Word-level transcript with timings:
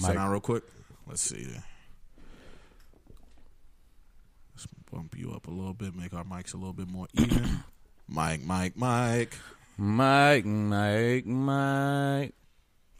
Sit 0.00 0.08
Mike. 0.08 0.16
down 0.16 0.30
real 0.30 0.40
quick. 0.40 0.64
Let's 1.06 1.20
see. 1.22 1.46
Let's 4.54 4.66
bump 4.90 5.16
you 5.16 5.32
up 5.32 5.46
a 5.46 5.50
little 5.50 5.74
bit, 5.74 5.94
make 5.94 6.14
our 6.14 6.24
mics 6.24 6.54
a 6.54 6.56
little 6.56 6.72
bit 6.72 6.88
more 6.88 7.06
even. 7.14 7.62
Mike, 8.08 8.42
Mike, 8.42 8.76
Mike. 8.76 9.36
Mike, 9.76 10.44
Mike, 10.44 11.26
Mike. 11.26 12.34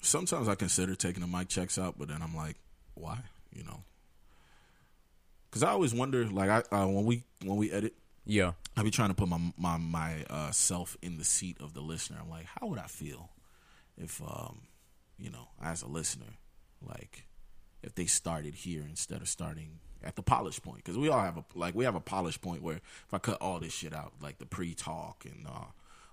Sometimes 0.00 0.48
I 0.48 0.54
consider 0.54 0.94
taking 0.94 1.21
the 1.21 1.26
mic 1.26 1.48
checks 1.48 1.78
out, 1.78 1.96
but 1.98 2.08
then 2.08 2.22
I'm 2.22 2.34
like, 2.34 2.56
why? 2.94 3.19
You 3.53 3.64
know, 3.64 3.80
because 5.51 5.62
I 5.62 5.71
always 5.71 5.92
wonder, 5.92 6.24
like, 6.26 6.48
I 6.48 6.62
uh, 6.76 6.87
when 6.87 7.04
we 7.04 7.24
when 7.44 7.56
we 7.58 7.71
edit, 7.72 7.94
Yeah. 8.24 8.53
I 8.76 8.82
be 8.82 8.90
trying 8.92 9.08
to 9.10 9.14
put 9.14 9.28
my 9.28 9.40
my 9.58 9.76
my 9.76 10.24
uh, 10.30 10.53
self 10.53 10.96
in 11.03 11.19
the 11.19 11.24
seat 11.24 11.56
of 11.60 11.74
the 11.74 11.80
listener. 11.80 12.19
I'm 12.22 12.30
like, 12.30 12.46
how 12.46 12.69
would 12.69 12.78
I 12.78 12.87
feel 12.87 13.30
if, 13.98 14.22
um, 14.22 14.60
you 15.19 15.28
know, 15.30 15.48
as 15.60 15.82
a 15.82 15.88
listener, 15.88 16.38
like, 16.87 17.27
if 17.83 17.95
they 17.95 18.06
started 18.06 18.55
here 18.55 18.84
instead 18.89 19.23
of 19.23 19.29
starting 19.29 19.79
at 20.02 20.16
the 20.16 20.23
polish 20.23 20.61
point? 20.62 20.79
Because 20.84 20.98
we 20.98 21.09
all 21.09 21.20
have 21.20 21.37
a 21.39 21.45
like 21.55 21.75
we 21.75 21.84
have 21.84 21.95
a 21.95 22.01
polish 22.01 22.41
point 22.41 22.62
where 22.62 22.77
if 22.77 23.12
I 23.12 23.19
cut 23.19 23.41
all 23.41 23.59
this 23.61 23.73
shit 23.73 23.95
out, 23.95 24.12
like 24.23 24.39
the 24.39 24.47
pre-talk 24.47 25.25
and 25.25 25.47
uh, 25.47 25.66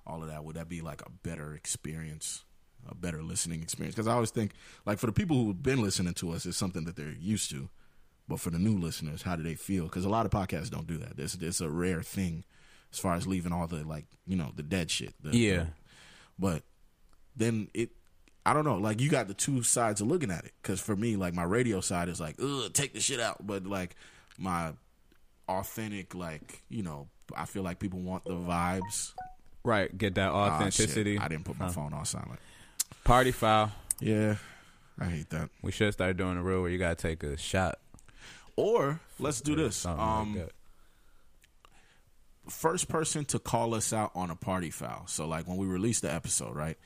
all 0.05 0.21
of 0.21 0.29
that, 0.29 0.43
would 0.43 0.55
that 0.55 0.69
be 0.69 0.81
like 0.81 1.01
a 1.01 1.09
better 1.23 1.53
experience? 1.53 2.43
A 2.89 2.95
better 2.95 3.21
listening 3.21 3.61
experience 3.61 3.95
because 3.95 4.07
I 4.07 4.13
always 4.13 4.31
think, 4.31 4.51
like, 4.85 4.97
for 4.97 5.07
the 5.07 5.11
people 5.11 5.43
who've 5.43 5.61
been 5.61 5.81
listening 5.81 6.13
to 6.15 6.31
us, 6.31 6.45
it's 6.45 6.55
something 6.57 6.85
that 6.85 6.95
they're 6.95 7.09
used 7.19 7.49
to. 7.51 7.67
But 8.29 8.39
for 8.39 8.49
the 8.49 8.59
new 8.59 8.77
listeners, 8.77 9.23
how 9.23 9.35
do 9.35 9.43
they 9.43 9.55
feel? 9.55 9.85
Because 9.85 10.05
a 10.05 10.09
lot 10.09 10.25
of 10.25 10.31
podcasts 10.31 10.69
don't 10.69 10.87
do 10.87 10.97
that. 10.99 11.13
It's, 11.17 11.35
it's 11.35 11.59
a 11.59 11.69
rare 11.69 12.01
thing 12.01 12.45
as 12.93 12.99
far 12.99 13.15
as 13.15 13.27
leaving 13.27 13.51
all 13.51 13.67
the 13.67 13.83
like 13.83 14.05
you 14.25 14.37
know 14.37 14.51
the 14.55 14.63
dead 14.63 14.89
shit. 14.89 15.15
The- 15.21 15.35
Yeah. 15.35 15.57
the- 15.57 15.67
but 16.39 16.63
then 17.35 17.67
it, 17.73 17.89
I 18.47 18.53
don't 18.53 18.63
know. 18.63 18.77
Like 18.77 19.01
you 19.01 19.09
got 19.09 19.27
the 19.27 19.33
two 19.33 19.61
sides 19.61 19.99
of 19.99 20.07
looking 20.07 20.31
at 20.31 20.45
it. 20.45 20.53
Because 20.61 20.79
for 20.79 20.95
me, 20.95 21.17
like 21.17 21.33
my 21.33 21.43
radio 21.43 21.81
side 21.81 22.07
is 22.07 22.19
like, 22.21 22.35
ugh, 22.41 22.71
take 22.71 22.93
the 22.93 22.99
shit 23.01 23.19
out. 23.19 23.45
But 23.45 23.65
like 23.65 23.95
my 24.37 24.71
authentic, 25.49 26.15
like 26.15 26.61
you 26.69 26.81
know, 26.81 27.07
I 27.35 27.45
feel 27.45 27.63
like 27.63 27.79
people 27.79 27.99
want 27.99 28.23
the 28.25 28.35
vibes. 28.35 29.13
Right. 29.63 29.95
Get 29.97 30.15
that 30.15 30.29
Ah, 30.31 30.55
authenticity. 30.55 31.19
I 31.19 31.27
didn't 31.27 31.43
put 31.43 31.59
my 31.59 31.65
Huh. 31.65 31.71
phone 31.73 31.93
on 31.93 32.05
silent. 32.05 32.39
Party 33.03 33.31
foul. 33.31 33.71
Yeah, 33.99 34.35
I 34.97 35.05
hate 35.05 35.29
that. 35.31 35.49
We 35.61 35.71
should 35.73 35.91
start 35.93 36.15
doing 36.15 36.37
a 36.37 36.41
rule 36.43 36.61
where 36.61 36.71
you 36.71 36.77
gotta 36.77 36.95
take 36.95 37.23
a 37.23 37.35
shot. 37.37 37.79
Or 38.55 39.01
let's 39.19 39.41
do 39.41 39.55
this. 39.55 39.85
Um, 39.85 40.35
like 40.35 40.53
first 42.49 42.87
person 42.87 43.25
to 43.25 43.39
call 43.39 43.73
us 43.73 43.91
out 43.91 44.11
on 44.15 44.31
a 44.31 44.35
party 44.35 44.69
foul. 44.69 45.05
So 45.07 45.27
like 45.27 45.47
when 45.47 45.57
we 45.57 45.65
release 45.67 45.99
the 45.99 46.13
episode, 46.13 46.55
right? 46.55 46.77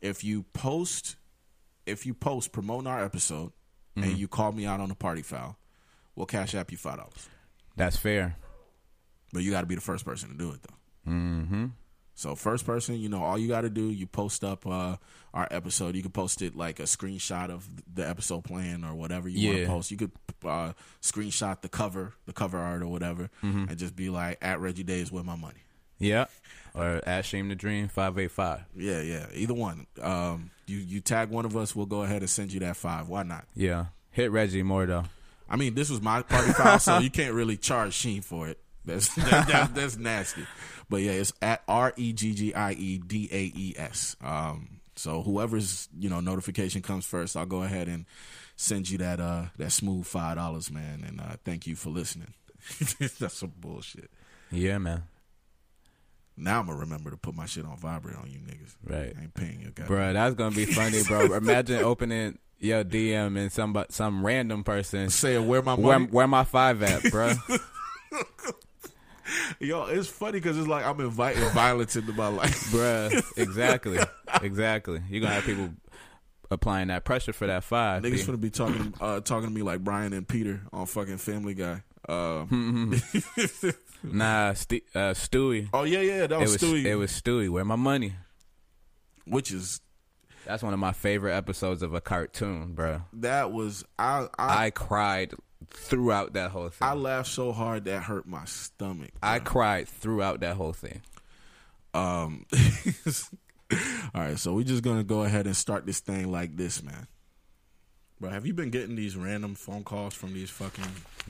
If 0.00 0.24
you 0.24 0.44
post 0.52 1.16
if 1.86 2.06
you 2.06 2.14
post 2.14 2.52
promoting 2.52 2.86
our 2.86 3.04
episode 3.04 3.52
and 3.96 4.16
you 4.16 4.28
call 4.28 4.52
me 4.52 4.64
out 4.64 4.80
on 4.80 4.90
a 4.90 4.94
party 4.94 5.22
foul, 5.22 5.58
we'll 6.14 6.26
cash 6.26 6.54
app 6.54 6.70
you 6.70 6.78
five 6.78 6.96
dollars. 6.96 7.28
That's 7.76 7.96
fair. 7.96 8.36
But 9.32 9.42
you 9.42 9.50
gotta 9.50 9.66
be 9.66 9.74
the 9.74 9.80
first 9.80 10.04
person 10.04 10.30
to 10.30 10.36
do 10.36 10.52
it 10.52 10.62
though. 10.62 11.10
Mm-hmm. 11.10 11.66
So 12.20 12.34
first 12.34 12.66
person, 12.66 12.96
you 12.96 13.08
know, 13.08 13.22
all 13.22 13.38
you 13.38 13.48
got 13.48 13.62
to 13.62 13.70
do, 13.70 13.90
you 13.90 14.06
post 14.06 14.44
up 14.44 14.66
uh, 14.66 14.96
our 15.32 15.48
episode. 15.50 15.96
You 15.96 16.02
can 16.02 16.10
post 16.10 16.42
it 16.42 16.54
like 16.54 16.78
a 16.78 16.82
screenshot 16.82 17.48
of 17.48 17.66
the 17.90 18.06
episode 18.06 18.44
plan 18.44 18.84
or 18.84 18.94
whatever 18.94 19.26
you 19.26 19.48
want 19.48 19.60
to 19.60 19.66
post. 19.66 19.90
You 19.90 19.96
could 19.96 20.10
uh, 20.44 20.72
screenshot 21.00 21.62
the 21.62 21.70
cover, 21.70 22.12
the 22.26 22.34
cover 22.34 22.58
art 22.58 22.82
or 22.82 22.88
whatever, 22.88 23.30
and 23.70 23.78
just 23.78 23.96
be 23.96 24.10
like, 24.10 24.36
"At 24.42 24.60
Reggie 24.60 24.82
Days 24.82 25.10
with 25.10 25.24
my 25.24 25.34
money." 25.34 25.62
Yeah. 26.00 26.24
Or 26.74 27.00
at 27.06 27.24
Shame 27.24 27.48
the 27.48 27.54
Dream 27.54 27.88
five 27.88 28.18
eight 28.18 28.32
five. 28.32 28.62
Yeah, 28.76 29.00
yeah, 29.02 29.26
either 29.34 29.54
one. 29.54 29.86
Um, 30.00 30.50
you 30.66 30.78
you 30.78 31.00
tag 31.00 31.30
one 31.30 31.44
of 31.44 31.56
us, 31.56 31.74
we'll 31.76 31.86
go 31.86 32.02
ahead 32.02 32.22
and 32.22 32.30
send 32.30 32.52
you 32.52 32.60
that 32.60 32.76
five. 32.76 33.08
Why 33.08 33.22
not? 33.22 33.44
Yeah. 33.54 33.86
Hit 34.10 34.30
Reggie 34.32 34.62
more 34.62 34.86
though. 34.86 35.04
I 35.48 35.56
mean, 35.56 35.74
this 35.74 35.90
was 35.90 36.00
my 36.00 36.22
party 36.22 36.52
foul, 36.52 36.78
so 36.78 36.98
you 36.98 37.10
can't 37.10 37.34
really 37.34 37.56
charge 37.56 37.94
Sheen 37.94 38.22
for 38.22 38.48
it. 38.48 38.58
That's 38.84 39.14
that, 39.16 39.48
that, 39.48 39.74
that's 39.74 39.96
nasty. 39.96 40.46
But 40.88 41.02
yeah, 41.02 41.12
it's 41.12 41.32
at 41.42 41.62
R 41.68 41.92
E 41.96 42.12
G 42.12 42.34
G 42.34 42.54
I 42.54 42.72
E 42.72 42.98
D 42.98 43.28
A 43.30 43.52
E 43.54 43.74
S. 43.76 44.16
Um, 44.22 44.80
so 44.96 45.22
whoever's 45.22 45.88
you 45.98 46.08
know 46.08 46.20
notification 46.20 46.82
comes 46.82 47.04
first, 47.04 47.36
I'll 47.36 47.46
go 47.46 47.62
ahead 47.62 47.88
and 47.88 48.06
send 48.56 48.90
you 48.90 48.98
that 48.98 49.18
uh 49.20 49.46
that 49.56 49.72
smooth 49.72 50.06
five 50.06 50.36
dollars, 50.36 50.70
man. 50.70 51.04
And 51.06 51.20
uh, 51.20 51.36
thank 51.44 51.66
you 51.66 51.74
for 51.74 51.90
listening. 51.90 52.34
that's 53.18 53.34
some 53.34 53.52
bullshit. 53.58 54.10
Yeah, 54.52 54.78
man. 54.78 55.04
Now 56.36 56.60
I'm 56.60 56.66
gonna 56.66 56.78
remember 56.78 57.10
to 57.10 57.16
put 57.16 57.34
my 57.34 57.46
shit 57.46 57.64
on 57.64 57.76
vibrate 57.76 58.16
on 58.16 58.30
you 58.30 58.38
niggas. 58.38 58.76
Right. 58.84 59.14
I 59.18 59.22
ain't 59.22 59.34
paying 59.34 59.60
you, 59.60 59.70
guys. 59.74 59.86
Bro, 59.86 60.14
that's 60.14 60.34
gonna 60.34 60.54
be 60.54 60.64
funny, 60.64 61.02
bro. 61.02 61.32
Imagine 61.34 61.82
opening 61.82 62.38
your 62.58 62.84
DM 62.84 63.38
and 63.38 63.50
some 63.50 63.76
some 63.88 64.24
random 64.24 64.62
person 64.64 65.10
Saying 65.10 65.46
where 65.46 65.62
my 65.62 65.74
where 65.74 65.98
where 65.98 66.26
my 66.26 66.44
five 66.44 66.82
at, 66.82 67.02
bro. 67.10 67.32
Yo, 69.60 69.84
it's 69.84 70.08
funny 70.08 70.32
because 70.32 70.58
it's 70.58 70.66
like 70.66 70.84
I'm 70.84 71.00
inviting 71.00 71.44
violence 71.50 71.96
into 71.96 72.12
my 72.12 72.28
life. 72.28 72.50
Bruh, 72.70 73.22
exactly, 73.36 73.98
exactly. 74.42 75.02
You're 75.08 75.20
gonna 75.22 75.34
have 75.34 75.44
people 75.44 75.70
applying 76.50 76.88
that 76.88 77.04
pressure 77.04 77.32
for 77.32 77.46
that 77.46 77.64
five. 77.64 78.02
Niggas 78.02 78.26
gonna 78.26 78.38
be 78.38 78.50
talking 78.50 78.94
uh, 79.00 79.20
talking 79.20 79.48
to 79.48 79.54
me 79.54 79.62
like 79.62 79.84
Brian 79.84 80.12
and 80.12 80.26
Peter 80.26 80.62
on 80.72 80.86
fucking 80.86 81.18
Family 81.18 81.54
Guy. 81.54 81.82
Uh, 82.08 82.46
nah, 84.02 84.52
Ste 84.54 84.82
uh, 84.94 85.12
Stewie. 85.14 85.68
oh 85.72 85.84
yeah, 85.84 86.00
yeah, 86.00 86.26
that 86.26 86.32
It 86.32 86.38
was, 86.40 86.52
was 86.52 86.62
Stewie, 86.62 86.84
it 86.84 86.96
was 86.96 87.10
Stewie. 87.12 87.48
Where 87.50 87.64
my 87.64 87.76
money? 87.76 88.14
which 89.26 89.52
is 89.52 89.80
That's 90.46 90.62
one 90.62 90.72
of 90.74 90.80
my 90.80 90.92
favorite 90.92 91.34
episodes 91.36 91.82
of 91.82 91.94
a 91.94 92.00
cartoon, 92.00 92.72
bro. 92.74 93.02
that 93.12 93.52
was 93.52 93.84
I 93.98 94.26
I, 94.38 94.66
I 94.66 94.70
cried 94.70 95.34
throughout 95.70 96.32
that 96.32 96.50
whole 96.50 96.70
thing. 96.70 96.88
I 96.88 96.94
laughed 96.94 97.28
so 97.28 97.52
hard 97.52 97.84
that 97.84 98.02
hurt 98.04 98.26
my 98.26 98.44
stomach. 98.46 99.10
I 99.22 99.38
cried 99.38 99.88
throughout 99.88 100.40
that 100.40 100.56
whole 100.56 100.72
thing. 100.72 101.02
Um, 101.92 102.46
all 104.14 104.20
right, 104.22 104.38
so 104.38 104.54
we're 104.54 104.64
just 104.64 104.82
gonna 104.82 105.04
go 105.04 105.22
ahead 105.22 105.46
and 105.46 105.54
start 105.56 105.86
this 105.86 106.00
thing 106.00 106.32
like 106.32 106.56
this, 106.56 106.82
man. 106.82 107.06
Bro, 108.20 108.30
have 108.30 108.44
you 108.46 108.52
been 108.52 108.68
getting 108.70 108.96
these 108.96 109.16
random 109.16 109.54
phone 109.54 109.82
calls 109.82 110.12
from 110.12 110.34
these 110.34 110.50
fucking? 110.50 110.84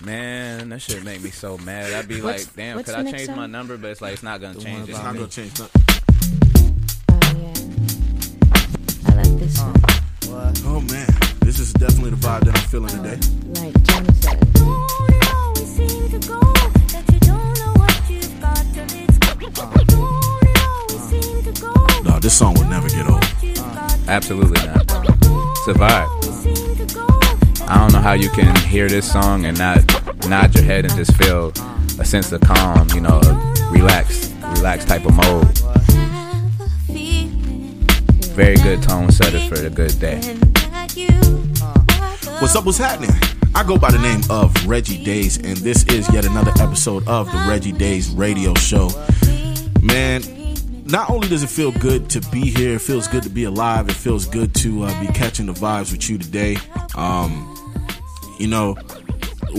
Man, 0.05 0.71
that 0.71 0.81
shit 0.83 1.05
make 1.05 1.23
me 1.23 1.31
so 1.31 1.57
mad. 1.59 1.93
I'd 1.93 2.09
be 2.09 2.21
What's- 2.21 2.47
like, 2.47 2.57
damn, 2.57 2.77
what's 2.77 2.91
could 2.91 2.99
I 2.99 3.03
next 3.03 3.17
change 3.17 3.27
song? 3.29 3.37
my 3.37 3.47
number? 3.47 3.77
But 3.77 3.91
it's 3.93 4.01
like 4.01 4.15
it's 4.15 4.25
not 4.25 4.41
gonna 4.41 4.55
The 4.55 4.61
change. 4.65 4.81
one 4.81 4.89
It's 4.91 4.99
about- 4.99 5.15
not 5.15 5.15
not 5.15 5.15
me. 5.15 5.19
gonna 5.21 5.31
change 5.31 5.59
nothing. 5.61 5.83
Oh 7.11 7.21
yeah. 7.39 7.53
I 9.07 9.15
like 9.23 9.39
this 9.39 9.59
one. 9.61 9.75
What? 10.33 10.63
Oh 10.67 10.81
man, 10.81 11.09
this 11.43 11.61
is 11.61 11.73
definitely 11.75 12.11
the 12.11 12.17
vibe 12.17 12.45
that 12.45 12.57
I'm 12.59 12.69
feeling 12.69 12.89
today. 12.91 13.19
Like 13.61 13.83
Jim 13.85 14.07
said. 14.21 14.53
Don't 14.55 15.35
always 15.35 15.69
seem 15.77 16.11
to 16.11 16.19
go 16.27 16.41
that 16.41 17.05
you 17.13 17.19
don't 17.21 17.59
know 17.61 17.73
what 17.79 18.11
you've 18.11 18.41
got 18.41 18.65
till 18.75 18.91
it's 18.99 19.19
gone? 19.19 19.39
Don't 19.87 20.43
it 20.43 20.59
always 20.67 21.03
seem 21.09 21.43
to 21.45 21.53
go 21.63 21.73
No, 22.03 22.19
this 22.19 22.37
song 22.37 22.55
will 22.55 22.65
never 22.65 22.89
get 22.89 23.07
old. 23.09 23.23
what 23.23 23.43
you've 23.45 23.55
got 23.59 23.91
till 23.91 24.11
Absolutely 24.11 24.67
not, 24.67 24.87
bro. 24.89 25.05
I 27.71 27.79
don't 27.79 27.93
know 27.93 28.01
how 28.01 28.15
you 28.15 28.29
can 28.31 28.57
hear 28.69 28.89
this 28.89 29.11
song 29.11 29.45
and 29.45 29.57
not 29.57 29.79
nod 30.29 30.53
your 30.57 30.65
head 30.65 30.85
and 30.85 30.95
just 30.97 31.15
feel 31.15 31.53
a 32.01 32.05
sense 32.05 32.33
of 32.33 32.41
calm, 32.41 32.89
you 32.97 33.01
know, 33.01 33.21
a 33.23 33.71
relaxed, 33.71 34.35
relaxed 34.57 34.89
type 34.89 35.07
of 35.07 35.15
mode. 35.15 35.47
a 36.89 38.33
Very 38.35 38.57
good 38.57 38.83
tone 38.83 39.13
setter 39.13 39.39
for 39.49 39.57
the 39.57 39.71
good 39.71 39.97
day. 40.01 40.17
What's 42.41 42.57
up? 42.57 42.67
What's 42.67 42.77
happening? 42.77 43.13
I 43.55 43.63
go 43.63 43.79
by 43.79 43.93
the 43.93 44.01
name 44.01 44.23
of 44.31 44.53
Reggie 44.67 45.05
Days, 45.05 45.37
and 45.37 45.57
this 45.59 45.85
is 45.85 46.13
yet 46.13 46.27
another 46.27 46.53
episode 46.61 47.07
of 47.07 47.31
the 47.31 47.39
Reggie 47.49 47.71
Days 47.71 48.11
Radio 48.11 48.53
Show. 48.55 48.91
Man, 49.81 50.23
not 50.87 51.09
only 51.09 51.29
does 51.29 51.45
it 51.45 51.51
feel 51.51 51.71
good 51.71 52.11
to 52.11 52.21
be 52.31 52.51
here, 52.51 52.75
it 52.75 52.81
feels 52.81 53.07
good 53.07 53.23
to 53.23 53.31
be 53.31 53.45
alive. 53.45 53.89
It 53.89 53.95
feels 53.95 54.27
good 54.27 54.55
to 54.57 54.83
uh, 54.83 55.01
be 55.01 55.07
catching 55.07 55.47
the 55.47 55.53
vibes 55.53 55.93
with 55.93 56.11
you 56.11 56.19
today. 56.19 56.57
Um, 56.97 57.50
you 58.41 58.49
know, 58.49 58.75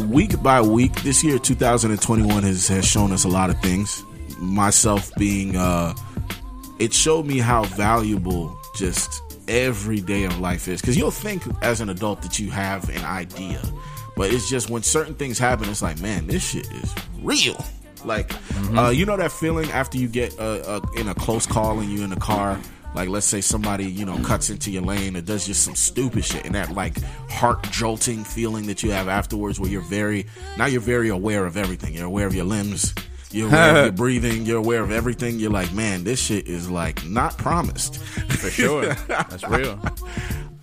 week 0.07 0.41
by 0.41 0.59
week, 0.59 0.93
this 1.03 1.23
year 1.23 1.37
2021 1.37 2.43
has, 2.43 2.67
has 2.67 2.85
shown 2.85 3.11
us 3.11 3.23
a 3.23 3.27
lot 3.27 3.51
of 3.51 3.59
things. 3.61 4.03
Myself 4.39 5.13
being, 5.15 5.55
uh, 5.55 5.93
it 6.79 6.91
showed 6.91 7.27
me 7.27 7.37
how 7.37 7.63
valuable 7.63 8.59
just 8.75 9.21
every 9.47 10.01
day 10.01 10.23
of 10.23 10.39
life 10.39 10.67
is. 10.67 10.81
Because 10.81 10.97
you'll 10.97 11.11
think 11.11 11.43
as 11.61 11.79
an 11.79 11.89
adult 11.89 12.23
that 12.23 12.39
you 12.39 12.49
have 12.49 12.89
an 12.89 13.05
idea, 13.05 13.61
but 14.15 14.33
it's 14.33 14.49
just 14.49 14.71
when 14.71 14.81
certain 14.81 15.13
things 15.13 15.37
happen, 15.37 15.69
it's 15.69 15.83
like, 15.83 16.01
man, 16.01 16.25
this 16.25 16.49
shit 16.49 16.69
is 16.71 16.95
real. 17.21 17.63
Like, 18.03 18.33
uh, 18.75 18.89
you 18.89 19.05
know 19.05 19.15
that 19.15 19.31
feeling 19.31 19.69
after 19.69 19.99
you 19.99 20.07
get 20.07 20.37
uh, 20.39 20.61
uh, 20.65 20.81
in 20.97 21.07
a 21.07 21.13
close 21.13 21.45
call 21.45 21.79
and 21.79 21.93
you're 21.93 22.03
in 22.03 22.11
a 22.11 22.19
car. 22.19 22.59
Like, 22.93 23.09
let's 23.09 23.25
say 23.25 23.41
somebody 23.41 23.85
you 23.85 24.05
know 24.05 24.17
cuts 24.19 24.49
into 24.49 24.71
your 24.71 24.83
lane 24.83 25.15
or 25.15 25.21
does 25.21 25.45
just 25.45 25.63
some 25.63 25.75
stupid 25.75 26.25
shit, 26.25 26.45
and 26.45 26.55
that 26.55 26.71
like 26.73 27.01
heart 27.29 27.63
jolting 27.71 28.23
feeling 28.23 28.67
that 28.67 28.83
you 28.83 28.91
have 28.91 29.07
afterwards, 29.07 29.59
where 29.59 29.69
you're 29.69 29.81
very 29.81 30.25
now 30.57 30.65
you're 30.65 30.81
very 30.81 31.09
aware 31.09 31.45
of 31.45 31.57
everything. 31.57 31.93
You're 31.93 32.05
aware 32.05 32.27
of 32.27 32.35
your 32.35 32.45
limbs. 32.45 32.93
You're 33.31 33.47
aware 33.47 33.77
of 33.77 33.83
your 33.85 33.91
breathing. 33.93 34.45
You're 34.45 34.57
aware 34.57 34.83
of 34.83 34.91
everything. 34.91 35.39
You're 35.39 35.51
like, 35.51 35.71
man, 35.73 36.03
this 36.03 36.19
shit 36.19 36.47
is 36.47 36.69
like 36.69 37.05
not 37.05 37.37
promised. 37.37 37.97
For 37.97 38.49
sure. 38.49 38.93
That's 39.07 39.47
real. 39.47 39.79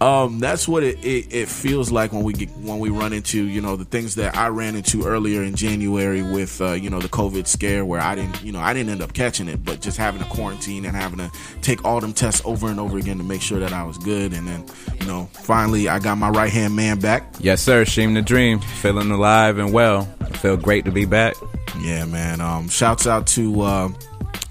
Um, 0.01 0.39
that's 0.39 0.69
what 0.69 0.85
it, 0.85 1.05
it, 1.05 1.35
it 1.35 1.49
feels 1.49 1.91
like 1.91 2.13
when 2.13 2.23
we 2.23 2.33
get 2.33 2.51
when 2.59 2.79
we 2.79 2.89
run 2.89 3.13
into 3.13 3.43
you 3.43 3.61
know 3.61 3.75
the 3.75 3.85
things 3.85 4.15
that 4.15 4.37
I 4.37 4.47
ran 4.47 4.77
into 4.77 5.05
earlier 5.05 5.43
in 5.43 5.57
January 5.57 6.23
with 6.23 6.61
uh, 6.61 6.73
you 6.73 6.89
know 6.89 7.01
the 7.01 7.09
COVID 7.09 7.49
scare 7.49 7.85
where 7.85 8.01
I 8.01 8.15
didn't 8.15 8.41
you 8.45 8.53
know 8.53 8.61
I 8.61 8.73
didn't 8.73 8.91
end 8.91 9.03
up 9.03 9.13
catching 9.13 9.49
it, 9.49 9.65
but 9.65 9.81
just 9.81 9.97
having 9.97 10.23
to 10.23 10.29
quarantine 10.29 10.85
and 10.85 10.95
having 10.95 11.19
to 11.19 11.31
take 11.63 11.85
all 11.85 12.01
them 12.01 12.13
tests 12.13 12.41
over 12.45 12.69
and 12.69 12.79
over 12.79 12.97
again 12.97 13.19
to 13.19 13.25
make 13.25 13.43
sure 13.43 13.59
that 13.59 13.73
I 13.73 13.83
was 13.83 13.99
good, 13.99 14.33
and 14.33 14.47
then 14.47 14.65
you 15.01 15.07
know 15.07 15.29
finally 15.33 15.89
I 15.89 15.99
got 15.99 16.17
my 16.17 16.31
right 16.31 16.53
hand 16.53 16.77
man 16.77 17.01
back. 17.01 17.35
Yes, 17.41 17.61
sir. 17.61 17.85
Sheem 17.85 18.15
the 18.15 18.23
Dream. 18.23 18.61
Feeling 18.61 19.11
alive 19.11 19.59
and 19.59 19.73
well. 19.73 20.09
I 20.21 20.31
feel 20.31 20.57
great 20.57 20.85
to 20.85 20.93
be 20.93 21.07
back. 21.07 21.35
Yeah, 21.81 22.05
man. 22.05 22.41
Um, 22.41 22.69
shouts 22.69 23.09
out 23.09 23.27
to 23.29 23.63
uh, 23.63 23.89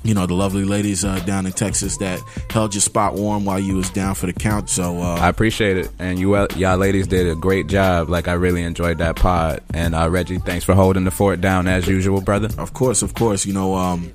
you 0.08 0.14
know 0.14 0.26
the 0.26 0.34
lovely 0.34 0.64
ladies 0.64 1.04
uh, 1.04 1.20
down 1.20 1.46
in 1.46 1.52
Texas 1.52 1.98
that 1.98 2.22
held 2.50 2.74
your 2.74 2.82
spot 2.82 3.16
warm 3.16 3.44
while 3.44 3.60
you 3.60 3.76
was 3.76 3.90
down 3.90 4.16
for 4.16 4.26
the 4.26 4.34
count. 4.34 4.70
So 4.70 5.02
uh, 5.02 5.16
I 5.16 5.28
appreciate 5.28 5.78
it, 5.78 5.90
and 6.00 6.18
you 6.18 6.36
y'all 6.56 6.78
ladies 6.78 7.08
did 7.08 7.28
a 7.28 7.36
great 7.36 7.68
job. 7.68 8.10
Like 8.10 8.28
I 8.28 8.34
really 8.34 8.64
enjoyed 8.64 9.00
that 9.00 9.18
pod. 9.18 9.62
And 9.74 9.94
uh, 9.94 10.10
Reggie, 10.10 10.40
thanks 10.40 10.64
for 10.64 10.74
holding 10.74 11.04
the 11.04 11.12
fort 11.12 11.42
down 11.42 11.68
as 11.68 11.88
usual, 11.88 12.22
brother. 12.22 12.50
Of 12.58 12.74
course, 12.74 13.02
of 13.02 13.14
course. 13.16 13.46
You 13.46 13.54
know, 13.54 13.76
um, 13.76 14.12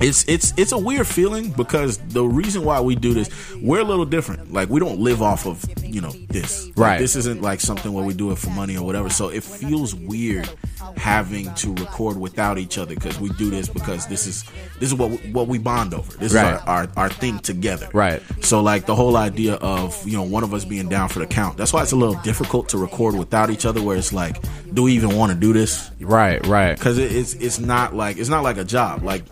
it's 0.00 0.24
it's 0.28 0.52
it's 0.56 0.72
a 0.72 0.78
weird 0.78 1.06
feeling 1.06 1.50
because 1.50 1.98
the 1.98 2.24
reason 2.24 2.64
why 2.64 2.80
we 2.80 2.94
do 2.96 3.14
this, 3.14 3.30
we're 3.62 3.80
a 3.80 3.84
little 3.84 4.04
different. 4.04 4.52
Like 4.52 4.68
we 4.68 4.80
don't 4.80 4.98
live 4.98 5.22
off 5.22 5.46
of 5.46 5.64
you 5.84 6.00
know 6.00 6.10
this. 6.28 6.66
Like, 6.68 6.76
Right. 6.76 6.98
this 6.98 7.14
isn't 7.16 7.40
like 7.42 7.60
something 7.60 7.92
where 7.92 8.04
we 8.04 8.14
do 8.14 8.30
it 8.32 8.38
for 8.38 8.50
money 8.50 8.76
or 8.76 8.84
whatever. 8.84 9.08
So 9.10 9.28
it 9.28 9.44
feels 9.44 9.94
weird 9.94 10.48
having 10.96 11.52
to 11.54 11.74
record 11.74 12.16
without 12.16 12.58
each 12.58 12.78
other 12.78 12.94
because 12.94 13.18
we 13.20 13.28
do 13.30 13.50
this 13.50 13.68
because 13.68 14.06
this 14.06 14.26
is 14.26 14.44
this 14.80 14.88
is 14.90 14.94
what 14.94 15.10
we, 15.10 15.16
what 15.32 15.48
we 15.48 15.58
bond 15.58 15.94
over. 15.94 16.16
This 16.18 16.32
Right. 16.34 16.54
is 16.54 16.60
our, 16.62 16.68
our 16.68 16.88
our 16.96 17.08
thing 17.08 17.38
together. 17.38 17.88
Right. 17.92 18.20
So 18.40 18.60
like 18.60 18.86
the 18.86 18.94
whole 18.94 19.16
idea 19.16 19.54
of 19.54 20.06
you 20.06 20.16
know 20.16 20.24
one 20.24 20.42
of 20.42 20.52
us 20.52 20.64
being 20.64 20.88
down 20.88 21.08
for 21.08 21.20
the 21.20 21.26
count. 21.26 21.56
That's 21.56 21.72
why 21.72 21.82
it's 21.82 21.92
a 21.92 21.96
little 21.96 22.20
difficult 22.22 22.68
to 22.70 22.78
record 22.78 23.14
without 23.14 23.50
each 23.50 23.64
other. 23.64 23.80
Where 23.82 23.96
it's 23.96 24.12
like, 24.12 24.36
do 24.72 24.82
we 24.82 24.92
even 24.94 25.16
want 25.16 25.32
to 25.32 25.38
do 25.38 25.52
this? 25.52 25.90
Right, 26.00 26.44
right. 26.46 26.76
because 26.76 26.98
it, 26.98 27.12
it's 27.12 27.34
it's 27.34 27.58
not 27.60 27.94
like 27.94 28.18
it's 28.18 28.28
not 28.28 28.42
like 28.42 28.56
a 28.56 28.64
job. 28.64 29.02
Like 29.04 29.24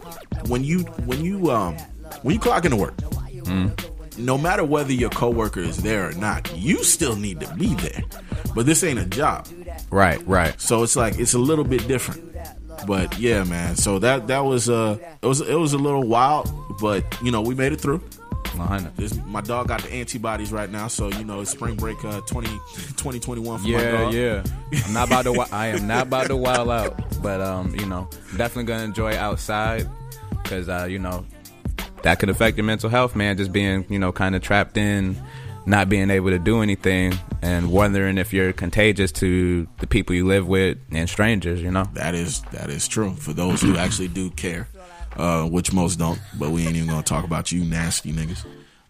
when 0.52 0.62
you 0.64 0.80
when 1.08 1.24
you 1.24 1.50
um 1.50 1.74
when 2.22 2.34
you 2.34 2.40
clock 2.40 2.64
into 2.66 2.76
work, 2.76 2.94
no 4.18 4.36
matter 4.36 4.62
whether 4.64 4.92
your 4.92 5.08
coworker 5.10 5.60
is 5.60 5.78
there 5.82 6.10
or 6.10 6.12
not, 6.12 6.54
you 6.56 6.84
still 6.84 7.16
need 7.16 7.40
to 7.40 7.52
be 7.54 7.74
there. 7.76 8.02
But 8.54 8.66
this 8.66 8.84
ain't 8.84 8.98
a 8.98 9.06
job, 9.06 9.48
Right, 9.90 10.20
right. 10.26 10.60
so 10.60 10.82
it's 10.82 10.94
like 10.94 11.18
it's 11.18 11.32
a 11.32 11.38
little 11.38 11.64
bit 11.64 11.88
different. 11.88 12.22
But 12.86 13.18
yeah, 13.18 13.44
man. 13.44 13.76
So 13.76 13.98
that 14.00 14.26
that 14.26 14.40
was 14.44 14.68
uh 14.68 14.98
it 15.22 15.26
was 15.26 15.40
it 15.40 15.54
was 15.54 15.72
a 15.72 15.78
little 15.78 16.02
wild, 16.06 16.50
but 16.80 17.02
you 17.22 17.32
know 17.32 17.40
we 17.40 17.54
made 17.54 17.72
it 17.72 17.80
through. 17.80 18.02
This, 18.96 19.14
my 19.24 19.40
dog 19.40 19.68
got 19.68 19.80
the 19.82 19.90
antibodies 19.90 20.52
right 20.52 20.70
now, 20.70 20.86
so 20.86 21.08
you 21.08 21.24
know 21.24 21.40
it's 21.40 21.50
spring 21.50 21.74
break 21.74 22.04
uh 22.04 22.20
20, 22.22 22.48
2021 22.48 23.58
for 23.60 23.64
my 23.64 23.70
Yeah, 23.70 23.90
dog. 23.92 24.12
yeah. 24.12 24.42
I'm 24.84 24.92
not 24.92 25.06
about 25.08 25.24
to. 25.24 25.54
I 25.54 25.68
am 25.68 25.86
not 25.86 26.08
about 26.08 26.26
to 26.26 26.36
wild 26.46 26.68
out, 26.68 27.22
but 27.22 27.40
um, 27.40 27.74
you 27.74 27.86
know, 27.86 28.10
definitely 28.36 28.64
gonna 28.64 28.84
enjoy 28.84 29.16
outside 29.16 29.88
because 30.52 30.68
uh, 30.68 30.84
you 30.84 30.98
know, 30.98 31.24
that 32.02 32.18
could 32.18 32.28
affect 32.28 32.56
your 32.56 32.64
mental 32.64 32.90
health, 32.90 33.16
man. 33.16 33.36
Just 33.36 33.52
being, 33.52 33.86
you 33.88 33.98
know, 33.98 34.12
kind 34.12 34.34
of 34.34 34.42
trapped 34.42 34.76
in, 34.76 35.16
not 35.66 35.88
being 35.88 36.10
able 36.10 36.30
to 36.30 36.38
do 36.38 36.60
anything, 36.60 37.14
and 37.40 37.72
wondering 37.72 38.18
if 38.18 38.32
you're 38.32 38.52
contagious 38.52 39.12
to 39.12 39.66
the 39.78 39.86
people 39.86 40.14
you 40.14 40.26
live 40.26 40.46
with 40.46 40.78
and 40.90 41.08
strangers. 41.08 41.62
You 41.62 41.70
know. 41.70 41.84
That 41.94 42.14
is 42.14 42.42
that 42.52 42.68
is 42.68 42.86
true 42.86 43.14
for 43.14 43.32
those 43.32 43.62
who 43.62 43.76
actually 43.78 44.08
do 44.08 44.30
care, 44.30 44.68
uh, 45.16 45.44
which 45.44 45.72
most 45.72 45.98
don't. 45.98 46.20
But 46.38 46.50
we 46.50 46.66
ain't 46.66 46.76
even 46.76 46.88
gonna 46.88 47.02
talk 47.02 47.24
about 47.24 47.50
you 47.50 47.64
nasty 47.64 48.12
niggas. 48.12 48.44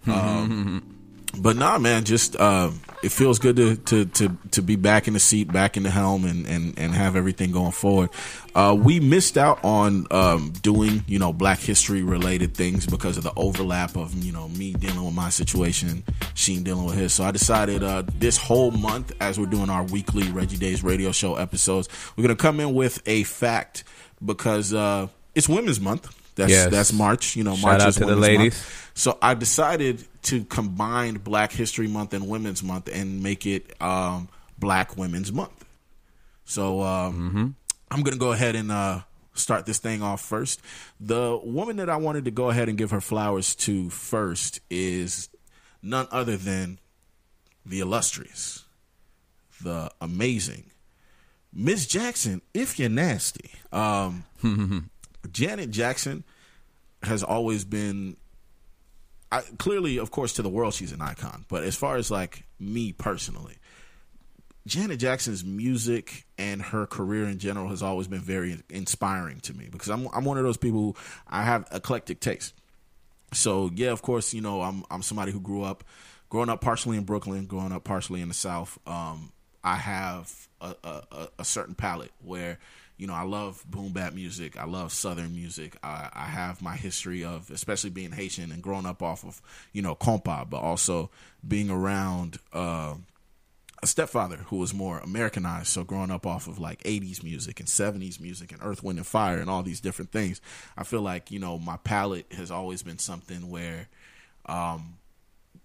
Um, 0.07 0.89
but 1.39 1.57
nah, 1.57 1.79
man, 1.79 2.05
just 2.05 2.37
uh, 2.37 2.71
it 3.03 3.11
feels 3.11 3.39
good 3.39 3.57
to, 3.57 3.77
to 3.77 4.05
to 4.07 4.37
to 4.53 4.63
be 4.63 4.77
back 4.77 5.09
in 5.09 5.15
the 5.15 5.21
seat, 5.21 5.53
back 5.53 5.77
in 5.77 5.83
the 5.83 5.91
helm, 5.91 6.25
and 6.25 6.47
and 6.47 6.79
and 6.79 6.95
have 6.95 7.17
everything 7.17 7.51
going 7.53 7.73
forward. 7.73 8.11
Uh, 8.55 8.77
we 8.79 9.01
missed 9.01 9.39
out 9.39 9.59
on 9.65 10.07
um, 10.11 10.53
doing 10.63 11.03
you 11.07 11.19
know 11.19 11.33
Black 11.33 11.59
History 11.59 12.03
related 12.03 12.55
things 12.55 12.87
because 12.87 13.17
of 13.17 13.25
the 13.25 13.33
overlap 13.37 13.97
of 13.97 14.15
you 14.23 14.33
know 14.33 14.49
me 14.49 14.73
dealing 14.75 15.05
with 15.05 15.15
my 15.15 15.31
situation, 15.31 16.05
Sheen 16.35 16.63
dealing 16.63 16.85
with 16.85 16.95
his. 16.95 17.13
So 17.13 17.25
I 17.25 17.31
decided 17.31 17.83
uh, 17.83 18.03
this 18.19 18.37
whole 18.37 18.71
month, 18.71 19.13
as 19.21 19.39
we're 19.39 19.47
doing 19.47 19.71
our 19.71 19.85
weekly 19.85 20.31
Reggie 20.31 20.59
Days 20.59 20.85
radio 20.85 21.13
show 21.13 21.37
episodes, 21.37 21.89
we're 22.17 22.23
gonna 22.23 22.37
come 22.37 22.61
in 22.61 22.75
with 22.75 23.03
a 23.07 23.25
fact 23.25 23.85
because 24.25 24.73
uh, 24.73 25.09
it's 25.35 25.49
Women's 25.49 25.81
Month. 25.81 26.22
That's 26.35 26.51
Yes. 26.51 26.71
that's 26.71 26.93
March. 26.93 27.37
You 27.37 27.45
know, 27.45 27.55
Shout 27.55 27.63
March 27.63 27.81
out 27.83 27.89
is 27.89 27.95
to 27.97 28.05
the 28.07 28.17
ladies. 28.17 28.55
Month. 28.55 28.91
So 28.95 29.19
I 29.23 29.35
decided 29.35 30.05
to 30.25 30.45
combine 30.45 31.15
Black 31.15 31.53
History 31.53 31.89
Month 31.89 32.15
and 32.15 32.29
Women's 32.29 32.63
Month 32.63 32.89
and 32.93 33.23
make 33.23 33.45
it 33.47 33.75
um, 33.83 34.29
Black 34.59 34.97
Women's 34.97 35.33
Month. 35.33 35.65
So 36.45 36.83
um, 36.83 37.57
I'm 37.91 38.03
gonna 38.03 38.17
go 38.17 38.33
ahead 38.33 38.55
and 38.57 38.71
uh, 38.73 39.01
start 39.35 39.67
this 39.67 39.79
thing 39.79 40.03
off 40.03 40.21
first. 40.23 40.61
The 41.01 41.39
woman 41.43 41.77
that 41.77 41.89
I 41.89 41.97
wanted 41.97 42.25
to 42.27 42.31
go 42.31 42.51
ahead 42.51 42.69
and 42.69 42.77
give 42.77 42.91
her 42.91 43.01
flowers 43.01 43.55
to 43.57 43.89
first 43.91 44.61
is 44.71 45.29
none 45.83 46.07
other 46.11 46.37
than 46.37 46.79
the 47.65 47.81
illustrious, 47.81 48.65
the 49.63 49.91
amazing 50.01 50.71
Miss 51.53 51.87
Jackson. 51.87 52.43
If 52.53 52.79
you're 52.79 52.89
nasty, 52.89 53.51
um, 53.73 54.25
Janet 55.33 55.71
Jackson 55.71 56.25
has 57.03 57.23
always 57.23 57.65
been 57.65 58.17
I, 59.33 59.41
clearly, 59.59 59.99
of 59.99 60.11
course, 60.11 60.35
to 60.35 60.43
the 60.43 60.51
world, 60.51 60.75
she's 60.75 60.93
an 60.93 61.01
icon. 61.01 61.47
But 61.49 61.65
as 61.65 61.75
far 61.75 61.97
as 61.97 62.11
like 62.11 62.45
me 62.61 62.93
personally, 62.93 63.57
Janet 64.67 65.01
Jackson's 65.01 65.43
music 65.43 66.27
and 66.37 66.61
her 66.61 66.87
career 66.87 67.25
in 67.25 67.39
general 67.39 67.69
has 67.69 67.83
always 67.83 68.07
been 68.07 68.21
very 68.21 68.59
inspiring 68.69 69.41
to 69.41 69.55
me 69.55 69.69
because 69.73 69.89
I'm 69.89 70.07
I'm 70.13 70.25
one 70.25 70.37
of 70.39 70.45
those 70.45 70.59
people 70.59 70.81
who 70.81 70.97
I 71.27 71.43
have 71.45 71.67
eclectic 71.73 72.21
taste. 72.21 72.55
So 73.33 73.71
yeah, 73.75 73.91
of 73.91 74.03
course, 74.03 74.35
you 74.35 74.43
know 74.43 74.61
I'm 74.61 74.85
I'm 74.91 75.03
somebody 75.03 75.33
who 75.33 75.41
grew 75.41 75.63
up, 75.63 75.83
growing 76.29 76.51
up 76.51 76.61
partially 76.61 76.99
in 76.99 77.05
Brooklyn, 77.05 77.47
growing 77.47 77.73
up 77.73 77.85
partially 77.85 78.21
in 78.21 78.29
the 78.29 78.35
South. 78.35 78.79
Um, 78.87 79.33
I 79.65 79.77
have 79.77 80.49
a, 80.61 80.75
a, 80.85 81.29
a- 81.39 81.45
certain 81.45 81.75
palette 81.75 82.11
where 82.23 82.59
you 83.03 83.09
know 83.09 83.15
I 83.15 83.25
love 83.25 83.65
boom 83.69 83.91
bap 83.91 84.15
music, 84.15 84.57
I 84.57 84.65
love 84.65 84.93
Southern 84.93 85.35
music. 85.35 85.77
I, 85.83 86.09
I 86.13 86.27
have 86.27 86.63
my 86.63 86.77
history 86.77 87.25
of 87.25 87.51
especially 87.51 87.91
being 87.91 88.13
Haitian 88.13 88.53
and 88.53 88.63
growing 88.63 88.87
up 88.87 89.03
off 89.03 89.25
of 89.25 89.43
you 89.73 89.83
know 89.83 89.97
compa, 89.97 90.49
but 90.49 90.61
also 90.63 91.11
being 91.47 91.69
around. 91.69 92.39
Uh, 92.53 92.95
a 93.83 93.87
stepfather 93.89 94.37
who 94.37 94.59
was 94.59 94.73
more 94.73 95.01
Americanized, 95.01 95.67
so 95.67 95.83
growing 95.83 96.13
up 96.13 96.25
off 96.25 96.47
of 96.47 96.61
like 96.61 96.81
80s 96.85 97.25
music 97.25 97.59
and 97.59 97.69
70s 97.69 98.21
music 98.21 98.53
and 98.53 98.61
Earth, 98.63 98.81
Wind, 98.85 98.99
and 98.99 99.07
Fire 99.07 99.39
and 99.39 99.51
all 99.51 99.65
these 99.65 99.81
different 99.81 100.13
things, 100.13 100.41
I 100.77 100.85
feel 100.85 101.01
like, 101.01 101.33
you 101.33 101.41
know, 101.41 101.59
my 101.59 101.79
palette 101.79 102.33
has 102.35 102.53
always 102.53 102.85
been 102.85 102.99
something 102.99 103.51
where, 103.51 103.89
um, 104.47 104.99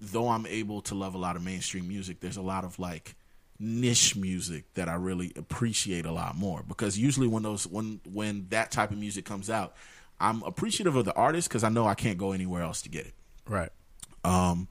though 0.01 0.29
I'm 0.29 0.47
able 0.47 0.81
to 0.81 0.95
love 0.95 1.13
a 1.13 1.19
lot 1.19 1.35
of 1.35 1.43
mainstream 1.43 1.87
music, 1.87 2.19
there's 2.19 2.37
a 2.37 2.41
lot 2.41 2.63
of 2.63 2.79
like 2.79 3.13
niche 3.59 4.15
music 4.15 4.65
that 4.75 4.87
I 4.87 4.95
really 4.95 5.33
appreciate 5.35 6.05
a 6.05 6.11
lot 6.11 6.35
more 6.35 6.63
because 6.67 6.97
usually 6.97 7.27
when 7.27 7.43
those 7.43 7.65
when 7.65 7.99
when 8.11 8.47
that 8.49 8.71
type 8.71 8.91
of 8.91 8.97
music 8.97 9.25
comes 9.25 9.49
out, 9.49 9.75
I'm 10.19 10.43
appreciative 10.43 10.95
of 10.95 11.05
the 11.05 11.13
artist 11.13 11.49
because 11.49 11.63
I 11.63 11.69
know 11.69 11.85
I 11.87 11.95
can't 11.95 12.17
go 12.17 12.31
anywhere 12.31 12.61
else 12.61 12.81
to 12.83 12.89
get 12.89 13.07
it. 13.07 13.13
Right. 13.47 13.71
Um, 14.23 14.67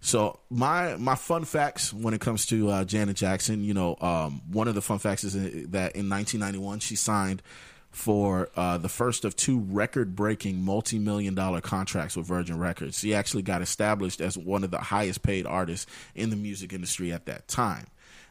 so 0.00 0.38
my 0.50 0.96
my 0.96 1.14
fun 1.14 1.44
facts 1.44 1.92
when 1.92 2.14
it 2.14 2.20
comes 2.20 2.46
to 2.46 2.70
uh, 2.70 2.84
Janet 2.84 3.16
Jackson, 3.16 3.64
you 3.64 3.74
know, 3.74 3.96
um, 4.00 4.42
one 4.50 4.68
of 4.68 4.74
the 4.74 4.82
fun 4.82 4.98
facts 4.98 5.24
is 5.24 5.34
that 5.34 5.96
in 5.96 6.08
1991 6.08 6.80
she 6.80 6.96
signed 6.96 7.42
for 7.90 8.50
uh, 8.56 8.76
the 8.76 8.90
first 8.90 9.24
of 9.24 9.34
two 9.34 9.58
record-breaking 9.58 10.60
multi-million 10.60 11.34
dollar 11.34 11.62
contracts 11.62 12.14
with 12.14 12.26
Virgin 12.26 12.58
Records. 12.58 12.98
She 12.98 13.14
actually 13.14 13.42
got 13.42 13.62
established 13.62 14.20
as 14.20 14.36
one 14.36 14.64
of 14.64 14.70
the 14.70 14.78
highest-paid 14.78 15.46
artists 15.46 15.90
in 16.14 16.28
the 16.28 16.36
music 16.36 16.74
industry 16.74 17.10
at 17.10 17.24
that 17.24 17.48
time. 17.48 17.86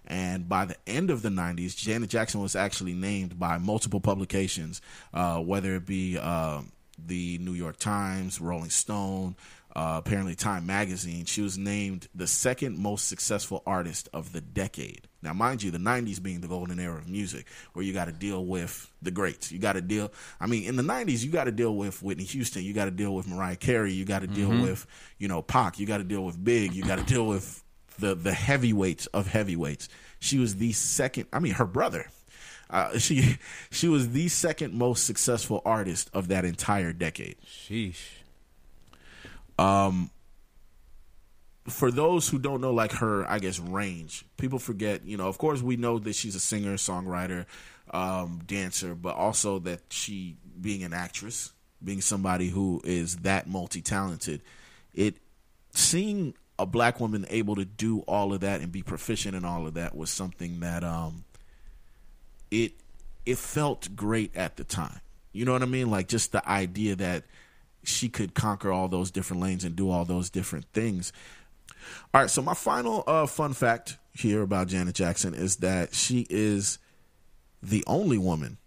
And 0.07 0.47
by 0.47 0.65
the 0.65 0.75
end 0.87 1.09
of 1.09 1.21
the 1.21 1.29
90s, 1.29 1.75
Janet 1.75 2.09
Jackson 2.09 2.41
was 2.41 2.55
actually 2.55 2.93
named 2.93 3.39
by 3.39 3.57
multiple 3.57 3.99
publications, 3.99 4.81
uh, 5.13 5.39
whether 5.39 5.75
it 5.75 5.85
be 5.85 6.17
um 6.17 6.71
the 6.97 7.37
New 7.39 7.53
York 7.53 7.77
Times, 7.77 8.39
Rolling 8.39 8.69
Stone, 8.69 9.35
uh, 9.75 10.01
apparently 10.03 10.35
Time 10.35 10.65
Magazine. 10.65 11.25
She 11.25 11.41
was 11.41 11.57
named 11.57 12.07
the 12.15 12.27
second 12.27 12.77
most 12.77 13.07
successful 13.07 13.61
artist 13.65 14.07
of 14.13 14.31
the 14.31 14.39
decade. 14.39 15.07
Now, 15.21 15.33
mind 15.33 15.63
you, 15.63 15.71
the 15.71 15.77
90s 15.77 16.21
being 16.21 16.39
the 16.39 16.47
golden 16.47 16.79
era 16.79 16.97
of 16.97 17.09
music, 17.09 17.47
where 17.73 17.83
you 17.83 17.91
got 17.91 18.05
to 18.05 18.13
deal 18.13 18.45
with 18.45 18.89
the 19.01 19.11
greats. 19.11 19.51
You 19.51 19.59
got 19.59 19.73
to 19.73 19.81
deal, 19.81 20.13
I 20.39 20.47
mean, 20.47 20.63
in 20.63 20.75
the 20.77 20.83
90s, 20.83 21.25
you 21.25 21.31
got 21.31 21.45
to 21.45 21.51
deal 21.51 21.75
with 21.75 22.01
Whitney 22.01 22.23
Houston. 22.25 22.63
You 22.63 22.73
got 22.73 22.85
to 22.85 22.91
deal 22.91 23.13
with 23.13 23.27
Mariah 23.27 23.57
Carey. 23.57 23.91
You 23.91 24.05
got 24.05 24.19
to 24.19 24.27
deal 24.27 24.49
with, 24.49 24.85
you 25.17 25.27
know, 25.27 25.41
Pac. 25.41 25.79
You 25.79 25.85
got 25.85 25.97
to 25.97 26.03
deal 26.03 26.23
with 26.23 26.41
Big. 26.41 26.73
You 26.73 26.83
got 26.83 26.99
to 26.99 27.03
deal 27.03 27.25
with 27.25 27.63
the, 27.99 28.15
the 28.15 28.33
heavyweights 28.33 29.07
of 29.07 29.27
heavyweights. 29.27 29.89
She 30.19 30.37
was 30.37 30.55
the 30.55 30.71
second, 30.71 31.27
I 31.31 31.39
mean, 31.39 31.53
her 31.53 31.65
brother. 31.65 32.09
Uh, 32.69 32.97
she 32.97 33.37
she 33.71 33.87
was 33.87 34.11
the 34.11 34.27
second 34.27 34.73
most 34.73 35.05
successful 35.05 35.61
artist 35.65 36.09
of 36.13 36.27
that 36.29 36.45
entire 36.45 36.93
decade. 36.93 37.37
Sheesh. 37.45 38.01
Um. 39.57 40.09
for 41.67 41.91
those 41.91 42.27
who 42.27 42.37
don't 42.39 42.61
know, 42.61 42.73
like 42.73 42.91
her, 42.93 43.29
I 43.29 43.39
guess 43.39 43.59
range. 43.59 44.25
People 44.37 44.59
forget. 44.59 45.05
You 45.05 45.17
know, 45.17 45.27
of 45.27 45.37
course, 45.37 45.61
we 45.61 45.77
know 45.77 45.99
that 45.99 46.15
she's 46.15 46.35
a 46.35 46.39
singer, 46.39 46.75
songwriter, 46.75 47.45
um, 47.91 48.41
dancer, 48.45 48.95
but 48.95 49.15
also 49.15 49.59
that 49.59 49.81
she 49.89 50.37
being 50.59 50.83
an 50.83 50.93
actress, 50.93 51.53
being 51.83 52.01
somebody 52.01 52.49
who 52.49 52.81
is 52.83 53.17
that 53.17 53.47
multi 53.47 53.81
talented. 53.81 54.41
It 54.93 55.17
seeing 55.71 56.33
a 56.57 56.65
black 56.65 56.99
woman 56.99 57.25
able 57.29 57.55
to 57.55 57.65
do 57.65 57.99
all 58.01 58.33
of 58.33 58.41
that 58.41 58.61
and 58.61 58.71
be 58.71 58.81
proficient 58.81 59.35
in 59.35 59.43
all 59.43 59.67
of 59.67 59.73
that 59.73 59.95
was 59.95 60.09
something 60.09 60.59
that 60.61 60.83
um 60.83 61.25
it 62.51 62.73
it 63.25 63.37
felt 63.37 63.95
great 63.95 64.35
at 64.35 64.55
the 64.55 64.63
time. 64.63 64.99
You 65.31 65.45
know 65.45 65.53
what 65.53 65.63
I 65.63 65.65
mean? 65.65 65.89
Like 65.89 66.07
just 66.07 66.31
the 66.31 66.47
idea 66.47 66.95
that 66.95 67.23
she 67.83 68.07
could 68.07 68.33
conquer 68.33 68.71
all 68.71 68.87
those 68.87 69.11
different 69.11 69.41
lanes 69.41 69.63
and 69.63 69.75
do 69.75 69.89
all 69.89 70.05
those 70.05 70.29
different 70.29 70.65
things. 70.73 71.11
All 72.13 72.21
right, 72.21 72.29
so 72.29 72.41
my 72.41 72.53
final 72.53 73.03
uh, 73.05 73.25
fun 73.27 73.53
fact 73.53 73.97
here 74.13 74.41
about 74.41 74.67
Janet 74.67 74.95
Jackson 74.95 75.33
is 75.33 75.57
that 75.57 75.93
she 75.93 76.25
is 76.29 76.79
the 77.61 77.83
only 77.85 78.17
woman 78.17 78.57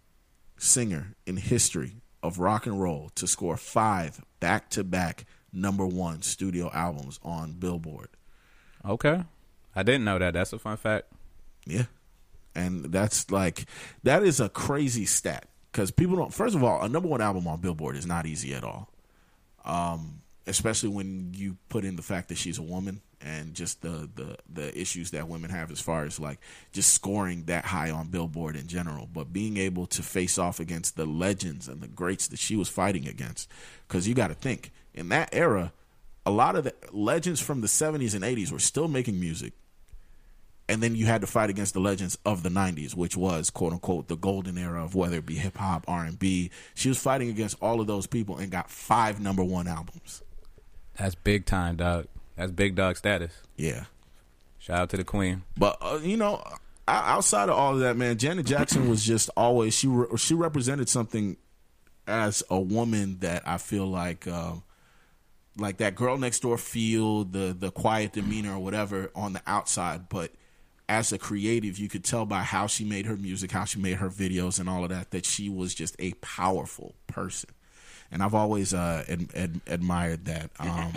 singer 0.57 1.15
in 1.27 1.37
history 1.37 1.95
of 2.23 2.39
rock 2.39 2.67
and 2.67 2.81
roll 2.81 3.11
to 3.15 3.27
score 3.27 3.57
five 3.57 4.25
back 4.41 4.69
to 4.71 4.85
back 4.85 5.25
number 5.53 5.87
one 5.87 6.23
studio 6.23 6.71
albums 6.73 7.19
on 7.23 7.53
Billboard. 7.53 8.09
Okay. 8.85 9.25
I 9.75 9.83
didn't 9.83 10.05
know 10.05 10.19
that. 10.19 10.35
That's 10.35 10.53
a 10.53 10.59
fun 10.59 10.77
fact. 10.77 11.07
Yeah. 11.67 11.85
And 12.55 12.87
that's 12.87 13.31
like, 13.31 13.67
that 14.03 14.23
is 14.23 14.41
a 14.41 14.49
crazy 14.49 15.05
stat 15.05 15.47
because 15.71 15.91
people 15.91 16.17
don't, 16.17 16.35
first 16.35 16.57
of 16.57 16.65
all, 16.65 16.83
a 16.83 16.89
number 16.89 17.09
one 17.09 17.21
album 17.21 17.47
on 17.47 17.61
Billboard 17.61 17.97
is 17.97 18.07
not 18.07 18.27
easy 18.27 18.55
at 18.55 18.65
all. 18.65 18.91
Um, 19.65 20.23
especially 20.47 20.89
when 20.89 21.33
you 21.35 21.57
put 21.69 21.85
in 21.85 21.97
the 21.97 22.03
fact 22.03 22.29
that 22.29 22.39
she's 22.39 22.59
a 22.59 22.63
woman 22.63 23.03
and 23.21 23.55
just 23.55 23.83
the, 23.83 24.09
the, 24.15 24.37
the 24.53 24.81
issues 24.81 25.11
that 25.11 25.29
women 25.29 25.51
have 25.51 25.71
as 25.71 25.81
far 25.81 26.05
as 26.05 26.19
like 26.19 26.41
just 26.73 26.93
scoring 26.95 27.45
that 27.45 27.67
high 27.67 27.91
on 27.91 28.09
Billboard 28.09 28.57
in 28.57 28.67
general, 28.67 29.09
but 29.13 29.33
being 29.33 29.57
able 29.57 29.87
to 29.87 30.03
face 30.03 30.39
off 30.39 30.59
against 30.59 30.97
the 30.97 31.05
legends 31.05 31.69
and 31.69 31.81
the 31.81 31.89
greats 31.89 32.29
that 32.29 32.39
she 32.39 32.57
was 32.57 32.69
fighting 32.69 33.07
against. 33.07 33.49
Because 33.87 34.09
you 34.09 34.15
got 34.15 34.29
to 34.29 34.35
think, 34.35 34.73
in 34.99 35.09
that 35.11 35.31
era, 35.33 35.73
a 36.27 36.31
lot 36.31 36.57
of 36.57 36.65
the 36.65 36.75
legends 36.93 37.41
from 37.41 37.61
the 37.61 37.67
70s 37.67 38.15
and 38.15 38.25
80s 38.25 38.53
were 38.53 38.59
still 38.59 38.89
making 38.89 39.19
music. 39.19 39.53
And 40.69 40.83
then 40.83 40.95
you 40.95 41.07
had 41.07 41.23
to 41.23 41.27
fight 41.27 41.49
against 41.49 41.73
the 41.73 41.81
legends 41.81 42.19
of 42.27 42.43
the 42.43 42.51
90s, 42.51 42.95
which 42.95 43.17
was 43.17 43.49
quote 43.49 43.73
unquote 43.73 44.09
the 44.09 44.17
golden 44.17 44.59
era 44.59 44.85
of 44.85 44.95
whether 44.95 45.17
it 45.17 45.25
be 45.27 45.37
hip 45.37 45.57
hop, 45.57 45.85
R&B. 45.89 46.51
She 46.75 46.89
was 46.91 46.99
fighting 46.99 47.31
against 47.31 47.57
all 47.63 47.81
of 47.81 47.87
those 47.87 48.07
people 48.07 48.37
and 48.37 48.51
got 48.51 48.71
five 48.71 49.19
number 49.19 49.43
one 49.43 49.67
albums. 49.67 50.23
That's 50.99 51.15
big 51.15 51.47
time, 51.47 51.77
dog. 51.77 52.09
That's 52.37 52.53
big 52.53 52.75
dog 52.75 52.97
status. 52.97 53.33
Yeah. 53.57 53.85
Shout 54.59 54.79
out 54.81 54.91
to 54.91 54.99
the 54.99 55.05
queen. 55.05 55.45
But 55.57 55.79
uh, 55.81 56.01
you 56.03 56.19
know, 56.19 56.43
outside 56.87 57.49
of 57.49 57.57
all 57.57 57.75
of 57.75 57.81
that, 57.81 57.97
man, 57.97 58.19
Janet 58.19 58.45
Jackson 58.45 58.91
was 58.91 59.05
just 59.05 59.31
always 59.37 59.75
she 59.75 59.87
re- 59.87 60.17
she 60.19 60.35
represented 60.35 60.89
something 60.89 61.37
as 62.07 62.43
a 62.51 62.61
woman 62.61 63.19
that 63.21 63.47
I 63.47 63.59
feel 63.59 63.87
like 63.87 64.27
um, 64.27 64.63
like 65.59 65.79
that 65.79 65.95
girl 65.95 66.17
next 66.17 66.41
door 66.41 66.57
feel 66.59 67.25
the 67.25 67.55
the 67.59 67.71
quiet 67.71 68.13
demeanor 68.13 68.55
or 68.55 68.59
whatever 68.59 69.11
on 69.15 69.33
the 69.33 69.43
outside, 69.47 70.09
but 70.09 70.31
as 70.89 71.13
a 71.13 71.19
creative, 71.19 71.79
you 71.79 71.89
could 71.89 72.03
tell 72.03 72.25
by 72.25 72.41
how 72.41 72.67
she 72.67 72.85
made 72.85 73.05
her 73.07 73.17
music, 73.17 73.51
how 73.51 73.65
she 73.65 73.79
made 73.79 73.97
her 73.97 74.09
videos, 74.09 74.59
and 74.59 74.69
all 74.69 74.85
of 74.85 74.91
that 74.91 75.11
that 75.11 75.27
she 75.27 75.49
was 75.49 75.75
just 75.75 75.95
a 75.99 76.13
powerful 76.15 76.95
person. 77.07 77.51
And 78.11 78.23
I've 78.23 78.35
always 78.35 78.73
uh, 78.73 79.05
ad- 79.07 79.35
ad- 79.35 79.61
admired 79.67 80.25
that. 80.25 80.51
Um, 80.59 80.93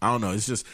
I 0.00 0.12
don't 0.12 0.20
know. 0.20 0.30
It's 0.30 0.46
just 0.46 0.64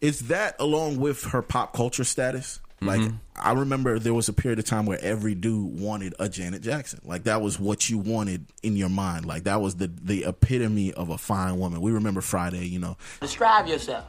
it's 0.00 0.20
that 0.20 0.56
along 0.60 0.98
with 0.98 1.24
her 1.24 1.42
pop 1.42 1.74
culture 1.74 2.04
status. 2.04 2.60
Like 2.84 3.00
mm-hmm. 3.00 3.16
I 3.36 3.52
remember 3.52 3.98
there 3.98 4.14
was 4.14 4.28
a 4.28 4.32
period 4.32 4.58
of 4.58 4.64
time 4.64 4.86
where 4.86 4.98
every 5.02 5.34
dude 5.34 5.80
wanted 5.80 6.14
a 6.18 6.28
Janet 6.28 6.62
Jackson. 6.62 7.00
Like 7.04 7.24
that 7.24 7.42
was 7.42 7.58
what 7.58 7.88
you 7.90 7.98
wanted 7.98 8.46
in 8.62 8.76
your 8.76 8.88
mind. 8.88 9.26
Like 9.26 9.44
that 9.44 9.60
was 9.60 9.76
the 9.76 9.90
the 10.02 10.24
epitome 10.24 10.92
of 10.92 11.10
a 11.10 11.18
fine 11.18 11.58
woman. 11.58 11.80
We 11.80 11.92
remember 11.92 12.20
Friday, 12.20 12.66
you 12.66 12.78
know. 12.78 12.96
Describe 13.20 13.66
yourself. 13.66 14.04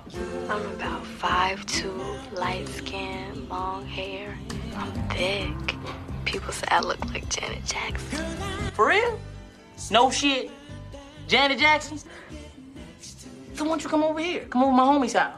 I'm 0.50 0.62
about 0.74 1.06
five 1.06 1.66
two, 1.66 1.92
light 2.34 2.68
skin, 2.70 3.48
long 3.50 3.86
hair. 3.86 4.38
I'm 4.76 4.92
thick. 5.10 5.76
People 6.26 6.52
say 6.52 6.68
I 6.70 6.82
look 6.82 7.04
like 7.06 7.30
Janet 7.30 7.66
Jackson. 7.66 8.26
For 8.74 8.88
real? 8.88 9.20
No 9.92 10.12
shit. 10.12 10.52
Janet 11.28 11.60
Jackson? 11.60 11.98
So 13.54 13.64
why 13.64 13.70
don't 13.70 13.84
you 13.84 13.90
come 13.90 14.04
over 14.04 14.20
here? 14.20 14.46
Come 14.46 14.64
over 14.64 14.72
to 14.72 14.76
my 14.76 14.84
homie's 14.84 15.14
house. 15.14 15.34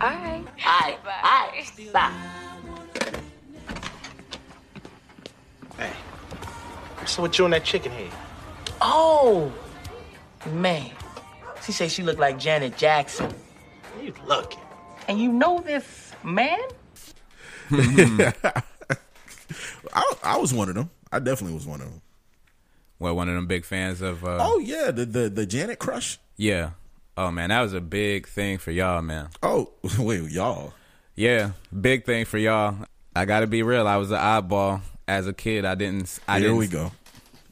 All 0.00 0.08
right. 0.08 0.44
Alright, 0.64 0.98
alright. 1.04 1.92
Bye. 1.92 2.12
Hey, 5.78 5.92
so 7.06 7.22
what 7.22 7.38
you 7.38 7.44
and 7.44 7.54
that 7.54 7.64
chicken 7.64 7.92
head? 7.92 8.10
Oh, 8.80 9.52
man. 10.52 10.90
She 11.64 11.72
say 11.72 11.88
she 11.88 12.02
look 12.02 12.18
like 12.18 12.38
Janet 12.38 12.76
Jackson. 12.76 13.32
You 14.00 14.12
looking? 14.26 14.60
And 15.08 15.18
you 15.20 15.32
know 15.32 15.60
this 15.60 16.12
man? 16.22 16.58
I 19.94 20.14
I 20.22 20.36
was 20.38 20.52
one 20.52 20.68
of 20.68 20.74
them. 20.74 20.90
I 21.12 21.18
definitely 21.18 21.54
was 21.54 21.66
one 21.66 21.80
of 21.80 21.88
them. 21.90 22.02
Well, 22.98 23.14
one 23.16 23.28
of 23.28 23.34
them 23.34 23.46
big 23.46 23.64
fans 23.64 24.00
of. 24.02 24.24
Uh, 24.24 24.38
Oh 24.40 24.58
yeah, 24.58 24.90
the 24.90 25.04
the 25.04 25.28
the 25.28 25.46
Janet 25.46 25.78
crush. 25.78 26.18
yeah. 26.36 26.70
Oh 27.18 27.30
man, 27.30 27.48
that 27.48 27.62
was 27.62 27.72
a 27.72 27.80
big 27.80 28.28
thing 28.28 28.58
for 28.58 28.70
y'all, 28.70 29.00
man. 29.00 29.28
Oh 29.42 29.70
wait, 29.98 30.30
y'all. 30.30 30.74
Yeah, 31.14 31.52
big 31.78 32.04
thing 32.04 32.26
for 32.26 32.36
y'all. 32.38 32.76
I 33.14 33.24
gotta 33.24 33.46
be 33.46 33.62
real. 33.62 33.88
I 33.88 33.96
was 33.96 34.10
an 34.10 34.18
oddball 34.18 34.82
as 35.08 35.26
a 35.26 35.32
kid. 35.32 35.64
I 35.64 35.74
didn't. 35.74 36.18
I 36.28 36.38
Here 36.38 36.48
didn't, 36.48 36.58
we 36.58 36.66
go. 36.68 36.92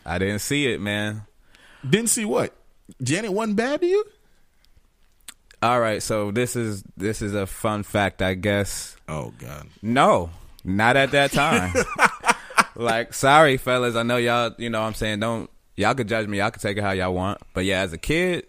I 0.05 0.19
didn't 0.19 0.41
see 0.41 0.67
it, 0.67 0.81
man. 0.81 1.23
Didn't 1.89 2.11
see 2.11 2.25
what 2.25 2.53
Janet 3.03 3.33
wasn't 3.33 3.57
bad 3.57 3.81
to 3.81 3.87
you. 3.87 4.05
All 5.63 5.81
right, 5.81 6.03
so 6.03 6.31
this 6.31 6.57
is 6.57 6.85
this 6.97 7.23
is 7.23 7.35
a 7.35 7.47
fun 7.47 7.83
fact, 7.83 8.21
I 8.21 8.35
guess. 8.35 8.97
Oh 9.09 9.33
god. 9.39 9.67
No, 9.81 10.31
not 10.63 10.97
at 10.97 11.13
that 11.13 11.33
time. 11.33 11.75
like, 12.77 13.15
sorry, 13.15 13.57
fellas. 13.57 13.97
I 13.97 14.03
know 14.03 14.17
y'all. 14.19 14.53
You 14.59 14.69
know, 14.71 14.81
what 14.81 14.89
I'm 14.89 14.95
saying 14.95 15.21
don't 15.21 15.49
y'all 15.77 15.95
could 15.95 16.09
judge 16.09 16.27
me. 16.27 16.39
Y'all 16.39 16.51
could 16.51 16.63
take 16.63 16.77
it 16.77 16.83
how 16.83 16.91
y'all 16.91 17.15
want. 17.15 17.41
But 17.53 17.65
yeah, 17.65 17.81
as 17.81 17.93
a 17.93 17.99
kid, 17.99 18.47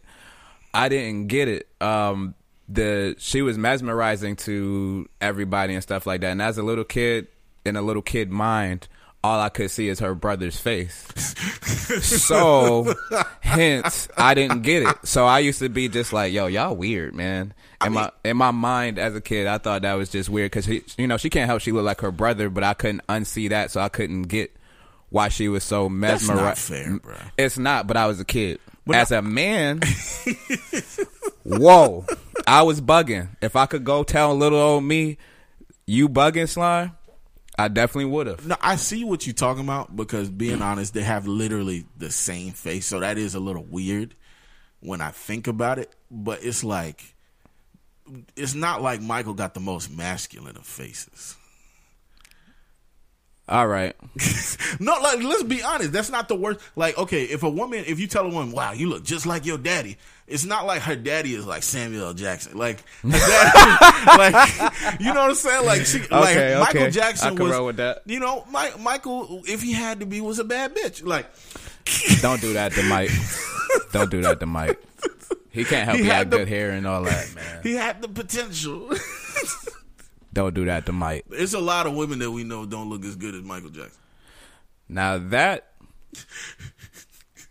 I 0.73 0.89
didn't 0.89 1.27
get 1.27 1.47
it. 1.47 1.67
Um, 1.81 2.35
the 2.67 3.15
she 3.17 3.41
was 3.41 3.57
mesmerizing 3.57 4.35
to 4.37 5.07
everybody 5.21 5.73
and 5.73 5.83
stuff 5.83 6.05
like 6.05 6.21
that. 6.21 6.31
And 6.31 6.41
as 6.41 6.57
a 6.57 6.63
little 6.63 6.83
kid, 6.83 7.27
in 7.65 7.75
a 7.75 7.81
little 7.81 8.01
kid 8.01 8.31
mind, 8.31 8.87
all 9.25 9.41
I 9.41 9.49
could 9.49 9.71
see 9.71 9.89
is 9.89 9.99
her 9.99 10.13
brother's 10.13 10.57
face. 10.57 11.07
so, 12.03 12.93
hence, 13.41 14.07
I 14.15 14.35
didn't 14.35 14.61
get 14.61 14.83
it. 14.83 14.95
So 15.03 15.25
I 15.25 15.39
used 15.39 15.59
to 15.59 15.69
be 15.69 15.89
just 15.89 16.13
like, 16.13 16.31
"Yo, 16.31 16.45
y'all 16.45 16.75
weird, 16.75 17.15
man." 17.15 17.53
In 17.83 17.93
my 17.93 18.11
in 18.23 18.37
my 18.37 18.51
mind 18.51 18.99
as 18.99 19.15
a 19.15 19.21
kid, 19.21 19.47
I 19.47 19.57
thought 19.57 19.81
that 19.81 19.93
was 19.95 20.09
just 20.09 20.29
weird 20.29 20.51
because 20.51 20.67
you 20.97 21.07
know 21.07 21.17
she 21.17 21.29
can't 21.29 21.47
help 21.47 21.61
she 21.61 21.71
look 21.71 21.85
like 21.85 22.01
her 22.01 22.11
brother, 22.11 22.49
but 22.49 22.63
I 22.63 22.75
couldn't 22.75 23.05
unsee 23.07 23.49
that, 23.49 23.71
so 23.71 23.81
I 23.81 23.89
couldn't 23.89 24.23
get 24.23 24.55
why 25.09 25.29
she 25.29 25.47
was 25.47 25.63
so 25.63 25.89
mesmerized. 25.89 26.59
fair, 26.59 26.99
bro. 26.99 27.15
It's 27.37 27.57
not, 27.57 27.87
but 27.87 27.97
I 27.97 28.05
was 28.05 28.19
a 28.19 28.25
kid. 28.25 28.59
As 28.93 29.11
a 29.11 29.23
man, 29.23 29.81
whoa, 31.43 32.05
I 32.45 32.61
was 32.61 32.79
bugging. 32.79 33.29
If 33.41 33.55
I 33.55 33.65
could 33.65 33.83
go 33.83 34.03
tell 34.03 34.35
little 34.35 34.59
old 34.59 34.83
me, 34.83 35.17
you 35.87 36.07
bugging 36.09 36.47
slime, 36.47 36.91
I 37.57 37.67
definitely 37.69 38.11
would 38.11 38.27
have. 38.27 38.45
No, 38.45 38.55
I 38.61 38.75
see 38.75 39.03
what 39.03 39.25
you're 39.25 39.33
talking 39.33 39.63
about 39.63 39.95
because 39.95 40.29
being 40.29 40.61
honest, 40.61 40.93
they 40.93 41.03
have 41.03 41.25
literally 41.27 41.85
the 41.97 42.11
same 42.11 42.51
face, 42.51 42.85
so 42.85 42.99
that 42.99 43.17
is 43.17 43.35
a 43.35 43.39
little 43.39 43.63
weird 43.63 44.15
when 44.81 45.01
I 45.01 45.11
think 45.11 45.47
about 45.47 45.79
it. 45.79 45.93
But 46.11 46.43
it's 46.43 46.63
like 46.63 47.15
it's 48.35 48.53
not 48.53 48.81
like 48.81 49.01
Michael 49.01 49.33
got 49.33 49.53
the 49.53 49.59
most 49.59 49.89
masculine 49.89 50.57
of 50.57 50.65
faces. 50.65 51.37
All 53.47 53.67
right, 53.67 53.95
No, 54.79 54.93
like 55.01 55.21
let's 55.21 55.43
be 55.43 55.61
honest, 55.61 55.91
that's 55.91 56.09
not 56.09 56.27
the 56.27 56.35
worst. 56.35 56.59
Like, 56.75 56.97
okay, 56.97 57.23
if 57.25 57.43
a 57.43 57.49
woman, 57.49 57.83
if 57.85 57.99
you 57.99 58.07
tell 58.07 58.25
a 58.25 58.29
woman, 58.29 58.51
"Wow, 58.51 58.71
you 58.71 58.89
look 58.89 59.03
just 59.03 59.27
like 59.27 59.45
your 59.45 59.59
daddy," 59.59 59.97
it's 60.27 60.45
not 60.45 60.65
like 60.65 60.81
her 60.81 60.95
daddy 60.95 61.35
is 61.35 61.45
like 61.45 61.61
Samuel 61.61 62.07
L. 62.07 62.13
Jackson. 62.15 62.57
Like, 62.57 62.83
daddy, 63.07 64.17
like 64.17 64.99
you 64.99 65.13
know 65.13 65.21
what 65.21 65.29
I'm 65.29 65.35
saying? 65.35 65.65
Like, 65.65 65.85
she, 65.85 65.99
like 65.99 66.35
Okay, 66.35 66.57
Michael. 66.59 66.89
Jackson 66.89 67.35
was, 67.35 68.01
you 68.07 68.19
know, 68.19 68.43
Mike, 68.49 68.79
Michael, 68.79 69.43
if 69.45 69.61
he 69.61 69.73
had 69.73 69.99
to 69.99 70.07
be, 70.07 70.21
was 70.21 70.39
a 70.39 70.43
bad 70.43 70.75
bitch. 70.75 71.05
Like, 71.05 71.27
don't 72.21 72.41
do 72.41 72.53
that 72.53 72.71
to 72.71 72.83
Mike. 72.83 73.11
don't 73.91 74.09
do 74.09 74.21
that 74.21 74.39
to 74.39 74.47
Mike. 74.47 74.81
He 75.51 75.63
can't 75.63 75.85
help 75.85 75.99
He 75.99 76.03
had 76.05 76.15
had 76.15 76.31
good 76.31 76.47
hair 76.47 76.71
and 76.71 76.85
all 76.87 77.03
that, 77.03 77.33
man. 77.35 77.61
he 77.63 77.73
had 77.75 78.01
the 78.01 78.09
potential. 78.09 78.89
Don't 80.35 80.53
do 80.53 80.65
that 80.65 80.85
to 80.87 80.91
Mike. 80.91 81.25
It's 81.31 81.53
a 81.53 81.59
lot 81.59 81.87
of 81.87 81.95
women 81.95 82.19
that 82.19 82.29
we 82.29 82.43
know 82.43 82.65
don't 82.65 82.89
look 82.89 83.05
as 83.05 83.15
good 83.15 83.33
as 83.35 83.41
Michael 83.41 83.69
Jackson. 83.69 84.01
Now 84.89 85.17
that 85.17 85.71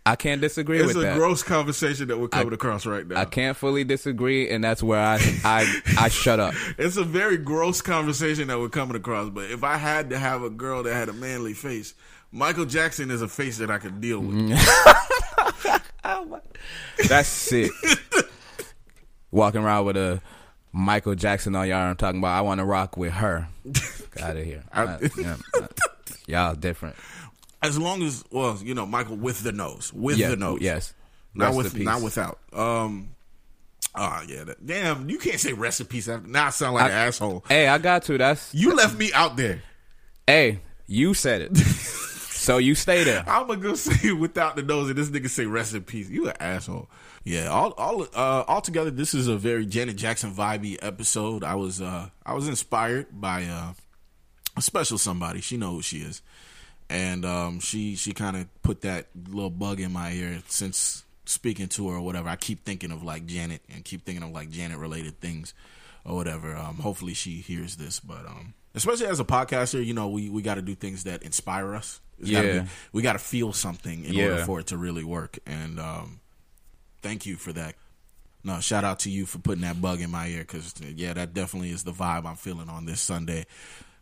I 0.05 0.15
can't 0.15 0.39
disagree 0.39 0.77
It's 0.77 0.93
with 0.93 0.97
that. 0.97 1.07
It's 1.07 1.15
a 1.15 1.17
gross 1.17 1.41
conversation 1.41 2.09
that 2.09 2.19
we're 2.19 2.27
coming 2.27 2.53
across 2.53 2.85
right 2.85 3.07
now. 3.07 3.19
I 3.19 3.25
can't 3.25 3.57
fully 3.57 3.83
disagree, 3.83 4.51
and 4.51 4.63
that's 4.63 4.83
where 4.83 4.99
I 4.99 5.15
I 5.43 5.81
I 5.97 6.09
shut 6.09 6.39
up. 6.39 6.53
It's 6.77 6.95
a 6.97 7.03
very 7.03 7.37
gross 7.37 7.81
conversation 7.81 8.49
that 8.49 8.59
we're 8.59 8.69
coming 8.69 8.95
across. 8.95 9.29
But 9.31 9.49
if 9.49 9.63
I 9.63 9.77
had 9.77 10.11
to 10.11 10.19
have 10.19 10.43
a 10.43 10.51
girl 10.51 10.83
that 10.83 10.93
had 10.93 11.09
a 11.09 11.13
manly 11.13 11.55
face, 11.55 11.95
Michael 12.31 12.65
Jackson 12.65 13.09
is 13.09 13.23
a 13.23 13.27
face 13.27 13.57
that 13.57 13.71
I 13.71 13.79
could 13.79 13.99
deal 13.99 14.19
with. 14.19 14.35
Mm. 14.35 15.81
That's 17.07 17.27
sick. 17.27 17.71
Walking 19.31 19.63
around 19.63 19.85
with 19.85 19.97
a 19.97 20.21
Michael 20.77 21.15
Jackson 21.15 21.55
on 21.55 21.67
your 21.69 21.77
arm, 21.77 21.95
talking 21.95 22.19
about 22.19 22.37
I 22.37 22.41
want 22.41 22.59
to 22.59 22.65
rock 22.65 22.97
with 22.97 23.13
her. 23.13 23.47
Out 24.21 24.35
of 24.35 24.43
here. 24.43 24.63
Uh, 24.73 24.97
yeah, 25.17 25.37
uh, 25.53 25.67
y'all 26.27 26.53
different. 26.55 26.97
As 27.63 27.77
long 27.79 28.03
as, 28.03 28.25
well, 28.29 28.59
you 28.61 28.73
know, 28.75 28.85
Michael 28.85 29.15
with 29.15 29.41
the 29.41 29.53
nose, 29.53 29.93
with 29.93 30.17
Yeah, 30.17 30.29
the 30.29 30.35
nose, 30.35 30.59
yes. 30.61 30.93
not 31.33 31.45
Rest 31.47 31.57
with, 31.57 31.75
peace. 31.75 31.85
not 31.85 32.01
without. 32.01 32.39
Um, 32.51 33.09
oh 33.95 34.21
yeah, 34.27 34.43
that, 34.43 34.65
damn, 34.67 35.09
you 35.09 35.17
can't 35.17 35.39
say 35.39 35.53
rest 35.53 35.79
in 35.79 35.85
peace 35.87 36.09
after. 36.09 36.27
Now 36.27 36.47
I 36.47 36.49
sound 36.49 36.75
like 36.75 36.85
an 36.85 36.91
asshole. 36.91 37.45
Hey, 37.47 37.67
I 37.69 37.77
got 37.77 38.03
to. 38.03 38.17
That's 38.17 38.53
You 38.53 38.75
left 38.75 38.97
me 38.97 39.13
out 39.13 39.37
there. 39.37 39.61
hey. 40.27 40.59
You 40.87 41.15
said 41.15 41.41
it, 41.41 41.57
so 41.57 42.57
you 42.59 42.75
stay 42.75 43.03
there. 43.03 43.23
I'm 43.27 43.47
gonna 43.47 43.59
go 43.59 43.73
say 43.75 44.11
without 44.11 44.55
the 44.55 44.61
nose, 44.61 44.87
and 44.89 44.95
this 44.97 45.09
nigga 45.09 45.29
say 45.31 45.47
rest 45.47 45.73
in 45.73 45.81
peace. 45.81 46.09
You 46.11 46.27
an 46.27 46.35
asshole. 46.39 46.87
Yeah, 47.25 47.47
all 47.47 47.71
all 47.71 48.03
uh 48.13 48.43
all 48.47 48.61
together, 48.61 48.91
this 48.91 49.13
is 49.15 49.27
a 49.27 49.35
very 49.35 49.65
Janet 49.65 49.95
Jackson 49.97 50.31
vibey 50.33 50.77
episode. 50.81 51.43
I 51.43 51.55
was 51.55 51.81
uh 51.81 52.09
I 52.25 52.33
was 52.35 52.47
inspired 52.47 53.07
by 53.11 53.45
uh 53.45 53.73
a 54.55 54.61
special 54.61 54.97
somebody. 54.99 55.41
She 55.41 55.57
knows 55.57 55.73
who 55.75 55.81
she 55.81 55.97
is, 55.97 56.21
and 56.87 57.25
um 57.25 57.59
she 57.59 57.95
she 57.95 58.13
kind 58.13 58.37
of 58.37 58.47
put 58.61 58.81
that 58.81 59.07
little 59.27 59.49
bug 59.49 59.79
in 59.79 59.91
my 59.91 60.11
ear 60.11 60.43
since 60.47 61.03
speaking 61.25 61.67
to 61.69 61.89
her 61.89 61.95
or 61.95 62.01
whatever. 62.01 62.29
I 62.29 62.35
keep 62.35 62.63
thinking 62.63 62.91
of 62.91 63.01
like 63.03 63.25
Janet 63.25 63.63
and 63.73 63.83
keep 63.83 64.05
thinking 64.05 64.23
of 64.23 64.29
like 64.29 64.51
Janet 64.51 64.77
related 64.77 65.19
things 65.19 65.55
or 66.05 66.15
whatever. 66.15 66.55
Um, 66.55 66.75
hopefully 66.75 67.15
she 67.15 67.37
hears 67.41 67.75
this, 67.77 67.99
but 67.99 68.27
um, 68.27 68.53
especially 68.75 69.07
as 69.07 69.19
a 69.19 69.25
podcaster, 69.25 69.83
you 69.83 69.95
know, 69.95 70.09
we 70.09 70.29
we 70.29 70.43
got 70.43 70.55
to 70.55 70.61
do 70.61 70.75
things 70.75 71.05
that 71.05 71.23
inspire 71.23 71.73
us. 71.73 72.01
It's 72.19 72.29
gotta 72.29 72.47
Yeah. 72.47 72.59
be- 72.61 72.69
we 72.93 73.01
got 73.01 73.13
to 73.13 73.19
feel 73.19 73.51
something 73.51 74.05
in 74.05 74.13
Yeah. 74.13 74.25
order 74.25 74.45
for 74.45 74.59
it 74.59 74.67
to 74.67 74.77
really 74.77 75.03
work. 75.03 75.39
And 75.47 75.79
um, 75.79 76.19
thank 77.05 77.27
you 77.27 77.35
for 77.35 77.53
that. 77.53 77.75
No, 78.43 78.59
shout 78.59 78.83
out 78.83 78.99
to 78.99 79.11
you 79.11 79.27
for 79.27 79.37
putting 79.37 79.61
that 79.61 79.79
bug 79.79 80.01
in 80.01 80.09
my 80.09 80.27
ear 80.27 80.41
because 80.41 80.73
yeah, 80.81 81.13
that 81.13 81.35
definitely 81.35 81.69
is 81.69 81.83
the 81.83 81.91
vibe 81.91 82.25
I'm 82.25 82.35
feeling 82.35 82.67
on 82.67 82.85
this 82.85 82.99
Sunday. 82.99 83.45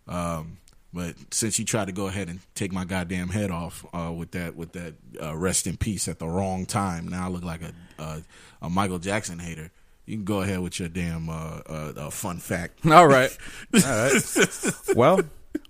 Um, 0.07 0.57
but 0.93 1.15
since 1.31 1.59
you 1.59 1.65
tried 1.65 1.87
to 1.87 1.91
go 1.91 2.07
ahead 2.07 2.29
and 2.29 2.39
take 2.55 2.71
my 2.71 2.85
goddamn 2.85 3.27
head 3.29 3.51
off 3.51 3.85
uh, 3.93 4.11
with 4.11 4.31
that 4.31 4.55
with 4.55 4.71
that 4.73 4.93
uh, 5.21 5.35
rest 5.35 5.67
in 5.67 5.75
peace 5.75 6.07
at 6.07 6.19
the 6.19 6.27
wrong 6.27 6.65
time, 6.65 7.09
now 7.09 7.25
I 7.25 7.29
look 7.29 7.43
like 7.43 7.61
a 7.61 7.73
a, 8.01 8.21
a 8.61 8.69
Michael 8.69 8.99
Jackson 8.99 9.39
hater. 9.39 9.69
You 10.05 10.17
can 10.17 10.25
go 10.25 10.41
ahead 10.41 10.59
with 10.59 10.79
your 10.79 10.89
damn 10.89 11.29
uh, 11.29 11.61
uh, 11.67 11.93
uh, 11.97 12.09
fun 12.09 12.37
fact. 12.37 12.85
All 12.89 13.07
right. 13.07 13.37
All 13.73 13.81
right. 13.81 14.13
Well, 14.95 15.21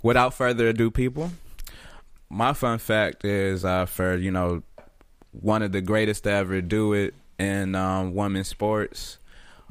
without 0.01 0.33
further 0.33 0.67
ado, 0.67 0.91
people, 0.91 1.31
my 2.29 2.53
fun 2.53 2.77
fact 2.77 3.23
is 3.25 3.61
for, 3.61 4.17
you 4.17 4.31
know, 4.31 4.63
one 5.31 5.61
of 5.61 5.71
the 5.71 5.81
greatest 5.81 6.25
to 6.25 6.31
ever 6.31 6.61
do 6.61 6.93
it 6.93 7.13
in 7.39 7.75
um, 7.75 8.13
women's 8.13 8.47
sports, 8.47 9.17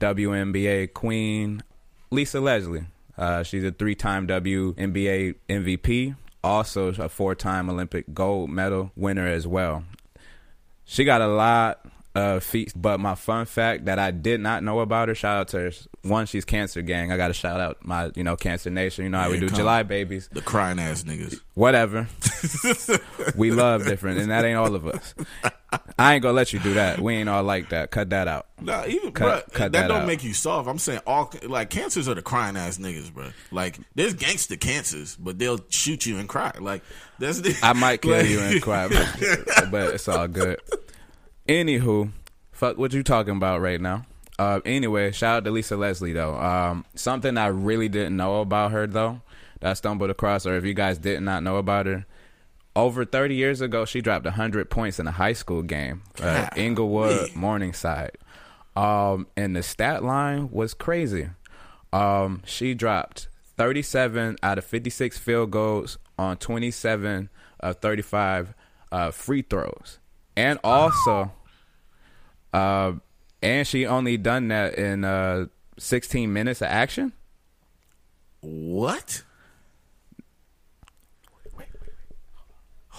WNBA 0.01 0.93
queen, 0.93 1.63
Lisa 2.11 2.41
Leslie. 2.41 2.87
Uh, 3.17 3.43
she's 3.43 3.65
a 3.65 3.73
three 3.73 3.95
time 3.95 4.27
WNBA 4.27 5.35
MVP, 5.49 6.17
also 6.43 6.89
a 6.89 7.09
four 7.09 7.35
time 7.35 7.69
Olympic 7.69 8.13
gold 8.15 8.51
medal 8.51 8.91
winner 8.97 9.27
as 9.27 9.47
well. 9.47 9.85
She 10.85 11.05
got 11.05 11.21
a 11.21 11.29
lot 11.29 11.87
of 12.15 12.45
feats, 12.45 12.73
but 12.75 13.01
my 13.01 13.15
fun 13.15 13.47
fact 13.47 13.87
that 13.87 13.99
I 13.99 14.11
did 14.11 14.41
not 14.41 14.63
know 14.63 14.81
about 14.81 15.09
her, 15.09 15.15
shout 15.15 15.39
out 15.39 15.49
to 15.49 15.59
her. 15.59 15.71
One, 16.03 16.27
she's 16.27 16.45
Cancer 16.45 16.83
Gang. 16.83 17.13
I 17.13 17.17
got 17.17 17.29
to 17.29 17.35
shout 17.35 17.61
out 17.61 17.85
my, 17.87 18.11
you 18.15 18.25
know, 18.25 18.37
Cancer 18.37 18.71
Nation. 18.71 19.05
You 19.05 19.11
know 19.11 19.21
how 19.21 19.31
we 19.31 19.39
do. 19.39 19.49
July 19.49 19.83
babies. 19.83 20.29
The 20.33 20.43
crying 20.43 20.79
ass 20.79 21.05
niggas. 21.05 21.41
Whatever. 21.55 22.09
we 23.37 23.51
love 23.51 23.85
different, 23.85 24.19
and 24.19 24.31
that 24.31 24.45
ain't 24.45 24.59
all 24.59 24.75
of 24.75 24.87
us. 24.87 25.15
I 25.99 26.15
ain't 26.15 26.23
gonna 26.23 26.35
let 26.35 26.53
you 26.53 26.59
do 26.59 26.75
that. 26.75 27.01
We 27.01 27.15
ain't 27.15 27.29
all 27.29 27.43
like 27.43 27.71
that. 27.71 27.91
Cut 27.91 28.11
that 28.11 28.29
out. 28.29 28.47
Nah, 28.61 28.85
even 28.87 29.13
Cut- 29.13 29.47
bruh, 29.49 29.53
cut 29.53 29.73
that, 29.73 29.83
that 29.83 29.89
don't 29.89 30.03
out. 30.03 30.07
make 30.07 30.23
you 30.25 30.35
soft. 30.35 30.69
I'm 30.69 30.79
saying 30.79 31.01
all 31.07 31.33
like 31.45 31.71
cancers 31.71 32.09
are 32.09 32.15
the 32.15 32.23
crying 32.23 32.57
ass 32.57 32.79
niggas, 32.79 33.13
bro. 33.13 33.29
Like 33.51 33.79
there's 33.95 34.15
gangster 34.15 34.57
cancers, 34.57 35.17
but 35.17 35.39
they'll 35.39 35.61
shoot 35.69 36.05
you 36.07 36.19
and 36.19 36.29
cry. 36.29 36.53
Like 36.61 36.83
that's 37.19 37.41
the, 37.41 37.57
I 37.63 37.73
might 37.73 38.03
kill 38.03 38.13
like- 38.19 38.29
you 38.29 38.41
and 38.41 38.61
cry, 38.63 38.89
but, 38.89 39.71
but 39.71 39.95
it's 39.95 40.09
all 40.09 40.29
good. 40.29 40.61
Anywho, 41.49 42.11
fuck 42.53 42.79
what 42.79 42.93
you 42.93 43.03
talking 43.03 43.37
about 43.37 43.61
right 43.61 43.81
now. 43.81 44.05
Uh, 44.39 44.61
anyway, 44.65 45.13
shout 45.13 45.39
out 45.39 45.45
to 45.45 45.51
Lisa 45.51 45.77
Leslie 45.77 46.13
though. 46.13 46.35
Um, 46.35 46.85
something 46.95 47.37
I 47.37 47.47
really 47.49 47.89
didn't 47.89 48.17
know 48.17 48.41
about 48.41 48.73
her 48.73 48.87
though, 48.87 49.21
that 49.61 49.71
I 49.71 49.75
stumbled 49.75 50.11
across, 50.11 50.47
or 50.47 50.57
if 50.57 50.65
you 50.65 50.75
guys 50.75 50.99
did 50.99 51.21
not 51.23 51.43
know 51.43 51.57
about 51.57 51.87
her, 51.87 52.07
over 52.75 53.05
30 53.05 53.35
years 53.35 53.61
ago, 53.61 53.85
she 53.85 54.01
dropped 54.01 54.25
100 54.25 54.71
points 54.71 54.99
in 54.99 55.07
a 55.07 55.11
high 55.11 55.35
school 55.35 55.63
game, 55.63 56.03
uh, 56.21 56.49
Inglewood, 56.57 57.35
Morningside. 57.35 58.17
Um, 58.75 59.27
and 59.37 59.55
the 59.55 59.63
stat 59.63 60.03
line 60.03 60.51
was 60.51 60.73
crazy. 60.73 61.29
Um, 61.93 62.43
she 62.47 62.75
dropped 62.75 63.29
37 63.59 64.39
out 64.43 64.59
of 64.59 64.65
56 64.65 65.19
field 65.19 65.51
goals 65.51 65.99
on 66.19 66.39
27 66.39 67.29
of 67.61 67.77
35 67.77 68.55
uh, 68.91 69.11
free 69.11 69.43
throws. 69.43 69.99
And 70.37 70.59
also, 70.65 71.33
uh, 72.55 72.93
and 73.43 73.67
she 73.67 73.87
only 73.87 74.17
done 74.17 74.49
that 74.49 74.75
in 74.75 75.05
uh, 75.05 75.47
16 75.79 76.33
minutes 76.33 76.63
of 76.63 76.69
action. 76.69 77.13
What? 78.41 79.23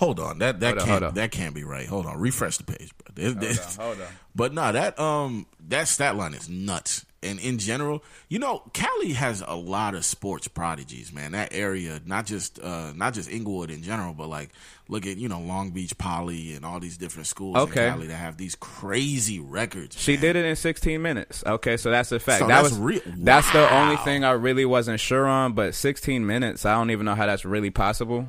Hold 0.03 0.19
on, 0.19 0.39
that 0.39 0.59
that 0.59 0.75
Hold 0.75 0.79
can't 0.79 0.89
hold 0.89 1.03
on. 1.03 1.13
that 1.15 1.31
can't 1.31 1.55
be 1.55 1.63
right. 1.63 1.87
Hold 1.87 2.05
on, 2.05 2.17
refresh 2.19 2.57
the 2.57 2.63
page, 2.65 2.91
bro. 2.97 3.13
This- 3.15 3.35
this- 3.35 3.75
hold 3.77 3.99
on. 4.01 4.07
But 4.35 4.53
nah, 4.53 4.71
that 4.71 4.99
um 4.99 5.45
that 5.69 5.87
stat 5.87 6.15
line 6.15 6.33
is 6.33 6.49
nuts. 6.49 7.05
And 7.21 7.39
in 7.39 7.57
general, 7.57 8.03
you 8.27 8.37
know, 8.37 8.63
Cali 8.73 9.13
has 9.13 9.41
a 9.47 9.55
lot 9.55 9.95
of 9.95 10.03
sports 10.03 10.49
prodigies, 10.49 11.13
man. 11.13 11.31
That 11.31 11.53
area, 11.53 12.01
not 12.05 12.25
just 12.25 12.59
uh 12.59 12.91
not 12.97 13.13
just 13.13 13.31
Inglewood 13.31 13.71
in 13.71 13.81
general, 13.81 14.13
but 14.13 14.27
like 14.27 14.49
look 14.89 15.05
at 15.07 15.15
you 15.15 15.29
know 15.29 15.39
Long 15.39 15.69
Beach 15.71 15.97
Poly 15.97 16.53
and 16.53 16.65
all 16.65 16.81
these 16.81 16.97
different 16.97 17.27
schools 17.27 17.55
Okay. 17.55 17.85
in 17.87 17.93
Cali 17.93 18.07
that 18.07 18.15
have 18.17 18.35
these 18.35 18.55
crazy 18.55 19.39
records. 19.39 19.97
She 19.97 20.13
man. 20.13 20.21
did 20.21 20.35
it 20.35 20.43
in 20.45 20.55
16 20.57 21.01
minutes. 21.01 21.43
Okay, 21.45 21.77
so 21.77 21.89
that's 21.91 22.11
a 22.11 22.19
fact. 22.19 22.39
So 22.39 22.47
that 22.47 22.61
that's 22.63 22.71
was 22.71 22.79
real- 22.79 23.01
That's 23.05 23.49
the 23.53 23.73
only 23.73 23.95
thing 23.97 24.25
I 24.25 24.31
really 24.31 24.65
wasn't 24.65 24.99
sure 24.99 25.25
on. 25.25 25.53
But 25.53 25.75
16 25.75 26.25
minutes, 26.27 26.65
I 26.65 26.73
don't 26.73 26.91
even 26.91 27.05
know 27.05 27.15
how 27.15 27.25
that's 27.25 27.45
really 27.45 27.69
possible. 27.69 28.27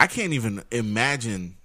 I 0.00 0.06
can't 0.08 0.32
even 0.32 0.62
imagine 0.72 1.56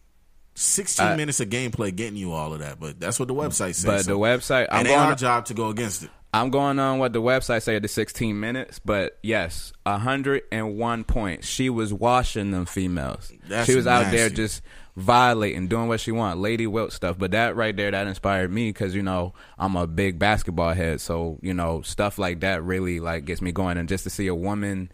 16 0.55 1.07
Uh, 1.07 1.15
minutes 1.17 1.39
of 1.39 1.49
gameplay 1.49 1.93
getting 1.95 2.17
you 2.17 2.31
all 2.33 2.53
of 2.53 2.59
that, 2.59 2.79
but 2.79 2.99
that's 2.99 3.17
what 3.19 3.27
the 3.27 3.33
website 3.33 3.75
says. 3.75 3.85
But 3.85 4.01
so- 4.05 4.11
the 4.11 4.19
website, 4.19 4.67
I'm 4.71 4.79
and 4.79 4.87
ain't 4.89 4.97
our 4.99 5.05
going, 5.07 5.17
job 5.17 5.45
to 5.45 5.53
go 5.53 5.69
against 5.69 6.03
it. 6.03 6.09
I'm 6.33 6.49
going 6.49 6.79
on 6.79 6.99
what 6.99 7.13
the 7.13 7.21
website 7.21 7.61
said 7.61 7.81
the 7.81 7.87
16 7.87 8.37
minutes. 8.37 8.79
But 8.79 9.17
yes, 9.23 9.71
101 9.85 11.03
points. 11.05 11.47
She 11.47 11.69
was 11.69 11.93
washing 11.93 12.51
them 12.51 12.65
females. 12.65 13.31
That's 13.47 13.65
she 13.69 13.75
was 13.75 13.87
out 13.87 14.11
there 14.11 14.29
just 14.29 14.61
violating, 14.97 15.67
doing 15.67 15.87
what 15.87 15.99
she 16.01 16.11
want, 16.11 16.39
Lady 16.39 16.67
Wilt 16.67 16.91
stuff. 16.91 17.17
But 17.17 17.31
that 17.31 17.55
right 17.55 17.75
there, 17.75 17.89
that 17.91 18.07
inspired 18.07 18.51
me 18.51 18.69
because 18.69 18.93
you 18.95 19.01
know 19.03 19.33
I'm 19.57 19.75
a 19.77 19.87
big 19.87 20.19
basketball 20.19 20.73
head, 20.73 20.99
so 20.99 21.37
you 21.41 21.53
know 21.53 21.81
stuff 21.83 22.17
like 22.17 22.41
that 22.41 22.63
really 22.63 22.99
like 22.99 23.23
gets 23.23 23.41
me 23.41 23.53
going. 23.53 23.77
And 23.77 23.87
just 23.87 24.03
to 24.03 24.09
see 24.09 24.27
a 24.27 24.35
woman, 24.35 24.91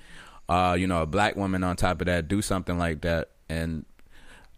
uh, 0.52 0.74
you 0.74 0.86
know, 0.86 1.02
a 1.02 1.06
black 1.06 1.38
woman 1.38 1.64
on 1.64 1.78
top 1.78 2.02
of 2.02 2.08
that 2.08 2.28
do 2.28 2.42
something 2.42 2.78
like 2.78 3.02
that, 3.02 3.30
and 3.48 3.86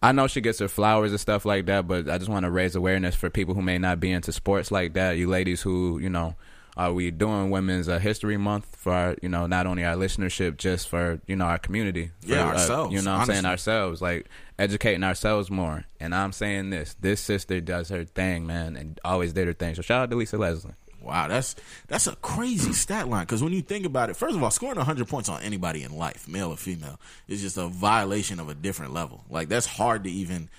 I 0.02 0.12
know 0.12 0.28
she 0.28 0.42
gets 0.42 0.58
her 0.60 0.68
flowers 0.68 1.12
and 1.12 1.20
stuff 1.20 1.46
like 1.46 1.68
that, 1.68 1.88
but 1.88 2.10
I 2.10 2.18
just 2.18 2.30
want 2.30 2.46
to 2.46 2.52
raise 2.52 2.76
awareness 2.76 3.16
for 3.16 3.30
people 3.30 3.54
who 3.54 3.62
may 3.62 3.78
not 3.78 4.00
be 4.00 4.12
into 4.12 4.32
sports 4.32 4.72
like 4.72 4.94
that. 4.96 5.18
You 5.18 5.30
ladies 5.30 5.62
who, 5.62 6.00
you 6.00 6.10
know, 6.10 6.36
are 6.76 6.92
we 6.92 7.12
doing 7.12 7.52
Women's 7.52 7.88
uh, 7.88 8.00
History 8.00 8.36
Month 8.36 8.76
for, 8.76 8.92
our, 8.92 9.16
you 9.22 9.30
know, 9.30 9.46
not 9.46 9.68
only 9.68 9.86
our 9.86 9.96
listenership, 9.96 10.58
just 10.58 10.90
for, 10.90 11.22
you 11.28 11.36
know, 11.36 11.46
our 11.46 11.60
community. 11.60 12.10
For, 12.22 12.28
Yeah, 12.30 12.50
uh, 12.50 12.54
ourselves, 12.54 12.94
you 12.94 13.02
know 13.04 13.14
what 13.14 13.22
I'm 13.22 13.26
saying? 13.28 13.46
Ourselves, 13.46 14.02
like 14.02 14.28
educating 14.58 15.04
ourselves 15.04 15.52
more. 15.52 15.86
And 16.00 16.14
I'm 16.16 16.32
saying 16.32 16.72
this 16.72 16.96
this 17.00 17.22
sister 17.22 17.62
does 17.62 17.90
her 17.90 18.04
thing, 18.04 18.48
man, 18.48 18.76
and 18.76 19.00
always 19.06 19.32
did 19.32 19.48
her 19.48 19.54
thing. 19.54 19.76
So 19.76 19.84
shout 19.84 20.02
out 20.02 20.10
to 20.10 20.18
Lisa 20.18 20.38
Leslie. 20.38 20.74
Wow, 21.04 21.28
that's 21.28 21.56
that's 21.88 22.08
a 22.08 22.16
crazy 22.18 22.72
stat 22.74 23.10
line. 23.10 23.24
Because 23.26 23.44
when 23.44 23.52
you 23.54 23.62
think 23.62 23.86
about 23.86 24.10
it, 24.10 24.16
first 24.16 24.36
of 24.36 24.42
all, 24.44 24.50
scoring 24.52 24.78
100 24.78 25.08
points 25.08 25.28
on 25.30 25.42
anybody 25.44 25.84
in 25.84 25.96
life, 25.98 26.28
male 26.28 26.52
or 26.52 26.58
female, 26.58 27.00
is 27.28 27.42
just 27.42 27.58
a 27.58 27.68
violation 27.68 28.40
of 28.40 28.48
a 28.50 28.54
different 28.56 28.94
level. 28.94 29.24
Like 29.30 29.50
that's 29.50 29.66
hard 29.66 30.06
to 30.06 30.10
even 30.12 30.50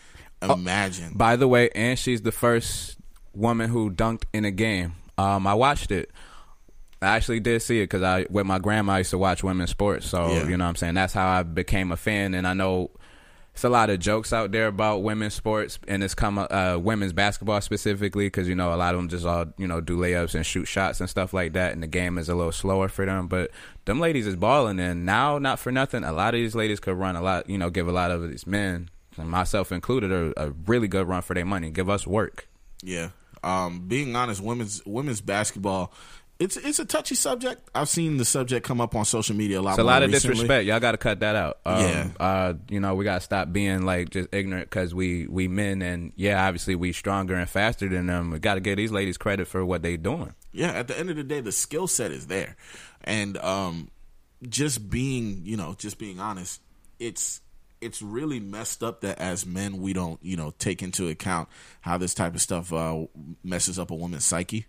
imagine. 0.43 1.13
By 1.15 1.37
the 1.37 1.49
way, 1.49 1.71
and 1.71 1.99
she's 1.99 2.23
the 2.23 2.33
first 2.33 2.97
woman 3.35 3.71
who 3.71 3.91
dunked 3.91 4.25
in 4.33 4.45
a 4.45 4.51
game. 4.51 4.93
Um, 5.17 5.47
I 5.47 5.55
watched 5.55 5.91
it. 5.91 6.11
I 7.01 7.09
actually 7.17 7.41
did 7.41 7.61
see 7.63 7.81
it 7.81 7.85
because 7.85 8.03
I, 8.03 8.27
with 8.31 8.47
my 8.47 8.59
grandma, 8.59 8.95
I 8.95 8.99
used 8.99 9.11
to 9.11 9.19
watch 9.19 9.43
women's 9.43 9.71
sports. 9.71 10.07
So 10.07 10.29
Yeah. 10.29 10.49
you 10.49 10.57
know, 10.57 10.65
what 10.65 10.71
I'm 10.71 10.77
saying 10.77 10.95
that's 10.95 11.13
how 11.13 11.27
I 11.27 11.43
became 11.43 11.93
a 11.93 11.97
fan. 11.97 12.35
And 12.35 12.47
I 12.47 12.55
know 12.55 12.91
it's 13.55 13.63
a 13.63 13.69
lot 13.69 13.89
of 13.89 14.01
jokes 14.01 14.33
out 14.33 14.51
there 14.51 14.67
about 14.67 15.05
women's 15.05 15.33
sports, 15.33 15.79
and 15.87 16.03
it's 16.03 16.15
come 16.15 16.39
uh, 16.39 16.77
women's 16.77 17.13
basketball 17.13 17.61
specifically 17.61 18.27
because 18.27 18.49
you 18.49 18.57
know 18.57 18.75
a 18.75 18.77
lot 18.77 18.95
of 18.95 19.01
them 19.01 19.09
just 19.09 19.25
all 19.25 19.47
you 19.59 19.69
know 19.69 19.81
do 19.81 19.97
layups 19.97 20.35
and 20.35 20.45
shoot 20.45 20.67
shots 20.67 20.99
and 20.99 21.09
stuff 21.09 21.33
like 21.33 21.53
that, 21.53 21.73
and 21.73 21.81
the 21.81 21.87
game 21.87 22.19
is 22.19 22.29
a 22.29 22.35
little 22.35 22.51
slower 22.51 22.89
for 22.89 23.07
them. 23.07 23.29
But 23.29 23.53
them 23.85 24.01
ladies 24.01 24.27
is 24.27 24.35
balling, 24.35 24.81
and 24.81 25.07
now 25.07 25.39
not 25.39 25.61
for 25.61 25.71
nothing, 25.71 26.03
a 26.03 26.13
lot 26.13 26.35
of 26.35 26.41
these 26.41 26.57
ladies 26.57 26.81
could 26.81 26.97
run 26.97 27.15
a 27.15 27.23
lot, 27.23 27.49
you 27.49 27.57
know, 27.57 27.71
give 27.71 27.87
a 27.87 27.93
lot 27.93 28.11
of 28.11 28.29
these 28.29 28.45
men, 28.45 28.91
myself 29.17 29.71
included, 29.71 30.11
a, 30.11 30.33
a 30.37 30.51
really 30.67 30.89
good 30.89 31.07
run 31.07 31.23
for 31.23 31.35
their 31.35 31.47
money, 31.47 31.71
give 31.71 31.89
us 31.89 32.09
work. 32.09 32.49
Yeah. 32.83 33.11
Um, 33.45 33.87
being 33.87 34.17
honest, 34.17 34.41
women's 34.41 34.85
women's 34.85 35.21
basketball, 35.21 35.93
it's 36.45 36.57
it's 36.59 36.79
a 36.79 36.85
touchy 36.85 37.15
subject. 37.15 37.69
I've 37.75 37.89
seen 37.89 38.19
the 38.19 38.25
subject 38.25 38.67
come 38.67 38.81
up 38.81 38.95
on 38.95 39.05
social 39.05 39.35
media 39.35 39.61
a 39.61 39.63
lot. 39.63 39.73
It's 39.73 39.79
a 39.79 39.85
lot 39.85 40.03
of 40.03 40.13
recently. 40.13 40.35
disrespect. 40.35 40.67
Y'all 40.67 40.79
got 40.79 40.93
to 40.93 40.99
cut 40.99 41.21
that 41.21 41.35
out. 41.35 41.59
Um, 41.65 41.81
Yeah. 41.81 42.09
Uh, 42.21 42.55
you 42.69 42.81
know, 42.81 42.95
we 42.95 43.05
got 43.05 43.15
to 43.15 43.21
stop 43.23 43.53
being 43.53 43.83
like 43.83 44.11
just 44.11 44.29
ignorant 44.33 44.69
because 44.69 44.95
we 44.95 45.27
we 45.27 45.49
men 45.49 45.81
and 45.83 46.13
yeah, 46.17 46.47
obviously 46.47 46.75
we 46.75 46.93
stronger 46.93 47.35
and 47.35 47.49
faster 47.49 47.89
than 47.89 48.07
them. 48.07 48.31
We 48.31 48.39
got 48.39 48.55
to 48.55 48.61
give 48.61 48.77
these 48.77 48.93
ladies 48.93 49.17
credit 49.17 49.49
for 49.49 49.65
what 49.65 49.83
they're 49.83 49.97
doing. 49.97 50.35
Yeah, 50.53 50.73
at 50.73 50.87
the 50.89 50.99
end 50.99 51.11
of 51.11 51.17
the 51.17 51.25
day, 51.25 51.41
the 51.41 51.51
skill 51.51 51.87
set 51.89 52.11
is 52.13 52.27
there, 52.27 52.57
and 53.03 53.37
um, 53.39 53.91
just 54.49 54.89
being, 54.89 55.41
you 55.45 55.57
know, 55.57 55.75
just 55.79 55.99
being 55.99 56.21
honest, 56.21 56.61
it's 56.99 57.41
it's 57.81 58.01
really 58.01 58.41
messed 58.41 58.83
up 58.83 59.01
that 59.01 59.19
as 59.19 59.45
men 59.45 59.79
we 59.79 59.93
don't, 59.93 60.19
you 60.23 60.37
know, 60.37 60.53
take 60.59 60.83
into 60.83 61.09
account 61.09 61.49
how 61.81 61.99
this 61.99 62.15
type 62.15 62.35
of 62.35 62.41
stuff 62.41 62.73
uh, 62.73 63.05
messes 63.43 63.79
up 63.79 63.91
a 63.91 63.95
woman's 63.95 64.25
psyche, 64.25 64.67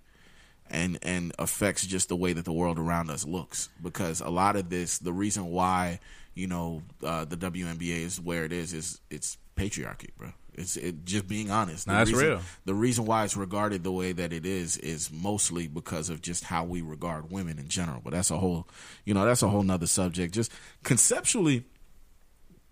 and 0.70 0.98
and 1.02 1.32
affects 1.40 1.86
just 1.86 2.10
the 2.10 2.16
way 2.16 2.34
that 2.34 2.46
the 2.46 2.52
world 2.54 2.80
around 2.80 3.10
us 3.10 3.26
looks. 3.26 3.70
Because 3.82 4.22
a 4.22 4.30
lot 4.30 4.56
of 4.56 4.70
this, 4.70 4.98
the 4.98 5.14
reason 5.14 5.46
why, 5.48 6.00
you 6.34 6.48
know, 6.48 6.82
uh, 7.04 7.26
the 7.26 7.38
WNBA 7.38 8.02
is 8.02 8.20
where 8.20 8.44
it 8.46 8.52
is, 8.52 8.74
is 8.74 9.00
it's 9.10 9.38
patriarchy, 9.56 10.10
bro. 10.18 10.32
It's 10.58 10.78
it, 10.78 11.04
just 11.04 11.28
being 11.28 11.52
honest. 11.52 11.86
The 11.86 11.92
that's 11.94 12.12
reason- 12.12 12.28
real. 12.28 12.42
the 12.64 12.74
reason 12.74 13.06
why 13.06 13.26
it's 13.26 13.36
regarded 13.36 13.84
the 13.84 13.92
way 13.92 14.14
that 14.14 14.32
it 14.32 14.46
is 14.46 14.78
is 14.78 15.12
mostly 15.12 15.68
because 15.68 16.10
of 16.10 16.22
just 16.22 16.46
how 16.46 16.64
we 16.64 16.82
regard 16.82 17.30
women 17.30 17.60
in 17.60 17.68
general. 17.68 18.00
But 18.04 18.14
that's 18.14 18.32
a 18.32 18.38
whole, 18.38 18.68
you 19.04 19.14
know, 19.14 19.26
that's 19.26 19.44
a 19.44 19.50
whole 19.50 19.64
nother 19.64 19.88
subject. 19.88 20.34
Just 20.34 20.52
conceptually, 20.84 21.66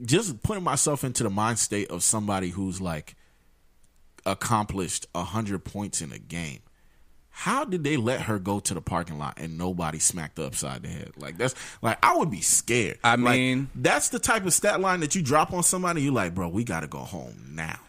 just 0.02 0.42
putting 0.44 0.64
myself 0.64 1.04
into 1.04 1.24
the 1.24 1.30
mind 1.30 1.60
state 1.60 1.92
of 1.92 2.04
somebody 2.04 2.50
who's 2.50 2.80
like 2.80 3.16
accomplished 4.26 5.06
a 5.14 5.24
hundred 5.24 5.64
points 5.66 6.02
in 6.02 6.12
a 6.12 6.20
game. 6.20 6.62
How 7.36 7.66
did 7.66 7.84
they 7.84 7.98
let 7.98 8.22
her 8.22 8.38
go 8.38 8.60
to 8.60 8.74
the 8.76 8.80
parking 8.82 9.18
lot 9.18 9.34
and 9.38 9.58
nobody 9.58 9.98
smacked 9.98 10.38
her 10.38 10.44
upside 10.46 10.84
the 10.84 10.88
head? 10.88 11.14
Like 11.18 11.38
that's 11.38 11.56
like 11.82 11.98
I 12.06 12.16
would 12.16 12.30
be 12.30 12.42
scared. 12.42 13.00
I 13.04 13.16
Like, 13.16 13.36
mean- 13.40 13.70
that's 13.76 14.10
the 14.10 14.20
type 14.20 14.46
of 14.46 14.54
stat 14.54 14.80
line 14.80 15.00
that 15.00 15.16
you 15.16 15.22
drop 15.24 15.52
on 15.52 15.64
somebody. 15.64 16.04
You're 16.04 16.14
like, 16.14 16.36
bro, 16.36 16.48
we 16.48 16.64
got 16.64 16.82
to 16.82 16.88
go 16.88 17.00
home 17.00 17.52
now. 17.56 17.80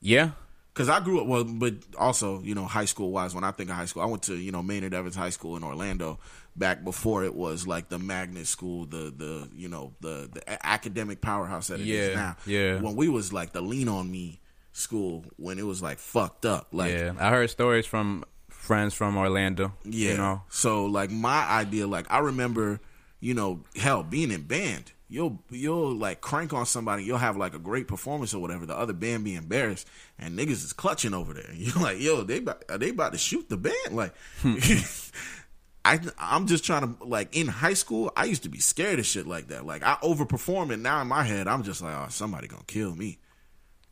Yeah, 0.00 0.30
Because 0.74 0.88
I 0.88 1.00
grew 1.00 1.20
up, 1.20 1.26
well, 1.26 1.44
but 1.44 1.74
also, 1.96 2.40
you 2.42 2.54
know, 2.54 2.64
high 2.64 2.84
school 2.84 3.10
wise, 3.10 3.34
when 3.34 3.42
I 3.44 3.50
think 3.52 3.68
of 3.70 3.76
high 3.76 3.84
school, 3.86 4.02
I 4.02 4.06
went 4.06 4.22
to, 4.24 4.36
you 4.36 4.52
know, 4.52 4.62
Maynard 4.62 4.94
Evans 4.94 5.16
High 5.16 5.30
School 5.30 5.56
in 5.56 5.64
Orlando 5.64 6.18
back 6.54 6.82
before 6.84 7.24
it 7.24 7.34
was 7.34 7.66
like 7.66 7.88
the 7.88 7.98
magnet 7.98 8.46
school, 8.48 8.84
the, 8.86 9.12
the 9.16 9.48
you 9.56 9.68
know, 9.68 9.92
the, 10.00 10.28
the 10.32 10.66
academic 10.66 11.20
powerhouse 11.20 11.66
that 11.68 11.80
it 11.80 11.88
is 11.88 12.08
Yeah, 12.10 12.14
now. 12.14 12.36
yeah. 12.46 12.80
When 12.80 12.94
we 12.96 13.08
was 13.08 13.32
like 13.32 13.52
the 13.52 13.60
lean 13.60 13.88
on 13.88 14.10
me 14.10 14.40
school, 14.72 15.24
when 15.36 15.58
it 15.58 15.66
was 15.66 15.82
like 15.82 15.98
fucked 15.98 16.44
up. 16.46 16.68
Like, 16.72 16.92
yeah. 16.92 17.12
I 17.18 17.30
heard 17.30 17.50
stories 17.50 17.86
from 17.86 18.24
friends 18.68 18.94
from 18.94 19.16
Orlando. 19.16 19.72
yeah. 19.84 20.10
you 20.12 20.16
know, 20.16 20.42
So 20.50 20.84
like 20.86 21.10
my 21.10 21.42
idea, 21.48 21.86
like 21.86 22.06
I 22.10 22.18
remember, 22.18 22.80
you 23.18 23.34
know, 23.34 23.64
hell, 23.74 24.02
being 24.04 24.30
in 24.30 24.42
band, 24.42 24.92
you'll 25.08 25.42
you'll 25.50 25.94
like 25.94 26.20
crank 26.20 26.52
on 26.52 26.66
somebody, 26.66 27.02
you'll 27.02 27.18
have 27.18 27.36
like 27.36 27.54
a 27.54 27.58
great 27.58 27.88
performance 27.88 28.34
or 28.34 28.40
whatever. 28.40 28.66
The 28.66 28.76
other 28.78 28.92
band 28.92 29.24
be 29.24 29.34
embarrassed, 29.34 29.88
and 30.18 30.38
niggas 30.38 30.62
is 30.64 30.72
clutching 30.72 31.14
over 31.14 31.32
there. 31.34 31.50
You're 31.54 31.82
like, 31.82 31.98
yo, 32.00 32.22
they 32.22 32.38
about, 32.38 32.62
are 32.68 32.78
they 32.78 32.90
about 32.90 33.12
to 33.12 33.18
shoot 33.18 33.48
the 33.48 33.56
band? 33.56 33.92
Like, 33.92 34.14
hmm. 34.42 34.56
I 35.84 36.00
I'm 36.18 36.46
just 36.46 36.64
trying 36.64 36.82
to 36.82 37.04
like 37.04 37.34
in 37.34 37.46
high 37.48 37.74
school, 37.74 38.12
I 38.16 38.24
used 38.26 38.42
to 38.42 38.50
be 38.50 38.58
scared 38.60 38.98
of 38.98 39.06
shit 39.06 39.26
like 39.26 39.48
that. 39.48 39.64
Like 39.64 39.82
I 39.82 39.96
overperform, 40.02 40.72
and 40.72 40.82
now 40.82 41.00
in 41.00 41.08
my 41.08 41.22
head, 41.24 41.48
I'm 41.48 41.62
just 41.62 41.80
like, 41.80 41.94
oh, 41.96 42.06
somebody 42.10 42.46
gonna 42.48 42.62
kill 42.66 42.94
me. 42.94 43.18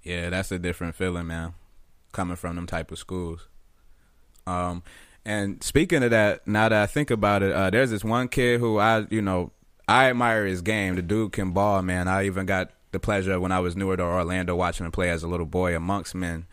yeah, 0.03 0.29
that's 0.31 0.53
a 0.53 0.59
different 0.59 0.95
feeling, 0.97 1.27
man. 1.29 1.55
Coming 2.13 2.37
from 2.37 2.57
them 2.57 2.67
type 2.67 2.93
of 2.93 2.99
schools. 2.99 3.49
Um, 4.47 4.83
and 5.25 5.63
speaking 5.63 6.03
of 6.03 6.11
that, 6.11 6.47
now 6.47 6.69
that 6.69 6.83
I 6.83 6.87
think 6.87 7.11
about 7.11 7.43
it, 7.43 7.53
uh, 7.53 7.71
there's 7.71 7.91
this 7.91 8.05
one 8.05 8.29
kid 8.29 8.61
who 8.61 8.79
I, 8.79 9.07
you 9.11 9.23
know, 9.23 9.53
I 9.89 10.11
admire 10.11 10.47
his 10.47 10.63
game. 10.63 10.95
The 10.95 11.03
dude 11.03 11.33
can 11.33 11.53
ball, 11.53 11.83
man. 11.83 12.09
I 12.09 12.27
even 12.27 12.47
got 12.47 12.71
the 12.93 13.01
pleasure 13.01 13.39
when 13.41 13.53
I 13.53 13.61
was 13.61 13.77
newer 13.77 13.97
to 13.97 14.03
Orlando 14.03 14.55
watching 14.55 14.87
him 14.87 14.93
play 14.93 15.11
as 15.11 15.23
a 15.23 15.29
little 15.29 15.47
boy 15.47 15.77
amongst 15.77 16.15
men. 16.15 16.47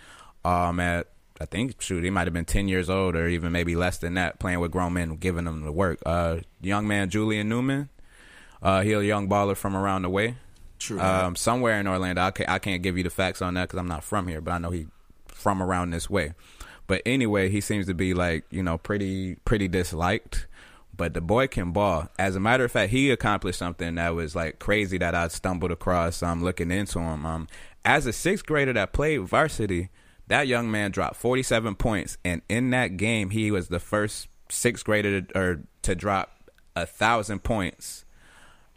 Um, 0.44 0.80
at 0.80 1.08
I 1.40 1.46
think 1.46 1.82
shoot, 1.82 2.04
he 2.04 2.10
might 2.10 2.28
have 2.28 2.34
been 2.34 2.46
ten 2.46 2.68
years 2.68 2.90
old 2.90 3.16
or 3.16 3.28
even 3.28 3.52
maybe 3.52 3.76
less 3.76 3.98
than 3.98 4.16
that, 4.16 4.40
playing 4.40 4.60
with 4.60 4.72
grown 4.72 4.94
men, 4.94 5.16
giving 5.16 5.46
them 5.46 5.64
the 5.64 5.72
work. 5.72 6.00
Uh, 6.06 6.38
young 6.62 6.88
man 6.88 7.10
Julian 7.10 7.50
Newman, 7.50 7.90
uh, 8.62 8.82
he 8.82 8.94
a 8.94 9.02
young 9.02 9.30
baller 9.30 9.56
from 9.56 9.76
around 9.76 10.04
the 10.04 10.10
way. 10.10 10.36
True. 10.80 11.00
Um, 11.00 11.36
somewhere 11.36 11.80
in 11.80 11.88
Orlando. 11.88 12.22
I 12.22 12.32
can't, 12.32 12.50
I 12.50 12.60
can't 12.60 12.84
give 12.84 12.98
you 12.98 13.04
the 13.04 13.10
facts 13.10 13.42
on 13.42 13.54
that 13.54 13.64
because 13.64 13.80
I'm 13.80 13.88
not 13.88 14.04
from 14.04 14.28
here, 14.28 14.42
but 14.42 14.52
I 14.52 14.58
know 14.58 14.70
he 14.70 14.88
from 15.28 15.62
around 15.62 15.92
this 15.92 16.10
way. 16.10 16.34
But 16.88 17.02
anyway, 17.06 17.50
he 17.50 17.62
seems 17.62 17.86
to 17.88 17.94
be 17.94 18.14
like 18.14 18.46
you 18.50 18.64
know 18.64 18.78
pretty 18.78 19.36
pretty 19.46 19.68
disliked. 19.68 20.48
But 20.96 21.16
the 21.16 21.22
boy 21.22 21.48
can 21.48 21.72
ball. 21.72 22.10
As 22.20 22.36
a 22.36 22.40
matter 22.40 22.66
of 22.66 22.72
fact, 22.72 22.92
he 22.92 23.10
accomplished 23.10 23.58
something 23.58 23.96
that 23.96 24.14
was 24.14 24.36
like 24.36 24.60
crazy 24.60 25.00
that 25.00 25.16
I 25.16 25.28
stumbled 25.30 25.72
across. 25.72 26.22
I'm 26.22 26.32
um, 26.34 26.44
looking 26.44 26.70
into 26.70 27.00
him. 27.00 27.26
Um, 27.26 27.48
as 27.84 28.06
a 28.06 28.14
sixth 28.14 28.46
grader 28.46 28.74
that 28.74 28.94
played 28.94 29.22
varsity, 29.22 29.90
that 30.28 30.48
young 30.48 30.70
man 30.70 30.92
dropped 30.92 31.16
47 31.16 31.76
points, 31.76 32.18
and 32.24 32.42
in 32.48 32.70
that 32.70 32.98
game, 32.98 33.32
he 33.32 33.52
was 33.52 33.68
the 33.68 33.80
first 33.80 34.28
sixth 34.50 34.86
grader 34.86 35.22
to, 35.22 35.38
or 35.38 35.64
to 35.82 35.96
drop 35.96 36.52
a 36.76 36.86
thousand 36.86 37.44
points 37.44 38.06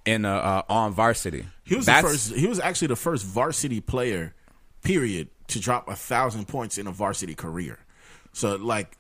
in 0.05 0.25
a, 0.25 0.35
uh, 0.35 0.62
on 0.69 0.92
varsity. 0.92 1.47
He 1.64 1.77
was 1.77 1.87
That's- 1.87 2.03
the 2.03 2.09
first. 2.09 2.35
He 2.35 2.47
was 2.47 2.61
actually 2.61 2.88
the 2.88 2.97
first 2.97 3.25
varsity 3.25 3.81
player, 3.81 4.35
period, 4.83 5.29
to 5.49 5.61
drop 5.61 5.88
a 5.88 5.97
thousand 5.97 6.49
points 6.49 6.79
in 6.79 6.87
a 6.87 6.92
varsity 6.92 7.35
career. 7.35 7.79
So 8.37 8.57
like 8.57 8.96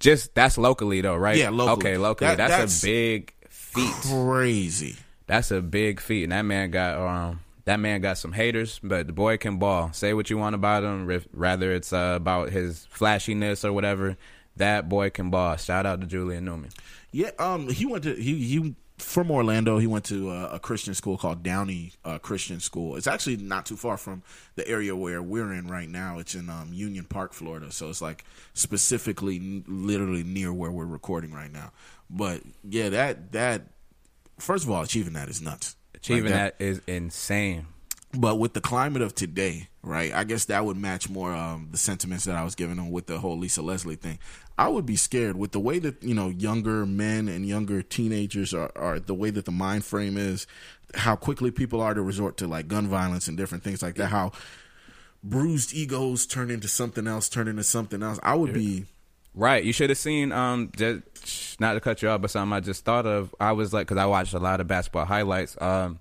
Just 0.00 0.34
that's 0.34 0.58
locally 0.58 1.00
though, 1.00 1.16
right? 1.16 1.36
Yeah, 1.36 1.50
locally. 1.50 1.92
Okay, 1.92 1.96
locally. 1.98 2.28
That- 2.34 2.48
that's, 2.48 2.58
that's 2.60 2.82
a 2.82 2.86
big 2.86 3.34
feat. 3.48 3.92
crazy. 4.02 4.96
That's 5.26 5.52
a 5.52 5.60
big 5.62 6.00
feat, 6.00 6.24
and 6.24 6.32
that 6.32 6.42
man 6.42 6.70
got 6.72 6.98
um 6.98 7.40
that 7.66 7.78
man 7.78 8.00
got 8.00 8.18
some 8.18 8.32
haters, 8.32 8.80
but 8.82 9.06
the 9.06 9.12
boy 9.12 9.36
can 9.36 9.58
ball. 9.58 9.92
Say 9.92 10.12
what 10.12 10.28
you 10.28 10.38
want 10.38 10.56
about 10.56 10.82
him, 10.82 11.06
rif- 11.06 11.28
rather 11.32 11.70
it's 11.72 11.92
uh, 11.92 12.14
about 12.16 12.50
his 12.50 12.86
flashiness 12.90 13.64
or 13.64 13.72
whatever. 13.72 14.16
That 14.56 14.88
boy 14.88 15.10
can 15.10 15.30
ball. 15.30 15.56
Shout 15.56 15.86
out 15.86 16.00
to 16.00 16.06
Julian 16.08 16.44
Newman. 16.46 16.70
Yeah, 17.12 17.30
um, 17.38 17.68
he 17.68 17.86
went 17.86 18.02
to 18.04 18.14
he 18.14 18.42
he 18.42 18.74
from 19.00 19.30
Orlando. 19.30 19.78
He 19.78 19.86
went 19.86 20.04
to 20.06 20.30
uh, 20.30 20.50
a 20.52 20.58
Christian 20.58 20.94
school 20.94 21.16
called 21.16 21.42
Downey 21.42 21.92
uh, 22.04 22.18
Christian 22.18 22.60
School. 22.60 22.96
It's 22.96 23.06
actually 23.06 23.36
not 23.36 23.66
too 23.66 23.76
far 23.76 23.96
from 23.96 24.22
the 24.54 24.66
area 24.68 24.94
where 24.94 25.22
we're 25.22 25.52
in 25.52 25.68
right 25.68 25.88
now. 25.88 26.18
It's 26.18 26.34
in 26.34 26.48
um, 26.48 26.70
Union 26.72 27.04
Park, 27.04 27.32
Florida. 27.32 27.72
So 27.72 27.88
it's 27.88 28.02
like 28.02 28.24
specifically, 28.54 29.36
n- 29.36 29.64
literally 29.66 30.22
near 30.22 30.52
where 30.52 30.70
we're 30.70 30.86
recording 30.86 31.32
right 31.32 31.52
now. 31.52 31.72
But 32.08 32.42
yeah, 32.68 32.88
that 32.90 33.32
that 33.32 33.62
first 34.38 34.64
of 34.64 34.70
all, 34.70 34.82
achieving 34.82 35.14
that 35.14 35.28
is 35.28 35.40
nuts. 35.40 35.76
Achieving 35.94 36.24
Like 36.24 36.32
that 36.32 36.56
is 36.58 36.80
insane. 36.86 37.66
But 38.12 38.36
with 38.36 38.54
the 38.54 38.60
climate 38.60 39.02
of 39.02 39.14
today, 39.14 39.68
right? 39.82 40.12
I 40.12 40.24
guess 40.24 40.46
that 40.46 40.64
would 40.64 40.76
match 40.76 41.08
more 41.08 41.32
um, 41.32 41.68
the 41.70 41.78
sentiments 41.78 42.24
that 42.24 42.34
I 42.34 42.42
was 42.42 42.56
giving 42.56 42.76
them 42.76 42.90
with 42.90 43.06
the 43.06 43.18
whole 43.20 43.38
Lisa 43.38 43.62
Leslie 43.62 43.94
thing. 43.94 44.18
I 44.58 44.68
would 44.68 44.84
be 44.84 44.96
scared 44.96 45.36
with 45.36 45.52
the 45.52 45.60
way 45.60 45.78
that 45.78 46.02
you 46.02 46.14
know 46.14 46.28
younger 46.28 46.84
men 46.84 47.28
and 47.28 47.46
younger 47.46 47.82
teenagers 47.82 48.52
are, 48.52 48.72
are 48.74 48.98
the 48.98 49.14
way 49.14 49.30
that 49.30 49.44
the 49.44 49.52
mind 49.52 49.84
frame 49.84 50.16
is, 50.16 50.46
how 50.94 51.14
quickly 51.14 51.50
people 51.50 51.80
are 51.80 51.94
to 51.94 52.02
resort 52.02 52.36
to 52.38 52.48
like 52.48 52.66
gun 52.66 52.88
violence 52.88 53.28
and 53.28 53.36
different 53.36 53.62
things 53.62 53.82
like 53.82 53.94
that. 53.94 54.08
How 54.08 54.32
bruised 55.22 55.72
egos 55.72 56.26
turn 56.26 56.50
into 56.50 56.66
something 56.66 57.06
else, 57.06 57.28
turn 57.28 57.46
into 57.46 57.64
something 57.64 58.02
else. 58.02 58.18
I 58.22 58.34
would 58.34 58.52
be 58.52 58.86
Right. 59.34 59.62
You 59.62 59.72
should 59.72 59.90
have 59.90 59.98
seen, 59.98 60.32
um, 60.32 60.72
just, 60.76 61.60
not 61.60 61.74
to 61.74 61.80
cut 61.80 62.02
you 62.02 62.08
off, 62.08 62.20
but 62.20 62.30
something 62.30 62.52
I 62.52 62.60
just 62.60 62.84
thought 62.84 63.06
of. 63.06 63.34
I 63.38 63.52
was 63.52 63.72
like, 63.72 63.86
because 63.86 64.00
I 64.00 64.06
watched 64.06 64.34
a 64.34 64.38
lot 64.38 64.60
of 64.60 64.66
basketball 64.66 65.04
highlights. 65.04 65.56
Um, 65.60 66.00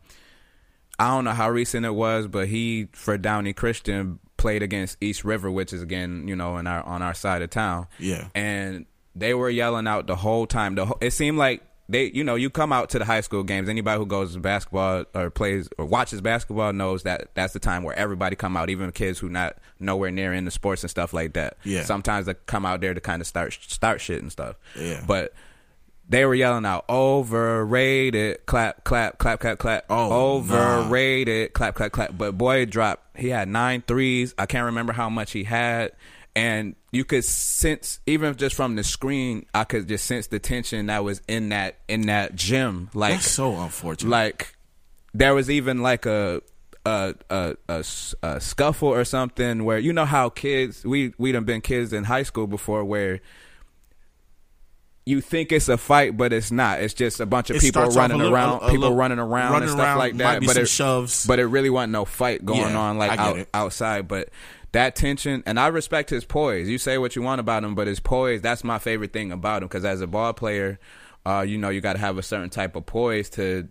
I 1.00 1.08
don't 1.08 1.24
know 1.24 1.32
how 1.32 1.50
recent 1.50 1.86
it 1.86 1.96
was, 1.96 2.28
but 2.28 2.48
he, 2.48 2.90
for 2.92 3.18
Downey 3.18 3.54
Christian, 3.54 4.20
played 4.38 4.62
against 4.62 4.98
East 5.02 5.24
River, 5.24 5.50
which 5.50 5.74
is, 5.74 5.82
again, 5.82 6.28
you 6.28 6.36
know, 6.36 6.58
in 6.58 6.68
our 6.68 6.84
on 6.84 7.02
our 7.02 7.14
side 7.14 7.42
of 7.42 7.50
town. 7.50 7.88
Yeah. 7.98 8.28
And 8.36 8.86
they 9.16 9.34
were 9.34 9.50
yelling 9.50 9.88
out 9.88 10.08
the 10.08 10.16
whole 10.16 10.46
time. 10.46 10.76
The 10.76 10.86
whole, 10.86 10.98
It 11.02 11.12
seemed 11.12 11.38
like 11.38 11.64
they, 11.90 12.12
you 12.12 12.24
know, 12.24 12.36
you 12.36 12.50
come 12.50 12.72
out 12.72 12.90
to 12.92 13.00
the 13.00 13.06
high 13.06 13.22
school 13.22 13.44
games. 13.44 13.68
Anybody 13.68 13.98
who 13.98 14.06
goes 14.06 14.34
to 14.34 14.40
basketball 14.40 15.06
or 15.16 15.30
plays 15.30 15.68
or 15.78 15.86
watches 15.86 16.22
basketball 16.22 16.72
knows 16.72 17.04
that 17.04 17.34
that's 17.34 17.54
the 17.54 17.60
time 17.60 17.84
where 17.84 17.98
everybody 17.98 18.36
come 18.36 18.56
out, 18.56 18.70
even 18.70 18.92
kids 18.92 19.18
who 19.18 19.28
not 19.28 19.58
nowhere 19.80 20.12
near 20.12 20.32
into 20.32 20.52
sports 20.52 20.84
and 20.84 20.90
stuff 20.90 21.14
like 21.14 21.34
that. 21.34 21.58
Yeah. 21.64 21.84
Sometimes 21.84 22.28
they 22.28 22.36
come 22.46 22.66
out 22.66 22.82
there 22.82 22.94
to 22.94 23.02
kind 23.02 23.22
of 23.22 23.28
start 23.28 23.58
start 23.62 24.02
shit 24.02 24.22
and 24.22 24.32
stuff. 24.32 24.56
Yeah. 24.80 25.04
But 25.08 25.34
they 26.10 26.26
were 26.26 26.34
yelling 26.36 26.66
out 26.66 26.86
overrated, 26.90 28.46
clap, 28.48 28.84
clap, 28.84 29.20
clap, 29.20 29.40
clap, 29.40 29.60
clap. 29.60 29.86
Oh, 29.90 30.38
overrated, 30.38 31.54
clap, 31.54 31.76
clap, 31.76 31.92
clap. 31.92 32.18
But 32.18 32.38
boy 32.38 32.66
dropped. 32.66 33.18
He 33.18 33.30
had 33.30 33.48
nine 33.48 33.84
threes. 33.88 34.34
I 34.38 34.46
can't 34.46 34.66
remember 34.66 34.92
how 34.94 35.10
much 35.10 35.32
he 35.32 35.44
had, 35.44 35.92
and 36.36 36.76
you 36.92 37.06
could 37.06 37.24
sense 37.24 38.00
even 38.08 38.36
just 38.36 38.56
from 38.56 38.76
the 38.76 38.84
screen, 38.84 39.46
I 39.54 39.64
could 39.64 39.88
just 39.88 40.06
sense 40.06 40.28
the 40.28 40.40
tension 40.40 40.88
that 40.88 41.04
was 41.04 41.22
in 41.28 41.50
that 41.50 41.78
in 41.88 42.02
that 42.08 42.36
gym. 42.36 42.90
Like 42.94 43.14
That's 43.14 43.30
so 43.32 43.56
unfortunate. 43.56 44.10
like 44.10 44.56
there 45.14 45.36
was 45.36 45.50
even 45.50 45.82
like 45.84 46.06
a 46.08 46.42
a 46.86 47.14
a 47.30 47.56
a 47.70 48.40
scuffle 48.42 48.90
or 48.90 49.04
something 49.04 49.64
where 49.66 49.78
you 49.78 49.94
know 49.94 50.06
how 50.06 50.30
kids 50.30 50.84
we 50.84 51.14
we 51.18 51.32
done 51.32 51.44
been 51.44 51.62
kids 51.62 51.94
in 51.94 52.06
high 52.06 52.24
school 52.24 52.48
before 52.48 52.84
where 52.84 53.20
you 55.10 55.22
think 55.22 55.52
it's 55.52 55.68
a 55.70 55.78
fight 55.78 56.16
but 56.18 56.32
it's 56.34 56.52
not 56.52 56.82
it's 56.82 56.94
just 56.94 57.20
a 57.20 57.26
bunch 57.26 57.50
of 57.50 57.56
It 57.56 57.62
people 57.62 57.86
running 57.90 58.18
little- 58.18 58.34
around 58.34 58.50
a- 58.62 58.66
a 58.66 58.68
people 58.68 58.82
little- 58.82 58.96
running 58.98 59.20
around 59.20 59.52
running 59.54 59.70
and 59.70 59.78
stuff 59.78 59.86
around, 59.86 59.98
like 59.98 60.14
might 60.14 60.34
that 60.34 60.40
be 60.42 60.46
but 60.48 60.54
some 60.56 60.64
it 60.64 60.70
shoves. 60.70 61.26
but 61.26 61.40
it 61.40 61.46
really 61.48 61.70
wasn't 61.70 61.94
no 61.94 62.06
fight 62.06 62.46
going 62.46 62.60
Yeah, 62.60 62.78
on 62.78 62.98
like 62.98 63.18
out, 63.20 63.48
outside 63.54 64.08
but 64.08 64.30
that 64.72 64.96
tension 64.96 65.42
and 65.46 65.60
I 65.60 65.68
respect 65.68 66.10
his 66.12 66.26
poise 66.26 66.70
you 66.70 66.78
say 66.78 66.98
what 66.98 67.16
you 67.16 67.22
want 67.22 67.40
about 67.40 67.64
him 67.64 67.74
but 67.76 67.88
his 67.88 68.00
poise 68.00 68.42
that's 68.42 68.64
my 68.64 68.78
favorite 68.80 69.14
thing 69.14 69.32
about 69.32 69.64
him 69.64 69.68
because 69.68 69.84
as 69.86 70.02
a 70.02 70.08
ball 70.08 70.34
player 70.34 70.80
uh, 71.26 71.42
you 71.42 71.58
know 71.58 71.70
you 71.70 71.82
got 71.82 71.94
to 71.94 72.00
have 72.00 72.18
a 72.18 72.24
certain 72.24 72.50
type 72.50 72.76
of 72.76 72.86
poise 72.86 73.30
to 73.32 73.68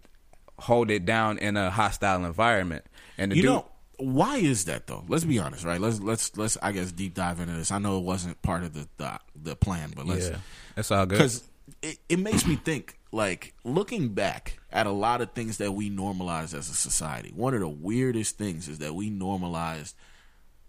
hold 0.59 0.91
it 0.91 1.05
down 1.05 1.39
in 1.39 1.57
a 1.57 1.71
hostile 1.71 2.25
environment. 2.25 2.85
And 3.17 3.31
the 3.33 3.37
You 3.37 3.43
dude, 3.43 3.51
know 3.53 3.67
why 3.99 4.37
is 4.37 4.65
that 4.67 4.87
though? 4.87 5.05
Let's 5.09 5.25
be 5.25 5.39
honest, 5.39 5.65
right? 5.65 5.81
Let's 5.81 5.99
let's 6.01 6.37
let's 6.37 6.57
I 6.63 6.73
guess 6.73 6.93
deep 6.93 7.15
dive 7.15 7.41
into 7.41 7.55
this. 7.55 7.73
I 7.73 7.79
know 7.79 7.99
it 7.99 8.05
wasn't 8.05 8.41
part 8.43 8.63
of 8.65 8.75
the 8.75 8.89
the, 8.99 9.19
the 9.35 9.57
plan, 9.57 9.93
but 9.97 10.07
let's 10.07 10.29
yeah, 10.29 10.37
that's 10.79 10.93
all 10.93 11.07
good. 11.07 11.17
because 11.17 11.43
it, 11.83 11.99
it 12.09 12.19
makes 12.21 12.47
me 12.47 12.55
think 12.55 12.99
like 13.11 13.53
looking 13.65 14.11
back 14.11 14.61
at 14.71 14.87
a 14.87 14.93
lot 14.93 15.21
of 15.21 15.33
things 15.33 15.59
that 15.59 15.73
we 15.73 15.91
normalized 15.91 16.55
as 16.55 16.71
a 16.71 16.75
society. 16.75 17.33
One 17.35 17.53
of 17.53 17.59
the 17.59 17.69
weirdest 17.69 18.39
things 18.39 18.69
is 18.69 18.79
that 18.79 18.95
we 18.95 19.11
normalized 19.11 19.97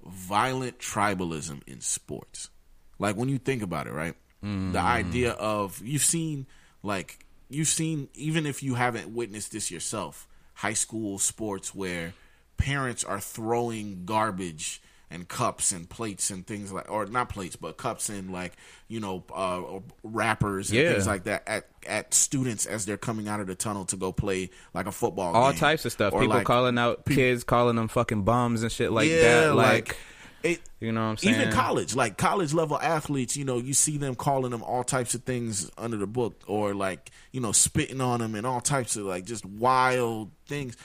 violent 0.03 0.79
tribalism 0.79 1.61
in 1.67 1.79
sports. 1.81 2.49
Like 2.97 3.17
when 3.17 3.29
you 3.29 3.37
think 3.37 3.61
about 3.61 3.85
it, 3.85 3.93
right? 3.93 4.15
The 4.41 4.47
mm-hmm. 4.47 4.77
idea 4.77 5.33
of 5.33 5.79
you've 5.85 6.01
seen 6.01 6.47
like 6.81 7.27
you've 7.47 7.67
seen 7.67 8.07
even 8.15 8.47
if 8.47 8.63
you 8.63 8.73
haven't 8.73 9.13
witnessed 9.13 9.51
this 9.51 9.69
yourself, 9.69 10.27
high 10.55 10.73
school 10.73 11.19
sports 11.19 11.75
where 11.75 12.15
parents 12.57 13.03
are 13.03 13.19
throwing 13.19 14.05
garbage 14.05 14.81
and 15.11 15.27
cups 15.27 15.71
and 15.71 15.89
plates 15.89 16.29
and 16.29 16.45
things 16.45 16.71
like 16.71 16.89
or 16.91 17.05
not 17.07 17.29
plates 17.29 17.55
but 17.55 17.77
cups 17.77 18.09
and 18.09 18.31
like 18.31 18.53
you 18.87 18.99
know 18.99 19.23
uh 19.33 19.61
wrappers 20.03 20.69
and 20.69 20.79
Yeah. 20.79 20.91
things 20.91 21.07
like 21.07 21.23
that 21.23 21.47
at 21.47 21.67
at 21.87 22.13
students 22.13 22.65
as 22.67 22.85
they're 22.85 22.97
coming 22.97 23.27
out 23.27 23.39
of 23.39 23.47
the 23.47 23.55
tunnel 23.55 23.85
to 23.85 23.95
go 23.95 24.11
play 24.11 24.49
like 24.73 24.85
a 24.85 24.91
football 24.91 25.35
all 25.35 25.51
game. 25.51 25.59
types 25.59 25.85
of 25.85 25.91
stuff. 25.91 26.13
Or, 26.13 26.21
People 26.21 26.35
like, 26.37 26.45
calling 26.45 26.77
out 26.77 27.05
kids, 27.05 27.43
calling 27.43 27.75
them 27.75 27.87
fucking 27.87 28.21
bums 28.23 28.61
and 28.61 28.71
shit 28.71 28.91
like 28.91 29.09
yeah, 29.09 29.21
that. 29.47 29.55
Like, 29.55 29.97
it, 30.43 30.61
you 30.79 30.91
know 30.91 31.01
what 31.01 31.07
I'm 31.07 31.17
saying? 31.17 31.35
even 31.41 31.51
college, 31.53 31.95
like 31.95 32.17
college 32.17 32.53
level 32.53 32.79
athletes, 32.79 33.35
you 33.35 33.43
know, 33.45 33.57
you 33.57 33.73
see 33.73 33.97
them 33.97 34.15
calling 34.15 34.51
them 34.51 34.63
all 34.63 34.83
types 34.85 35.13
of 35.15 35.23
things 35.23 35.69
under 35.77 35.97
the 35.97 36.07
book, 36.07 36.41
or 36.47 36.73
like 36.73 37.09
you 37.31 37.41
know, 37.41 37.51
spitting 37.51 37.99
on 37.99 38.19
them 38.19 38.35
and 38.35 38.45
all 38.45 38.61
types 38.61 38.95
of 38.95 39.05
like 39.05 39.25
just 39.25 39.43
wild 39.45 40.31
things. 40.45 40.77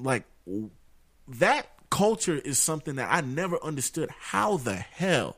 Like 0.00 0.24
that 1.28 1.66
culture 1.90 2.36
is 2.36 2.58
something 2.58 2.96
that 2.96 3.12
I 3.12 3.20
never 3.20 3.62
understood. 3.62 4.10
How 4.10 4.56
the 4.56 4.76
hell 4.76 5.36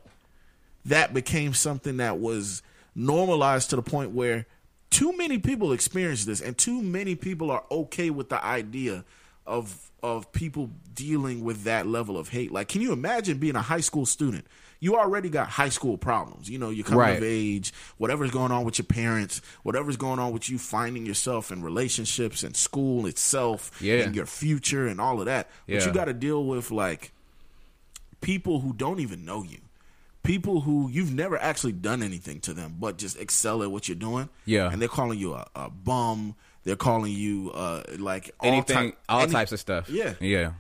that 0.85 1.15
became 1.15 1.55
something 1.55 1.99
that 1.99 2.19
was 2.19 2.63
normalized 2.95 3.71
to 3.71 3.77
the 3.77 3.83
point 3.83 4.11
where 4.11 4.47
too 4.91 5.17
many 5.17 5.39
people 5.39 5.73
experience 5.73 6.25
this 6.25 6.41
and 6.41 6.57
too 6.57 6.83
many 6.83 7.15
people 7.15 7.51
are 7.51 7.65
okay 7.71 8.11
with 8.11 8.29
the 8.29 8.45
idea 8.45 9.05
of 9.47 9.91
of 10.03 10.31
people 10.33 10.71
dealing 10.95 11.43
with 11.43 11.65
that 11.65 11.87
level 11.87 12.19
of 12.19 12.29
hate 12.29 12.53
like 12.53 12.69
can 12.69 12.83
you 12.83 12.93
imagine 12.93 13.39
being 13.39 13.57
a 13.57 13.63
high 13.63 13.81
school 13.81 14.05
student 14.05 14.47
you 14.85 14.97
already 14.97 15.29
got 15.29 15.49
high 15.49 15.69
school 15.69 15.97
problems 15.97 16.51
you 16.51 16.59
know 16.59 16.71
you're 16.71 16.85
coming 16.85 16.99
Right. 16.99 17.17
of 17.19 17.23
age 17.23 17.73
whatever's 17.99 18.33
going 18.33 18.51
on 18.51 18.65
with 18.65 18.79
your 18.79 18.85
parents 18.87 19.41
whatever's 19.63 19.97
going 19.97 20.19
on 20.19 20.33
with 20.33 20.51
you 20.51 20.59
finding 20.59 21.07
yourself 21.07 21.53
in 21.53 21.63
relationships 21.63 22.43
and 22.43 22.57
school 22.57 23.07
itself 23.07 23.71
Yeah. 23.81 24.01
and 24.05 24.15
your 24.17 24.27
future 24.27 24.87
and 24.89 25.01
all 25.01 25.21
of 25.21 25.27
that 25.27 25.49
but 25.69 25.87
you 25.87 25.93
got 25.93 26.07
to 26.07 26.13
deal 26.13 26.45
with 26.45 26.71
like 26.73 27.13
people 28.21 28.61
who 28.61 28.73
don't 28.73 29.01
even 29.01 29.25
know 29.25 29.43
you 29.43 29.59
people 30.23 30.61
who 30.63 30.89
you've 30.91 31.13
never 31.13 31.37
actually 31.39 31.73
done 31.73 32.03
anything 32.03 32.41
to 32.41 32.53
them 32.53 32.77
but 32.79 32.97
just 32.99 33.19
excel 33.19 33.63
at 33.63 33.71
what 33.71 33.89
you're 33.89 33.97
doing 33.97 34.29
Yeah. 34.47 34.71
and 34.71 34.81
they're 34.81 34.89
calling 34.89 35.19
you 35.19 35.35
a, 35.35 35.47
a 35.57 35.71
bum 35.71 36.35
they're 36.65 36.77
calling 36.77 37.13
you 37.13 37.51
uh 37.53 37.83
like 37.99 38.31
all 38.41 38.49
anything, 38.53 38.77
type- 38.93 38.99
all 39.09 39.23
any- 39.23 39.33
types 39.33 39.51
of 39.53 39.59
stuff. 39.61 39.89
Yeah. 39.91 40.15
yeah. 40.21 40.53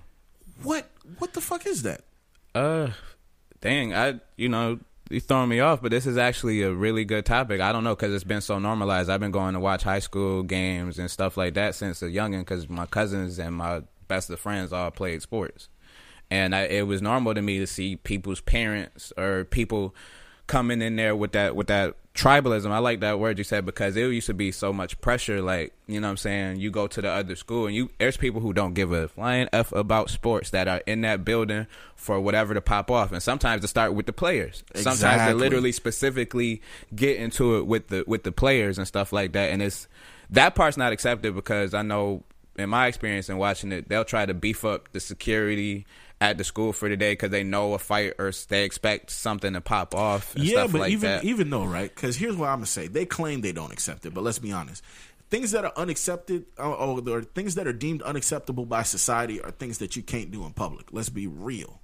what 0.62 0.88
what 1.18 1.32
the 1.32 1.40
fuck 1.40 1.66
is 1.66 1.82
that 1.82 2.02
Uh, 2.54 2.90
dang, 3.62 3.94
I 3.94 4.20
you 4.37 4.51
know 4.51 4.79
you 5.09 5.20
throwing 5.20 5.48
me 5.48 5.61
off, 5.61 5.81
but 5.81 5.90
this 5.90 6.07
is 6.07 6.18
actually 6.18 6.62
a 6.62 6.72
really 6.72 7.05
good 7.05 7.25
topic. 7.25 7.61
I 7.61 7.72
don't 7.72 7.85
know 7.85 7.94
because 7.94 8.14
it's 8.14 8.25
been 8.25 8.40
so 8.40 8.59
normalized. 8.59 9.09
I've 9.09 9.20
been 9.20 9.31
going 9.31 9.55
to 9.55 9.61
watch 9.61 9.83
high 9.83 9.98
school 9.98 10.42
games 10.42 10.98
and 10.98 11.11
stuff 11.11 11.37
like 11.37 11.55
that 11.55 11.75
since 11.75 12.03
a 12.03 12.07
youngin 12.07 12.40
because 12.40 12.68
my 12.68 12.87
cousins 12.87 13.38
and 13.38 13.57
my 13.57 13.83
best 14.09 14.29
of 14.29 14.40
friends 14.40 14.72
all 14.72 14.90
played 14.90 15.22
sports, 15.22 15.68
and 16.31 16.55
I, 16.55 16.62
it 16.62 16.87
was 16.87 17.01
normal 17.01 17.35
to 17.35 17.40
me 17.40 17.59
to 17.59 17.66
see 17.66 17.96
people's 17.96 18.42
parents 18.42 19.12
or 19.16 19.44
people 19.44 19.94
coming 20.46 20.83
in 20.83 20.96
there 20.96 21.16
with 21.16 21.33
that 21.33 21.57
with 21.57 21.68
that 21.68 21.96
tribalism. 22.14 22.70
I 22.70 22.79
like 22.79 23.01
that 23.01 23.18
word 23.18 23.38
you 23.38 23.44
said 23.44 23.64
because 23.64 23.96
it 23.96 24.01
used 24.01 24.27
to 24.27 24.35
be 24.35 24.53
so 24.53 24.72
much 24.72 25.01
pressure. 25.01 25.40
Like 25.40 25.72
you 25.87 26.01
know 26.01 26.09
what 26.09 26.12
I'm 26.12 26.16
saying. 26.18 26.61
You 26.61 26.70
go 26.70 26.87
to 26.87 27.01
the 27.01 27.09
other 27.09 27.37
school 27.37 27.66
and 27.66 27.75
you 27.75 27.90
there's 27.98 28.16
people 28.16 28.40
who 28.40 28.53
don't 28.53 28.75
give 28.75 28.92
a 28.92 29.09
flying 29.09 29.48
f 29.53 29.72
about 29.72 30.11
sports 30.11 30.51
that 30.51 30.68
are 30.68 30.83
in 30.87 31.03
that 31.03 31.25
building 31.25 31.66
for 31.96 32.20
whatever 32.20 32.55
to 32.55 32.61
pop 32.61 32.90
off, 32.90 33.12
and 33.12 33.22
sometimes 33.22 33.62
to 33.62 33.68
start 33.68 33.94
with 33.94 34.07
the 34.07 34.12
players. 34.12 34.64
Sometimes 34.75 35.22
they 35.27 35.35
literally 35.35 35.72
specifically 35.72 36.61
get 36.94 37.16
into 37.16 37.57
it 37.57 37.66
with 37.66 37.88
the 37.88 38.05
with 38.07 38.25
the 38.25 38.33
players 38.33 38.79
and 38.79 38.87
stuff 38.87 39.12
like 39.12 39.33
that. 39.33 39.51
And 39.51 39.62
it's 39.62 39.88
that 40.31 40.55
part's 40.55 40.77
not 40.77 40.92
accepted 40.92 41.35
because 41.35 41.75
I 41.75 41.83
know 41.83 42.25
in 42.57 42.68
my 42.68 42.87
experience 42.87 43.29
in 43.29 43.38
watching 43.38 43.72
it, 43.72 43.88
they'll 43.88 44.05
try 44.05 44.27
to 44.27 44.35
beef 44.35 44.64
up 44.64 44.92
the 44.92 45.01
security 45.01 45.87
at 46.22 46.38
the 46.38 46.44
school 46.44 46.72
for 46.72 46.88
the 46.88 46.96
day 46.96 47.12
because 47.12 47.30
they 47.30 47.42
know 47.42 47.74
a 47.74 47.78
fight 47.80 48.12
or 48.16 48.32
they 48.48 48.64
expect 48.64 49.11
something 49.11 49.54
to 49.54 49.61
pop 49.61 49.92
off 49.92 50.37
and 50.37 50.44
yeah 50.44 50.61
stuff 50.61 50.72
but 50.72 50.80
like 50.82 50.92
even 50.92 51.11
that. 51.11 51.24
even 51.24 51.50
though 51.50 51.64
right 51.64 51.92
because 51.92 52.14
here's 52.16 52.37
what 52.37 52.48
i'm 52.48 52.58
gonna 52.58 52.66
say 52.66 52.87
they 52.87 53.04
claim 53.04 53.40
they 53.40 53.50
don't 53.50 53.72
accept 53.72 54.06
it 54.06 54.14
but 54.14 54.22
let's 54.22 54.38
be 54.38 54.52
honest 54.52 54.85
things 55.30 55.50
that 55.50 55.64
are 55.64 55.72
unaccepted 55.76 56.44
or, 56.58 56.66
or, 56.76 57.08
or 57.08 57.22
things 57.22 57.56
that 57.56 57.66
are 57.66 57.72
deemed 57.72 58.02
unacceptable 58.02 58.64
by 58.64 58.85
society 58.85 59.40
are 59.40 59.50
things 59.50 59.78
that 59.78 59.96
you 59.96 60.02
can't 60.02 60.30
do 60.30 60.44
in 60.46 60.52
public 60.52 60.87
let's 60.92 61.08
be 61.08 61.26
real 61.26 61.80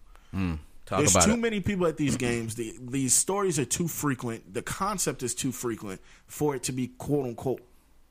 Talk 0.86 1.00
There's 1.00 1.24
too 1.26 1.32
it. 1.32 1.38
many 1.38 1.60
people 1.60 1.86
at 1.86 1.98
these 1.98 2.16
games. 2.16 2.54
The, 2.54 2.74
these 2.80 3.12
stories 3.12 3.58
are 3.58 3.66
too 3.66 3.88
frequent. 3.88 4.54
The 4.54 4.62
concept 4.62 5.22
is 5.22 5.34
too 5.34 5.52
frequent 5.52 6.00
for 6.26 6.54
it 6.54 6.62
to 6.62 6.72
be 6.72 6.86
quote 6.86 7.26
unquote 7.26 7.60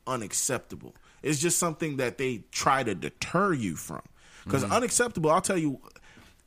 unacceptable. 0.05 0.93
It's 1.23 1.39
just 1.39 1.57
something 1.57 1.97
that 1.97 2.17
they 2.19 2.43
try 2.51 2.83
to 2.83 2.93
deter 2.95 3.53
you 3.53 3.75
from. 3.75 4.01
Because 4.43 4.63
Mm-hmm. 4.63 4.73
unacceptable, 4.73 5.29
I'll 5.31 5.41
tell 5.41 5.57
you, 5.57 5.79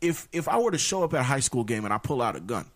if 0.01 0.29
if 0.33 0.49
I 0.49 0.59
were 0.59 0.71
to 0.71 0.79
show 0.79 1.03
up 1.03 1.15
at 1.15 1.21
a 1.21 1.25
high 1.25 1.41
school 1.41 1.65
game 1.65 1.85
and 1.85 1.93
I 1.95 1.99
pull 1.99 2.23
out 2.23 2.37
a 2.37 2.41
gun, 2.41 2.67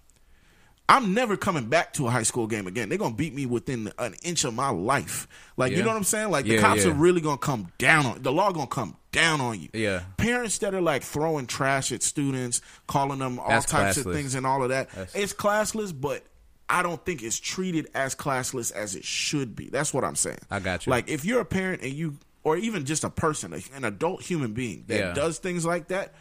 I'm 0.89 1.15
never 1.15 1.37
coming 1.37 1.69
back 1.69 1.95
to 1.95 2.07
a 2.07 2.11
high 2.11 2.25
school 2.25 2.47
game 2.47 2.67
again. 2.67 2.89
They're 2.89 2.99
gonna 2.99 3.15
beat 3.15 3.35
me 3.35 3.47
within 3.47 3.91
an 3.99 4.15
inch 4.23 4.45
of 4.45 4.55
my 4.55 4.69
life. 4.69 5.27
Like 5.57 5.73
you 5.73 5.83
know 5.83 5.89
what 5.89 5.97
I'm 5.97 6.05
saying? 6.05 6.31
Like 6.31 6.45
the 6.45 6.59
cops 6.59 6.85
yeah. 6.85 6.91
are 6.91 6.95
really 6.95 7.21
gonna 7.23 7.39
come 7.39 7.73
down 7.79 8.05
on 8.07 8.23
the 8.23 8.33
law 8.33 8.53
gonna 8.53 8.67
come 8.67 8.97
down 9.11 9.41
on 9.41 9.61
you. 9.61 9.69
Yeah. 9.73 10.03
Parents 10.19 10.59
that 10.59 10.75
are 10.75 10.83
like 10.83 11.03
throwing 11.03 11.47
trash 11.47 11.91
at 11.93 12.03
students, 12.03 12.61
calling 12.87 13.21
them 13.21 13.39
all 13.39 13.49
That's 13.49 13.67
types 13.67 13.97
of 13.97 14.13
things 14.13 14.35
and 14.35 14.47
all 14.47 14.63
of 14.63 14.69
that. 14.71 14.91
That's- 14.91 15.15
It's 15.15 15.33
classless, 15.33 15.99
but 15.99 16.23
I 16.69 16.83
don't 16.83 17.03
think 17.05 17.23
it's 17.23 17.39
treated 17.39 17.89
as 17.95 18.15
classless 18.15 18.73
as 18.73 18.95
it 18.95 19.05
should 19.05 19.55
be. 19.55 19.69
That's 19.71 19.95
what 19.95 20.05
I'm 20.05 20.17
saying. 20.17 20.39
I 20.51 20.61
got 20.61 20.85
you. 20.85 20.91
Like 20.91 21.09
if 21.09 21.25
you're 21.25 21.41
a 21.41 21.47
parent 21.47 21.83
and 21.83 21.93
you 21.93 22.19
or 22.43 22.59
even 22.59 22.85
just 22.85 23.05
a 23.05 23.11
person, 23.11 23.55
an 23.75 23.85
adult 23.85 24.23
human 24.23 24.53
being 24.53 24.85
that 24.89 24.99
Yeah. 24.99 25.13
does 25.15 25.39
things 25.39 25.65
like 25.65 25.89
that, 25.89 26.15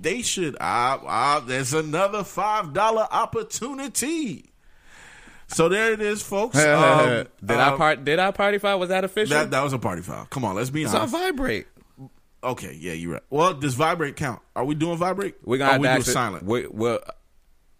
they 0.00 0.22
should. 0.22 0.56
Ah, 0.60 1.00
ah, 1.06 1.40
there's 1.46 1.72
another 1.74 2.24
five 2.24 2.72
dollar 2.72 3.06
opportunity. 3.10 4.50
So 5.48 5.68
there 5.68 5.92
it 5.92 6.00
is, 6.00 6.22
folks. 6.22 6.56
Um, 6.64 7.26
did 7.44 7.58
I 7.58 7.72
uh, 7.72 7.76
part? 7.76 8.04
Did 8.04 8.18
I 8.18 8.30
party 8.30 8.58
foul? 8.58 8.78
Was 8.78 8.88
that 8.88 9.04
official? 9.04 9.36
That 9.36 9.50
that 9.50 9.62
was 9.62 9.72
a 9.72 9.78
party 9.78 10.02
foul. 10.02 10.26
Come 10.26 10.44
on, 10.44 10.54
let's 10.56 10.70
be 10.70 10.82
it's 10.84 10.94
honest. 10.94 11.12
vibrate. 11.12 11.66
Okay, 12.42 12.76
yeah, 12.78 12.92
you're 12.92 13.14
right. 13.14 13.22
Well, 13.30 13.54
does 13.54 13.74
vibrate 13.74 14.16
count? 14.16 14.40
Are 14.54 14.64
we 14.64 14.74
doing 14.74 14.98
vibrate? 14.98 15.36
We're 15.44 15.58
gonna 15.58 15.72
have 15.72 15.80
we 15.80 15.88
to 15.88 15.94
do 15.94 16.02
silent. 16.02 16.44
We, 16.44 16.66
we'll 16.66 17.00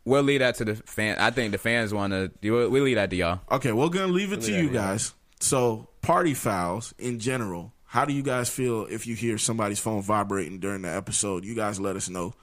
we'll 0.04 0.22
leave 0.22 0.40
that 0.40 0.54
to 0.56 0.64
the 0.64 0.74
fan. 0.76 1.18
I 1.18 1.30
think 1.30 1.52
the 1.52 1.58
fans 1.58 1.92
want 1.92 2.12
to. 2.12 2.30
We'll, 2.42 2.70
we'll 2.70 2.84
leave 2.84 2.96
that 2.96 3.10
to 3.10 3.16
y'all. 3.16 3.40
Okay, 3.50 3.72
we're 3.72 3.88
gonna 3.88 4.12
leave 4.12 4.32
it 4.32 4.40
to 4.42 4.52
Yeah, 4.52 4.60
you 4.60 4.70
guys. 4.70 5.12
So, 5.40 5.88
party 6.00 6.32
fouls 6.32 6.94
in 6.98 7.18
general. 7.18 7.73
How 7.94 8.04
do 8.04 8.12
you 8.12 8.24
guys 8.24 8.48
feel 8.48 8.86
if 8.86 9.06
you 9.06 9.14
hear 9.14 9.38
somebody's 9.38 9.78
phone 9.78 10.02
vibrating 10.02 10.58
during 10.58 10.82
the 10.82 10.88
episode? 10.88 11.44
You 11.44 11.54
guys 11.54 11.78
let 11.78 11.94
us 11.94 12.08
know. 12.08 12.34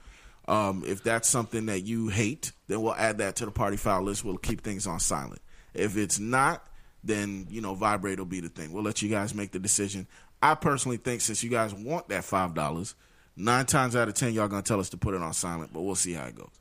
Um, 0.48 0.82
if 0.86 1.02
that's 1.02 1.28
something 1.28 1.66
that 1.66 1.80
you 1.80 2.08
hate, 2.08 2.52
then 2.68 2.80
we'll 2.80 2.94
add 2.94 3.18
that 3.18 3.36
to 3.36 3.44
the 3.44 3.50
party 3.50 3.76
foul 3.76 4.00
list. 4.00 4.24
We'll 4.24 4.38
keep 4.38 4.62
things 4.62 4.86
on 4.86 4.98
silent. 4.98 5.42
If 5.74 5.98
it's 5.98 6.18
not, 6.18 6.66
then 7.04 7.48
you 7.50 7.60
know 7.60 7.74
vibrate 7.74 8.18
will 8.18 8.24
be 8.24 8.40
the 8.40 8.48
thing. 8.48 8.72
We'll 8.72 8.82
let 8.82 9.02
you 9.02 9.10
guys 9.10 9.34
make 9.34 9.52
the 9.52 9.58
decision. 9.58 10.06
I 10.42 10.54
personally 10.54 10.96
think 10.96 11.20
since 11.20 11.44
you 11.44 11.50
guys 11.50 11.74
want 11.74 12.08
that 12.08 12.24
five 12.24 12.54
dollars, 12.54 12.94
nine 13.36 13.66
times 13.66 13.94
out 13.94 14.08
of 14.08 14.14
ten 14.14 14.32
y'all 14.32 14.48
gonna 14.48 14.62
tell 14.62 14.80
us 14.80 14.88
to 14.88 14.96
put 14.96 15.12
it 15.12 15.20
on 15.20 15.34
silent, 15.34 15.74
but 15.74 15.82
we'll 15.82 15.96
see 15.96 16.14
how 16.14 16.24
it 16.24 16.34
goes. 16.34 16.58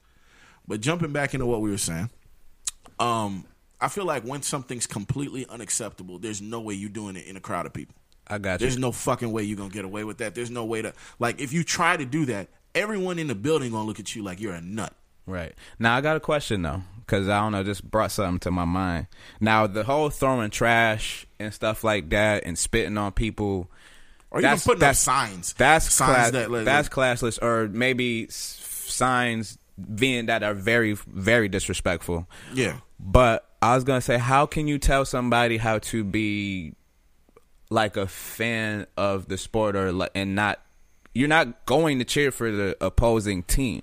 But 0.67 0.81
jumping 0.81 1.13
back 1.13 1.33
into 1.33 1.45
what 1.45 1.61
we 1.61 1.69
were 1.69 1.77
saying, 1.77 2.09
um, 2.99 3.45
I 3.79 3.87
feel 3.87 4.03
like 4.03 4.23
when 4.23 4.41
something's 4.41 4.85
completely 4.85 5.45
unacceptable, 5.47 6.19
there's 6.19 6.41
no 6.41 6.59
way 6.59 6.73
you're 6.73 6.89
doing 6.89 7.15
it 7.15 7.25
in 7.25 7.37
a 7.37 7.39
crowd 7.39 7.65
of 7.65 7.71
people. 7.71 7.95
I 8.27 8.37
got 8.37 8.61
you. 8.61 8.67
There's 8.67 8.77
no 8.77 8.91
fucking 8.91 9.31
way 9.31 9.43
you're 9.43 9.57
gonna 9.57 9.69
get 9.69 9.85
away 9.85 10.03
with 10.03 10.19
that. 10.19 10.35
There's 10.35 10.51
no 10.51 10.65
way 10.65 10.81
to 10.81 10.93
like 11.19 11.39
if 11.41 11.51
you 11.53 11.63
try 11.63 11.97
to 11.97 12.05
do 12.05 12.25
that, 12.27 12.47
everyone 12.73 13.19
in 13.19 13.27
the 13.27 13.35
building 13.35 13.71
gonna 13.71 13.85
look 13.85 13.99
at 13.99 14.15
you 14.15 14.23
like 14.23 14.39
you're 14.39 14.53
a 14.53 14.61
nut. 14.61 14.93
Right. 15.25 15.53
Now 15.79 15.95
I 15.95 16.01
got 16.01 16.17
a 16.17 16.19
question 16.19 16.61
though, 16.61 16.81
because 16.99 17.27
I 17.29 17.39
don't 17.39 17.51
know, 17.51 17.63
just 17.63 17.89
brought 17.89 18.11
something 18.11 18.39
to 18.39 18.51
my 18.51 18.65
mind. 18.65 19.07
Now 19.39 19.67
the 19.67 19.83
whole 19.83 20.09
throwing 20.09 20.49
trash 20.49 21.25
and 21.39 21.53
stuff 21.53 21.83
like 21.83 22.09
that 22.09 22.43
and 22.45 22.57
spitting 22.57 22.97
on 22.97 23.11
people. 23.11 23.69
Or 24.29 24.39
even 24.39 24.57
putting 24.59 24.75
up 24.75 24.79
that's- 24.79 24.99
signs. 24.99 25.53
That's 25.53 25.91
signs 25.91 26.11
class, 26.11 26.31
that 26.31 26.51
like, 26.51 26.63
that's 26.63 26.87
classless, 26.87 27.41
or 27.43 27.67
maybe 27.67 28.27
signs 28.29 29.57
being 29.93 30.27
that 30.27 30.41
are 30.43 30.53
very 30.53 30.93
very 30.93 31.49
disrespectful. 31.49 32.27
yeah. 32.53 32.77
But 32.99 33.45
I 33.61 33.75
was 33.75 33.83
gonna 33.83 33.99
say, 34.01 34.17
how 34.17 34.45
can 34.45 34.67
you 34.67 34.77
tell 34.79 35.05
somebody 35.05 35.57
how 35.57 35.79
to 35.79 36.03
be 36.03 36.73
like 37.71 37.97
a 37.97 38.05
fan 38.05 38.85
of 38.97 39.27
the 39.27 39.37
sport 39.37 39.75
or 39.75 39.91
like, 39.91 40.11
and 40.13 40.35
not 40.35 40.59
you're 41.15 41.27
not 41.27 41.65
going 41.65 41.97
to 41.99 42.05
cheer 42.05 42.31
for 42.31 42.51
the 42.51 42.77
opposing 42.79 43.43
team. 43.43 43.81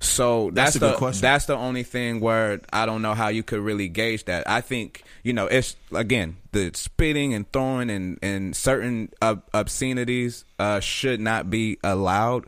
So 0.00 0.50
That's 0.52 0.74
that's, 0.74 0.76
a 0.76 0.78
the 0.80 0.88
good 0.90 0.98
question. 0.98 1.22
that's 1.22 1.46
the 1.46 1.56
only 1.56 1.84
thing 1.84 2.18
where 2.20 2.60
I 2.72 2.86
don't 2.86 3.02
know 3.02 3.14
how 3.14 3.28
you 3.28 3.44
could 3.44 3.60
really 3.60 3.88
gauge 3.88 4.24
that. 4.24 4.48
I 4.50 4.60
think 4.60 5.04
you 5.22 5.32
know 5.32 5.46
it's 5.46 5.76
again 5.94 6.38
the 6.50 6.72
spitting 6.74 7.32
and 7.32 7.50
throwing 7.52 7.88
and 7.88 8.18
and 8.20 8.54
certain 8.56 9.10
ob- 9.22 9.44
obscenities 9.54 10.44
uh, 10.58 10.80
should 10.80 11.20
not 11.20 11.48
be 11.50 11.78
allowed, 11.84 12.46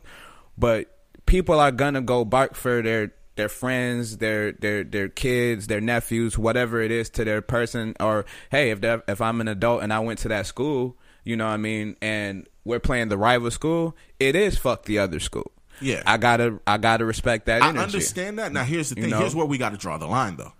but 0.58 0.90
people 1.26 1.60
are 1.60 1.70
gonna 1.70 2.02
go 2.02 2.24
bark 2.24 2.56
for 2.56 2.82
their 2.82 3.12
their 3.36 3.48
friends, 3.48 4.18
their 4.18 4.52
their 4.52 4.84
their 4.84 5.08
kids, 5.08 5.66
their 5.66 5.80
nephews, 5.80 6.38
whatever 6.38 6.80
it 6.80 6.90
is 6.90 7.10
to 7.10 7.24
their 7.24 7.42
person. 7.42 7.94
Or 8.00 8.24
hey, 8.50 8.70
if 8.70 8.80
if 9.08 9.20
I'm 9.20 9.40
an 9.40 9.48
adult 9.48 9.82
and 9.82 9.92
I 9.92 10.00
went 10.00 10.20
to 10.20 10.28
that 10.28 10.46
school, 10.46 10.96
you 11.24 11.36
know 11.36 11.46
what 11.46 11.54
I 11.54 11.58
mean, 11.58 11.96
and 12.00 12.46
we're 12.64 12.80
playing 12.80 13.08
the 13.08 13.18
rival 13.18 13.50
school, 13.50 13.96
it 14.20 14.36
is 14.36 14.56
fuck 14.58 14.84
the 14.84 14.98
other 14.98 15.20
school. 15.20 15.50
Yeah. 15.80 16.02
I 16.06 16.16
gotta 16.16 16.60
I 16.66 16.78
gotta 16.78 17.04
respect 17.04 17.46
that 17.46 17.62
I 17.62 17.70
understand 17.70 18.38
that. 18.38 18.52
Now 18.52 18.64
here's 18.64 18.90
the 18.90 18.96
You 18.96 19.02
thing. 19.02 19.10
know? 19.10 19.18
Here's 19.18 19.34
where 19.34 19.46
we 19.46 19.58
got 19.58 19.70
to 19.70 19.76
draw 19.76 19.98
the 19.98 20.06
line, 20.06 20.36
though. 20.36 20.52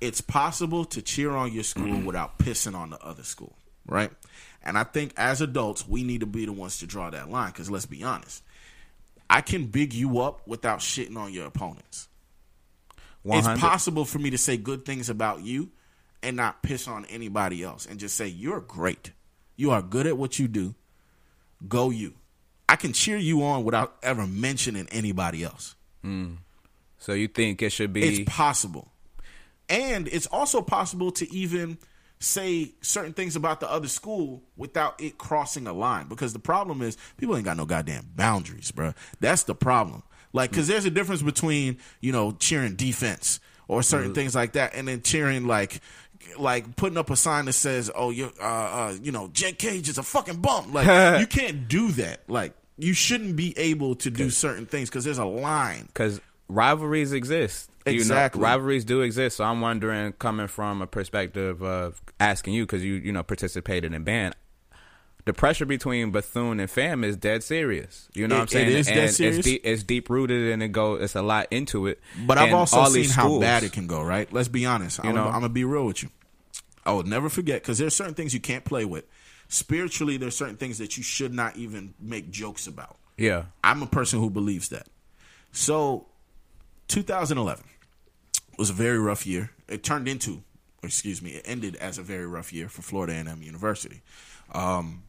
It's 0.00 0.20
possible 0.20 0.84
to 0.86 1.02
cheer 1.02 1.30
on 1.30 1.52
your 1.52 1.62
school 1.62 1.86
mm-hmm. 1.86 2.04
without 2.04 2.38
pissing 2.38 2.74
on 2.74 2.90
the 2.90 2.98
other 3.02 3.22
school, 3.22 3.56
right? 3.86 4.10
And 4.62 4.76
I 4.76 4.84
think 4.84 5.12
as 5.16 5.40
adults, 5.40 5.86
we 5.86 6.02
need 6.02 6.20
to 6.20 6.26
be 6.26 6.46
the 6.46 6.52
ones 6.52 6.78
to 6.78 6.86
draw 6.86 7.10
that 7.10 7.30
line. 7.30 7.50
Because 7.52 7.70
let's 7.70 7.86
be 7.86 8.02
honest, 8.02 8.42
I 9.28 9.40
can 9.40 9.66
big 9.66 9.92
you 9.92 10.20
up 10.20 10.46
without 10.46 10.80
shitting 10.80 11.16
on 11.16 11.32
your 11.32 11.46
opponents. 11.46 12.08
100. 13.24 13.52
It's 13.52 13.60
possible 13.60 14.04
for 14.04 14.18
me 14.18 14.30
to 14.30 14.38
say 14.38 14.56
good 14.56 14.84
things 14.84 15.08
about 15.08 15.42
you 15.42 15.70
and 16.22 16.36
not 16.36 16.62
piss 16.62 16.86
on 16.86 17.04
anybody 17.06 17.62
else 17.62 17.86
and 17.86 17.98
just 17.98 18.16
say 18.16 18.28
you're 18.28 18.60
great. 18.60 19.12
You 19.56 19.70
are 19.72 19.82
good 19.82 20.06
at 20.06 20.16
what 20.16 20.38
you 20.38 20.46
do. 20.46 20.74
Go 21.66 21.90
you. 21.90 22.14
I 22.68 22.76
can 22.76 22.92
cheer 22.92 23.16
you 23.16 23.42
on 23.42 23.64
without 23.64 23.96
ever 24.02 24.26
mentioning 24.26 24.88
anybody 24.90 25.42
else. 25.42 25.74
Hmm. 26.02 26.34
So 26.98 27.12
you 27.12 27.28
think 27.28 27.62
it 27.62 27.70
should 27.70 27.92
be 27.92 28.02
It's 28.02 28.30
possible. 28.30 28.88
And 29.68 30.08
it's 30.08 30.26
also 30.26 30.60
possible 30.60 31.10
to 31.12 31.30
even 31.32 31.78
say 32.18 32.72
certain 32.80 33.12
things 33.12 33.36
about 33.36 33.60
the 33.60 33.70
other 33.70 33.88
school 33.88 34.42
without 34.56 35.00
it 35.00 35.18
crossing 35.18 35.66
a 35.66 35.72
line. 35.72 36.08
Because 36.08 36.32
the 36.32 36.38
problem 36.38 36.82
is 36.82 36.96
people 37.16 37.36
ain't 37.36 37.44
got 37.44 37.56
no 37.56 37.66
goddamn 37.66 38.10
boundaries, 38.14 38.70
bro. 38.70 38.94
That's 39.20 39.44
the 39.44 39.54
problem. 39.54 40.02
Like, 40.34 40.50
because 40.50 40.68
there's 40.68 40.84
a 40.84 40.90
difference 40.90 41.22
between 41.22 41.78
you 42.02 42.12
know 42.12 42.32
cheering 42.32 42.74
defense 42.76 43.40
or 43.68 43.82
certain 43.82 44.12
things 44.12 44.34
like 44.34 44.52
that, 44.52 44.74
and 44.74 44.86
then 44.86 45.00
cheering 45.00 45.46
like. 45.46 45.80
Like 46.38 46.74
putting 46.76 46.96
up 46.96 47.10
a 47.10 47.16
sign 47.16 47.44
that 47.44 47.52
says, 47.52 47.90
"Oh, 47.94 48.08
you, 48.10 48.32
uh, 48.40 48.44
uh, 48.44 48.94
you 49.00 49.12
know, 49.12 49.28
Jet 49.28 49.58
Cage 49.58 49.90
is 49.90 49.98
a 49.98 50.02
fucking 50.02 50.40
bum." 50.40 50.72
Like 50.72 50.86
you 51.20 51.26
can't 51.26 51.68
do 51.68 51.92
that. 51.92 52.28
Like 52.28 52.54
you 52.78 52.94
shouldn't 52.94 53.36
be 53.36 53.56
able 53.58 53.94
to 53.96 54.10
do 54.10 54.30
certain 54.30 54.64
things 54.64 54.88
because 54.88 55.04
there's 55.04 55.18
a 55.18 55.24
line. 55.26 55.84
because 55.88 56.20
rivalries 56.48 57.12
exist. 57.12 57.70
You 57.86 57.92
know, 57.92 57.96
Exactly. 57.98 58.40
rivalries 58.40 58.86
do 58.86 59.02
exist. 59.02 59.36
So 59.36 59.44
I'm 59.44 59.60
wondering, 59.60 60.12
coming 60.14 60.46
from 60.48 60.80
a 60.80 60.86
perspective 60.86 61.62
of 61.62 62.00
asking 62.18 62.54
you, 62.54 62.64
because 62.64 62.82
you 62.82 62.94
you 62.94 63.12
know 63.12 63.22
participated 63.22 63.92
in 63.92 64.02
band, 64.02 64.34
the 65.24 65.32
pressure 65.32 65.64
between 65.66 66.10
Bethune 66.10 66.60
and 66.60 66.70
Fam 66.70 67.02
is 67.04 67.16
dead 67.16 67.42
serious. 67.42 68.08
You 68.14 68.28
know 68.28 68.34
It- 68.34 68.38
what 68.38 68.42
I'm 68.42 68.48
saying? 68.48 68.68
it 68.68 68.74
is 68.74 68.86
dead 68.86 69.10
serious. 69.14 69.36
It's 69.38 69.44
deep, 69.46 69.60
it's 69.64 69.82
deep 69.82 70.10
rooted, 70.10 70.52
and 70.52 70.62
it 70.62 70.68
go. 70.68 70.94
It's 70.94 71.14
a 71.14 71.22
lot 71.22 71.46
into 71.50 71.86
it. 71.86 72.00
But 72.26 72.38
I've 72.38 72.52
also 72.54 72.84
seen 72.86 73.08
how 73.08 73.40
bad 73.40 73.62
it 73.62 73.72
can 73.72 73.86
go, 73.86 74.02
right? 74.02 74.30
Let's 74.32 74.48
be 74.48 74.66
honest. 74.66 75.00
I'm, 75.00 75.06
You 75.06 75.12
know? 75.14 75.26
I'm 75.26 75.32
gonna 75.32 75.48
be 75.48 75.64
real 75.64 75.86
with 75.86 76.02
you. 76.02 76.10
I 76.84 76.92
will 76.92 77.04
never 77.04 77.28
forget 77.30 77.62
because 77.62 77.78
there's 77.78 77.94
certain 77.96 78.14
things 78.14 78.34
you 78.34 78.40
can't 78.40 78.64
play 78.64 78.84
with. 78.84 79.04
Spiritually, 79.48 80.16
there's 80.18 80.36
certain 80.36 80.56
things 80.56 80.78
that 80.78 80.96
you 80.98 81.02
should 81.02 81.32
not 81.32 81.56
even 81.56 81.94
make 82.00 82.30
jokes 82.30 82.66
about. 82.66 82.98
Yeah. 83.16 83.44
I'm 83.62 83.82
a 83.82 83.86
person 83.86 84.18
who 84.20 84.28
believes 84.28 84.68
that. 84.70 84.88
So, 85.52 86.06
2011 86.88 87.64
was 88.58 88.70
a 88.70 88.72
very 88.72 88.98
rough 88.98 89.26
year. 89.26 89.50
It 89.68 89.82
turned 89.82 90.08
into, 90.08 90.42
excuse 90.82 91.22
me, 91.22 91.30
it 91.30 91.42
ended 91.46 91.76
as 91.76 91.96
a 91.98 92.02
very 92.02 92.26
rough 92.26 92.52
year 92.52 92.68
for 92.68 92.82
Florida 92.82 93.12
A&M 93.14 93.42
University. 93.42 94.02
Um, 94.52 95.03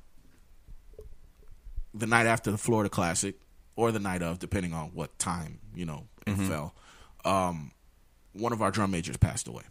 the 1.96 2.06
night 2.06 2.26
after 2.26 2.52
the 2.52 2.58
Florida 2.58 2.90
Classic, 2.90 3.36
or 3.76 3.92
the 3.92 4.00
night 4.00 4.22
of, 4.22 4.40
depending 4.40 4.74
on 4.74 4.92
what 4.94 5.18
time 5.18 5.60
you 5.76 5.86
know 5.86 6.06
it 6.28 6.32
mm-hmm. 6.32 6.48
fell. 6.48 6.76
Um, 7.24 7.72
one 8.34 8.54
of 8.54 8.62
our 8.62 8.72
drum 8.72 8.92
majors 8.92 9.18
passed 9.18 9.48
away, 9.48 9.64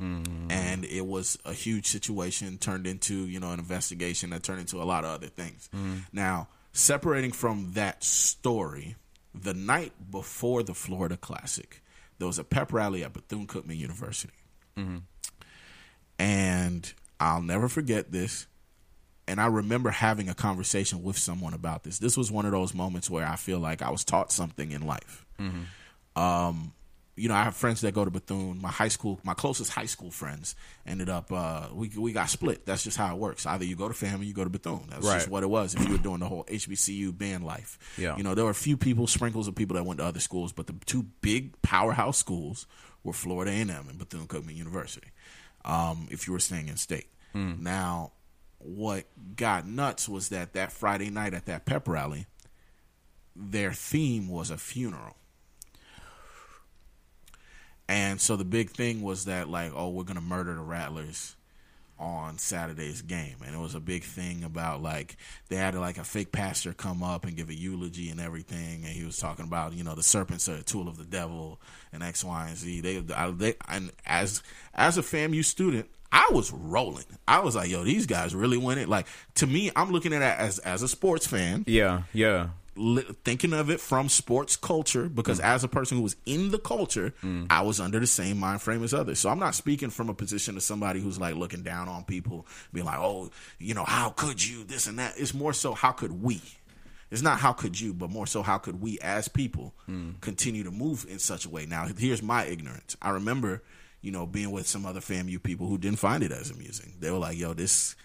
mm-hmm. 0.00 0.50
and 0.50 0.84
it 0.84 1.06
was 1.06 1.38
a 1.44 1.52
huge 1.52 1.86
situation. 1.86 2.58
Turned 2.58 2.86
into 2.86 3.14
you 3.14 3.40
know 3.40 3.52
an 3.52 3.58
investigation 3.58 4.30
that 4.30 4.42
turned 4.42 4.60
into 4.60 4.82
a 4.82 4.84
lot 4.84 5.04
of 5.04 5.10
other 5.10 5.28
things. 5.28 5.68
Mm-hmm. 5.74 5.98
Now, 6.12 6.48
separating 6.72 7.32
from 7.32 7.72
that 7.74 8.04
story, 8.04 8.96
the 9.34 9.54
night 9.54 9.92
before 10.10 10.62
the 10.62 10.74
Florida 10.74 11.16
Classic, 11.16 11.82
there 12.18 12.26
was 12.26 12.38
a 12.38 12.44
pep 12.44 12.72
rally 12.72 13.04
at 13.04 13.12
Bethune 13.12 13.46
Cookman 13.46 13.76
University, 13.76 14.34
and 16.18 16.92
I'll 17.20 17.42
never 17.42 17.68
forget 17.68 18.12
this 18.12 18.46
and 19.28 19.40
I 19.40 19.46
remember 19.46 19.90
having 19.90 20.28
a 20.28 20.34
conversation 20.34 21.02
with 21.04 21.16
someone 21.18 21.54
about 21.54 21.84
this. 21.84 21.98
This 22.00 22.16
was 22.16 22.32
one 22.32 22.46
of 22.46 22.52
those 22.52 22.74
moments 22.74 23.08
where 23.08 23.24
I 23.26 23.36
feel 23.36 23.60
like 23.60 23.82
I 23.82 23.90
was 23.90 24.04
taught 24.04 24.32
something 24.32 24.72
in 24.72 24.86
life. 24.86 25.24
Um, 26.16 26.72
you 27.16 27.28
know, 27.28 27.34
I 27.34 27.42
have 27.42 27.56
friends 27.56 27.80
that 27.80 27.94
go 27.94 28.04
to 28.04 28.10
Bethune. 28.12 28.60
My 28.62 28.68
high 28.70 28.88
school, 28.88 29.18
my 29.24 29.34
closest 29.34 29.72
high 29.72 29.86
school 29.86 30.10
friends 30.12 30.54
ended 30.86 31.08
up 31.08 31.32
uh, 31.32 31.66
we 31.72 31.88
we 31.96 32.12
got 32.12 32.30
split. 32.30 32.64
That's 32.64 32.84
just 32.84 32.96
how 32.96 33.12
it 33.12 33.18
works. 33.18 33.44
Either 33.44 33.64
you 33.64 33.74
go 33.74 33.88
to 33.88 33.94
family, 33.94 34.26
you 34.26 34.32
go 34.34 34.44
to 34.44 34.50
Bethune. 34.50 34.84
That's 34.88 35.04
just 35.04 35.28
what 35.28 35.42
it 35.42 35.50
was. 35.50 35.74
If 35.74 35.84
you 35.84 35.92
were 35.92 35.98
doing 35.98 36.20
the 36.20 36.26
whole 36.28 36.44
HBCU 36.44 37.16
band 37.18 37.44
life, 37.44 37.76
Yeah. 37.98 38.16
you 38.16 38.22
know, 38.22 38.34
there 38.36 38.44
were 38.44 38.52
a 38.52 38.54
few 38.54 38.76
people, 38.76 39.06
sprinkles 39.08 39.48
of 39.48 39.56
people 39.56 39.74
that 39.74 39.84
went 39.84 39.98
to 39.98 40.06
other 40.06 40.20
schools, 40.20 40.52
but 40.52 40.68
the 40.68 40.74
two 40.86 41.06
big 41.20 41.60
powerhouse 41.62 42.18
schools 42.18 42.66
were 43.02 43.12
Florida 43.12 43.50
A&M 43.50 43.70
and 43.88 43.98
Bethune 43.98 44.26
Cookman 44.28 44.54
University. 44.54 45.08
Um, 45.64 46.06
if 46.12 46.26
you 46.28 46.32
were 46.32 46.38
staying 46.40 46.68
in 46.68 46.76
state, 46.76 47.08
now 47.34 48.12
what 48.58 49.04
got 49.36 49.66
nuts 49.66 50.08
was 50.08 50.28
that 50.30 50.52
that 50.54 50.72
Friday 50.72 51.10
night 51.10 51.34
at 51.34 51.46
that 51.46 51.64
pep 51.64 51.88
rally, 51.88 52.26
their 53.34 53.72
theme 53.72 54.28
was 54.28 54.50
a 54.50 54.58
funeral. 54.58 55.16
And 57.88 58.20
so 58.20 58.36
the 58.36 58.44
big 58.44 58.70
thing 58.70 59.00
was 59.00 59.24
that 59.24 59.48
like, 59.48 59.72
oh, 59.74 59.88
we're 59.88 60.04
gonna 60.04 60.20
murder 60.20 60.54
the 60.54 60.60
Rattlers 60.60 61.36
on 61.98 62.38
Saturday's 62.38 63.02
game, 63.02 63.36
and 63.44 63.54
it 63.54 63.58
was 63.58 63.74
a 63.74 63.80
big 63.80 64.04
thing 64.04 64.44
about 64.44 64.82
like 64.82 65.16
they 65.48 65.56
had 65.56 65.74
like 65.74 65.98
a 65.98 66.04
fake 66.04 66.30
pastor 66.30 66.72
come 66.72 67.02
up 67.02 67.24
and 67.24 67.36
give 67.36 67.48
a 67.48 67.54
eulogy 67.54 68.10
and 68.10 68.20
everything, 68.20 68.84
and 68.84 68.92
he 68.92 69.04
was 69.04 69.18
talking 69.18 69.44
about 69.44 69.72
you 69.72 69.82
know 69.82 69.94
the 69.94 70.02
serpents 70.02 70.48
are 70.48 70.56
a 70.56 70.62
tool 70.62 70.86
of 70.88 70.96
the 70.96 71.04
devil 71.04 71.60
and 71.92 72.02
X, 72.02 72.22
Y, 72.22 72.48
and 72.48 72.56
Z. 72.56 72.80
They, 72.82 73.02
I, 73.14 73.30
they 73.30 73.54
and 73.68 73.90
as 74.06 74.42
as 74.74 74.96
a 74.96 75.02
FAMU 75.02 75.44
student, 75.44 75.88
I 76.10 76.28
was 76.32 76.52
rolling. 76.52 77.04
I 77.26 77.40
was 77.40 77.54
like, 77.56 77.70
yo, 77.70 77.84
these 77.84 78.06
guys 78.06 78.34
really 78.34 78.56
win 78.56 78.78
it. 78.78 78.88
Like 78.88 79.06
to 79.36 79.46
me, 79.46 79.70
I'm 79.76 79.90
looking 79.90 80.12
at 80.12 80.22
it 80.22 80.40
as 80.40 80.58
as 80.60 80.82
a 80.82 80.88
sports 80.88 81.26
fan 81.26 81.64
Yeah. 81.66 82.02
Yeah. 82.12 82.48
li- 82.76 83.06
thinking 83.24 83.52
of 83.52 83.68
it 83.70 83.80
from 83.80 84.08
sports 84.08 84.56
culture 84.56 85.08
because 85.08 85.40
mm. 85.40 85.44
as 85.44 85.64
a 85.64 85.68
person 85.68 85.98
who 85.98 86.02
was 86.02 86.16
in 86.24 86.50
the 86.50 86.58
culture, 86.58 87.12
mm. 87.22 87.46
I 87.50 87.62
was 87.62 87.80
under 87.80 88.00
the 88.00 88.06
same 88.06 88.38
mind 88.38 88.62
frame 88.62 88.82
as 88.82 88.94
others. 88.94 89.18
So 89.18 89.28
I'm 89.28 89.38
not 89.38 89.54
speaking 89.54 89.90
from 89.90 90.08
a 90.08 90.14
position 90.14 90.56
of 90.56 90.62
somebody 90.62 91.00
who's 91.00 91.20
like 91.20 91.34
looking 91.34 91.62
down 91.62 91.88
on 91.88 92.04
people, 92.04 92.46
being 92.72 92.86
like, 92.86 92.98
"Oh, 92.98 93.30
you 93.58 93.74
know, 93.74 93.84
how 93.84 94.10
could 94.10 94.44
you 94.44 94.64
this 94.64 94.86
and 94.86 94.98
that." 94.98 95.14
It's 95.18 95.34
more 95.34 95.52
so 95.52 95.74
how 95.74 95.92
could 95.92 96.22
we? 96.22 96.40
It's 97.10 97.22
not 97.22 97.38
how 97.38 97.52
could 97.52 97.80
you, 97.80 97.94
but 97.94 98.10
more 98.10 98.26
so 98.26 98.42
how 98.42 98.58
could 98.58 98.80
we 98.80 98.98
as 99.00 99.28
people 99.28 99.74
mm. 99.88 100.20
continue 100.20 100.64
to 100.64 100.70
move 100.70 101.06
in 101.08 101.18
such 101.18 101.46
a 101.46 101.48
way. 101.48 101.64
Now, 101.66 101.86
here's 101.96 102.22
my 102.22 102.44
ignorance. 102.44 102.96
I 103.00 103.10
remember 103.10 103.62
you 104.00 104.10
know, 104.10 104.26
being 104.26 104.50
with 104.50 104.66
some 104.66 104.86
other 104.86 105.00
FAMU 105.00 105.42
people 105.42 105.66
who 105.66 105.78
didn't 105.78 105.98
find 105.98 106.22
it 106.22 106.32
as 106.32 106.50
amusing. 106.50 106.94
They 107.00 107.10
were 107.10 107.18
like, 107.18 107.36
"Yo, 107.36 107.52
this, 107.54 107.96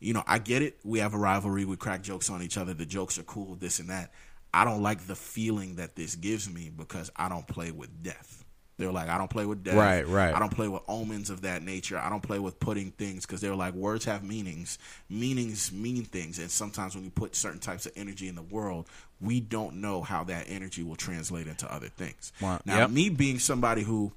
you 0.00 0.12
know, 0.14 0.24
I 0.26 0.38
get 0.38 0.62
it. 0.62 0.78
We 0.84 1.00
have 1.00 1.14
a 1.14 1.18
rivalry. 1.18 1.64
We 1.64 1.76
crack 1.76 2.02
jokes 2.02 2.30
on 2.30 2.42
each 2.42 2.56
other. 2.56 2.74
The 2.74 2.86
jokes 2.86 3.18
are 3.18 3.22
cool. 3.24 3.56
This 3.56 3.78
and 3.78 3.90
that. 3.90 4.12
I 4.54 4.64
don't 4.64 4.82
like 4.82 5.06
the 5.06 5.14
feeling 5.16 5.76
that 5.76 5.96
this 5.96 6.14
gives 6.14 6.48
me 6.50 6.70
because 6.74 7.10
I 7.16 7.28
don't 7.28 7.46
play 7.46 7.70
with 7.70 8.02
death." 8.02 8.38
They're 8.78 8.90
like, 8.90 9.10
I 9.10 9.18
don't 9.18 9.28
play 9.30 9.44
with 9.46 9.62
death. 9.62 9.76
Right, 9.76 10.08
right. 10.08 10.34
I 10.34 10.38
don't 10.40 10.50
play 10.50 10.66
with 10.66 10.82
omens 10.88 11.28
of 11.30 11.42
that 11.42 11.62
nature. 11.62 11.98
I 11.98 12.08
don't 12.08 12.22
play 12.22 12.38
with 12.38 12.58
putting 12.58 12.90
things 12.90 13.24
because 13.24 13.40
they're 13.40 13.54
like 13.54 13.74
words 13.74 14.06
have 14.06 14.24
meanings. 14.24 14.78
Meanings 15.10 15.70
mean 15.70 16.04
things, 16.04 16.38
and 16.38 16.50
sometimes 16.50 16.94
when 16.94 17.04
you 17.04 17.10
put 17.10 17.36
certain 17.36 17.60
types 17.60 17.84
of 17.86 17.92
energy 17.96 18.28
in 18.28 18.34
the 18.34 18.42
world, 18.42 18.88
we 19.20 19.40
don't 19.40 19.76
know 19.76 20.00
how 20.00 20.24
that 20.24 20.46
energy 20.48 20.82
will 20.82 20.96
translate 20.96 21.46
into 21.46 21.72
other 21.72 21.88
things. 21.88 22.32
Wow. 22.40 22.60
Now, 22.64 22.78
Yep. 22.78 22.90
me 22.90 23.08
being 23.10 23.38
somebody 23.38 23.82
who, 23.82 24.12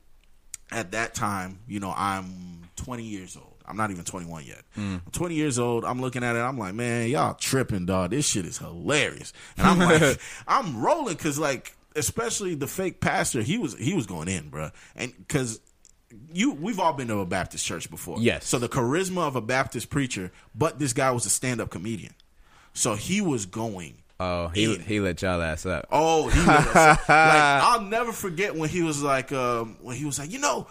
at 0.71 0.91
that 0.91 1.13
time, 1.13 1.59
you 1.67 1.79
know, 1.79 1.93
I'm 1.95 2.69
20 2.77 3.03
years 3.03 3.35
old. 3.35 3.55
I'm 3.67 3.77
not 3.77 3.91
even 3.91 4.03
21 4.03 4.45
yet. 4.45 4.61
Mm. 4.77 5.01
I'm 5.05 5.11
20 5.11 5.35
years 5.35 5.57
old. 5.57 5.85
I'm 5.85 5.99
looking 5.99 6.23
at 6.23 6.35
it. 6.35 6.39
I'm 6.39 6.57
like, 6.57 6.75
man, 6.75 7.09
y'all 7.09 7.33
tripping, 7.33 7.85
dog. 7.85 8.11
This 8.11 8.27
shit 8.27 8.45
is 8.45 8.57
hilarious. 8.57 9.33
And 9.57 9.67
I'm 9.67 9.79
like, 9.79 10.19
I'm 10.47 10.77
rolling 10.81 11.15
because, 11.15 11.39
like, 11.39 11.75
especially 11.95 12.55
the 12.55 12.67
fake 12.67 12.99
pastor, 13.01 13.41
he 13.41 13.57
was 13.57 13.75
he 13.75 13.93
was 13.93 14.05
going 14.05 14.27
in, 14.27 14.51
bruh. 14.51 14.71
And 14.95 15.13
because 15.17 15.59
you, 16.31 16.51
we've 16.51 16.79
all 16.79 16.93
been 16.93 17.07
to 17.07 17.19
a 17.19 17.25
Baptist 17.25 17.65
church 17.65 17.89
before. 17.89 18.19
Yes. 18.19 18.45
So 18.45 18.59
the 18.59 18.69
charisma 18.69 19.27
of 19.27 19.35
a 19.35 19.41
Baptist 19.41 19.89
preacher, 19.89 20.31
but 20.53 20.79
this 20.79 20.93
guy 20.93 21.11
was 21.11 21.25
a 21.25 21.29
stand 21.29 21.61
up 21.61 21.69
comedian, 21.69 22.13
so 22.73 22.95
he 22.95 23.21
was 23.21 23.45
going. 23.45 24.01
Oh, 24.19 24.47
he 24.49 24.75
in. 24.75 24.79
he 24.81 24.99
let 25.01 25.21
y'all 25.21 25.41
ass 25.41 25.65
up. 25.65 25.87
Oh, 25.91 26.29
he 26.29 26.39
let 26.39 26.67
us, 26.67 26.75
like 26.75 27.07
I'll 27.09 27.81
never 27.81 28.11
forget 28.13 28.55
when 28.55 28.69
he 28.69 28.81
was 28.81 29.03
like, 29.03 29.31
um, 29.31 29.77
when 29.81 29.95
he 29.97 30.05
was 30.05 30.17
like, 30.19 30.31
you 30.31 30.39
know, 30.39 30.67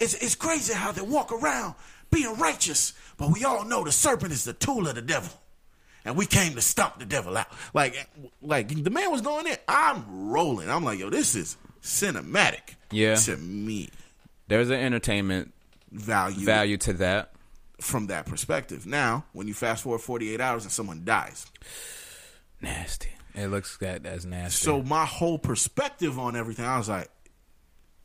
it's 0.00 0.14
it's 0.14 0.34
crazy 0.34 0.72
how 0.74 0.90
they 0.92 1.02
walk 1.02 1.30
around 1.32 1.74
being 2.10 2.34
righteous, 2.38 2.94
but 3.16 3.30
we 3.32 3.44
all 3.44 3.64
know 3.64 3.84
the 3.84 3.92
serpent 3.92 4.32
is 4.32 4.44
the 4.44 4.52
tool 4.52 4.88
of 4.88 4.94
the 4.96 5.02
devil, 5.02 5.30
and 6.04 6.16
we 6.16 6.26
came 6.26 6.54
to 6.54 6.60
stomp 6.60 6.98
the 6.98 7.04
devil 7.06 7.36
out. 7.36 7.46
Like, 7.72 8.08
like 8.42 8.68
the 8.68 8.90
man 8.90 9.12
was 9.12 9.20
going 9.20 9.46
in. 9.46 9.56
I'm 9.68 10.30
rolling. 10.30 10.68
I'm 10.68 10.82
like, 10.84 10.98
yo, 10.98 11.08
this 11.10 11.34
is 11.36 11.56
cinematic. 11.82 12.74
Yeah. 12.90 13.14
to 13.16 13.36
me, 13.36 13.90
There's 14.48 14.70
an 14.70 14.80
entertainment 14.80 15.52
value 15.92 16.44
value 16.44 16.76
to 16.78 16.92
that. 16.94 17.32
from 17.80 18.06
that 18.08 18.26
perspective. 18.26 18.86
Now, 18.86 19.24
when 19.32 19.46
you 19.46 19.54
fast 19.54 19.82
forward 19.84 20.00
48 20.00 20.40
hours 20.40 20.64
and 20.64 20.72
someone 20.72 21.02
dies, 21.04 21.46
Nasty. 22.60 23.10
It 23.34 23.46
looks 23.48 23.76
that 23.78 24.02
that's 24.02 24.24
nasty. 24.24 24.64
So 24.64 24.82
my 24.82 25.04
whole 25.06 25.38
perspective 25.38 26.18
on 26.18 26.34
everything, 26.34 26.64
I 26.64 26.76
was 26.78 26.88
like, 26.88 27.08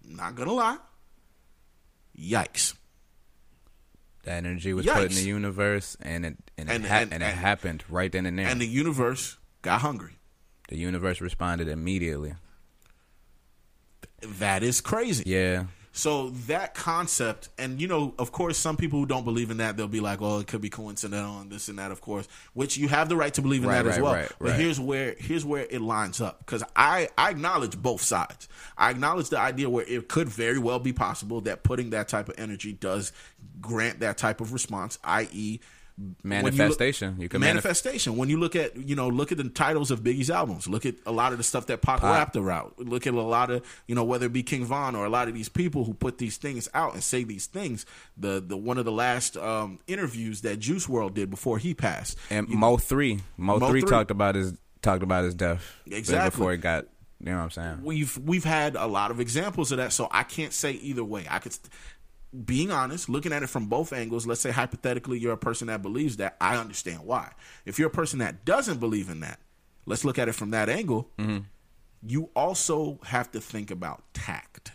not 0.06 0.36
gonna 0.36 0.54
lie, 0.54 0.78
yikes. 2.18 2.76
that 4.26 4.38
energy 4.45 4.74
was 4.74 4.86
put 4.86 5.10
in 5.10 5.16
the 5.16 5.24
universe, 5.24 5.97
and 6.01 6.26
it 6.26 6.38
and 6.58 6.70
it, 6.70 6.74
And- 6.76 6.86
ha- 6.86 6.95
and- 6.99 7.14
and, 7.14 7.24
it 7.24 7.34
happened 7.36 7.84
right 7.89 8.12
then 8.12 8.26
and 8.26 8.38
there. 8.38 8.47
And 8.47 8.62
the 8.62 8.68
universe 8.68 9.38
got 9.62 9.82
hungry. 9.82 10.18
the 10.70 10.78
universe 10.78 11.20
responded 11.22 11.68
immediately. 11.68 12.36
That 14.22 14.64
is 14.64 14.80
crazy. 14.82 15.24
Yeah, 15.26 15.66
So 15.96 16.32
that 16.48 16.74
concept, 16.74 17.50
and 17.60 17.80
you 17.80 17.88
know, 17.88 18.16
of 18.18 18.32
course, 18.32 18.58
some 18.58 18.78
people 18.78 18.98
who 18.98 19.06
don't 19.06 19.24
believe 19.24 19.52
in 19.52 19.58
that, 19.58 19.78
they'll 19.78 19.88
be 19.88 20.00
like, 20.00 20.24
"Oh, 20.24 20.39
it 20.39 20.48
could 20.48 20.60
be 20.60 20.70
coincidental 20.72 21.39
and 21.39 21.52
this 21.52 21.70
and 21.70 21.78
that." 21.78 21.91
Of 21.91 22.02
course, 22.02 22.28
which 22.56 22.78
you 22.78 22.88
have 22.88 23.10
the 23.10 23.16
right 23.16 23.32
to 23.36 23.44
believe 23.44 23.62
in 23.64 23.70
Right, 23.70 23.84
that 23.84 23.94
as 23.98 24.00
well. 24.02 24.14
right, 24.16 24.32
but 24.39 24.50
right. 24.50 24.60
here's 24.60 24.80
where 24.80 25.16
here's 25.20 25.46
where 25.46 25.68
it 25.70 25.82
lines 25.82 26.20
up 26.20 26.39
because 26.39 26.64
I 26.76 27.10
I 27.16 27.30
acknowledge 27.30 27.78
both 27.78 28.02
sides. 28.02 28.48
I 28.76 28.89
acknowledge 28.89 29.30
the 29.30 29.38
idea 29.39 29.70
where 29.70 29.86
it 29.86 30.10
could 30.10 30.30
very 30.30 30.58
well 30.58 30.80
be 30.80 30.94
possible 30.94 31.41
that 31.41 31.62
putting 31.62 31.91
that 31.91 32.08
type 32.08 32.28
of 32.28 32.36
energy 32.39 32.74
does 32.74 33.12
grant 33.62 34.00
that 34.00 34.18
type 34.18 34.41
of 34.41 34.52
response, 34.52 34.98
i.e. 35.04 35.60
when 35.98 36.16
you 36.24 36.44
look- 36.44 36.54
manifestation. 36.56 37.16
You, 37.20 37.30
can 37.30 37.39
manifest. 37.41 37.86
manifestation. 37.86 38.18
When 38.18 38.30
you 38.30 38.38
look 38.39 38.56
at 38.56 38.76
you 38.78 38.96
know 38.96 39.08
look 39.10 39.32
at 39.32 39.38
the 39.38 39.50
titles 39.50 39.91
of 39.91 40.02
Biggie's 40.04 40.30
albums, 40.32 40.68
look 40.68 40.86
at 40.86 40.96
a 41.06 41.12
lot 41.12 41.32
of 41.32 41.38
the 41.38 41.44
stuff 41.44 41.68
that 41.68 41.82
Pac, 41.82 42.02
rapped 42.04 42.36
about. 42.36 42.78
Look 42.80 43.06
at 43.08 43.14
a 43.14 43.22
lot 43.22 43.52
of 43.52 43.64
you 43.88 43.96
know 43.96 44.04
whether 44.04 44.26
it 44.26 44.34
be 44.34 44.44
King 44.44 44.66
Von 44.66 44.96
or 44.96 45.06
a 45.06 45.10
lot 45.10 45.28
of 45.28 45.34
these 45.34 45.50
people 45.50 45.84
who 45.84 45.94
put 45.94 46.18
these 46.18 46.38
things 46.38 46.68
out 46.74 46.94
and 46.94 47.04
say 47.04 47.24
these 47.24 47.46
things. 47.46 47.86
The 48.18 48.39
the 48.39 48.58
one 48.58 48.78
of 48.78 48.86
the 48.86 48.91
last 48.91 49.38
um, 49.38 49.80
interviews 49.88 50.41
that 50.41 50.60
Juice 50.60 50.88
World 50.89 51.14
did 51.14 51.30
before 51.30 51.58
he 51.58 51.74
passed. 51.74 52.18
And 52.30 52.48
Mo 52.50 52.78
three, 52.78 53.20
Mo, 53.38 53.60
Mo 53.60 53.70
three 53.70 53.82
three. 53.82 53.89
talked 53.89 54.12
about 54.12 54.36
his 54.36 54.54
talked 54.82 55.04
about 55.04 55.24
his 55.24 55.36
death 55.36 55.64
Exactly. 55.86 56.30
before 56.30 56.52
he 56.52 56.58
got. 56.58 56.86
You 57.20 57.30
know 57.30 57.38
what 57.38 57.44
I'm 57.44 57.50
saying? 57.52 57.80
we've 57.84 58.18
we've 58.18 58.44
had 58.44 58.76
a 58.76 58.86
lot 58.86 59.10
of 59.10 59.22
examples 59.22 59.72
of 59.72 59.78
that, 59.78 59.94
so 59.94 60.10
I 60.12 60.24
can't 60.24 60.52
say 60.52 60.74
either 60.74 61.06
way. 61.06 61.26
I 61.30 61.39
could, 61.39 61.56
being 62.46 62.72
honest, 62.72 63.10
looking 63.10 63.32
at 63.32 63.44
it 63.44 63.48
from 63.48 63.68
both 63.68 63.94
angles. 63.94 64.26
Let's 64.26 64.42
say 64.42 64.52
hypothetically, 64.52 65.20
you're 65.20 65.34
a 65.34 65.38
person 65.38 65.68
that 65.68 65.82
believes 65.82 66.18
that. 66.18 66.36
I 66.42 66.58
understand 66.58 67.02
why. 67.02 67.32
If 67.66 67.78
you're 67.78 67.90
a 67.90 67.92
person 67.92 68.20
that 68.20 68.46
doesn't 68.46 68.80
believe 68.80 69.10
in 69.10 69.20
that, 69.20 69.40
let's 69.86 70.04
look 70.04 70.18
at 70.18 70.28
it 70.28 70.34
from 70.34 70.52
that 70.52 70.70
angle. 70.70 71.10
Mm-hmm. 71.18 71.46
You 72.06 72.30
also 72.36 73.00
have 73.04 73.32
to 73.32 73.40
think 73.40 73.72
about 73.72 74.04
tact. 74.14 74.72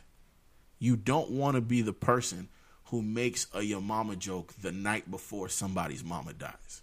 You 0.78 0.96
don't 0.96 1.30
want 1.30 1.56
to 1.56 1.60
be 1.60 1.82
the 1.82 1.92
person 1.92 2.48
who 2.84 3.02
makes 3.02 3.46
a 3.52 3.62
your 3.62 3.82
mama 3.82 4.16
joke 4.16 4.54
the 4.62 4.72
night 4.72 5.10
before 5.10 5.48
somebody's 5.48 6.04
mama 6.04 6.32
dies. 6.32 6.82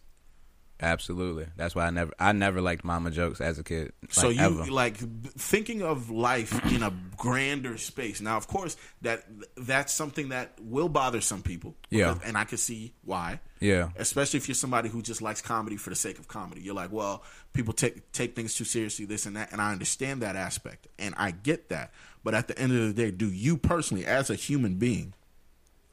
Absolutely. 0.82 1.48
That's 1.56 1.74
why 1.74 1.86
I 1.86 1.90
never 1.90 2.14
I 2.20 2.34
never 2.34 2.60
liked 2.60 2.84
mama 2.84 3.10
jokes 3.10 3.40
as 3.40 3.58
a 3.58 3.64
kid. 3.64 3.94
so 4.10 4.28
like, 4.28 4.38
you 4.38 4.44
ever. 4.44 4.66
like 4.72 4.98
thinking 4.98 5.82
of 5.82 6.10
life 6.10 6.66
in 6.72 6.84
a 6.84 6.94
grander 7.16 7.78
space. 7.78 8.20
Now, 8.20 8.36
of 8.36 8.48
course, 8.48 8.76
that 9.02 9.26
that's 9.56 9.94
something 9.94 10.30
that 10.30 10.60
will 10.62 10.90
bother 10.90 11.22
some 11.22 11.42
people. 11.42 11.76
Yeah. 11.90 12.18
and 12.26 12.38
I 12.38 12.44
can 12.44 12.58
see 12.58 12.94
why. 13.04 13.40
Yeah. 13.62 13.90
especially 13.96 14.38
if 14.38 14.50
you're 14.50 14.56
somebody 14.56 14.90
who 14.90 15.02
just 15.02 15.22
likes 15.22 15.42
comedy 15.42 15.78
for 15.78 15.90
the 15.90 15.96
sake 15.96 16.20
of 16.20 16.28
comedy. 16.28 16.62
You're 16.62 16.76
like, 16.76 16.92
well, 16.92 17.24
people 17.54 17.74
take 17.74 18.12
take 18.12 18.36
things 18.36 18.54
too 18.54 18.66
seriously, 18.66 19.06
this 19.06 19.26
and 19.26 19.38
that, 19.38 19.54
and 19.54 19.62
I 19.62 19.72
understand 19.72 20.22
that 20.24 20.36
aspect, 20.36 20.88
and 21.00 21.16
I 21.18 21.32
get 21.32 21.70
that. 21.70 21.94
But 22.24 22.34
at 22.34 22.48
the 22.48 22.60
end 22.60 22.74
of 22.74 22.80
the 22.80 22.94
day, 22.94 23.12
do 23.12 23.32
you 23.32 23.56
personally, 23.56 24.06
as 24.06 24.30
a 24.30 24.36
human 24.36 24.76
being, 24.76 25.14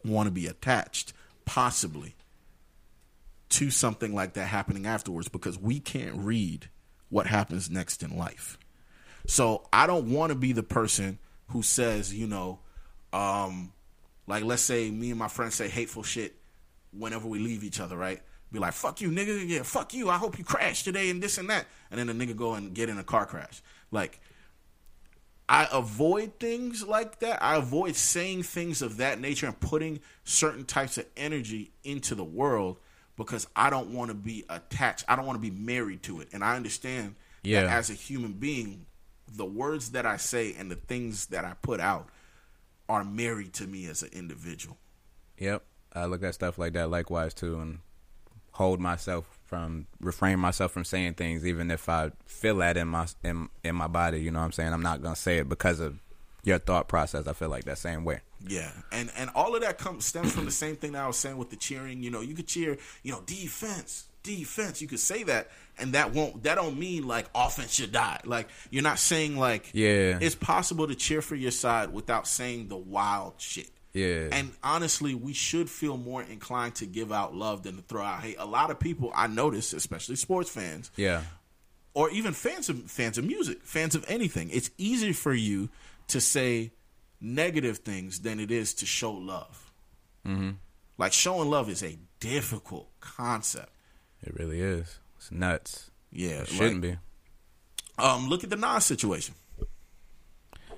want 0.05 0.27
to 0.27 0.31
be 0.33 0.47
attached, 0.47 1.13
possibly, 1.45 2.17
to 3.53 3.71
something 3.71 4.15
like 4.15 4.35
that 4.35 4.47
happening 4.47 4.87
afterwards? 4.87 5.29
Because 5.29 5.59
we 5.59 5.81
can't 5.81 6.17
read 6.17 6.69
what 7.09 7.27
happens 7.27 7.71
next 7.71 8.03
in 8.03 8.17
life. 8.17 8.59
So 9.27 9.69
I 9.73 9.87
don't 9.87 10.11
want 10.11 10.31
to 10.31 10.37
be 10.37 10.53
the 10.53 10.63
person 10.63 11.19
who 11.49 11.63
says, 11.63 12.15
you 12.15 12.27
know, 12.27 12.61
um, 13.13 13.73
like 14.27 14.45
let's 14.45 14.63
say 14.63 14.91
me 14.91 15.11
and 15.11 15.19
my 15.19 15.29
friends 15.29 15.55
say 15.55 15.69
hateful 15.69 16.03
shit 16.03 16.35
whenever 16.93 17.29
we 17.29 17.39
leave 17.39 17.65
each 17.65 17.81
other, 17.81 17.97
right? 17.97 18.21
Be 18.51 18.59
like, 18.59 18.75
fuck 18.75 19.01
you, 19.01 19.11
nigga. 19.11 19.49
Yeah, 19.49 19.63
fuck 19.63 19.95
you. 19.95 20.11
I 20.11 20.17
hope 20.19 20.39
you 20.39 20.45
crash 20.45 20.83
today 20.83 21.09
and 21.09 21.23
this 21.23 21.39
and 21.39 21.49
that. 21.49 21.67
And 21.91 21.99
then 21.99 22.07
the 22.07 22.13
nigga 22.27 22.37
go 22.37 22.55
and 22.55 22.75
get 22.75 22.89
in 22.89 22.99
a 22.99 23.05
car 23.05 23.25
crash. 23.25 23.63
Like, 23.91 24.21
I 25.49 25.69
avoid 25.73 26.39
things 26.39 26.87
like 26.87 27.21
that. 27.21 27.43
I 27.43 27.57
avoid 27.57 27.97
saying 27.97 28.43
things 28.45 28.83
of 28.83 28.99
that 28.99 29.21
nature 29.21 29.47
and 29.47 29.59
putting 29.59 30.01
certain 30.25 30.65
types 30.65 30.99
of 30.99 31.07
energy 31.17 31.73
into 31.83 32.15
the 32.15 32.25
world 32.25 32.79
because 33.17 33.47
I 33.55 33.71
don't 33.71 33.91
want 33.91 34.11
to 34.11 34.15
be 34.15 34.45
attached. 34.49 35.05
I 35.09 35.17
don't 35.17 35.27
want 35.27 35.43
to 35.43 35.51
be 35.51 35.57
married 35.57 36.03
to 36.05 36.21
it. 36.21 36.29
And 36.33 36.43
I 36.43 36.57
understand 36.57 37.15
Yeah. 37.43 37.63
that 37.63 37.71
as 37.71 37.91
a 37.91 37.95
human 37.95 38.33
being, 38.33 38.87
the 39.35 39.45
words 39.45 39.91
that 39.93 40.07
I 40.07 40.17
say 40.17 40.55
and 40.59 40.71
the 40.71 40.77
things 40.77 41.27
that 41.27 41.45
I 41.45 41.55
put 41.63 41.81
out 41.81 42.09
are 42.89 43.05
married 43.05 43.53
to 43.55 43.67
me 43.67 43.87
as 43.87 44.03
an 44.03 44.11
individual. 44.13 44.77
Yep. 45.39 45.63
I 45.95 46.07
look 46.07 46.23
at 46.23 46.35
stuff 46.35 46.59
like 46.59 46.73
that 46.75 46.91
likewise 46.91 47.35
too 47.35 47.59
and 47.61 47.79
hold 48.53 48.81
myself 48.81 49.39
from 49.45 49.87
refrain 50.01 50.39
myself 50.39 50.73
from 50.73 50.85
saying 50.85 51.15
things 51.15 51.47
even 51.47 51.71
if 51.71 51.89
I 51.89 52.13
feel 52.27 52.57
that 52.57 52.77
in 52.77 52.89
my 52.89 53.07
in 53.23 53.49
in 53.65 53.75
my 53.77 53.87
body, 53.87 54.21
you 54.21 54.31
know 54.31 54.39
what 54.41 54.47
I'm 54.47 54.53
saying? 54.53 54.73
I'm 54.73 54.83
not 54.83 55.03
going 55.03 55.15
to 55.15 55.21
say 55.21 55.39
it 55.39 55.49
because 55.49 55.81
of 55.81 55.99
your 56.45 56.59
thought 56.59 56.89
process. 56.89 57.27
I 57.27 57.33
feel 57.35 57.49
like 57.49 57.65
that 57.65 57.79
same 57.79 58.05
way. 58.05 58.21
Yeah, 58.49 58.71
and 58.91 59.11
and 59.17 59.31
all 59.35 59.55
of 59.55 59.63
that 59.63 59.79
comes 59.79 60.05
stems 60.05 60.33
from 60.33 60.45
the 60.45 60.51
same 60.51 60.77
thing 60.77 60.93
that 60.93 61.03
I 61.03 61.07
was 61.07 61.17
saying 61.17 61.37
with 61.37 61.51
the 61.51 61.57
cheering. 61.57 62.03
You 62.03 62.11
know, 62.11 62.21
you 62.21 62.35
could 62.35 62.47
cheer, 62.47 62.77
you 63.03 63.13
know, 63.13 63.21
defense, 63.25 64.05
defense. 64.23 64.81
You 64.83 64.89
could 64.89 65.01
say 65.01 65.23
that, 65.25 65.51
and 65.79 65.93
that 65.93 66.13
won't 66.13 66.43
that 66.45 66.57
don't 66.57 66.79
mean 66.79 67.07
like 67.07 67.27
offense 67.35 67.73
should 67.75 67.93
die. 67.93 68.21
Like 68.25 68.49
you're 68.71 68.83
not 68.83 68.99
saying 68.99 69.37
like 69.37 69.71
Yeah. 69.73 70.19
it's 70.21 70.35
possible 70.35 70.87
to 70.89 70.95
cheer 70.95 71.23
for 71.23 71.35
your 71.37 71.51
side 71.53 71.93
without 71.93 72.27
saying 72.27 72.69
the 72.69 72.77
wild 72.77 73.35
shit. 73.39 73.71
Yeah. 73.93 74.29
And 74.33 74.53
honestly, 74.63 75.15
we 75.15 75.35
should 75.35 75.69
feel 75.69 75.97
more 75.99 76.23
inclined 76.23 76.77
to 76.77 76.87
give 76.87 77.13
out 77.13 77.35
love 77.35 77.63
than 77.63 77.77
to 77.77 77.83
throw 77.83 78.03
out 78.03 78.23
hate. 78.23 78.37
A 78.39 78.47
lot 78.47 78.71
of 78.71 78.81
people 78.81 79.13
I 79.15 79.27
notice, 79.27 79.73
especially 79.75 80.17
sports 80.17 80.49
fans, 80.49 80.91
Yeah. 80.97 81.23
or 81.93 82.09
even 82.11 82.33
fans 82.33 82.71
of 82.71 82.91
fans 82.91 83.19
of 83.19 83.25
music, 83.27 83.59
fans 83.65 83.95
of 83.95 84.05
anything. 84.09 84.49
It's 84.51 84.71
easy 84.79 85.13
for 85.13 85.35
you 85.35 85.69
to 86.09 86.23
say 86.23 86.73
negative 87.23 87.79
things 87.79 88.21
than 88.21 88.41
it 88.41 88.51
is 88.51 88.75
to 88.75 88.87
show 88.87 89.13
love. 89.13 89.73
Mm-hmm. 90.27 90.51
Like 90.99 91.13
showing 91.13 91.49
love 91.49 91.71
is 91.71 91.83
a 91.83 91.99
difficult 92.21 92.89
concept. 93.01 93.71
It 94.23 94.39
really 94.39 94.61
is. 94.61 94.99
It's 95.17 95.31
nuts. 95.31 95.91
Yeah, 96.11 96.43
It 96.43 96.49
shouldn't 96.49 96.83
like, 96.83 96.99
be. 96.99 96.99
Um, 97.99 98.29
look 98.29 98.45
at 98.45 98.51
the 98.51 98.57
Nas 98.57 98.85
situation. 98.85 99.35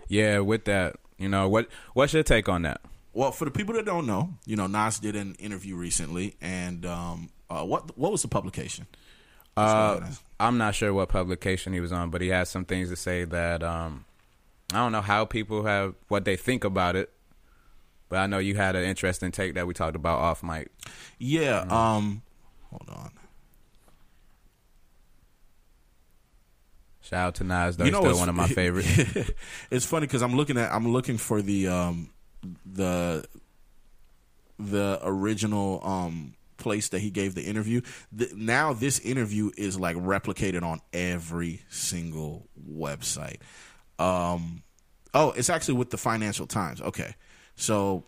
Yeah, 0.09 0.41
with 0.41 0.65
that, 0.67 0.97
you 1.19 1.29
know, 1.29 1.49
what 1.49 1.69
what's 1.95 2.13
your 2.13 2.23
take 2.23 2.49
on 2.49 2.63
that? 2.63 2.81
Well, 3.13 3.33
for 3.33 3.45
the 3.45 3.51
people 3.51 3.75
that 3.75 3.87
don't 3.87 4.07
know, 4.07 4.31
you 4.45 4.57
know, 4.57 4.67
Nas 4.67 4.99
did 4.99 5.17
an 5.17 5.35
interview 5.37 5.77
recently, 5.77 6.37
and 6.41 6.85
um, 6.85 7.31
uh, 7.49 7.65
what 7.65 7.97
what 7.97 8.13
was 8.13 8.23
the 8.23 8.29
publication? 8.29 8.87
Uh, 9.57 10.01
I'm 10.41 10.59
not 10.59 10.75
sure 10.75 10.93
what 10.93 11.09
publication 11.09 11.73
he 11.73 11.81
was 11.81 11.93
on, 11.93 12.11
but 12.11 12.21
he 12.21 12.29
had 12.29 12.49
some 12.49 12.65
things 12.65 12.91
to 12.91 12.97
say 12.97 13.25
that 13.25 13.63
um, 13.63 14.05
I 14.73 14.77
don't 14.77 14.93
know 14.93 15.01
how 15.01 15.25
people 15.25 15.65
have 15.65 15.95
what 16.09 16.25
they 16.25 16.37
think 16.37 16.65
about 16.65 16.97
it. 16.97 17.11
But 18.09 18.19
I 18.19 18.27
know 18.27 18.39
you 18.39 18.55
had 18.55 18.77
an 18.77 18.85
interesting 18.85 19.33
take 19.33 19.55
that 19.55 19.67
we 19.67 19.75
talked 19.75 19.97
about 19.97 20.19
off 20.19 20.43
mic. 20.43 20.71
Yeah. 21.19 21.63
Mm-hmm. 21.63 21.73
Um, 21.73 22.23
hold 22.71 22.89
on. 22.89 23.11
Shout 27.01 27.27
out 27.29 27.35
to 27.37 27.45
Nas, 27.45 27.77
though. 27.77 27.85
He's 27.85 27.95
still 27.95 28.17
one 28.17 28.29
of 28.29 28.35
my 28.35 28.49
favorites. 28.49 28.89
it's 29.71 29.85
funny 29.85 30.07
because 30.07 30.23
I'm 30.23 30.37
looking 30.37 30.57
at 30.57 30.73
I'm 30.73 30.93
looking 30.93 31.19
for 31.19 31.43
the 31.43 31.69
um 31.69 32.11
the 32.65 33.27
the 34.59 35.01
original 35.03 35.81
um 35.85 36.35
place 36.57 36.89
that 36.91 37.01
he 37.01 37.11
gave 37.11 37.35
the 37.35 37.43
interview. 37.43 37.83
The, 38.13 38.31
now 38.35 38.73
this 38.73 39.01
interview 39.01 39.51
is 39.57 39.79
like 39.79 39.97
replicated 39.97 40.63
on 40.63 40.81
every 40.93 41.63
single 41.69 42.49
website. 42.71 43.39
Um, 43.99 44.63
oh, 45.13 45.31
it's 45.33 45.51
actually 45.51 45.75
with 45.75 45.91
the 45.91 45.97
Financial 45.97 46.47
Times. 46.47 46.81
Okay, 46.81 47.15
so 47.57 48.05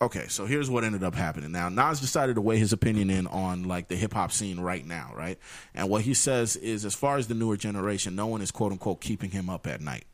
okay, 0.00 0.26
so 0.28 0.46
here's 0.46 0.68
what 0.68 0.84
ended 0.84 1.04
up 1.04 1.14
happening. 1.14 1.52
Now 1.52 1.68
Nas 1.68 2.00
decided 2.00 2.34
to 2.36 2.40
weigh 2.40 2.58
his 2.58 2.72
opinion 2.72 3.10
in 3.10 3.26
on 3.26 3.64
like 3.64 3.88
the 3.88 3.96
hip 3.96 4.14
hop 4.14 4.32
scene 4.32 4.60
right 4.60 4.84
now, 4.84 5.12
right? 5.14 5.38
And 5.74 5.88
what 5.88 6.02
he 6.02 6.14
says 6.14 6.56
is, 6.56 6.84
as 6.84 6.94
far 6.94 7.16
as 7.16 7.28
the 7.28 7.34
newer 7.34 7.56
generation, 7.56 8.14
no 8.16 8.26
one 8.26 8.42
is 8.42 8.50
quote 8.50 8.72
unquote 8.72 9.00
keeping 9.00 9.30
him 9.30 9.48
up 9.48 9.66
at 9.66 9.80
night. 9.80 10.04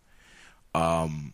Um, 0.74 1.32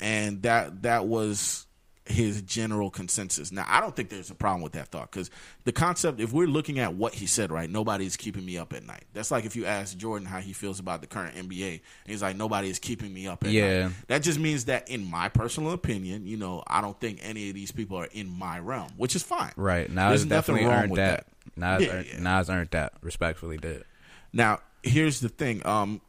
and 0.00 0.42
that 0.42 0.82
that 0.82 1.06
was 1.06 1.65
his 2.08 2.42
general 2.42 2.90
consensus. 2.90 3.50
Now, 3.52 3.64
I 3.68 3.80
don't 3.80 3.94
think 3.94 4.08
there's 4.10 4.30
a 4.30 4.34
problem 4.34 4.62
with 4.62 4.72
that 4.72 4.88
thought 4.88 5.10
because 5.10 5.30
the 5.64 5.72
concept, 5.72 6.20
if 6.20 6.32
we're 6.32 6.46
looking 6.46 6.78
at 6.78 6.94
what 6.94 7.14
he 7.14 7.26
said, 7.26 7.50
right, 7.50 7.68
nobody's 7.68 8.16
keeping 8.16 8.44
me 8.44 8.58
up 8.58 8.72
at 8.72 8.84
night. 8.86 9.04
That's 9.12 9.30
like 9.30 9.44
if 9.44 9.56
you 9.56 9.66
ask 9.66 9.96
Jordan 9.96 10.26
how 10.26 10.38
he 10.38 10.52
feels 10.52 10.78
about 10.78 11.00
the 11.00 11.06
current 11.06 11.34
NBA, 11.36 11.70
and 11.72 11.80
he's 12.06 12.22
like, 12.22 12.36
nobody 12.36 12.70
is 12.70 12.78
keeping 12.78 13.12
me 13.12 13.26
up 13.26 13.44
at 13.44 13.50
Yeah. 13.50 13.84
night. 13.88 13.92
That 14.08 14.22
just 14.22 14.38
means 14.38 14.66
that, 14.66 14.88
in 14.88 15.04
my 15.10 15.28
personal 15.28 15.72
opinion, 15.72 16.26
you 16.26 16.36
know, 16.36 16.62
I 16.66 16.80
don't 16.80 16.98
think 17.00 17.18
any 17.22 17.48
of 17.48 17.54
these 17.54 17.72
people 17.72 17.96
are 17.98 18.08
in 18.12 18.28
my 18.28 18.58
realm, 18.58 18.92
which 18.96 19.16
is 19.16 19.22
fine. 19.22 19.52
right. 19.56 19.88
Nas 19.90 20.10
There's 20.22 20.26
nothing 20.26 20.56
wrong 20.64 20.66
earned 20.74 20.90
with 20.92 20.98
that. 20.98 21.26
Nas, 21.56 21.82
Yeah, 21.82 21.88
earned, 21.92 22.06
yeah. 22.06 22.20
Nas 22.20 22.50
earned 22.50 22.70
that. 22.70 22.92
Respectfully 23.02 23.56
did. 23.56 23.84
Now, 24.32 24.60
here's 24.82 25.20
the 25.20 25.28
thing. 25.28 25.66
Um, 25.66 26.00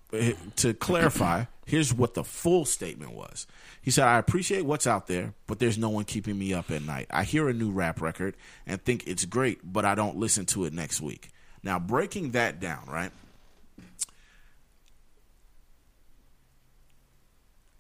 to 0.58 0.74
clarify, 0.74 1.46
here's 1.66 1.94
what 1.94 2.14
the 2.14 2.24
full 2.24 2.66
statement 2.66 3.14
was. 3.14 3.46
He 3.82 3.92
said, 3.92 4.06
"I 4.06 4.18
appreciate 4.18 4.66
what's 4.66 4.88
out 4.88 5.08
there, 5.08 5.34
but 5.48 5.60
there's 5.60 5.78
no 5.78 5.90
one 5.90 6.06
keeping 6.06 6.38
me 6.38 6.54
up 6.54 6.72
at 6.72 6.82
night. 6.82 7.08
I 7.10 7.24
hear 7.24 7.50
a 7.50 7.54
new 7.54 7.72
rap 7.72 8.02
record 8.02 8.36
and 8.66 8.84
think 8.84 9.08
it's 9.08 9.26
great, 9.26 9.60
but 9.64 9.86
I 9.86 9.96
don't 9.96 10.18
listen 10.18 10.46
to 10.48 10.66
it 10.66 10.74
next 10.74 11.02
week." 11.02 11.30
Now, 11.64 11.80
breaking 11.80 12.32
that 12.32 12.60
down, 12.60 12.86
right? 12.88 13.12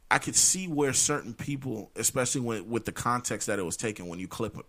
I 0.09 0.19
could 0.19 0.36
see 0.36 0.67
where 0.67 0.93
certain 0.93 1.34
people, 1.34 1.91
especially 1.95 2.41
when 2.41 2.69
with 2.69 2.86
the 2.86 2.93
context 2.93 3.47
that 3.47 3.59
it 3.59 3.63
was 3.63 3.75
taken 3.75 4.07
when 4.07 4.19
you 4.19 4.28
clip 4.28 4.57
it, 4.57 4.65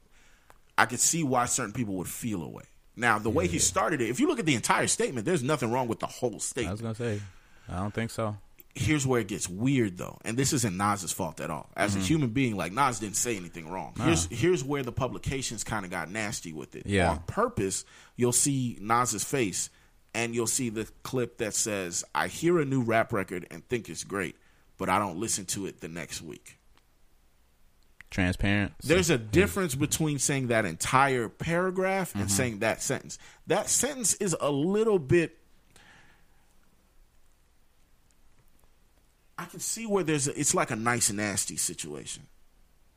I 0.76 0.86
could 0.86 1.00
see 1.00 1.22
why 1.22 1.46
certain 1.46 1.72
people 1.72 1.94
would 1.94 2.08
feel 2.08 2.42
away. 2.42 2.64
Now, 2.96 3.20
the 3.20 3.30
way 3.30 3.46
he 3.46 3.60
started 3.60 4.00
it, 4.00 4.10
if 4.10 4.18
you 4.18 4.26
look 4.26 4.40
at 4.40 4.46
the 4.46 4.56
entire 4.56 4.88
statement, 4.88 5.24
there's 5.24 5.44
nothing 5.44 5.70
wrong 5.70 5.86
with 5.86 6.00
the 6.00 6.06
whole 6.06 6.40
statement. 6.40 6.68
I 6.68 6.88
was 6.88 6.96
statement. 6.96 6.98
gonna 6.98 7.18
say, 7.18 7.22
I 7.68 7.76
don't 7.76 7.92
think 7.92 8.10
so. 8.10 8.36
Here's 8.74 9.06
where 9.06 9.20
it 9.20 9.26
gets 9.26 9.48
weird, 9.48 9.98
though, 9.98 10.18
and 10.24 10.36
this 10.36 10.52
isn't 10.52 10.76
Nas's 10.76 11.10
fault 11.10 11.40
at 11.40 11.50
all. 11.50 11.68
As 11.76 11.94
a 11.94 11.98
mm-hmm. 11.98 12.06
human 12.06 12.30
being, 12.30 12.56
like 12.56 12.72
Nas 12.72 13.00
didn't 13.00 13.16
say 13.16 13.36
anything 13.36 13.68
wrong. 13.68 13.92
Here's 13.96 14.26
here's 14.26 14.62
where 14.62 14.84
the 14.84 14.92
publications 14.92 15.64
kind 15.64 15.84
of 15.84 15.90
got 15.90 16.10
nasty 16.10 16.52
with 16.52 16.76
it. 16.76 16.86
Yeah. 16.86 17.10
On 17.10 17.18
purpose, 17.26 17.84
you'll 18.14 18.32
see 18.32 18.78
Nas's 18.80 19.24
face, 19.24 19.70
and 20.14 20.32
you'll 20.32 20.46
see 20.46 20.68
the 20.68 20.88
clip 21.02 21.38
that 21.38 21.54
says, 21.54 22.04
"I 22.14 22.28
hear 22.28 22.60
a 22.60 22.64
new 22.64 22.82
rap 22.82 23.12
record 23.12 23.46
and 23.50 23.68
think 23.68 23.88
it's 23.88 24.04
great, 24.04 24.36
but 24.76 24.88
I 24.88 25.00
don't 25.00 25.18
listen 25.18 25.44
to 25.46 25.66
it 25.66 25.80
the 25.80 25.88
next 25.88 26.22
week." 26.22 26.58
Transparent. 28.10 28.72
There's 28.82 29.10
a 29.10 29.18
difference 29.18 29.74
between 29.74 30.18
saying 30.18 30.46
that 30.48 30.64
entire 30.64 31.28
paragraph 31.28 32.14
and 32.14 32.24
mm-hmm. 32.24 32.32
saying 32.32 32.58
that 32.60 32.80
sentence. 32.80 33.18
That 33.48 33.68
sentence 33.68 34.14
is 34.14 34.36
a 34.40 34.50
little 34.50 34.98
bit. 34.98 35.36
I 39.38 39.44
can 39.44 39.60
see 39.60 39.86
where 39.86 40.02
there's 40.02 40.28
a, 40.28 40.38
it's 40.38 40.54
like 40.54 40.70
a 40.70 40.76
nice 40.76 41.08
and 41.08 41.18
nasty 41.18 41.56
situation, 41.56 42.26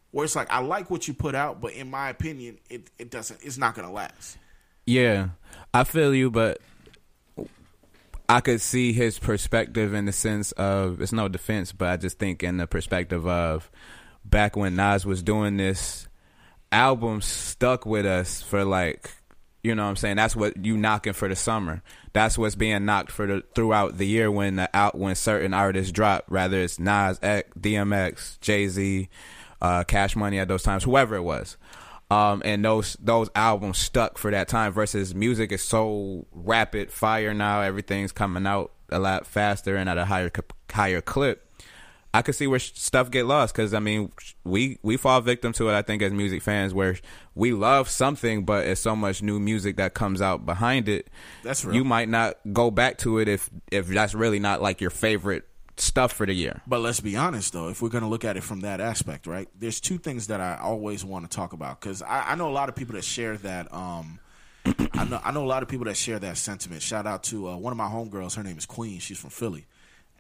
where 0.10 0.26
it's 0.26 0.36
like 0.36 0.52
I 0.52 0.60
like 0.60 0.90
what 0.90 1.08
you 1.08 1.14
put 1.14 1.36
out, 1.36 1.62
but 1.62 1.74
in 1.74 1.90
my 1.90 2.10
opinion, 2.10 2.58
it 2.70 2.90
it 2.98 3.12
doesn't. 3.12 3.40
It's 3.44 3.58
not 3.58 3.76
gonna 3.76 3.92
last. 3.92 4.38
Yeah, 4.86 5.30
I 5.74 5.84
feel 5.84 6.14
you, 6.16 6.32
but 6.32 6.60
I 8.28 8.42
could 8.42 8.62
see 8.62 8.94
his 8.94 9.20
perspective 9.20 9.94
in 9.94 10.06
the 10.06 10.12
sense 10.12 10.52
of 10.54 11.02
it's 11.02 11.12
no 11.12 11.28
defense, 11.28 11.72
but 11.72 11.90
I 11.90 11.98
just 11.98 12.18
think 12.18 12.44
in 12.44 12.58
the 12.58 12.66
perspective 12.66 13.28
of 13.28 13.70
back 14.26 14.56
when 14.56 14.76
Nas 14.76 15.06
was 15.06 15.22
doing 15.22 15.58
this, 15.58 16.08
album 16.72 17.22
stuck 17.22 17.86
with 17.86 18.06
us 18.06 18.42
for 18.42 18.64
like, 18.64 19.12
you 19.64 19.76
know 19.76 19.84
what 19.84 19.90
I'm 19.90 19.96
saying? 19.96 20.16
That's 20.16 20.36
what 20.36 20.64
you 20.64 20.78
knocking 20.78 21.14
for 21.14 21.28
the 21.28 21.36
summer. 21.36 21.84
That's 22.14 22.38
what's 22.38 22.56
being 22.56 22.86
knocked 22.86 23.12
for 23.12 23.28
the 23.28 23.44
throughout 23.54 23.98
the 23.98 24.08
year 24.08 24.32
when 24.32 24.56
the 24.56 24.70
out 24.74 24.98
when 24.98 25.16
certain 25.16 25.54
artists 25.54 25.92
drop, 25.92 26.26
rather 26.30 26.60
it's 26.60 26.80
Nas 26.80 27.20
X, 27.22 27.50
DMX, 27.60 28.40
Jay 28.40 28.68
Z, 28.68 29.10
uh, 29.62 29.84
Cash 29.84 30.16
Money 30.16 30.40
at 30.40 30.48
those 30.48 30.64
times, 30.64 30.84
whoever 30.84 31.16
it 31.16 31.22
was. 31.22 31.58
Um, 32.10 32.42
and 32.44 32.66
those 32.66 32.98
those 33.00 33.30
albums 33.36 33.78
stuck 33.78 34.18
for 34.18 34.32
that 34.32 34.48
time 34.48 34.74
versus 34.74 35.16
music 35.16 35.52
is 35.52 35.62
so 35.62 36.26
rapid 36.34 36.92
fire 36.92 37.34
now 37.34 37.62
everything's 37.62 38.12
coming 38.12 38.46
out 38.46 38.74
a 38.90 39.00
lot 39.00 39.26
faster 39.26 39.78
and 39.78 39.90
at 39.90 39.98
a 39.98 40.04
higher 40.04 40.30
higher 40.70 41.00
clip 41.00 41.48
I 42.14 42.22
could 42.22 42.36
see 42.36 42.46
where 42.48 42.60
stuff 42.60 43.10
get 43.10 43.26
lost 43.26 43.56
because 43.56 43.74
I 43.74 43.80
mean 43.80 44.12
we 44.44 44.80
we 44.84 44.98
fall 44.98 45.22
victim 45.22 45.54
to 45.54 45.70
it 45.70 45.74
I 45.74 45.82
think 45.82 46.02
as 46.02 46.12
music 46.12 46.42
fans 46.42 46.74
where 46.74 46.98
we 47.36 47.54
love 47.54 47.90
something 47.90 48.44
but 48.44 48.68
it's 48.68 48.82
so 48.82 48.96
much 48.96 49.22
new 49.22 49.40
music 49.40 49.78
that 49.78 49.94
comes 49.94 50.22
out 50.22 50.46
behind 50.46 50.90
it 50.90 51.10
That's 51.44 51.64
real. 51.64 51.76
you 51.76 51.84
might 51.86 52.10
not 52.10 52.36
go 52.52 52.70
back 52.72 52.98
to 53.00 53.20
it 53.20 53.28
if 53.30 53.50
if 53.72 53.88
that's 53.88 54.14
really 54.14 54.40
not 54.40 54.62
like 54.62 54.82
your 54.82 54.90
favorite 54.90 55.48
stuff 55.78 56.12
for 56.12 56.26
the 56.26 56.34
year 56.34 56.62
But 56.68 56.82
let's 56.82 57.00
be 57.00 57.16
honest, 57.16 57.54
though, 57.54 57.70
if 57.70 57.82
we're 57.82 57.90
going 57.90 58.04
to 58.04 58.10
look 58.10 58.24
at 58.26 58.38
it 58.38 58.44
from 58.44 58.60
that 58.60 58.80
aspect, 58.82 59.26
right? 59.26 59.48
There's 59.58 59.80
two 59.80 59.98
things 59.98 60.28
that 60.28 60.40
I 60.40 60.60
always 60.62 61.04
want 61.04 61.28
to 61.32 61.36
talk 61.36 61.54
about 61.54 61.80
because 61.80 62.04
I, 62.04 62.32
I 62.32 62.36
know 62.36 62.50
a 62.50 62.52
lot 62.54 62.70
of 62.70 62.76
people 62.76 62.94
that 62.96 63.04
share 63.06 63.38
that. 63.38 63.74
Um, 63.74 64.20
I 64.94 65.06
know 65.06 65.20
I 65.24 65.32
know 65.32 65.44
a 65.44 65.48
lot 65.48 65.64
of 65.64 65.70
people 65.70 65.86
that 65.86 65.98
share 65.98 66.20
that 66.20 66.38
sentiment. 66.38 66.84
Shout 66.84 67.08
out 67.08 67.24
to 67.24 67.48
uh, 67.50 67.58
one 67.58 67.72
of 67.72 67.78
my 67.78 67.88
homegirls. 67.88 68.36
Her 68.36 68.44
name 68.44 68.58
is 68.60 68.68
Queen. 68.68 69.00
She's 69.00 69.18
from 69.18 69.32
Philly, 69.32 69.66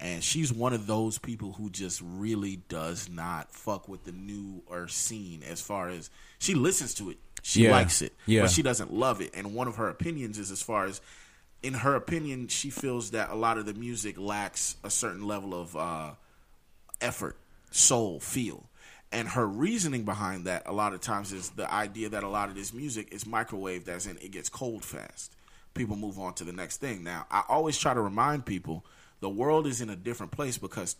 and 0.01 0.23
she's 0.23 0.51
one 0.51 0.73
of 0.73 0.87
those 0.87 1.17
people 1.19 1.53
who 1.53 1.69
just 1.69 2.01
really 2.03 2.57
does 2.67 3.07
not 3.07 3.51
fuck 3.53 3.87
with 3.87 4.03
the 4.03 4.11
new 4.11 4.61
or 4.67 4.87
scene 4.87 5.43
as 5.47 5.61
far 5.61 5.87
as 5.89 6.09
she 6.39 6.55
listens 6.55 6.93
to 6.95 7.11
it. 7.11 7.17
She 7.43 7.63
Yeah. 7.63 7.71
likes 7.71 8.01
it, 8.01 8.13
Yeah. 8.25 8.41
but 8.41 8.51
she 8.51 8.61
doesn't 8.63 8.91
love 8.91 9.21
it. 9.21 9.31
And 9.33 9.53
one 9.53 9.67
of 9.67 9.75
her 9.75 9.87
opinions 9.89 10.37
is 10.39 10.51
as 10.51 10.61
far 10.61 10.85
as 10.85 10.99
in 11.63 11.75
her 11.75 11.93
opinion, 11.95 12.47
she 12.47 12.71
feels 12.71 13.11
that 13.11 13.29
a 13.29 13.35
lot 13.35 13.59
of 13.59 13.67
the 13.67 13.73
music 13.75 14.17
lacks 14.17 14.75
a 14.83 14.89
certain 14.89 15.27
level 15.27 15.53
of 15.53 15.75
uh, 15.77 16.11
effort, 16.99 17.37
soul, 17.69 18.19
feel. 18.19 18.65
And 19.11 19.27
her 19.29 19.45
reasoning 19.45 20.03
behind 20.03 20.45
that 20.45 20.63
a 20.65 20.71
lot 20.71 20.93
of 20.93 21.01
times 21.01 21.31
is 21.33 21.51
the 21.51 21.71
idea 21.71 22.09
that 22.09 22.23
a 22.23 22.29
lot 22.29 22.49
of 22.49 22.55
this 22.55 22.73
music 22.73 23.09
is 23.11 23.25
microwaved, 23.25 23.87
as 23.89 24.07
in 24.07 24.17
it 24.17 24.31
gets 24.31 24.49
cold 24.49 24.83
fast. 24.83 25.35
People 25.73 25.95
move 25.95 26.17
on 26.17 26.33
to 26.35 26.43
the 26.43 26.53
next 26.53 26.77
thing. 26.77 27.03
Now, 27.03 27.27
I 27.29 27.43
always 27.47 27.77
try 27.77 27.93
to 27.93 28.01
remind 28.01 28.45
people 28.45 28.83
the 29.21 29.29
world 29.29 29.65
is 29.65 29.79
in 29.79 29.89
a 29.89 29.95
different 29.95 30.31
place 30.31 30.57
because 30.57 30.97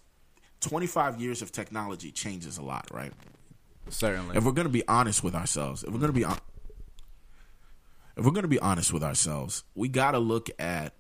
25 0.62 1.20
years 1.20 1.42
of 1.42 1.52
technology 1.52 2.12
changes 2.12 2.58
a 2.58 2.64
lot, 2.64 2.88
right? 2.92 3.12
certainly 3.90 4.38
if 4.38 4.44
we're 4.46 4.52
going 4.52 4.68
to 4.68 4.72
be 4.72 4.88
honest 4.88 5.24
with 5.24 5.36
ourselves, 5.36 5.84
if 5.84 5.90
we're 5.90 6.00
going 6.00 6.14
to 6.14 6.18
be 6.18 6.24
hon- 6.24 6.40
if 8.16 8.24
we're 8.24 8.32
going 8.32 8.44
to 8.44 8.48
be 8.48 8.60
honest 8.60 8.94
with 8.94 9.04
ourselves, 9.04 9.64
we 9.76 9.88
got 9.88 10.12
to 10.12 10.20
look 10.20 10.50
at 10.60 10.94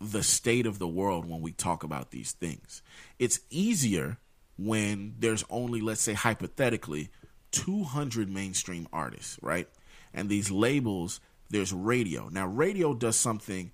the 0.00 0.22
state 0.22 0.66
of 0.66 0.78
the 0.78 0.88
world 0.88 1.28
when 1.28 1.42
we 1.42 1.52
talk 1.52 1.84
about 1.84 2.10
these 2.10 2.32
things. 2.32 2.82
It's 3.18 3.40
easier 3.50 4.18
when 4.56 5.14
there's 5.18 5.44
only 5.50 5.80
let's 5.80 6.00
say 6.00 6.14
hypothetically 6.14 7.10
200 7.52 8.30
mainstream 8.30 8.88
artists, 8.92 9.38
right? 9.42 9.68
And 10.14 10.28
these 10.28 10.50
labels, 10.50 11.20
there's 11.50 11.72
radio. 11.72 12.28
Now 12.30 12.46
radio 12.46 12.94
does 12.94 13.16
something 13.16 13.72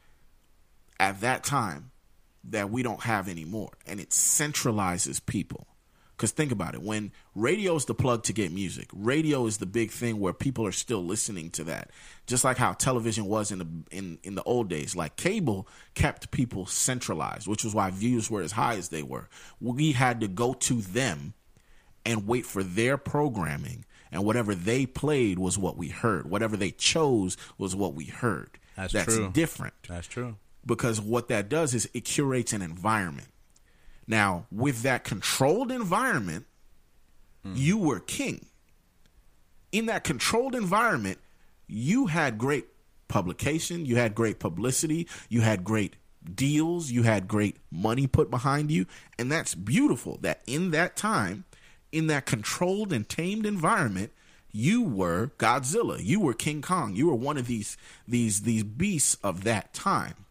at 0.98 1.20
that 1.20 1.44
time 1.44 1.90
that 2.44 2.70
we 2.70 2.82
don't 2.82 3.02
have 3.02 3.28
anymore 3.28 3.72
and 3.86 4.00
it 4.00 4.10
centralizes 4.10 5.24
people 5.24 5.66
because 6.16 6.30
think 6.30 6.52
about 6.52 6.74
it 6.74 6.82
when 6.82 7.10
radio 7.34 7.74
is 7.74 7.86
the 7.86 7.94
plug 7.94 8.22
to 8.22 8.32
get 8.32 8.52
music 8.52 8.88
radio 8.92 9.46
is 9.46 9.58
the 9.58 9.66
big 9.66 9.90
thing 9.90 10.20
where 10.20 10.32
people 10.32 10.64
are 10.64 10.72
still 10.72 11.04
listening 11.04 11.50
to 11.50 11.64
that 11.64 11.90
just 12.26 12.44
like 12.44 12.56
how 12.56 12.72
television 12.72 13.26
was 13.26 13.50
in 13.50 13.58
the 13.58 13.66
in, 13.90 14.18
in 14.22 14.36
the 14.36 14.42
old 14.44 14.68
days 14.68 14.94
like 14.94 15.16
cable 15.16 15.66
kept 15.94 16.30
people 16.30 16.66
centralized 16.66 17.48
which 17.48 17.64
was 17.64 17.74
why 17.74 17.90
views 17.90 18.30
were 18.30 18.42
as 18.42 18.52
high 18.52 18.76
as 18.76 18.90
they 18.90 19.02
were 19.02 19.28
we 19.60 19.92
had 19.92 20.20
to 20.20 20.28
go 20.28 20.54
to 20.54 20.74
them 20.80 21.34
and 22.06 22.26
wait 22.26 22.46
for 22.46 22.62
their 22.62 22.96
programming. 22.96 23.84
And 24.12 24.24
whatever 24.24 24.54
they 24.54 24.86
played 24.86 25.38
was 25.38 25.58
what 25.58 25.76
we 25.76 25.88
heard. 25.88 26.30
Whatever 26.30 26.56
they 26.56 26.70
chose 26.70 27.36
was 27.58 27.74
what 27.74 27.94
we 27.94 28.04
heard. 28.04 28.58
That's 28.76 28.92
true. 28.92 29.30
different 29.32 29.74
That's 29.88 30.06
true. 30.06 30.36
Because 30.66 31.00
what 31.00 31.28
that 31.28 31.48
does 31.48 31.72
is 31.74 31.88
it 31.94 32.04
curates 32.04 32.52
an 32.52 32.60
environment. 32.60 33.28
Now, 34.06 34.46
with 34.52 34.82
that 34.82 35.04
controlled 35.04 35.72
environment, 35.72 36.46
hmm. 37.42 37.52
you 37.54 37.78
were 37.78 38.00
king. 38.00 38.46
In 39.72 39.86
that 39.86 40.04
controlled 40.04 40.54
environment, 40.54 41.18
you 41.66 42.06
had 42.06 42.38
great 42.38 42.66
publication, 43.08 43.86
you 43.86 43.96
had 43.96 44.14
great 44.14 44.38
publicity, 44.38 45.08
you 45.28 45.40
had 45.40 45.64
great 45.64 45.96
deals, 46.34 46.90
you 46.90 47.02
had 47.04 47.28
great 47.28 47.56
money 47.70 48.06
put 48.06 48.30
behind 48.30 48.70
you, 48.70 48.86
and 49.18 49.30
that's 49.30 49.54
beautiful 49.54 50.18
that 50.22 50.42
in 50.46 50.70
that 50.72 50.96
time, 50.96 51.44
in 51.92 52.08
that 52.08 52.26
controlled 52.26 52.92
and 52.92 53.08
tamed 53.08 53.46
environment, 53.46 54.12
you 54.52 54.82
were 54.82 55.32
Godzilla, 55.38 56.02
you 56.02 56.20
were 56.20 56.34
King 56.34 56.62
Kong, 56.62 56.96
you 56.96 57.06
were 57.08 57.14
one 57.14 57.36
of 57.36 57.46
these 57.46 57.76
these 58.08 58.42
these 58.42 58.64
beasts 58.64 59.16
of 59.22 59.44
that 59.44 59.72
time. 59.72 60.25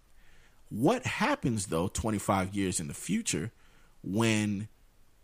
What 0.78 1.06
happens 1.06 1.68
though 1.68 1.88
25 1.88 2.54
years 2.54 2.82
in 2.82 2.90
the 2.90 2.94
future 2.94 3.54
when 4.04 4.68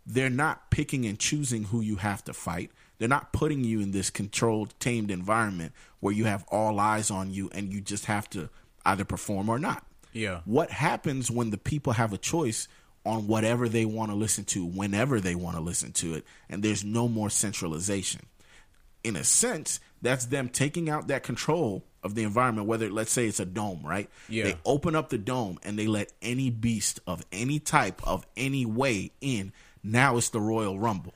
they're 0.06 0.30
not 0.30 0.70
picking 0.70 1.04
and 1.04 1.18
choosing 1.18 1.64
who 1.64 1.82
you 1.82 1.96
have 1.96 2.24
to 2.24 2.32
fight? 2.32 2.70
They're 2.96 3.06
not 3.06 3.34
putting 3.34 3.62
you 3.62 3.80
in 3.80 3.90
this 3.90 4.08
controlled, 4.08 4.72
tamed 4.80 5.10
environment 5.10 5.72
where 6.00 6.14
you 6.14 6.24
have 6.24 6.46
all 6.48 6.80
eyes 6.80 7.10
on 7.10 7.32
you 7.32 7.50
and 7.52 7.70
you 7.70 7.82
just 7.82 8.06
have 8.06 8.30
to 8.30 8.48
either 8.86 9.04
perform 9.04 9.50
or 9.50 9.58
not. 9.58 9.84
Yeah. 10.14 10.40
What 10.46 10.70
happens 10.70 11.30
when 11.30 11.50
the 11.50 11.58
people 11.58 11.92
have 11.92 12.14
a 12.14 12.18
choice 12.18 12.66
on 13.04 13.26
whatever 13.26 13.68
they 13.68 13.84
want 13.84 14.10
to 14.10 14.16
listen 14.16 14.44
to, 14.44 14.64
whenever 14.64 15.20
they 15.20 15.34
want 15.34 15.56
to 15.56 15.62
listen 15.62 15.92
to 15.92 16.14
it, 16.14 16.24
and 16.48 16.62
there's 16.62 16.82
no 16.82 17.08
more 17.08 17.28
centralization? 17.28 18.22
In 19.04 19.16
a 19.16 19.24
sense, 19.24 19.80
that's 20.00 20.26
them 20.26 20.48
taking 20.48 20.88
out 20.90 21.08
that 21.08 21.22
control 21.22 21.84
of 22.02 22.14
the 22.14 22.22
environment, 22.24 22.66
whether 22.66 22.90
let's 22.90 23.12
say 23.12 23.26
it's 23.26 23.40
a 23.40 23.44
dome, 23.44 23.80
right? 23.84 24.10
Yeah. 24.28 24.44
They 24.44 24.56
open 24.64 24.96
up 24.96 25.08
the 25.10 25.18
dome 25.18 25.58
and 25.62 25.78
they 25.78 25.86
let 25.86 26.12
any 26.20 26.50
beast 26.50 27.00
of 27.06 27.24
any 27.32 27.58
type 27.58 28.00
of 28.06 28.26
any 28.36 28.66
way 28.66 29.12
in. 29.20 29.52
Now 29.82 30.16
it's 30.16 30.30
the 30.30 30.40
Royal 30.40 30.78
Rumble. 30.78 31.14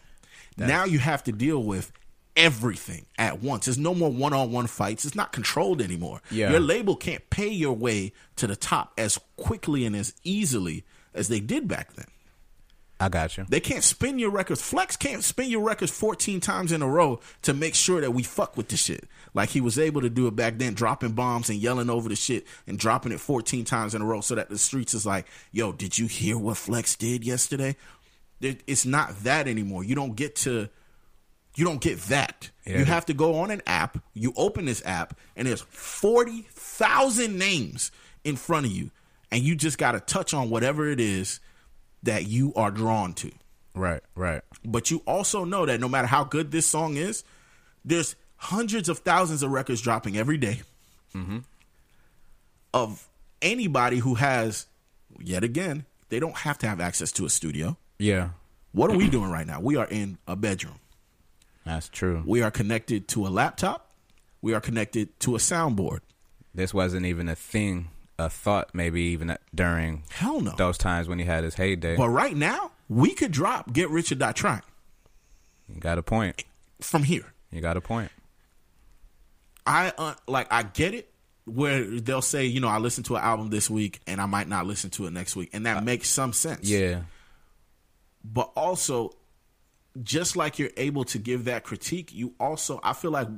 now 0.57 0.85
you 0.85 0.99
have 0.99 1.25
to 1.25 1.33
deal 1.33 1.63
with 1.63 1.93
everything 2.37 3.07
at 3.19 3.43
once. 3.43 3.65
There's 3.65 3.79
no 3.79 3.95
more 3.95 4.11
one 4.11 4.33
on 4.33 4.53
one 4.53 4.67
fights. 4.67 5.05
It's 5.05 5.15
not 5.15 5.33
controlled 5.33 5.81
anymore. 5.81 6.21
Yeah. 6.31 6.51
Your 6.51 6.61
label 6.61 6.95
can't 6.97 7.29
pay 7.31 7.49
your 7.49 7.73
way 7.73 8.13
to 8.37 8.47
the 8.47 8.57
top 8.57 8.93
as 8.99 9.19
quickly 9.37 9.87
and 9.87 9.97
as 9.97 10.15
easily 10.23 10.85
as 11.15 11.29
they 11.29 11.41
did 11.41 11.67
back 11.67 11.95
then. 11.95 12.07
I 12.99 13.11
got 13.11 13.37
you. 13.37 13.45
They 13.49 13.61
can't 13.61 13.85
spin 13.85 14.19
your 14.19 14.31
records. 14.31 14.63
Flex 14.63 14.97
can't 14.97 15.23
spin 15.23 15.51
your 15.51 15.63
records 15.63 15.93
14 15.93 16.41
times 16.41 16.73
in 16.73 16.81
a 16.81 16.89
row 16.89 17.21
to 17.43 17.53
make 17.53 17.75
sure 17.75 18.01
that 18.01 18.13
we 18.13 18.23
fuck 18.23 18.57
with 18.57 18.69
the 18.69 18.77
shit. 18.79 19.07
Like 19.35 19.51
he 19.51 19.61
was 19.61 19.79
able 19.79 20.01
to 20.01 20.09
do 20.09 20.27
it 20.29 20.35
back 20.35 20.57
then, 20.57 20.73
dropping 20.73 21.13
bombs 21.13 21.51
and 21.51 21.59
yelling 21.59 21.91
over 21.91 22.09
the 22.09 22.17
shit 22.17 22.47
and 22.67 22.79
dropping 22.79 23.13
it 23.13 23.21
14 23.21 23.67
times 23.67 23.95
in 23.95 24.01
a 24.01 24.05
row 24.07 24.23
so 24.23 24.35
that 24.35 24.49
the 24.49 24.57
streets 24.57 24.95
is 24.95 25.05
like, 25.05 25.27
yo, 25.53 25.73
did 25.73 25.99
you 25.99 26.07
hear 26.07 26.39
what 26.39 26.57
Flex 26.57 26.97
did 26.97 27.23
yesterday? 27.23 27.77
It's 28.41 28.87
not 28.87 29.25
that 29.25 29.47
anymore. 29.47 29.85
You 29.85 29.95
don't 29.95 30.17
get 30.17 30.37
to, 30.37 30.71
you 31.55 31.65
don't 31.67 31.83
get 31.83 32.01
that. 32.05 32.51
Yeah. 32.65 32.79
You 32.79 32.87
have 32.87 33.05
to 33.07 33.15
go 33.15 33.41
on 33.41 33.51
an 33.51 33.61
app. 33.67 33.99
You 34.15 34.33
open 34.39 34.65
this 34.65 34.83
app 34.87 35.19
and 35.37 35.47
there's 35.47 35.61
40,000 35.61 37.39
names 37.39 37.91
in 38.25 38.37
front 38.37 38.65
of 38.65 38.73
you. 38.73 38.91
And 39.31 39.43
you 39.43 39.55
just 39.55 39.77
got 39.77 39.93
to 39.93 40.01
touch 40.01 40.33
on 40.33 40.49
whatever 40.49 40.89
it 40.89 41.01
is 41.01 41.41
that 42.07 42.27
you 42.27 42.53
are 42.57 42.71
drawn 42.71 43.13
to 43.15 43.31
Right, 43.75 44.03
right. 44.15 44.43
but 44.65 44.91
you 44.91 45.03
also 45.07 45.45
know 45.45 45.67
that 45.67 45.79
no 45.81 45.89
matter 45.89 46.07
how 46.09 46.25
good 46.25 46.51
this 46.51 46.65
song 46.67 46.97
is, 46.97 47.23
there's 47.85 48.17
hundreds 48.37 48.89
of 48.89 48.99
thousands 49.01 49.43
of 49.43 49.51
records 49.51 49.81
dropping 49.83 50.17
every 50.17 50.39
day 50.39 50.63
mm-hmm. 51.15 51.39
of 52.73 53.07
anybody 53.43 53.99
who 53.99 54.15
has, 54.15 54.67
yet 55.21 55.45
again, 55.45 55.85
they 56.09 56.19
don't 56.21 56.37
have 56.39 56.59
to 56.59 56.67
have 56.69 56.81
access 56.81 57.13
to 57.13 57.27
a 57.27 57.31
studio. 57.31 57.77
Yeah, 57.99 58.31
What 58.73 58.91
are 58.91 58.97
we 58.97 59.09
doing 59.09 59.31
right 59.31 59.47
now? 59.47 59.61
We 59.61 59.77
are 59.77 59.87
in 59.87 60.19
a 60.27 60.37
bedroom. 60.37 60.79
that's 61.65 61.89
true. 61.89 62.23
We 62.27 62.43
are 62.43 62.51
connected 62.51 63.09
to 63.09 63.27
a 63.27 63.29
laptop. 63.29 63.91
We 64.43 64.55
are 64.55 64.61
connected 64.61 65.19
to 65.21 65.35
a 65.35 65.39
soundboard. 65.39 66.01
This 66.55 66.73
wasn't 66.73 67.07
even 67.07 67.29
a 67.29 67.35
thing, 67.35 67.89
a 68.19 68.31
thought, 68.31 68.71
maybe 68.75 69.03
even 69.03 69.37
during 69.55 70.05
Hell 70.11 70.41
no. 70.41 70.53
those 70.57 70.79
times 70.79 71.09
when 71.09 71.19
he 71.19 71.25
had 71.25 71.45
his 71.45 71.55
heyday. 71.55 71.97
But 71.97 72.09
right 72.09 72.35
now, 72.37 72.71
we 72.89 73.13
could 73.15 73.31
drop 73.33 73.73
Get 73.73 73.91
Rich 73.91 74.13
or 74.13 74.15
Die 74.17 74.33
Trying 74.33 74.63
You 75.69 75.81
got 75.81 75.99
a 75.99 76.03
point. 76.03 76.45
from 76.81 77.03
here. 77.03 77.33
You 77.51 77.61
got 77.61 77.77
a 77.77 77.81
point. 77.81 78.11
I 79.67 79.93
uh, 79.99 80.15
like 80.29 80.47
I 80.53 80.63
get 80.63 80.95
it 80.95 81.11
where 81.45 81.85
they'll 81.85 82.23
say, 82.23 82.45
you 82.47 82.61
know, 82.61 82.69
I 82.69 82.79
listened 82.79 83.07
to 83.07 83.17
an 83.17 83.23
album 83.23 83.51
this 83.51 83.69
week 83.71 84.01
and 84.07 84.21
I 84.21 84.27
might 84.27 84.49
not 84.49 84.67
listen 84.67 84.91
to 84.91 85.07
it 85.07 85.13
next 85.13 85.37
week, 85.37 85.51
and 85.53 85.67
that 85.67 85.85
makes 85.85 86.09
some 86.09 86.33
sense. 86.33 86.69
Yeah, 86.69 87.03
But 88.25 88.51
also, 88.57 89.13
just 90.03 90.37
like 90.37 90.59
you're 90.59 90.71
able 90.77 91.05
to 91.07 91.19
give 91.19 91.45
that 91.45 91.65
critique, 91.65 92.13
you 92.13 92.35
also 92.41 92.81
I 92.83 92.93
feel 92.93 93.11
like 93.11 93.29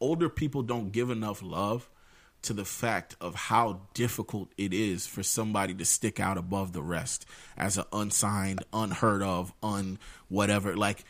older 0.00 0.28
people 0.28 0.62
don't 0.62 0.90
give 0.90 1.10
enough 1.10 1.42
love 1.42 1.88
to 2.42 2.52
the 2.52 2.64
fact 2.64 3.14
of 3.20 3.34
how 3.34 3.80
difficult 3.94 4.50
it 4.58 4.72
is 4.74 5.06
for 5.06 5.22
somebody 5.22 5.74
to 5.74 5.84
stick 5.84 6.18
out 6.20 6.36
above 6.36 6.72
the 6.72 6.82
rest 6.82 7.24
as 7.56 7.78
an 7.78 7.84
unsigned, 7.92 8.64
unheard 8.72 9.22
of, 9.22 9.52
un 9.62 9.98
whatever. 10.28 10.76
Like 10.76 11.04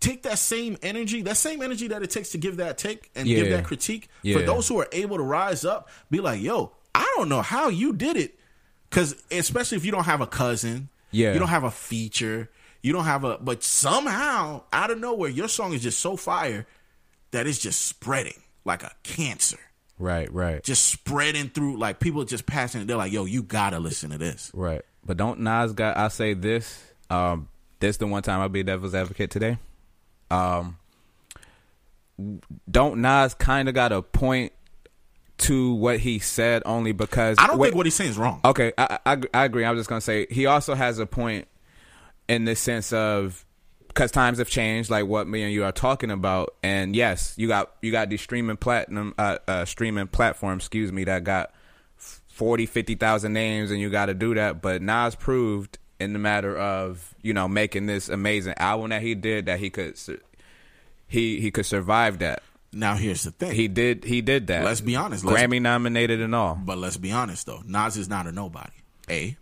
take 0.00 0.22
that 0.24 0.38
same 0.38 0.76
energy, 0.82 1.22
that 1.22 1.36
same 1.36 1.62
energy 1.62 1.88
that 1.88 2.02
it 2.02 2.10
takes 2.10 2.30
to 2.30 2.38
give 2.38 2.56
that 2.58 2.78
take 2.78 3.10
and 3.14 3.26
give 3.26 3.48
that 3.50 3.64
critique. 3.64 4.08
For 4.22 4.42
those 4.42 4.68
who 4.68 4.78
are 4.78 4.88
able 4.92 5.16
to 5.16 5.22
rise 5.22 5.64
up, 5.64 5.88
be 6.10 6.20
like, 6.20 6.40
yo, 6.42 6.72
I 6.94 7.10
don't 7.16 7.28
know 7.28 7.42
how 7.42 7.68
you 7.68 7.92
did 7.94 8.16
it. 8.16 8.38
Cause 8.90 9.14
especially 9.30 9.76
if 9.76 9.84
you 9.84 9.92
don't 9.92 10.04
have 10.04 10.20
a 10.20 10.26
cousin, 10.26 10.88
Yeah. 11.10 11.32
you 11.32 11.38
don't 11.38 11.48
have 11.48 11.64
a 11.64 11.70
feature, 11.70 12.50
you 12.82 12.92
don't 12.92 13.04
have 13.04 13.24
a 13.24 13.38
but 13.38 13.62
somehow 13.62 14.62
out 14.72 14.90
of 14.90 14.98
nowhere, 14.98 15.30
your 15.30 15.48
song 15.48 15.72
is 15.72 15.82
just 15.82 15.98
so 16.00 16.16
fire 16.16 16.66
that 17.30 17.46
it's 17.46 17.58
just 17.58 17.86
spreading 17.86 18.40
like 18.64 18.82
a 18.82 18.92
cancer. 19.02 19.58
Right, 19.98 20.32
right, 20.32 20.62
Just 20.62 20.86
spreading 20.86 21.48
through 21.50 21.76
like 21.78 22.00
people 22.00 22.24
just 22.24 22.46
passing 22.46 22.80
it. 22.82 22.86
They're 22.86 22.96
like, 22.96 23.12
yo, 23.12 23.24
you 23.24 23.42
gotta 23.42 23.78
listen 23.78 24.10
to 24.10 24.18
this. 24.18 24.50
right. 24.54 24.82
But 25.04 25.16
don't 25.16 25.40
Nas 25.40 25.72
got? 25.72 25.96
I 25.96 26.08
say 26.08 26.34
this. 26.34 26.82
Um, 27.08 27.48
this 27.80 27.96
the 27.96 28.06
one 28.06 28.22
time 28.22 28.40
I'll 28.40 28.48
be 28.50 28.62
devil's 28.62 28.94
advocate 28.94 29.30
today. 29.30 29.56
Um, 30.30 30.76
don't 32.70 33.00
Nas 33.00 33.34
kind 33.34 33.68
of 33.68 33.74
got 33.74 33.92
a 33.92 34.02
point 34.02 34.52
to 35.38 35.72
what 35.74 36.00
he 36.00 36.18
said 36.18 36.62
only 36.66 36.92
because 36.92 37.36
I 37.38 37.46
don't 37.46 37.58
wait- 37.58 37.68
think 37.68 37.76
what 37.76 37.86
he's 37.86 37.94
saying 37.94 38.10
is 38.10 38.18
wrong. 38.18 38.40
Okay, 38.44 38.72
I, 38.76 38.98
I 39.06 39.20
I 39.32 39.44
agree. 39.44 39.64
I 39.64 39.70
was 39.70 39.78
just 39.78 39.88
gonna 39.88 40.00
say 40.00 40.26
he 40.30 40.46
also 40.46 40.74
has 40.74 40.98
a 40.98 41.06
point 41.06 41.46
in 42.28 42.44
the 42.44 42.56
sense 42.56 42.92
of 42.92 43.46
because 43.88 44.10
times 44.10 44.38
have 44.38 44.48
changed, 44.48 44.90
like 44.90 45.06
what 45.06 45.26
me 45.26 45.42
and 45.42 45.52
you 45.52 45.64
are 45.64 45.72
talking 45.72 46.10
about. 46.10 46.54
And 46.62 46.94
yes, 46.94 47.34
you 47.36 47.48
got 47.48 47.72
you 47.82 47.90
got 47.92 48.10
these 48.10 48.20
streaming 48.20 48.56
platinum 48.56 49.14
uh, 49.18 49.38
uh 49.46 49.64
streaming 49.64 50.06
platforms, 50.06 50.62
excuse 50.64 50.92
me, 50.92 51.04
that 51.04 51.24
got 51.24 51.52
40, 52.28 52.66
50,000 52.66 53.32
names, 53.32 53.70
and 53.70 53.80
you 53.80 53.90
got 53.90 54.06
to 54.06 54.14
do 54.14 54.34
that. 54.34 54.62
But 54.62 54.80
Nas 54.80 55.14
proved 55.16 55.78
in 55.98 56.12
the 56.12 56.18
matter 56.18 56.56
of 56.56 57.14
you 57.22 57.32
know 57.34 57.48
making 57.48 57.86
this 57.86 58.08
amazing 58.08 58.54
album 58.56 58.90
that 58.90 59.02
he 59.02 59.14
did 59.14 59.46
that 59.46 59.58
he 59.58 59.70
could 59.70 59.98
he 61.06 61.40
he 61.40 61.50
could 61.50 61.66
survive 61.66 62.20
that. 62.20 62.42
Now 62.72 62.94
here's 62.94 63.24
the 63.24 63.30
thing. 63.30 63.52
He 63.52 63.66
did 63.66 64.04
he 64.04 64.20
did 64.20 64.46
that. 64.48 64.64
Let's 64.64 64.80
be 64.80 64.94
honest. 64.94 65.24
Let's- 65.24 65.40
Grammy 65.40 65.60
nominated 65.60 66.20
and 66.20 66.34
all. 66.34 66.54
but 66.54 66.78
let's 66.78 66.96
be 66.96 67.12
honest 67.12 67.46
though. 67.46 67.62
Nas 67.66 67.96
is 67.96 68.08
not 68.08 68.26
a 68.26 68.32
nobody. 68.32 68.72
A. 69.10 69.36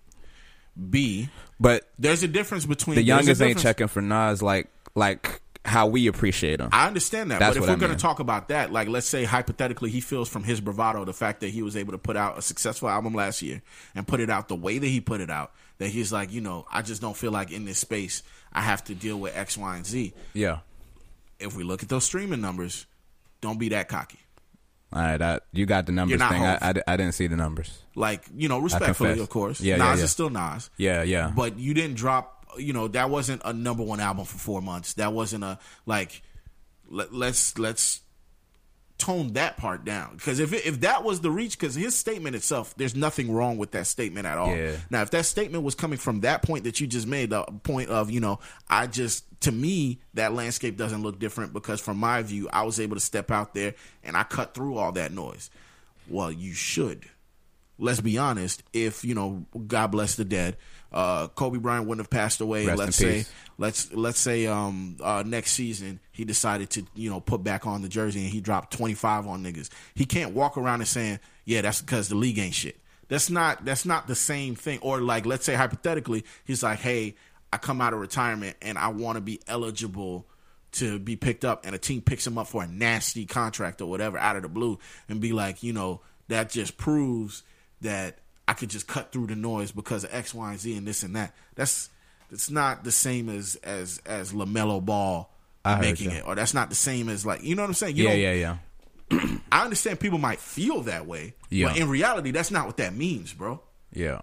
B. 0.90 1.28
But 1.58 1.88
There's 1.98 2.22
a 2.22 2.28
difference 2.28 2.66
between 2.66 2.96
the 2.96 3.02
youngest 3.02 3.40
ain't 3.40 3.58
checking 3.58 3.88
for 3.88 4.02
Nas 4.02 4.42
like 4.42 4.68
like 4.94 5.40
how 5.64 5.88
we 5.88 6.06
appreciate 6.06 6.60
him. 6.60 6.68
I 6.72 6.86
understand 6.86 7.30
that, 7.32 7.40
That's 7.40 7.56
but 7.56 7.62
if 7.64 7.68
we're 7.68 7.74
I 7.74 7.78
going 7.78 7.90
mean. 7.90 7.98
to 7.98 8.02
talk 8.02 8.20
about 8.20 8.48
that, 8.48 8.72
like 8.72 8.88
let's 8.88 9.06
say 9.06 9.24
hypothetically, 9.24 9.90
he 9.90 10.00
feels 10.00 10.28
from 10.28 10.44
his 10.44 10.60
bravado 10.60 11.04
the 11.04 11.12
fact 11.12 11.40
that 11.40 11.48
he 11.48 11.62
was 11.62 11.76
able 11.76 11.92
to 11.92 11.98
put 11.98 12.16
out 12.16 12.38
a 12.38 12.42
successful 12.42 12.88
album 12.88 13.14
last 13.14 13.42
year 13.42 13.62
and 13.94 14.06
put 14.06 14.20
it 14.20 14.30
out 14.30 14.48
the 14.48 14.54
way 14.54 14.78
that 14.78 14.86
he 14.86 15.00
put 15.00 15.20
it 15.20 15.30
out. 15.30 15.52
That 15.78 15.88
he's 15.88 16.12
like, 16.12 16.32
you 16.32 16.40
know, 16.40 16.66
I 16.72 16.82
just 16.82 17.00
don't 17.02 17.16
feel 17.16 17.32
like 17.32 17.50
in 17.50 17.64
this 17.64 17.78
space 17.78 18.22
I 18.52 18.60
have 18.60 18.84
to 18.84 18.94
deal 18.94 19.18
with 19.18 19.36
X, 19.36 19.58
Y, 19.58 19.76
and 19.76 19.84
Z. 19.86 20.12
yeah. 20.34 20.58
If 21.38 21.54
we 21.54 21.64
look 21.64 21.82
at 21.82 21.90
those 21.90 22.04
streaming 22.04 22.40
numbers, 22.40 22.86
don't 23.42 23.58
be 23.58 23.68
that 23.70 23.88
cocky. 23.88 24.20
All 24.92 25.02
right, 25.02 25.20
I, 25.20 25.40
you 25.52 25.66
got 25.66 25.86
the 25.86 25.92
numbers 25.92 26.20
thing. 26.20 26.42
I, 26.42 26.56
I, 26.60 26.74
I 26.86 26.96
didn't 26.96 27.12
see 27.12 27.26
the 27.26 27.36
numbers. 27.36 27.76
Like, 27.94 28.22
you 28.34 28.48
know, 28.48 28.60
respectfully, 28.60 29.18
of 29.18 29.28
course. 29.28 29.60
Yeah, 29.60 29.76
Nas 29.76 29.84
yeah, 29.84 29.96
yeah. 29.96 30.04
is 30.04 30.10
still 30.10 30.30
Nas. 30.30 30.70
Yeah, 30.76 31.02
yeah. 31.02 31.32
But 31.34 31.58
you 31.58 31.74
didn't 31.74 31.96
drop, 31.96 32.46
you 32.56 32.72
know, 32.72 32.88
that 32.88 33.10
wasn't 33.10 33.42
a 33.44 33.52
number 33.52 33.82
one 33.82 34.00
album 34.00 34.24
for 34.24 34.38
four 34.38 34.62
months. 34.62 34.94
That 34.94 35.12
wasn't 35.12 35.44
a, 35.44 35.58
like, 35.86 36.22
let, 36.88 37.12
let's, 37.12 37.58
let's 37.58 38.00
tone 38.98 39.34
that 39.34 39.56
part 39.56 39.84
down 39.84 40.16
because 40.16 40.38
if 40.38 40.52
it, 40.52 40.64
if 40.64 40.80
that 40.80 41.04
was 41.04 41.20
the 41.20 41.30
reach, 41.30 41.58
because 41.58 41.74
his 41.74 41.94
statement 41.94 42.34
itself, 42.34 42.74
there's 42.76 42.94
nothing 42.94 43.30
wrong 43.30 43.58
with 43.58 43.72
that 43.72 43.86
statement 43.86 44.26
at 44.26 44.38
all. 44.38 44.56
Yeah. 44.56 44.76
Now, 44.90 45.02
if 45.02 45.10
that 45.10 45.26
statement 45.26 45.64
was 45.64 45.74
coming 45.74 45.98
from 45.98 46.20
that 46.20 46.42
point 46.42 46.64
that 46.64 46.80
you 46.80 46.86
just 46.86 47.06
made, 47.06 47.30
the 47.30 47.42
point 47.62 47.90
of 47.90 48.10
you 48.10 48.20
know, 48.20 48.38
I 48.68 48.86
just 48.86 49.24
to 49.42 49.52
me 49.52 50.00
that 50.14 50.32
landscape 50.32 50.76
doesn't 50.76 51.02
look 51.02 51.18
different 51.18 51.52
because 51.52 51.80
from 51.80 51.98
my 51.98 52.22
view, 52.22 52.48
I 52.52 52.62
was 52.62 52.80
able 52.80 52.96
to 52.96 53.00
step 53.00 53.30
out 53.30 53.54
there 53.54 53.74
and 54.02 54.16
I 54.16 54.22
cut 54.22 54.54
through 54.54 54.76
all 54.76 54.92
that 54.92 55.12
noise. 55.12 55.50
Well, 56.08 56.32
you 56.32 56.54
should 56.54 57.06
let's 57.78 58.00
be 58.00 58.18
honest, 58.18 58.62
if 58.72 59.04
you 59.04 59.14
know, 59.14 59.46
God 59.66 59.88
bless 59.88 60.14
the 60.16 60.24
dead, 60.24 60.56
uh, 60.92 61.28
Kobe 61.28 61.58
Bryant 61.58 61.86
wouldn't 61.86 62.06
have 62.06 62.10
passed 62.10 62.40
away. 62.40 62.66
Rest 62.66 62.78
let's 62.78 62.96
say, 62.96 63.12
peace. 63.14 63.32
let's 63.58 63.92
let's 63.92 64.18
say, 64.18 64.46
um, 64.46 64.96
uh, 65.02 65.22
next 65.26 65.52
season 65.52 66.00
he 66.12 66.24
decided 66.24 66.70
to 66.70 66.86
you 66.94 67.10
know 67.10 67.20
put 67.20 67.42
back 67.42 67.66
on 67.66 67.82
the 67.82 67.88
jersey 67.88 68.20
and 68.20 68.30
he 68.30 68.40
dropped 68.40 68.72
twenty 68.72 68.94
five 68.94 69.26
on 69.26 69.42
niggas. 69.42 69.68
He 69.94 70.04
can't 70.04 70.34
walk 70.34 70.56
around 70.56 70.80
and 70.80 70.88
saying, 70.88 71.20
yeah, 71.44 71.60
that's 71.60 71.80
because 71.80 72.08
the 72.08 72.14
league 72.14 72.38
ain't 72.38 72.54
shit. 72.54 72.78
That's 73.08 73.30
not 73.30 73.64
that's 73.64 73.84
not 73.84 74.06
the 74.06 74.14
same 74.14 74.54
thing. 74.54 74.78
Or 74.82 75.00
like, 75.00 75.26
let's 75.26 75.44
say 75.44 75.54
hypothetically, 75.54 76.24
he's 76.44 76.62
like, 76.62 76.80
hey, 76.80 77.14
I 77.52 77.58
come 77.58 77.80
out 77.80 77.92
of 77.92 78.00
retirement 78.00 78.56
and 78.60 78.76
I 78.76 78.88
want 78.88 79.16
to 79.16 79.20
be 79.20 79.40
eligible 79.46 80.26
to 80.72 80.98
be 80.98 81.16
picked 81.16 81.44
up 81.44 81.64
and 81.64 81.74
a 81.74 81.78
team 81.78 82.02
picks 82.02 82.26
him 82.26 82.36
up 82.36 82.48
for 82.48 82.62
a 82.62 82.66
nasty 82.66 83.24
contract 83.24 83.80
or 83.80 83.86
whatever 83.88 84.18
out 84.18 84.36
of 84.36 84.42
the 84.42 84.48
blue 84.48 84.78
and 85.08 85.20
be 85.20 85.32
like, 85.32 85.62
you 85.62 85.72
know, 85.72 86.00
that 86.28 86.50
just 86.50 86.76
proves 86.76 87.44
that 87.80 88.18
I 88.48 88.52
could 88.54 88.70
just 88.70 88.86
cut 88.86 89.12
through 89.12 89.26
the 89.28 89.36
noise 89.36 89.72
because 89.72 90.04
of 90.04 90.14
X, 90.14 90.32
Y, 90.34 90.50
and 90.50 90.60
Z 90.60 90.76
and 90.76 90.86
this 90.86 91.02
and 91.02 91.16
that. 91.16 91.34
That's 91.56 91.90
it's 92.30 92.50
not 92.50 92.84
the 92.84 92.92
same 92.92 93.28
as 93.28 93.56
as 93.64 94.00
as 94.06 94.32
Lamelo 94.32 94.84
Ball 94.84 95.30
I 95.64 95.80
making 95.80 96.10
it, 96.12 96.24
or 96.26 96.34
that's 96.34 96.54
not 96.54 96.68
the 96.68 96.76
same 96.76 97.08
as 97.08 97.26
like 97.26 97.42
you 97.42 97.54
know 97.54 97.62
what 97.62 97.68
I'm 97.68 97.74
saying. 97.74 97.96
You 97.96 98.04
yeah, 98.08 98.32
yeah, 98.32 98.56
yeah, 99.10 99.36
I 99.52 99.64
understand 99.64 99.98
people 100.00 100.18
might 100.18 100.38
feel 100.40 100.82
that 100.82 101.06
way, 101.06 101.34
Yeah. 101.50 101.68
but 101.68 101.78
in 101.78 101.88
reality, 101.88 102.30
that's 102.30 102.50
not 102.52 102.66
what 102.66 102.76
that 102.78 102.94
means, 102.94 103.32
bro. 103.32 103.60
yeah. 103.92 104.20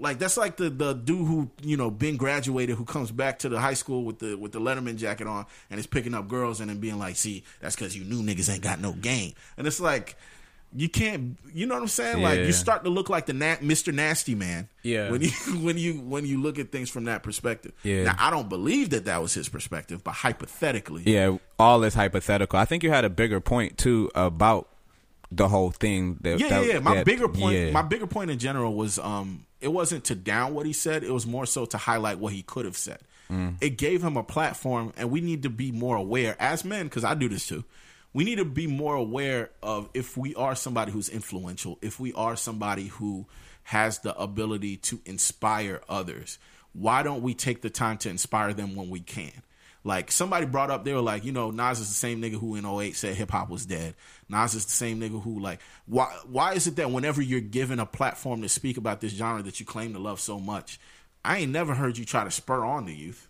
Like 0.00 0.20
that's 0.20 0.36
like 0.36 0.56
the 0.56 0.70
the 0.70 0.92
dude 0.92 1.26
who 1.26 1.50
you 1.60 1.76
know 1.76 1.90
been 1.90 2.16
graduated 2.16 2.76
who 2.76 2.84
comes 2.84 3.10
back 3.10 3.40
to 3.40 3.48
the 3.48 3.58
high 3.58 3.74
school 3.74 4.04
with 4.04 4.20
the 4.20 4.36
with 4.36 4.52
the 4.52 4.60
Letterman 4.60 4.96
jacket 4.96 5.26
on 5.26 5.44
and 5.70 5.80
is 5.80 5.88
picking 5.88 6.14
up 6.14 6.28
girls 6.28 6.60
and 6.60 6.70
then 6.70 6.78
being 6.78 7.00
like, 7.00 7.16
see, 7.16 7.42
that's 7.60 7.74
because 7.74 7.96
you 7.96 8.04
knew 8.04 8.22
niggas 8.22 8.48
ain't 8.52 8.62
got 8.62 8.80
no 8.80 8.92
game, 8.92 9.32
and 9.56 9.66
it's 9.66 9.80
like. 9.80 10.16
You 10.76 10.88
can't, 10.90 11.38
you 11.54 11.66
know 11.66 11.74
what 11.76 11.80
I'm 11.82 11.88
saying? 11.88 12.22
Like 12.22 12.40
you 12.40 12.52
start 12.52 12.84
to 12.84 12.90
look 12.90 13.08
like 13.08 13.24
the 13.26 13.32
na- 13.32 13.56
Mr. 13.56 13.92
Nasty 13.92 14.34
Man. 14.34 14.68
Yeah. 14.82 15.10
When 15.10 15.22
you 15.22 15.30
when 15.62 15.78
you 15.78 15.94
when 15.94 16.26
you 16.26 16.40
look 16.42 16.58
at 16.58 16.70
things 16.70 16.90
from 16.90 17.04
that 17.04 17.22
perspective. 17.22 17.72
Yeah. 17.82 18.04
Now 18.04 18.16
I 18.18 18.30
don't 18.30 18.48
believe 18.50 18.90
that 18.90 19.06
that 19.06 19.22
was 19.22 19.32
his 19.32 19.48
perspective, 19.48 20.04
but 20.04 20.12
hypothetically, 20.12 21.02
Yeah, 21.06 21.38
all 21.58 21.82
is 21.84 21.94
hypothetical. 21.94 22.58
I 22.58 22.64
think 22.66 22.82
you 22.82 22.90
had 22.90 23.04
a 23.04 23.10
bigger 23.10 23.40
point 23.40 23.78
too 23.78 24.10
about 24.14 24.68
the 25.32 25.48
whole 25.48 25.70
thing. 25.70 26.18
That, 26.20 26.38
Yeah, 26.38 26.48
that- 26.48 26.66
yeah, 26.66 26.72
yeah. 26.74 26.78
My 26.80 26.94
that- 26.96 27.06
bigger 27.06 27.28
point, 27.28 27.56
yeah. 27.56 27.70
my 27.70 27.82
bigger 27.82 28.06
point 28.06 28.30
in 28.30 28.38
general 28.38 28.74
was, 28.74 28.98
um, 28.98 29.46
it 29.60 29.68
wasn't 29.68 30.04
to 30.04 30.14
down 30.14 30.54
what 30.54 30.66
he 30.66 30.72
said. 30.72 31.02
It 31.02 31.12
was 31.12 31.26
more 31.26 31.46
so 31.46 31.64
to 31.66 31.78
highlight 31.78 32.18
what 32.18 32.32
he 32.32 32.42
could 32.42 32.64
have 32.66 32.76
said. 32.76 32.98
Mm. 33.30 33.56
It 33.60 33.76
gave 33.76 34.02
him 34.02 34.16
a 34.16 34.22
platform, 34.22 34.92
and 34.96 35.10
we 35.10 35.20
need 35.20 35.42
to 35.42 35.50
be 35.50 35.70
more 35.72 35.96
aware 35.96 36.34
as 36.40 36.64
men, 36.64 36.86
because 36.86 37.04
I 37.04 37.14
do 37.14 37.28
this 37.28 37.46
too. 37.46 37.64
We 38.12 38.24
need 38.24 38.36
to 38.36 38.44
be 38.44 38.66
more 38.66 38.94
aware 38.94 39.50
of 39.62 39.90
if 39.94 40.16
we 40.16 40.34
are 40.34 40.54
somebody 40.54 40.92
who's 40.92 41.08
influential, 41.08 41.78
if 41.82 42.00
we 42.00 42.12
are 42.14 42.36
somebody 42.36 42.86
who 42.86 43.26
has 43.64 43.98
the 43.98 44.16
ability 44.18 44.78
to 44.78 45.00
inspire 45.04 45.82
others. 45.88 46.38
Why 46.72 47.02
don't 47.02 47.22
we 47.22 47.34
take 47.34 47.60
the 47.60 47.70
time 47.70 47.98
to 47.98 48.08
inspire 48.08 48.54
them 48.54 48.74
when 48.74 48.88
we 48.88 49.00
can? 49.00 49.42
Like 49.84 50.10
somebody 50.10 50.46
brought 50.46 50.70
up, 50.70 50.84
they 50.84 50.92
were 50.92 51.00
like, 51.00 51.24
you 51.24 51.32
know, 51.32 51.50
Nas 51.50 51.80
is 51.80 51.88
the 51.88 51.94
same 51.94 52.20
nigga 52.20 52.34
who 52.34 52.56
in 52.56 52.66
08 52.66 52.96
said 52.96 53.14
hip 53.14 53.30
hop 53.30 53.48
was 53.48 53.66
dead. 53.66 53.94
Nas 54.28 54.54
is 54.54 54.64
the 54.64 54.72
same 54.72 55.00
nigga 55.00 55.22
who 55.22 55.38
like, 55.38 55.60
why? 55.86 56.14
Why 56.26 56.54
is 56.54 56.66
it 56.66 56.76
that 56.76 56.90
whenever 56.90 57.22
you're 57.22 57.40
given 57.40 57.78
a 57.78 57.86
platform 57.86 58.42
to 58.42 58.48
speak 58.48 58.76
about 58.76 59.00
this 59.00 59.12
genre 59.12 59.42
that 59.42 59.60
you 59.60 59.66
claim 59.66 59.92
to 59.92 59.98
love 59.98 60.20
so 60.20 60.40
much, 60.40 60.80
I 61.24 61.38
ain't 61.38 61.52
never 61.52 61.74
heard 61.74 61.96
you 61.96 62.04
try 62.04 62.24
to 62.24 62.30
spur 62.30 62.64
on 62.64 62.86
the 62.86 62.94
youth. 62.94 63.28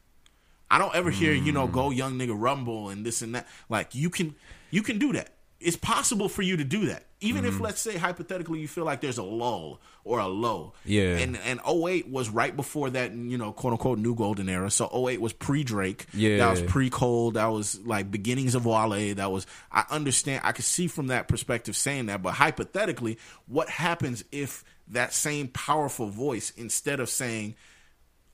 I 0.71 0.79
don't 0.79 0.95
ever 0.95 1.11
hear 1.11 1.33
you 1.33 1.53
know 1.53 1.67
mm. 1.67 1.73
go 1.73 1.91
young 1.91 2.19
nigga 2.19 2.35
rumble 2.39 2.89
and 2.91 3.05
this 3.05 3.23
and 3.23 3.35
that. 3.35 3.47
Like 3.69 3.95
you 3.95 4.11
can 4.11 4.35
you 4.71 4.83
can 4.83 4.99
do 4.99 5.13
that. 5.15 5.31
It's 5.61 5.77
possible 5.77 6.29
for 6.29 6.43
you 6.43 6.57
to 6.57 6.65
do 6.65 6.87
that. 6.87 7.05
Even 7.21 7.45
if 7.45 7.55
mm-hmm. 7.55 7.65
let's 7.65 7.81
say 7.81 7.97
hypothetically 7.97 8.61
you 8.61 8.69
feel 8.69 8.85
like 8.85 9.01
there's 9.01 9.19
a 9.19 9.25
lull 9.25 9.81
or 10.05 10.21
a 10.21 10.29
low. 10.29 10.73
Yeah. 10.85 11.17
And 11.17 11.37
and 11.39 11.59
08 11.69 12.09
was 12.09 12.31
right 12.31 12.55
before 12.55 12.91
that, 12.91 13.13
you 13.13 13.37
know, 13.37 13.51
quote 13.51 13.73
unquote 13.73 13.99
new 13.99 14.15
golden 14.15 14.49
era. 14.49 14.71
So 14.71 14.89
08 15.09 15.21
was 15.21 15.33
pre 15.33 15.65
Drake. 15.65 16.07
Yeah. 16.15 16.39
That 16.39 16.51
was 16.51 16.63
pre 16.63 16.91
Cold. 16.91 17.35
That 17.35 17.47
was 17.47 17.81
like 17.81 18.09
beginnings 18.09 18.55
of 18.55 18.67
Wale. 18.67 19.17
That 19.17 19.33
was 19.33 19.49
I 19.73 19.85
understand 19.91 20.43
I 20.45 20.53
could 20.53 20.65
see 20.65 20.87
from 20.87 21.09
that 21.09 21.27
perspective 21.27 21.75
saying 21.77 22.07
that, 22.07 22.23
but 22.23 22.35
hypothetically, 22.35 23.19
what 23.49 23.69
happens 23.69 24.25
if 24.31 24.65
that 24.91 25.13
same 25.13 25.49
powerful 25.49 26.07
voice, 26.07 26.53
instead 26.57 27.01
of 27.01 27.09
saying 27.09 27.57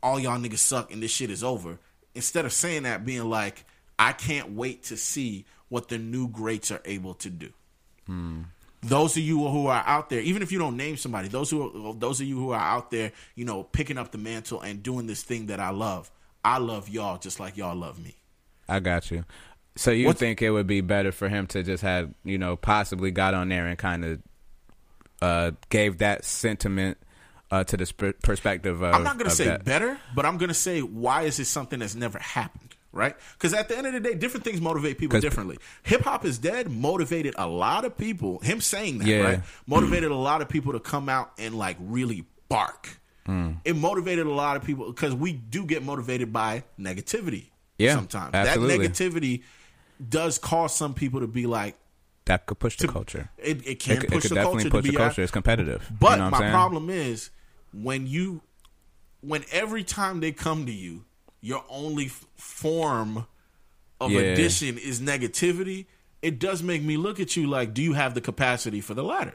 all 0.02 0.20
y'all 0.20 0.38
niggas 0.38 0.58
suck 0.58 0.92
and 0.92 1.02
this 1.02 1.10
shit 1.10 1.30
is 1.30 1.42
over, 1.42 1.78
instead 2.14 2.44
of 2.44 2.52
saying 2.52 2.82
that, 2.82 3.04
being 3.04 3.28
like, 3.28 3.64
I 3.98 4.12
can't 4.12 4.52
wait 4.52 4.84
to 4.84 4.96
see 4.96 5.46
what 5.68 5.88
the 5.88 5.98
new 5.98 6.28
greats 6.28 6.70
are 6.70 6.80
able 6.84 7.14
to 7.14 7.30
do. 7.30 7.50
Those 8.82 9.16
of 9.16 9.22
you 9.22 9.46
who 9.48 9.66
are 9.68 9.82
out 9.86 10.10
there, 10.10 10.20
even 10.20 10.42
if 10.42 10.52
you 10.52 10.58
don't 10.58 10.76
name 10.76 10.98
somebody, 10.98 11.28
those 11.28 11.48
who 11.50 11.88
are, 11.88 11.94
those 11.94 12.20
of 12.20 12.26
you 12.26 12.36
who 12.38 12.50
are 12.50 12.60
out 12.60 12.90
there, 12.90 13.12
you 13.34 13.46
know, 13.46 13.62
picking 13.62 13.96
up 13.96 14.10
the 14.12 14.18
mantle 14.18 14.60
and 14.60 14.82
doing 14.82 15.06
this 15.06 15.22
thing 15.22 15.46
that 15.46 15.58
I 15.58 15.70
love, 15.70 16.10
I 16.44 16.58
love 16.58 16.90
y'all 16.90 17.16
just 17.16 17.40
like 17.40 17.56
y'all 17.56 17.74
love 17.74 17.98
me. 17.98 18.16
I 18.68 18.80
got 18.80 19.10
you. 19.10 19.24
So 19.76 19.90
you 19.90 20.06
What's- 20.06 20.20
think 20.20 20.42
it 20.42 20.50
would 20.50 20.66
be 20.66 20.82
better 20.82 21.12
for 21.12 21.30
him 21.30 21.46
to 21.48 21.62
just 21.62 21.82
have, 21.82 22.12
you 22.24 22.36
know, 22.36 22.56
possibly 22.56 23.10
got 23.10 23.32
on 23.32 23.48
there 23.48 23.66
and 23.66 23.78
kind 23.78 24.04
of 24.04 24.20
uh, 25.22 25.50
gave 25.70 25.98
that 25.98 26.24
sentiment 26.26 26.98
uh, 27.50 27.64
to 27.64 27.76
the 27.78 27.86
sp- 27.88 28.20
perspective 28.22 28.82
of. 28.82 28.94
I'm 28.94 29.02
not 29.02 29.16
going 29.16 29.30
to 29.30 29.34
say 29.34 29.46
that. 29.46 29.64
better, 29.64 29.98
but 30.14 30.26
I'm 30.26 30.36
going 30.36 30.48
to 30.48 30.54
say 30.54 30.82
why 30.82 31.22
is 31.22 31.38
it 31.40 31.46
something 31.46 31.78
that's 31.78 31.94
never 31.94 32.18
happened, 32.18 32.74
right? 32.94 33.14
Because 33.34 33.52
at 33.52 33.68
the 33.68 33.76
end 33.76 33.86
of 33.86 33.92
the 33.92 34.00
day, 34.00 34.14
different 34.14 34.44
things 34.44 34.60
motivate 34.60 34.98
people 34.98 35.20
differently. 35.20 35.58
Hip 35.82 36.02
hop 36.02 36.24
is 36.24 36.38
dead 36.38 36.70
motivated 36.70 37.34
a 37.36 37.46
lot 37.46 37.84
of 37.84 37.98
people. 37.98 38.38
Him 38.40 38.60
saying 38.60 38.98
that, 38.98 39.06
Yeah. 39.08 39.20
right, 39.22 39.40
motivated 39.66 40.10
a 40.10 40.16
lot 40.16 40.40
of 40.42 40.48
people 40.48 40.72
to 40.72 40.80
come 40.80 41.08
out 41.08 41.32
and 41.38 41.54
like 41.56 41.76
really 41.80 42.24
bark. 42.48 42.98
Mm. 43.28 43.56
It 43.64 43.74
motivated 43.76 44.26
a 44.26 44.30
lot 44.32 44.56
of 44.56 44.64
people 44.64 44.86
because 44.86 45.14
we 45.14 45.32
do 45.32 45.64
get 45.64 45.82
motivated 45.82 46.32
by 46.32 46.64
negativity. 46.78 47.46
Yeah, 47.78 47.94
sometimes 47.96 48.34
absolutely. 48.34 48.86
that 48.86 48.92
negativity 48.94 49.42
does 50.08 50.38
cause 50.38 50.74
some 50.76 50.94
people 50.94 51.20
to 51.20 51.26
be 51.26 51.46
like, 51.46 51.76
That 52.26 52.46
could 52.46 52.58
push 52.58 52.76
the 52.76 52.86
to- 52.86 52.92
culture. 52.92 53.30
It, 53.38 53.66
it 53.66 53.78
can 53.80 53.96
It, 53.96 54.00
could- 54.00 54.04
it 54.04 54.12
push 54.12 54.22
could 54.22 54.30
the 54.30 54.34
definitely 54.36 54.62
culture 54.64 54.70
push 54.70 54.84
to 54.84 54.90
the 54.92 54.96
culture. 54.98 55.20
out- 55.20 55.24
It's 55.24 55.32
competitive. 55.32 55.90
but 55.98 56.10
you 56.12 56.16
know 56.18 56.24
what 56.24 56.30
my 56.30 56.36
I'm 56.36 56.42
saying? 56.42 56.52
problem 56.52 56.90
is 56.90 57.30
when 57.72 58.06
you, 58.06 58.42
when 59.22 59.44
every 59.50 59.82
time 59.84 60.20
they 60.20 60.30
come 60.32 60.66
to 60.66 60.72
you, 60.72 61.04
your 61.44 61.62
only 61.68 62.06
f- 62.06 62.24
form 62.36 63.26
of 64.00 64.10
Yeah. 64.10 64.20
addition 64.20 64.78
is 64.78 65.00
negativity. 65.00 65.84
It 66.22 66.38
does 66.38 66.62
make 66.62 66.82
me 66.82 66.96
look 66.96 67.20
at 67.20 67.36
you 67.36 67.46
like, 67.46 67.74
do 67.74 67.82
you 67.82 67.92
have 67.92 68.14
the 68.14 68.22
capacity 68.22 68.80
for 68.80 68.94
the 68.94 69.04
latter? 69.04 69.34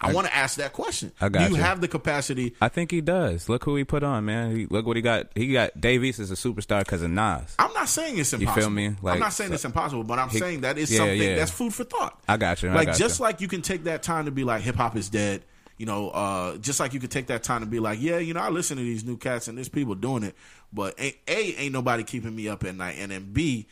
I, 0.00 0.12
want 0.12 0.26
to 0.26 0.34
ask 0.34 0.56
that 0.58 0.72
question. 0.72 1.12
I 1.20 1.28
got 1.30 1.44
do 1.44 1.50
you 1.50 1.56
you. 1.56 1.62
have 1.62 1.80
the 1.80 1.88
capacity? 1.88 2.54
I 2.60 2.68
think 2.68 2.90
he 2.90 3.00
does. 3.00 3.48
Look 3.48 3.64
who 3.64 3.76
he 3.76 3.84
put 3.84 4.02
on, 4.02 4.24
man. 4.26 4.54
He, 4.54 4.66
look 4.66 4.86
what 4.86 4.96
he 4.96 5.02
got. 5.02 5.28
He 5.34 5.52
got 5.52 5.78
Dave 5.80 6.04
East 6.04 6.18
as 6.20 6.30
a 6.30 6.34
superstar 6.34 6.80
because 6.80 7.00
of 7.02 7.10
Nas. 7.10 7.54
I'm 7.58 7.72
not 7.72 7.88
saying 7.88 8.18
it's 8.18 8.32
impossible. 8.32 8.60
You 8.60 8.62
feel 8.62 8.70
me? 8.70 8.96
I'm 9.06 9.18
not 9.18 9.32
saying 9.32 9.52
it's 9.54 9.64
impossible, 9.64 10.04
but 10.04 10.18
I'm 10.18 10.28
he- 10.28 10.38
saying 10.38 10.60
that 10.62 10.76
is 10.78 10.90
yeah, 10.90 10.98
something 10.98 11.20
yeah. 11.22 11.36
that's 11.36 11.50
food 11.50 11.72
for 11.74 11.84
thought. 11.84 12.18
I 12.28 12.36
got 12.36 12.62
you. 12.62 12.68
I 12.70 12.74
Like 12.74 12.86
got 12.88 12.96
just 12.98 13.18
you. 13.20 13.24
like 13.24 13.40
you 13.40 13.48
can 13.48 13.62
take 13.62 13.84
that 13.84 14.02
time 14.02 14.26
to 14.26 14.30
be 14.30 14.44
like 14.44 14.62
hip 14.62 14.76
hop 14.76 14.96
is 14.96 15.08
dead. 15.08 15.42
You 15.76 15.86
know, 15.86 16.08
uh, 16.10 16.56
just 16.58 16.80
like 16.80 16.94
you 16.94 17.00
could 17.00 17.10
take 17.10 17.26
that 17.26 17.42
time 17.42 17.60
to 17.60 17.66
be 17.66 17.80
like, 17.80 18.00
yeah, 18.00 18.18
you 18.18 18.32
know, 18.32 18.40
I 18.40 18.48
listen 18.48 18.78
to 18.78 18.82
these 18.82 19.04
new 19.04 19.16
cats 19.16 19.46
and 19.46 19.58
there's 19.58 19.68
people 19.68 19.94
doing 19.94 20.22
it, 20.22 20.34
but 20.72 20.94
ain't, 20.98 21.16
a 21.28 21.54
ain't 21.56 21.72
nobody 21.72 22.02
keeping 22.02 22.34
me 22.34 22.48
up 22.48 22.64
at 22.64 22.74
night, 22.74 22.96
and 22.98 23.10
then 23.10 23.32
b, 23.32 23.66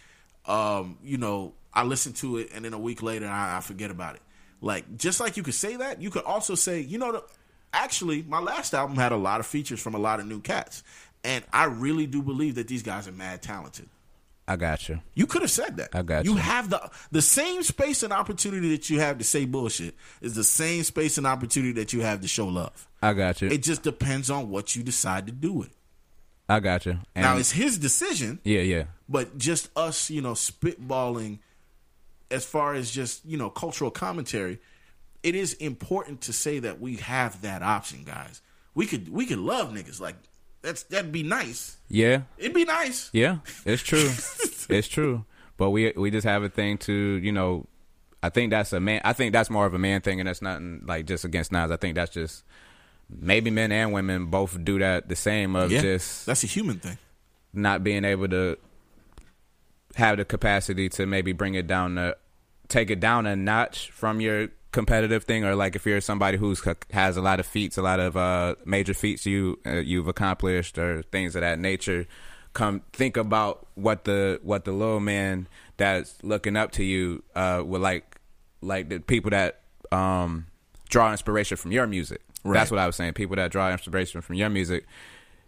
um, 0.47 0.99
you 1.03 1.17
know, 1.17 1.55
I 1.73 1.85
listen 1.85 2.13
to 2.15 2.37
it 2.39 2.51
and 2.55 2.65
then 2.65 2.75
a 2.75 2.79
week 2.79 3.03
later 3.03 3.27
I, 3.27 3.57
I 3.57 3.61
forget 3.61 3.91
about 3.91 4.17
it. 4.17 4.23
Like 4.61 4.97
just 4.99 5.19
like 5.19 5.37
you 5.37 5.43
could 5.43 5.55
say 5.55 5.77
that, 5.77 6.03
you 6.03 6.11
could 6.11 6.25
also 6.25 6.55
say, 6.55 6.81
you 6.81 6.99
know, 6.99 7.13
the, 7.13 7.25
actually, 7.73 8.23
my 8.23 8.39
last 8.39 8.75
album 8.75 8.97
had 8.97 9.13
a 9.13 9.17
lot 9.17 9.41
of 9.41 9.47
features 9.47 9.81
from 9.81 9.95
a 9.95 9.99
lot 9.99 10.21
of 10.21 10.27
new 10.27 10.41
cats, 10.41 10.83
and 11.25 11.43
I 11.53 11.65
really 11.65 12.07
do 12.07 12.23
believe 12.23 12.57
that 12.57 12.69
these 12.69 12.83
guys 12.83 13.09
are 13.09 13.13
mad 13.13 13.43
talented. 13.43 13.89
I 14.47 14.57
got 14.57 14.89
you. 14.89 15.01
You 15.15 15.27
could 15.27 15.43
have 15.43 15.51
said 15.51 15.79
that. 15.79 15.95
I 15.95 16.03
got 16.03 16.25
you. 16.25 16.33
you. 16.33 16.37
have 16.37 16.69
the 16.69 16.91
the 17.11 17.23
same 17.23 17.63
space 17.63 18.03
and 18.03 18.13
opportunity 18.13 18.71
that 18.71 18.91
you 18.91 19.01
have 19.01 19.19
to 19.19 19.25
say 19.25 19.47
bullshit 19.47 19.95
is 20.21 20.35
the 20.35 20.45
same 20.45 20.83
space 20.83 21.17
and 21.17 21.27
opportunity 21.27 21.73
that 21.73 21.93
you 21.93 22.03
have 22.03 22.21
to 22.21 22.29
show 22.29 22.47
love. 22.47 22.87
I 23.03 23.15
got 23.15 23.41
you. 23.41 23.49
It 23.49 23.63
just 23.63 23.83
depends 23.83 24.31
on 24.31 24.51
what 24.51 24.77
you 24.77 24.83
decide 24.83 25.27
to 25.27 25.33
do 25.33 25.53
with 25.53 25.69
it. 25.69 25.77
I 26.49 26.61
got 26.61 26.85
you. 26.85 26.99
And 27.15 27.25
now 27.25 27.39
it's 27.39 27.53
his 27.53 27.79
decision, 27.79 28.39
yeah, 28.45 28.61
yeah. 28.61 28.85
but 29.09 29.39
just 29.39 29.71
us, 29.77 30.11
you 30.11 30.21
know, 30.21 30.33
spitballing 30.33 31.39
as 32.31 32.45
far 32.45 32.75
as 32.75 32.91
just, 32.91 33.25
you 33.25 33.39
know, 33.39 33.49
cultural 33.49 33.91
commentary, 33.91 34.59
it 35.23 35.35
is 35.35 35.55
important 35.55 36.21
to 36.23 36.33
say 36.33 36.59
that 36.59 36.81
we 36.81 36.97
have 36.97 37.41
that 37.43 37.63
option, 37.63 38.05
guys. 38.05 38.43
We 38.75 38.87
could 38.87 39.09
we 39.09 39.25
could 39.25 39.39
love 39.39 39.71
niggas 39.71 40.01
like 40.01 40.17
that's 40.65 40.83
that'd 40.85 41.13
be 41.13 41.23
nice. 41.23 41.77
Yeah, 41.89 42.23
It'd 42.39 42.55
be 42.55 42.65
nice. 42.65 43.11
yeah. 43.13 43.39
It's 43.65 43.83
true. 43.83 44.09
it's 44.69 44.89
true. 44.89 45.25
But 45.57 45.71
we 45.71 45.93
we 45.97 46.11
just 46.11 46.27
have 46.27 46.43
a 46.43 46.49
thing 46.49 46.79
to 46.79 46.93
you 46.93 47.31
know 47.31 47.67
I 48.23 48.31
think 48.31 48.51
that's 48.51 48.73
a 48.73 48.81
man. 48.81 49.01
I 49.05 49.13
think 49.13 49.33
that's 49.33 49.51
more 49.51 49.67
of 49.67 49.75
a 49.75 49.79
man 49.79 50.01
thing, 50.01 50.19
and 50.19 50.29
that's 50.29 50.41
nothing 50.43 50.83
like 50.87 51.07
just 51.07 51.25
against 51.25 51.53
Nas. 51.53 51.71
I 51.71 51.77
think 51.77 51.95
that's 51.95 52.13
just 52.13 52.43
maybe 53.09 53.51
men 53.51 53.71
and 53.71 53.93
women 53.93 54.27
both 54.27 54.65
do 54.65 54.79
that 54.79 55.09
the 55.09 55.15
same 55.17 55.55
of 55.55 55.71
Yeah, 55.71 55.83
just 55.83 56.27
that's 56.27 56.43
a 56.43 56.47
human 56.47 56.79
thing. 56.81 56.97
not 57.53 57.85
being 57.85 58.05
able 58.05 58.27
to 58.29 58.57
have 59.97 60.17
the 60.17 60.25
capacity 60.25 60.89
to 60.89 61.07
maybe 61.07 61.33
bring 61.33 61.55
it 61.55 61.67
down 61.67 61.95
to 61.97 62.17
take 62.69 62.91
it 62.91 62.99
down 62.99 63.27
a 63.27 63.37
notch 63.37 63.91
from 63.91 64.21
your 64.21 64.49
competitive 64.75 65.25
thing 65.25 65.45
or 65.45 65.55
like 65.55 65.77
if 65.77 65.87
you're 65.87 66.01
somebody 66.01 66.37
who's 66.37 66.61
has 66.93 67.17
a 67.17 67.23
lot 67.23 67.39
of 67.41 67.47
feats 67.47 67.79
a 67.79 67.83
lot 67.83 68.01
of 68.01 68.17
uh 68.17 68.55
major 68.67 68.93
feats 68.93 69.25
you 69.25 69.59
uh, 69.65 69.77
you've 69.77 70.09
accomplished 70.09 70.77
or 70.77 71.03
things 71.03 71.37
of 71.37 71.41
that 71.43 71.59
nature 71.59 72.07
come 72.53 72.83
think 72.93 73.17
about 73.17 73.67
what 73.77 74.05
the 74.05 74.41
what 74.43 74.65
the 74.65 74.73
little 74.73 75.01
man 75.01 75.47
that's 75.77 76.17
looking 76.23 76.57
up 76.57 76.73
to 76.73 76.83
you 76.83 77.23
uh 77.37 77.63
would 77.65 77.81
like 77.81 78.19
like 78.61 78.89
the 78.89 78.99
people 78.99 79.31
that 79.31 79.61
um 79.93 80.47
draw 80.89 81.11
inspiration 81.13 81.57
from 81.57 81.73
your 81.73 81.87
music 81.87 82.21
Right. 82.43 82.55
that's 82.55 82.71
what 82.71 82.81
i 82.81 82.87
was 82.87 82.97
saying 82.97 83.15
people 83.15 83.37
that 83.37 83.51
draw 83.53 83.71
inspiration 83.71 84.21
from 84.21 84.35
your 84.35 84.51
music 84.51 84.87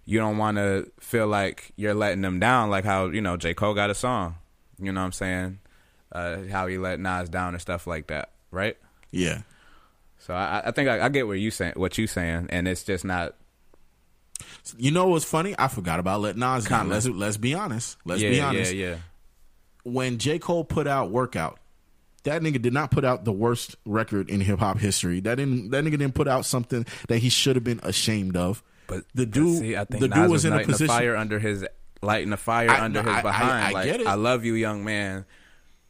you 0.07 0.21
don't 0.21 0.39
want 0.39 0.57
to 0.57 0.91
feel 1.01 1.27
like 1.27 1.73
you're 1.75 1.93
letting 1.93 2.23
them 2.23 2.39
down, 2.39 2.71
like 2.71 2.85
how 2.85 3.07
you 3.07 3.21
know 3.21 3.37
J 3.37 3.55
Cole 3.55 3.75
got 3.75 3.91
a 3.91 3.95
song. 3.95 4.37
You 4.79 4.93
know 4.93 5.01
what 5.01 5.07
I'm 5.07 5.13
saying? 5.13 5.59
Uh, 6.13 6.45
how 6.51 6.69
he 6.69 6.79
let 6.79 7.01
Nas 7.01 7.29
down 7.29 7.55
and 7.55 7.61
stuff 7.61 7.89
like 7.89 8.07
that, 8.07 8.31
right? 8.53 8.77
Yeah. 9.11 9.43
So 10.19 10.35
I, 10.35 10.63
I 10.67 10.71
think 10.73 10.89
I, 10.89 11.05
I 11.05 11.09
get 11.09 11.27
what 11.27 11.39
you 11.39 11.51
saying, 11.51 11.75
what 11.77 11.97
you 11.99 12.07
saying, 12.07 12.49
and 12.51 12.67
it's 12.67 12.83
just 12.83 13.05
not. 13.05 13.35
You 14.77 14.91
know 14.91 15.09
what's 15.09 15.25
funny? 15.25 15.55
I 15.59 15.69
forgot 15.69 16.01
about 16.01 16.21
Let 16.21 16.37
Nas 16.37 16.65
Down. 16.65 16.89
Let's 16.89 17.07
let's 17.07 17.37
be 17.37 17.55
honest. 17.55 17.97
Let's 18.05 18.21
yeah, 18.23 18.31
be 18.31 18.41
honest. 18.41 18.75
yeah, 18.75 18.89
yeah. 18.89 18.97
When 19.85 20.19
J 20.19 20.39
Cole 20.39 20.65
put 20.65 20.87
out 20.89 21.11
Workout, 21.11 21.61
that 22.25 22.43
nigga 22.43 22.61
did 22.61 22.73
not 22.73 22.91
put 22.91 23.05
out 23.05 23.25
the 23.25 23.33
worst 23.33 23.77
record 23.85 24.29
in 24.29 24.41
hip 24.41 24.59
hop 24.59 24.79
history. 24.79 25.21
That 25.21 25.37
didn't 25.37 25.71
that 25.71 25.85
nigga 25.85 25.93
didn't 25.93 26.15
put 26.15 26.27
out 26.27 26.45
something 26.45 26.85
that 27.09 27.19
he 27.19 27.29
should 27.29 27.55
have 27.57 27.65
been 27.65 27.81
ashamed 27.85 28.37
of. 28.37 28.63
But 28.89 29.05
the 29.15 29.27
dude, 29.27 29.61
see, 29.61 29.77
I 29.77 29.85
think 29.85 30.01
the 30.01 30.09
Nas 30.09 30.19
dude 30.19 30.31
was 30.31 30.45
in 30.45 30.53
a 30.53 30.65
position. 30.65 30.89
fire 30.89 31.17
under 31.17 31.39
his 31.39 31.65
lighting 32.03 32.33
a 32.33 32.37
fire 32.37 32.71
I- 32.71 32.81
under 32.81 33.03
no, 33.03 33.09
his 33.09 33.17
I- 33.17 33.21
I- 33.21 33.23
behind. 33.23 33.51
I 33.53 33.71
like 33.71 33.85
get 33.87 34.01
it. 34.01 34.07
I 34.09 34.15
love 34.15 34.45
you, 34.45 34.55
young 34.55 34.85
man. 34.85 35.25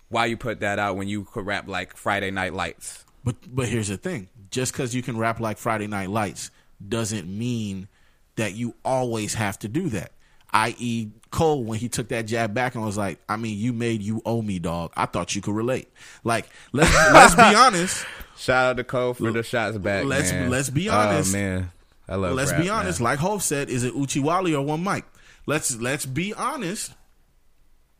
Why 0.08 0.26
you 0.26 0.36
put 0.36 0.60
that 0.60 0.78
out 0.78 0.96
when 0.96 1.08
you 1.08 1.24
could 1.24 1.46
rap 1.46 1.66
like 1.68 1.96
Friday 1.96 2.30
Night 2.30 2.52
Lights? 2.52 3.04
But 3.26 3.34
but 3.54 3.66
here's 3.68 3.88
the 3.88 3.96
thing: 3.98 4.28
just 4.50 4.72
because 4.72 4.94
you 4.94 5.02
can 5.02 5.18
rap 5.18 5.40
like 5.40 5.58
Friday 5.58 5.88
Night 5.88 6.08
Lights 6.08 6.50
doesn't 6.88 7.26
mean 7.28 7.88
that 8.36 8.54
you 8.54 8.74
always 8.84 9.34
have 9.34 9.58
to 9.58 9.68
do 9.68 9.88
that. 9.90 10.12
I.e., 10.52 11.08
Cole 11.30 11.64
when 11.64 11.78
he 11.80 11.88
took 11.88 12.08
that 12.08 12.22
jab 12.26 12.54
back 12.54 12.76
and 12.76 12.84
was 12.84 12.96
like, 12.96 13.18
"I 13.28 13.36
mean, 13.36 13.58
you 13.58 13.72
made 13.72 14.00
you 14.00 14.22
owe 14.24 14.40
me, 14.40 14.58
dog. 14.60 14.92
I 14.96 15.06
thought 15.06 15.34
you 15.34 15.42
could 15.42 15.56
relate." 15.56 15.88
Like 16.22 16.46
let's 16.72 16.94
let's 16.94 17.34
be 17.34 17.42
honest. 17.56 18.06
Shout 18.36 18.70
out 18.70 18.76
to 18.76 18.84
Cole 18.84 19.12
for 19.14 19.32
the 19.32 19.42
shots 19.42 19.76
back. 19.76 20.04
let's- 20.04 20.30
man. 20.30 20.48
let's 20.48 20.70
be 20.70 20.88
Oh, 20.88 20.94
honest. 20.94 21.32
man. 21.32 21.72
I 22.08 22.14
love. 22.14 22.34
let's 22.34 22.52
be 22.52 22.68
honest. 22.70 23.00
Like 23.00 23.18
Hove 23.18 23.42
said, 23.42 23.68
is 23.68 23.82
it 23.82 23.92
Uchiwali 23.94 24.54
or 24.54 24.62
one 24.62 24.84
Mike? 24.84 25.04
Let's 25.46 25.74
let's 25.80 26.06
be 26.06 26.32
honest. 26.32 26.92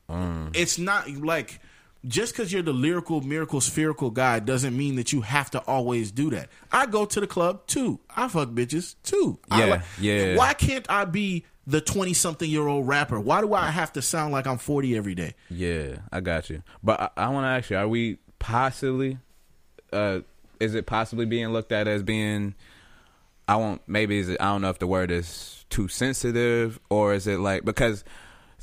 Mm. 0.08 0.54
It's 0.54 0.78
not 0.78 1.08
like 1.10 1.58
just 2.07 2.32
because 2.32 2.52
you're 2.52 2.62
the 2.62 2.72
lyrical, 2.72 3.20
miracle, 3.20 3.61
spherical 3.61 4.11
guy 4.11 4.38
doesn't 4.38 4.76
mean 4.76 4.96
that 4.96 5.12
you 5.12 5.22
have 5.22 5.50
to 5.52 5.59
always 5.61 6.11
do 6.12 6.30
that. 6.30 6.48
I 6.70 6.86
go 6.86 7.04
to 7.04 7.20
the 7.20 7.26
club 7.26 7.66
too. 7.66 8.00
I 8.14 8.28
fuck 8.28 8.50
bitches 8.50 8.94
too. 9.02 9.38
I 9.50 9.61
Yeah, 9.61 9.66
like- 9.70 9.82
yeah. 10.00 10.36
Why 10.36 10.54
can't 10.54 10.86
I 10.90 11.04
be 11.04 11.44
the 11.66 11.80
twenty 11.80 12.14
something 12.14 12.48
year 12.48 12.66
old 12.66 12.86
rapper? 12.86 13.18
Why 13.18 13.40
do 13.40 13.52
I 13.54 13.70
have 13.70 13.92
to 13.94 14.02
sound 14.02 14.32
like 14.32 14.46
I'm 14.46 14.59
forty 14.59 14.96
every 14.96 15.14
day? 15.14 15.34
Yeah, 15.50 15.96
I 16.12 16.20
got 16.20 16.48
you. 16.50 16.62
But 16.82 17.00
I, 17.00 17.11
I 17.16 17.28
want 17.30 17.44
to 17.44 17.48
ask 17.48 17.70
you: 17.70 17.76
Are 17.76 17.88
we 17.88 18.18
possibly? 18.38 19.18
Uh, 19.92 20.20
is 20.61 20.74
it 20.74 20.86
possibly 20.86 21.26
being 21.26 21.48
looked 21.48 21.72
at 21.72 21.88
as 21.88 22.02
being? 22.02 22.54
I 23.48 23.57
won't. 23.57 23.80
Maybe 23.86 24.18
is 24.18 24.28
it? 24.28 24.40
I 24.40 24.44
don't 24.46 24.62
know 24.62 24.70
if 24.70 24.78
the 24.78 24.86
word 24.86 25.11
is 25.11 25.64
too 25.70 25.88
sensitive 25.88 26.78
or 26.88 27.14
is 27.14 27.26
it 27.26 27.38
like 27.40 27.64
because 27.64 28.04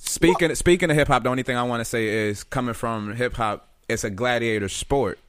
speaking 0.06 0.54
speaking 0.56 0.89
of 0.89 0.95
hip 0.95 1.08
hop, 1.08 1.24
the 1.24 1.30
only 1.30 1.43
thing 1.43 1.58
I 1.58 1.64
want 1.64 1.82
to 1.82 1.86
say 1.86 2.08
is 2.28 2.43
coming 2.43 2.74
from 2.74 3.16
hip 3.16 3.34
hop, 3.36 3.68
it's 3.88 4.04
a 4.04 4.10
gladiator 4.10 4.70
sport. 4.70 5.20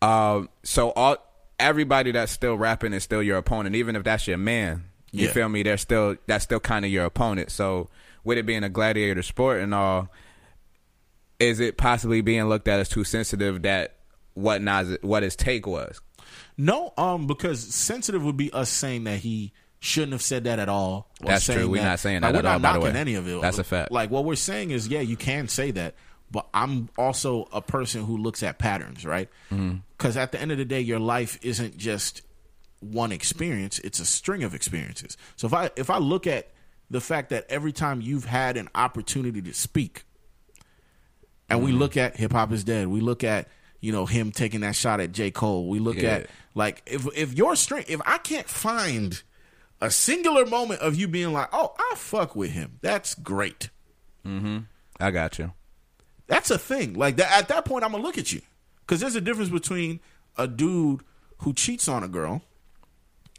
Um, 0.00 0.48
so 0.62 0.90
all 0.92 1.16
everybody 1.58 2.10
that's 2.12 2.32
still 2.32 2.56
rapping 2.56 2.92
is 2.92 3.04
still 3.04 3.22
your 3.22 3.38
opponent, 3.38 3.76
even 3.76 3.94
if 3.96 4.02
that's 4.04 4.26
your 4.26 4.38
man. 4.38 4.84
You 5.12 5.26
Yeah. 5.26 5.32
feel 5.32 5.48
me? 5.48 5.62
They're 5.62 5.76
still 5.76 6.16
that's 6.26 6.44
still 6.44 6.60
kind 6.60 6.84
of 6.84 6.90
your 6.90 7.04
opponent. 7.04 7.50
So 7.50 7.88
with 8.24 8.38
it 8.38 8.46
being 8.46 8.64
a 8.64 8.68
gladiator 8.68 9.22
sport 9.22 9.60
and 9.60 9.74
all, 9.74 10.08
is 11.38 11.60
it 11.60 11.76
possibly 11.76 12.20
being 12.20 12.44
looked 12.48 12.68
at 12.68 12.80
as 12.80 12.88
too 12.88 13.04
sensitive 13.04 13.62
that 13.62 13.96
what 14.34 14.62
Nas 14.62 14.96
what 15.02 15.22
his 15.22 15.36
take 15.36 15.66
was? 15.66 16.00
No, 16.56 16.92
um, 16.96 17.26
because 17.26 17.60
sensitive 17.74 18.22
would 18.24 18.36
be 18.36 18.52
us 18.52 18.70
saying 18.70 19.04
that 19.04 19.18
he 19.20 19.52
shouldn't 19.84 20.12
have 20.12 20.22
said 20.22 20.44
that 20.44 20.58
at 20.60 20.68
all. 20.68 21.10
That's 21.20 21.44
true. 21.44 21.68
We're 21.68 21.82
not 21.82 21.98
saying 21.98 22.20
that 22.20 22.32
we're 22.32 22.38
at 22.38 22.46
all, 22.46 22.52
not 22.60 22.62
by 22.62 22.72
the 22.74 22.78
knocking 22.78 22.94
way. 22.94 23.00
any 23.00 23.14
of 23.16 23.26
it. 23.28 23.40
That's 23.42 23.58
a 23.58 23.64
fact. 23.64 23.90
Like 23.90 24.10
what 24.10 24.24
we're 24.24 24.36
saying 24.36 24.70
is, 24.70 24.86
yeah, 24.86 25.00
you 25.00 25.16
can 25.16 25.48
say 25.48 25.72
that, 25.72 25.96
but 26.30 26.46
I'm 26.54 26.88
also 26.96 27.48
a 27.52 27.60
person 27.60 28.04
who 28.04 28.16
looks 28.16 28.42
at 28.44 28.58
patterns, 28.58 29.04
right? 29.04 29.28
Mm-hmm. 29.50 29.78
Because 29.98 30.16
at 30.16 30.30
the 30.32 30.40
end 30.40 30.52
of 30.52 30.58
the 30.58 30.64
day, 30.64 30.80
your 30.80 31.00
life 31.00 31.36
isn't 31.42 31.76
just 31.76 32.22
one 32.78 33.10
experience; 33.10 33.80
it's 33.80 33.98
a 33.98 34.06
string 34.06 34.44
of 34.44 34.54
experiences. 34.54 35.16
So 35.36 35.48
if 35.48 35.52
I 35.52 35.70
if 35.76 35.90
I 35.90 35.98
look 35.98 36.26
at 36.28 36.48
the 36.88 37.00
fact 37.00 37.30
that 37.30 37.46
every 37.48 37.72
time 37.72 38.00
you've 38.00 38.24
had 38.26 38.56
an 38.56 38.68
opportunity 38.76 39.42
to 39.42 39.52
speak, 39.54 40.04
and 41.50 41.58
Mm-hmm. 41.58 41.66
we 41.66 41.72
look 41.72 41.96
at 41.96 42.16
hip 42.16 42.32
hop 42.32 42.52
is 42.52 42.62
dead. 42.64 42.86
We 42.88 43.00
look 43.00 43.24
at 43.24 43.48
you 43.80 43.90
know 43.92 44.06
him 44.06 44.30
taking 44.30 44.60
that 44.60 44.76
shot 44.76 45.00
at 45.00 45.10
J 45.12 45.30
Cole. 45.32 45.68
We 45.68 45.80
look 45.80 45.96
Yeah. 45.96 46.10
at 46.10 46.26
like 46.54 46.82
if 46.86 47.06
if 47.16 47.34
your 47.34 47.56
string, 47.56 47.84
if 47.88 48.00
I 48.06 48.18
can't 48.18 48.48
find 48.48 49.20
a 49.82 49.90
singular 49.90 50.46
moment 50.46 50.80
of 50.80 50.94
you 50.94 51.08
being 51.08 51.32
like, 51.32 51.48
oh, 51.52 51.74
I 51.76 51.94
fuck 51.96 52.36
with 52.36 52.52
him, 52.52 52.78
that's 52.80 53.16
great. 53.16 53.68
Mm-hmm. 54.24 54.58
I 55.00 55.10
got 55.10 55.38
you. 55.40 55.52
That's 56.28 56.50
a 56.52 56.58
thing. 56.58 56.94
Like 56.94 57.16
that 57.16 57.36
at 57.36 57.48
that 57.48 57.64
point, 57.64 57.84
I'm 57.84 57.90
gonna 57.90 58.02
look 58.02 58.16
at 58.16 58.32
you 58.32 58.40
because 58.80 59.00
there's 59.00 59.16
a 59.16 59.20
difference 59.20 59.50
between 59.50 59.98
a 60.38 60.46
dude 60.46 61.00
who 61.38 61.52
cheats 61.52 61.88
on 61.88 62.04
a 62.04 62.08
girl 62.08 62.42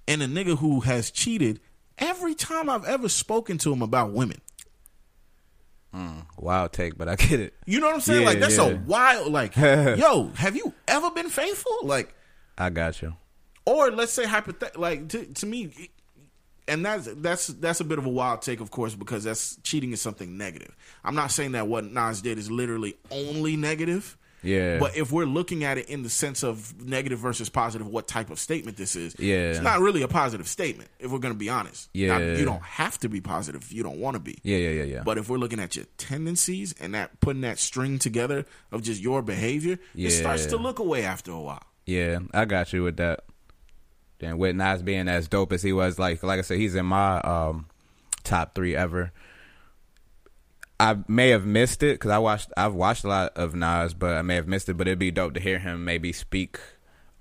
and 0.05 0.21
a 0.21 0.27
nigga 0.27 0.57
who 0.57 0.81
has 0.81 1.09
cheated 1.09 1.61
every 1.97 2.35
time 2.35 2.69
I've 2.69 2.85
ever 2.85 3.07
spoken 3.07 3.57
to 3.59 3.71
him 3.71 3.81
about 3.81 4.11
women. 4.11 4.41
Mm, 5.95 6.25
wild 6.37 6.73
take, 6.73 6.97
but 6.97 7.07
I 7.07 7.15
get 7.15 7.39
it. 7.39 7.53
You 7.65 7.79
know 7.79 7.85
what 7.85 7.95
I'm 7.95 8.01
saying? 8.01 8.23
Yeah, 8.23 8.27
like 8.27 8.39
that's 8.39 8.57
yeah. 8.57 8.65
a 8.65 8.75
wild. 8.75 9.31
Like, 9.31 9.55
yo, 9.55 10.31
have 10.35 10.57
you 10.57 10.73
ever 10.89 11.09
been 11.11 11.29
faithful? 11.29 11.77
Like. 11.83 12.13
I 12.57 12.69
got 12.69 13.01
you. 13.01 13.15
or 13.65 13.91
let's 13.91 14.11
say 14.11 14.25
hypothet 14.25 14.77
like 14.77 15.07
to, 15.09 15.25
to 15.25 15.45
me 15.45 15.89
and 16.67 16.85
that's 16.85 17.07
that's 17.15 17.47
that's 17.47 17.79
a 17.79 17.83
bit 17.83 17.97
of 17.97 18.05
a 18.05 18.09
wild 18.09 18.41
take 18.41 18.59
of 18.61 18.71
course 18.71 18.95
because 18.95 19.23
that's 19.23 19.57
cheating 19.63 19.91
is 19.91 20.01
something 20.01 20.37
negative 20.37 20.75
i'm 21.03 21.15
not 21.15 21.29
saying 21.31 21.51
that 21.53 21.67
what 21.67 21.83
nas 21.83 22.21
did 22.21 22.37
is 22.37 22.49
literally 22.49 22.95
only 23.11 23.55
negative 23.57 24.17
Yeah. 24.43 24.77
but 24.79 24.95
if 24.97 25.11
we're 25.11 25.25
looking 25.25 25.63
at 25.63 25.77
it 25.77 25.89
in 25.89 26.03
the 26.03 26.09
sense 26.09 26.43
of 26.43 26.73
negative 26.85 27.19
versus 27.19 27.49
positive 27.49 27.87
what 27.87 28.07
type 28.07 28.29
of 28.29 28.39
statement 28.39 28.77
this 28.77 28.95
is 28.95 29.15
Yeah. 29.19 29.51
it's 29.51 29.61
not 29.61 29.79
really 29.81 30.01
a 30.03 30.07
positive 30.07 30.47
statement 30.47 30.89
if 30.99 31.11
we're 31.11 31.19
going 31.19 31.33
to 31.33 31.37
be 31.39 31.49
honest 31.49 31.89
Now, 31.93 32.17
Yeah. 32.17 32.37
you 32.37 32.45
don't 32.45 32.63
have 32.63 32.97
to 32.99 33.09
be 33.09 33.19
positive 33.21 33.61
if 33.61 33.71
you 33.73 33.83
don't 33.83 33.99
want 33.99 34.15
to 34.15 34.19
be 34.21 34.37
Yeah, 34.43 34.57
yeah, 34.57 34.69
yeah, 34.69 34.83
yeah. 34.83 35.03
but 35.03 35.17
if 35.17 35.29
we're 35.29 35.37
looking 35.37 35.59
at 35.59 35.75
your 35.75 35.85
tendencies 35.97 36.73
and 36.79 36.93
that 36.93 37.19
putting 37.19 37.41
that 37.41 37.59
string 37.59 37.99
together 37.99 38.45
of 38.71 38.81
just 38.83 39.01
your 39.01 39.21
behavior 39.21 39.79
Yeah. 39.95 40.07
it 40.07 40.11
starts 40.11 40.45
to 40.47 40.57
look 40.57 40.79
away 40.79 41.03
after 41.03 41.31
a 41.31 41.39
while 41.39 41.63
Yeah, 41.85 42.19
I 42.33 42.45
got 42.45 42.71
you 42.71 42.83
with 42.83 42.95
that. 42.97 43.25
And 44.23 44.39
with 44.39 44.55
Nas 44.55 44.81
being 44.81 45.07
as 45.07 45.27
dope 45.27 45.53
as 45.53 45.63
he 45.63 45.73
was, 45.73 45.99
like 45.99 46.23
like 46.23 46.39
I 46.39 46.41
said, 46.41 46.57
he's 46.57 46.75
in 46.75 46.85
my 46.85 47.19
um, 47.21 47.67
top 48.23 48.55
three 48.55 48.75
ever. 48.75 49.11
I 50.79 50.97
may 51.07 51.29
have 51.29 51.45
missed 51.45 51.83
it 51.83 51.95
because 51.95 52.11
I 52.11 52.17
watched 52.17 52.51
I've 52.57 52.73
watched 52.73 53.03
a 53.03 53.07
lot 53.07 53.37
of 53.37 53.55
Nas, 53.55 53.93
but 53.93 54.15
I 54.15 54.21
may 54.21 54.35
have 54.35 54.47
missed 54.47 54.69
it. 54.69 54.73
But 54.73 54.87
it'd 54.87 54.99
be 54.99 55.11
dope 55.11 55.33
to 55.35 55.39
hear 55.39 55.59
him 55.59 55.85
maybe 55.85 56.11
speak 56.11 56.59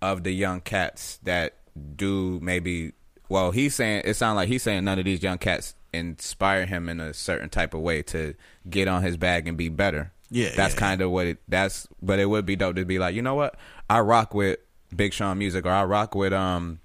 of 0.00 0.24
the 0.24 0.32
young 0.32 0.60
cats 0.60 1.18
that 1.22 1.54
do 1.96 2.40
maybe. 2.42 2.92
Well, 3.28 3.50
he's 3.50 3.74
saying 3.74 4.02
it 4.04 4.14
sounds 4.14 4.36
like 4.36 4.48
he's 4.48 4.62
saying 4.62 4.84
none 4.84 4.98
of 4.98 5.04
these 5.04 5.22
young 5.22 5.38
cats 5.38 5.74
inspire 5.92 6.66
him 6.66 6.88
in 6.88 7.00
a 7.00 7.14
certain 7.14 7.48
type 7.48 7.74
of 7.74 7.80
way 7.80 8.02
to 8.02 8.34
get 8.68 8.88
on 8.88 9.02
his 9.02 9.16
bag 9.16 9.46
and 9.46 9.56
be 9.56 9.68
better. 9.68 10.12
Yeah, 10.30 10.50
that's 10.56 10.74
yeah, 10.74 10.80
kind 10.80 11.00
of 11.02 11.10
what 11.10 11.26
it. 11.26 11.38
That's 11.46 11.86
but 12.00 12.18
it 12.18 12.26
would 12.26 12.46
be 12.46 12.56
dope 12.56 12.76
to 12.76 12.84
be 12.84 12.98
like, 12.98 13.14
you 13.14 13.22
know 13.22 13.34
what? 13.34 13.54
I 13.88 14.00
rock 14.00 14.34
with 14.34 14.58
Big 14.94 15.12
Sean 15.12 15.38
music, 15.38 15.66
or 15.66 15.70
I 15.70 15.84
rock 15.84 16.14
with 16.14 16.32
um 16.32 16.80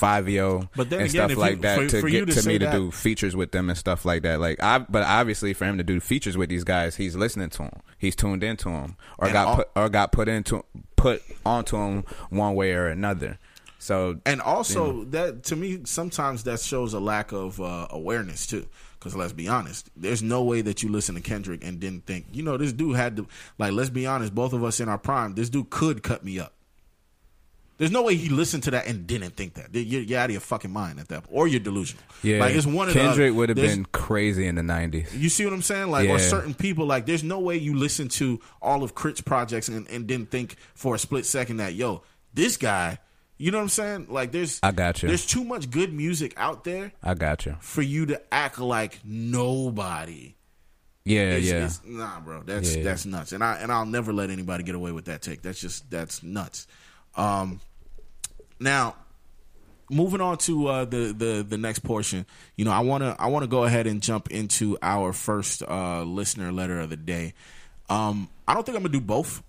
Five 0.00 0.28
Yo 0.30 0.68
But 0.74 0.88
then 0.90 1.00
and 1.02 1.10
again, 1.10 1.28
stuff 1.28 1.38
like 1.38 1.56
you- 1.56 1.62
that 1.62 1.78
for- 1.78 1.86
to 1.88 2.00
for 2.00 2.08
get 2.08 2.26
to 2.26 2.40
to, 2.42 2.48
me 2.48 2.58
to 2.58 2.64
that- 2.64 2.72
do 2.72 2.90
features 2.90 3.36
with 3.36 3.52
them 3.52 3.68
and 3.68 3.78
stuff 3.78 4.04
like 4.04 4.22
that. 4.22 4.40
Like 4.40 4.62
I, 4.62 4.78
but 4.78 5.02
obviously 5.02 5.52
for 5.52 5.66
him 5.66 5.76
to 5.78 5.84
do 5.84 6.00
features 6.00 6.36
with 6.36 6.48
these 6.48 6.64
guys, 6.64 6.96
he's 6.96 7.14
listening 7.16 7.50
to 7.50 7.58
them, 7.58 7.80
he's 7.98 8.16
tuned 8.16 8.42
into 8.42 8.70
them, 8.70 8.96
or 9.18 9.26
And 9.26 9.32
got 9.34 9.46
all- 9.46 9.56
put 9.56 9.68
or 9.76 9.88
got 9.90 10.10
put 10.12 10.28
into 10.28 10.64
put 10.96 11.22
onto 11.44 11.76
him 11.76 12.04
one 12.30 12.54
way 12.54 12.72
or 12.72 12.86
another. 12.88 13.38
So 13.78 14.20
And 14.26 14.40
also 14.42 15.04
that 15.04 15.44
to 15.44 15.56
me 15.56 15.80
sometimes 15.84 16.44
that 16.44 16.60
shows 16.60 16.92
a 16.94 17.00
lack 17.00 17.32
of 17.32 17.60
uh, 17.60 17.86
awareness 17.90 18.46
too. 18.46 18.66
Because 18.98 19.16
let's 19.16 19.32
be 19.32 19.48
honest, 19.48 19.88
there's 19.96 20.22
no 20.22 20.42
way 20.44 20.60
that 20.60 20.82
you 20.82 20.90
listen 20.90 21.14
to 21.14 21.22
Kendrick 21.22 21.64
and 21.64 21.80
didn't 21.80 22.04
think, 22.04 22.26
you 22.32 22.42
know, 22.42 22.58
this 22.58 22.74
dude 22.74 22.96
had 22.96 23.16
to 23.16 23.26
like. 23.58 23.72
Let's 23.72 23.88
be 23.88 24.06
honest, 24.06 24.34
both 24.34 24.52
of 24.52 24.62
us 24.62 24.78
in 24.80 24.90
our 24.90 24.98
prime, 24.98 25.34
this 25.34 25.48
dude 25.48 25.70
could 25.70 26.02
cut 26.02 26.22
me 26.22 26.38
up. 26.38 26.52
There's 27.80 27.90
no 27.90 28.02
way 28.02 28.14
he 28.14 28.28
listened 28.28 28.62
to 28.64 28.70
that 28.72 28.86
and 28.86 29.06
didn't 29.06 29.36
think 29.36 29.54
that. 29.54 29.74
You're, 29.74 30.02
you're 30.02 30.20
out 30.20 30.26
of 30.26 30.32
your 30.32 30.40
fucking 30.42 30.70
mind 30.70 31.00
at 31.00 31.08
that, 31.08 31.24
point. 31.24 31.34
or 31.36 31.48
you're 31.48 31.60
delusional. 31.60 32.04
yeah, 32.22 32.38
like 32.38 32.54
it's 32.54 32.66
one 32.66 32.88
of 32.88 32.94
Kendrick 32.94 33.34
would 33.34 33.48
have 33.48 33.56
been 33.56 33.86
crazy 33.86 34.46
in 34.46 34.54
the 34.56 34.62
'90s. 34.62 35.18
You 35.18 35.30
see 35.30 35.46
what 35.46 35.54
I'm 35.54 35.62
saying? 35.62 35.90
Like, 35.90 36.08
or 36.10 36.18
certain 36.18 36.52
people, 36.52 36.84
like, 36.84 37.06
there's 37.06 37.24
no 37.24 37.38
way 37.40 37.56
you 37.56 37.74
listen 37.74 38.08
to 38.10 38.38
all 38.60 38.82
of 38.82 38.94
Crit's 38.94 39.22
projects 39.22 39.68
and, 39.68 39.88
and 39.88 40.06
didn't 40.06 40.30
think 40.30 40.56
for 40.74 40.94
a 40.94 40.98
split 40.98 41.24
second 41.24 41.56
that, 41.56 41.72
yo, 41.72 42.02
this 42.34 42.58
guy, 42.58 42.98
you 43.38 43.50
know 43.50 43.56
what 43.56 43.62
I'm 43.62 43.68
saying? 43.70 44.06
Like, 44.10 44.30
there's, 44.32 44.60
I 44.62 44.72
got 44.72 45.02
you. 45.02 45.08
There's 45.08 45.24
too 45.24 45.42
much 45.42 45.70
good 45.70 45.90
music 45.94 46.34
out 46.36 46.64
there 46.64 46.92
I 47.02 47.14
got 47.14 47.46
you. 47.46 47.56
for 47.60 47.80
you 47.80 48.04
to 48.06 48.20
act 48.30 48.58
like 48.58 49.00
nobody. 49.04 50.34
Yeah, 51.06 51.20
It's- 51.36 51.44
yeah. 51.44 51.54
it's- 51.56 51.80
nah, 51.86 52.20
bro, 52.20 52.42
that's 52.44 52.76
Yeah. 52.76 52.82
that's 52.84 53.06
nuts, 53.06 53.32
and 53.32 53.42
I 53.42 53.56
and 53.56 53.72
I'll 53.72 53.86
never 53.86 54.12
let 54.12 54.28
anybody 54.28 54.64
get 54.64 54.74
away 54.74 54.92
with 54.92 55.06
that 55.06 55.22
take. 55.22 55.40
That's 55.40 55.58
just 55.58 55.90
that's 55.90 56.22
nuts. 56.22 56.66
Um, 57.16 57.60
now, 58.60 58.96
moving 59.90 60.20
on 60.20 60.38
to 60.38 60.68
uh, 60.68 60.84
the 60.84 61.12
the 61.16 61.46
the 61.48 61.58
next 61.58 61.80
portion, 61.80 62.26
you 62.56 62.64
know, 62.64 62.70
I 62.70 62.80
wanna 62.80 63.16
I 63.18 63.26
wanna 63.26 63.46
go 63.46 63.64
ahead 63.64 63.86
and 63.86 64.02
jump 64.02 64.30
into 64.30 64.78
our 64.82 65.12
first 65.12 65.62
uh, 65.62 66.02
listener 66.04 66.52
letter 66.52 66.80
of 66.80 66.90
the 66.90 66.96
day. 66.96 67.34
Um, 67.88 68.28
I 68.46 68.54
don't 68.54 68.64
think 68.64 68.76
I'm 68.76 68.82
gonna 68.82 68.92
do 68.92 69.00
both. 69.00 69.42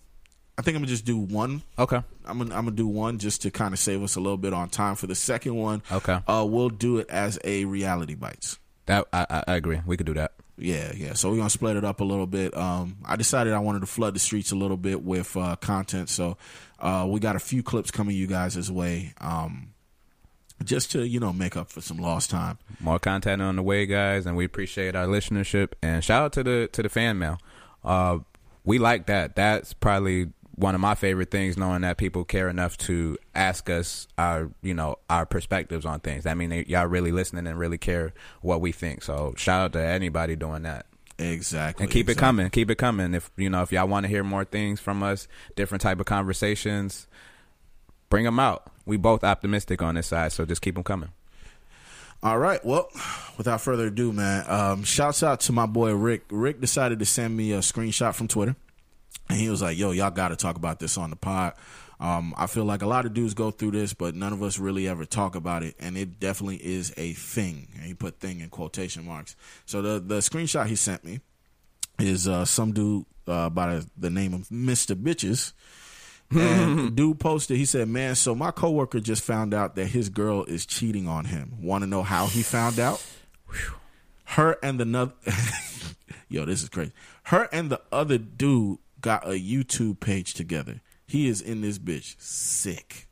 I 0.58 0.64
think 0.64 0.76
I'm 0.76 0.82
gonna 0.82 0.92
just 0.92 1.06
do 1.06 1.18
one. 1.18 1.62
Okay. 1.78 2.02
I'm 2.26 2.38
gonna 2.38 2.56
I'm 2.56 2.66
gonna 2.66 2.76
do 2.76 2.88
one 2.88 3.20
just 3.20 3.44
to 3.44 3.52
kind 3.52 3.74
of 3.74 3.80
save 3.80 4.04
us 4.04 4.16
a 4.16 4.20
little 4.20 4.38
bit 4.38 4.54
on 4.54 4.70
time 4.70 4.96
for 4.96 5.08
the 5.08 5.16
second 5.16 5.56
one. 5.56 5.84
Okay. 5.92 6.20
uh, 6.28 6.46
we'll 6.48 6.70
do 6.70 6.98
it 6.98 7.10
as 7.10 7.40
a 7.44 7.66
reality 7.66 8.16
bites. 8.16 8.58
That 8.88 9.08
I, 9.14 9.26
I, 9.30 9.44
I 9.48 9.56
agree. 9.56 9.82
We 9.86 9.98
could 9.98 10.06
do 10.08 10.14
that. 10.16 10.34
Yeah, 10.62 10.92
yeah. 10.96 11.14
So 11.14 11.30
we're 11.30 11.38
gonna 11.38 11.50
split 11.50 11.76
it 11.76 11.84
up 11.84 12.02
a 12.02 12.04
little 12.04 12.28
bit. 12.28 12.56
Um, 12.56 12.98
I 13.04 13.16
decided 13.16 13.54
I 13.54 13.60
wanted 13.60 13.80
to 13.82 13.88
flood 13.88 14.14
the 14.14 14.20
streets 14.20 14.52
a 14.52 14.56
little 14.56 14.78
bit 14.78 15.04
with 15.04 15.36
uh, 15.36 15.56
content, 15.56 16.10
so 16.10 16.38
uh, 16.80 17.08
we 17.10 17.20
got 17.20 17.36
a 17.36 17.40
few 17.40 17.64
clips 17.64 17.90
coming 17.90 18.16
you 18.16 18.28
guys' 18.28 18.72
way, 18.72 19.14
um, 19.20 19.74
just 20.64 20.92
to 20.92 21.08
you 21.08 21.20
know 21.20 21.34
make 21.34 21.58
up 21.58 21.70
for 21.70 21.82
some 21.82 21.98
lost 21.98 22.30
time. 22.30 22.60
More 22.80 23.00
content 23.00 23.42
on 23.42 23.56
the 23.56 23.64
way, 23.64 23.86
guys, 23.88 24.26
and 24.26 24.38
we 24.38 24.46
appreciate 24.46 24.96
our 24.96 25.08
listenership. 25.08 25.74
And 25.82 26.04
shout 26.04 26.24
out 26.26 26.34
to 26.34 26.44
the 26.44 26.70
to 26.74 26.84
the 26.84 26.90
fan 26.90 27.18
mail. 27.18 27.40
Uh, 27.84 28.20
we 28.64 28.78
like 28.78 29.08
that. 29.08 29.36
That's 29.36 29.74
probably 29.74 30.32
one 30.62 30.76
of 30.76 30.82
my 30.82 30.96
favorite 30.96 31.32
things, 31.32 31.58
knowing 31.58 31.82
that 31.82 31.98
people 31.98 32.24
care 32.24 32.48
enough 32.48 32.78
to 32.78 33.18
ask 33.34 33.70
us 33.70 34.08
our 34.18 34.52
you 34.62 34.74
know 34.74 34.98
our 35.10 35.26
perspectives 35.26 35.86
on 35.86 36.00
things. 36.00 36.26
I 36.26 36.34
mean, 36.36 36.50
they, 36.52 36.66
y'all 36.68 36.86
really 36.86 37.12
listening 37.12 37.48
and 37.48 37.58
really 37.58 37.78
care 37.78 38.14
what 38.42 38.62
we 38.62 38.72
think. 38.72 39.04
So 39.04 39.34
shout 39.38 39.62
out 39.62 39.74
to 39.74 39.82
anybody 39.82 40.36
doing 40.36 40.64
that. 40.64 40.86
Exactly. 41.18 41.84
and 41.84 41.92
keep 41.92 42.10
it 42.10 42.18
coming 42.18 42.50
keep 42.50 42.72
it 42.72 42.80
coming 42.80 43.14
if 43.14 43.30
you 43.38 43.48
know 43.48 43.62
if 43.62 43.72
y'all 43.72 43.88
want 43.88 44.06
to 44.06 44.08
hear 44.08 44.24
more 44.24 44.44
things 44.44 44.80
from 44.80 45.04
us 45.04 45.28
different 45.56 45.84
type 45.84 46.00
of 46.00 46.08
conversations 46.08 47.06
bring 48.10 48.26
them 48.26 48.40
out 48.40 48.72
we 48.88 48.98
both 48.98 49.24
optimistic 49.24 49.84
on 49.84 49.94
this 49.94 50.08
side 50.08 50.32
so 50.32 50.46
just 50.46 50.64
keep 50.64 50.74
them 50.74 50.84
coming 50.84 51.10
All 52.24 52.38
right. 52.40 52.64
Well, 52.64 52.88
without 53.38 53.62
further 53.62 53.88
ado, 53.88 54.12
man, 54.14 54.46
um, 54.48 54.84
shouts 54.84 55.22
out 55.24 55.42
to 55.42 55.52
my 55.52 55.66
boy 55.66 55.94
Rick. 55.94 56.24
Rick 56.32 56.62
decided 56.62 57.00
to 57.00 57.06
send 57.06 57.36
me 57.36 57.52
a 57.52 57.60
screenshot 57.60 58.14
from 58.16 58.28
Twitter, 58.28 58.56
and 59.32 59.40
he 59.40 59.50
was 59.50 59.62
like, 59.62 59.78
"Yo, 59.78 59.92
y'all 59.92 60.12
got 60.12 60.28
to 60.28 60.36
talk 60.36 60.58
about 60.58 60.80
this 60.80 60.98
on 60.98 61.10
the 61.10 61.16
pod." 61.16 61.54
Um, 62.00 62.34
I 62.36 62.48
feel 62.48 62.66
like 62.66 62.82
a 62.82 62.88
lot 62.88 63.06
of 63.06 63.14
dudes 63.14 63.34
go 63.34 63.50
through 63.52 63.72
this, 63.72 63.94
but 63.94 64.14
none 64.14 64.34
of 64.34 64.44
us 64.44 64.60
really 64.60 64.88
ever 64.88 65.06
talk 65.06 65.36
about 65.36 65.64
it, 65.64 65.76
and 65.80 65.98
it 65.98 66.20
definitely 66.20 66.58
is 66.58 66.94
a 66.98 67.14
thing. 67.14 67.70
And 67.76 67.86
he 67.86 67.94
put 67.94 68.20
"thing" 68.20 68.42
in 68.42 68.50
quotation 68.50 69.06
marks. 69.06 69.36
So 69.66 69.82
the 69.82 70.00
the 70.00 70.18
screenshot 70.18 70.68
he 70.68 70.76
sent 70.76 71.06
me 71.06 71.22
is 71.98 72.28
uh, 72.28 72.44
some 72.44 72.74
dude 72.74 73.06
uh, 73.26 73.50
by 73.50 73.82
the 73.98 74.10
name 74.10 74.34
of 74.34 74.52
Mister 74.52 74.96
Bitches. 74.96 75.54
And 76.30 76.96
dude 76.96 77.20
posted, 77.20 77.58
he 77.58 77.66
said, 77.66 77.90
Man, 77.90 78.16
so 78.16 78.34
my 78.34 78.52
coworker 78.52 79.02
just 79.02 79.22
found 79.22 79.54
out 79.54 79.76
that 79.76 79.88
his 79.88 80.10
girl 80.10 80.46
is 80.46 80.66
cheating 80.66 81.08
on 81.08 81.26
him. 81.26 81.58
Want 81.62 81.84
to 81.84 81.90
know 81.90 82.04
how 82.04 82.28
he 82.28 82.42
found 82.42 82.80
out? 82.80 83.06
Her 84.24 84.58
and 84.64 84.80
the 84.80 84.84
another 84.84 85.14
Yo, 86.30 86.46
this 86.46 86.64
is 86.64 86.70
crazy. 86.70 86.94
Her 87.24 87.50
and 87.52 87.70
the 87.70 87.82
other 87.92 88.18
dude 88.18 88.80
got 89.02 89.26
a 89.28 89.32
YouTube 89.40 90.00
page 90.00 90.34
together. 90.34 90.82
He 91.08 91.28
is 91.28 91.42
in 91.42 91.62
this 91.62 91.78
bitch 91.80 92.16
sick. 92.20 93.08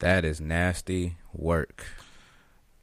that 0.00 0.24
is 0.24 0.40
nasty 0.40 1.16
work 1.32 1.86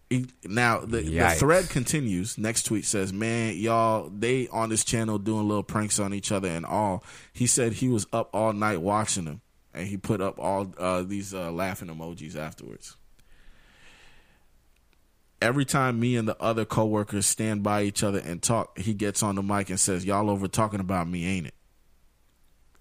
He- 0.09 0.25
Now 0.45 0.79
the, 0.79 1.01
the 1.33 1.39
thread 1.39 1.69
continues. 1.69 2.37
Next 2.37 2.63
tweet 2.63 2.85
says, 2.85 3.11
"Man, 3.13 3.55
y'all, 3.57 4.09
they 4.09 4.47
on 4.49 4.69
this 4.69 4.83
channel 4.83 5.17
doing 5.19 5.47
little 5.47 5.63
pranks 5.63 5.99
on 5.99 6.13
each 6.13 6.31
other 6.31 6.47
and 6.49 6.65
all." 6.65 7.03
He 7.31 7.47
said 7.47 7.73
he 7.73 7.87
was 7.87 8.05
up 8.13 8.29
all 8.33 8.53
night 8.53 8.81
watching 8.81 9.25
them, 9.25 9.41
and 9.73 9.87
he 9.87 9.97
put 9.97 10.21
up 10.21 10.39
all 10.39 10.73
uh, 10.77 11.01
these 11.03 11.33
uh, 11.33 11.51
laughing 11.51 11.87
emojis 11.87 12.35
afterwards. 12.35 12.97
Every 15.43 15.65
time 15.65 15.99
me 15.99 16.15
and 16.15 16.25
the 16.25 16.41
other 16.41 16.63
coworkers 16.63 17.25
stand 17.25 17.63
by 17.63 17.83
each 17.83 18.01
other 18.01 18.19
and 18.19 18.41
talk, 18.41 18.79
he 18.79 18.93
gets 18.93 19.21
on 19.21 19.35
the 19.35 19.43
mic 19.43 19.69
and 19.69 19.77
says, 19.77 20.05
"Y'all 20.05 20.29
over 20.29 20.47
talking 20.47 20.79
about 20.79 21.05
me, 21.05 21.25
ain't 21.25 21.47
it?" 21.47 21.53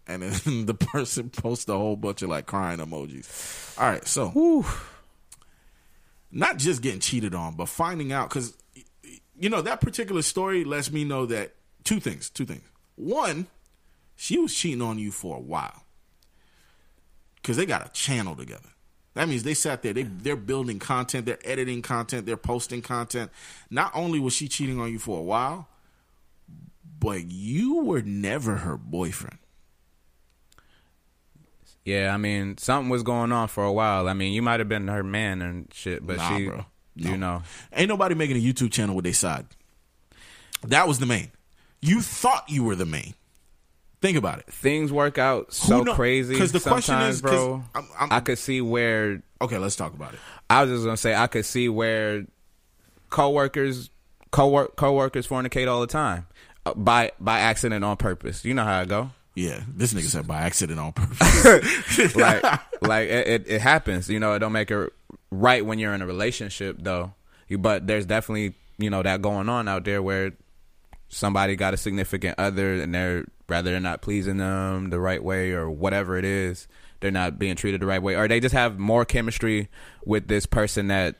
And 0.06 0.22
then 0.22 0.66
the 0.66 0.74
person 0.74 1.28
posts 1.28 1.68
a 1.68 1.76
whole 1.76 1.96
bunch 1.96 2.22
of 2.22 2.28
like 2.28 2.46
crying 2.46 2.78
emojis. 2.78 3.76
All 3.80 3.88
right, 3.88 4.06
so 4.06 4.64
not 6.30 6.58
just 6.58 6.82
getting 6.82 7.00
cheated 7.00 7.34
on, 7.34 7.56
but 7.56 7.68
finding 7.68 8.12
out 8.12 8.28
because 8.28 8.56
you 9.36 9.50
know 9.50 9.62
that 9.62 9.80
particular 9.80 10.22
story 10.22 10.62
lets 10.62 10.92
me 10.92 11.02
know 11.02 11.26
that 11.26 11.56
two 11.82 11.98
things. 11.98 12.30
Two 12.30 12.44
things. 12.44 12.62
One, 12.94 13.48
she 14.14 14.38
was 14.38 14.54
cheating 14.54 14.82
on 14.82 15.00
you 15.00 15.10
for 15.10 15.36
a 15.36 15.40
while 15.40 15.82
because 17.36 17.56
they 17.56 17.66
got 17.66 17.84
a 17.84 17.90
channel 17.90 18.36
together. 18.36 18.71
That 19.14 19.28
means 19.28 19.42
they 19.42 19.54
sat 19.54 19.82
there. 19.82 19.92
They 19.92 20.04
they're 20.04 20.36
building 20.36 20.78
content. 20.78 21.26
They're 21.26 21.38
editing 21.44 21.82
content. 21.82 22.24
They're 22.26 22.36
posting 22.36 22.80
content. 22.82 23.30
Not 23.70 23.90
only 23.94 24.18
was 24.18 24.32
she 24.32 24.48
cheating 24.48 24.80
on 24.80 24.90
you 24.90 24.98
for 24.98 25.18
a 25.18 25.22
while, 25.22 25.68
but 26.98 27.30
you 27.30 27.82
were 27.84 28.02
never 28.02 28.56
her 28.58 28.76
boyfriend. 28.76 29.38
yeah 31.84 32.14
i 32.14 32.16
mean 32.16 32.56
something 32.58 32.88
was 32.88 33.02
going 33.02 33.32
on 33.32 33.48
for 33.48 33.64
a 33.64 33.72
while 33.72 34.08
i 34.08 34.12
mean 34.12 34.32
you 34.32 34.40
might 34.40 34.60
have 34.60 34.68
been 34.68 34.86
her 34.88 35.02
man 35.02 35.42
and 35.42 35.68
shit 35.74 36.06
but 36.06 36.16
Nah, 36.18 36.36
she 36.38 36.46
bro. 36.46 36.64
you 36.94 37.16
know 37.16 37.42
Ain't 37.72 37.88
nobody 37.88 38.14
making 38.14 38.36
a 38.36 38.40
YouTube 38.40 38.70
channel 38.70 38.94
with 38.94 39.04
their 39.04 39.14
side. 39.14 39.46
That 40.64 40.86
was 40.86 41.00
the 41.00 41.06
main. 41.06 41.32
You 41.80 42.00
thought 42.02 42.44
you 42.48 42.62
were 42.62 42.76
the 42.76 42.86
main. 42.86 43.14
Think 44.02 44.18
about 44.18 44.40
it. 44.40 44.46
things 44.52 44.92
work 44.92 45.16
out 45.16 45.52
so 45.54 45.82
know- 45.82 45.94
crazy 45.94 46.36
'cause 46.36 46.52
the 46.52 46.60
question 46.60 47.00
is- 47.02 47.22
bro 47.22 47.62
I'm- 47.74 47.88
I'm- 47.98 48.12
I 48.12 48.20
could 48.20 48.36
see 48.38 48.60
where 48.60 49.22
Okay, 49.40 49.56
let's 49.58 49.74
talk 49.76 49.94
about 49.94 50.12
it. 50.14 50.20
I 50.50 50.62
was 50.62 50.70
just 50.72 50.84
gonna 50.84 50.96
say 50.98 51.14
I 51.14 51.26
could 51.28 51.46
see 51.46 51.68
where 51.70 52.24
coworkers 53.10 53.90
co 54.30 54.66
coworkers 54.76 55.26
fornicate 55.26 55.68
all 55.68 55.80
the 55.80 55.86
time 55.86 56.26
uh, 56.66 56.74
by 56.74 57.12
by 57.20 57.40
accident 57.40 57.84
on 57.84 57.96
purpose. 57.96 58.44
You 58.44 58.54
know 58.54 58.64
how 58.64 58.80
I 58.80 58.84
go. 58.84 59.10
Yeah, 59.34 59.60
this 59.74 59.94
nigga 59.94 60.02
said 60.08 60.26
by 60.26 60.42
accident 60.42 60.78
on 60.78 60.92
purpose. 60.92 62.14
Like 62.16 62.42
like 62.82 63.08
it, 63.08 63.28
it, 63.28 63.44
it 63.48 63.60
happens. 63.60 64.08
You 64.10 64.20
know, 64.20 64.34
it 64.34 64.40
don't 64.40 64.52
make 64.52 64.70
it 64.70 64.92
right 65.30 65.64
when 65.64 65.78
you're 65.78 65.94
in 65.94 66.02
a 66.02 66.06
relationship 66.06 66.76
though. 66.80 67.14
You, 67.48 67.58
but 67.58 67.86
there's 67.86 68.06
definitely 68.06 68.54
you 68.78 68.90
know 68.90 69.02
that 69.02 69.22
going 69.22 69.48
on 69.48 69.68
out 69.68 69.84
there 69.84 70.02
where 70.02 70.32
somebody 71.12 71.54
got 71.56 71.74
a 71.74 71.76
significant 71.76 72.34
other 72.38 72.74
and 72.74 72.94
they're 72.94 73.24
rather 73.48 73.70
they're 73.70 73.80
not 73.80 74.00
pleasing 74.00 74.38
them 74.38 74.88
the 74.90 74.98
right 74.98 75.22
way 75.22 75.52
or 75.52 75.70
whatever 75.70 76.16
it 76.16 76.24
is 76.24 76.66
they're 77.00 77.10
not 77.10 77.38
being 77.38 77.54
treated 77.54 77.80
the 77.80 77.86
right 77.86 78.02
way 78.02 78.16
or 78.16 78.26
they 78.26 78.40
just 78.40 78.54
have 78.54 78.78
more 78.78 79.04
chemistry 79.04 79.68
with 80.06 80.26
this 80.26 80.46
person 80.46 80.88
that 80.88 81.16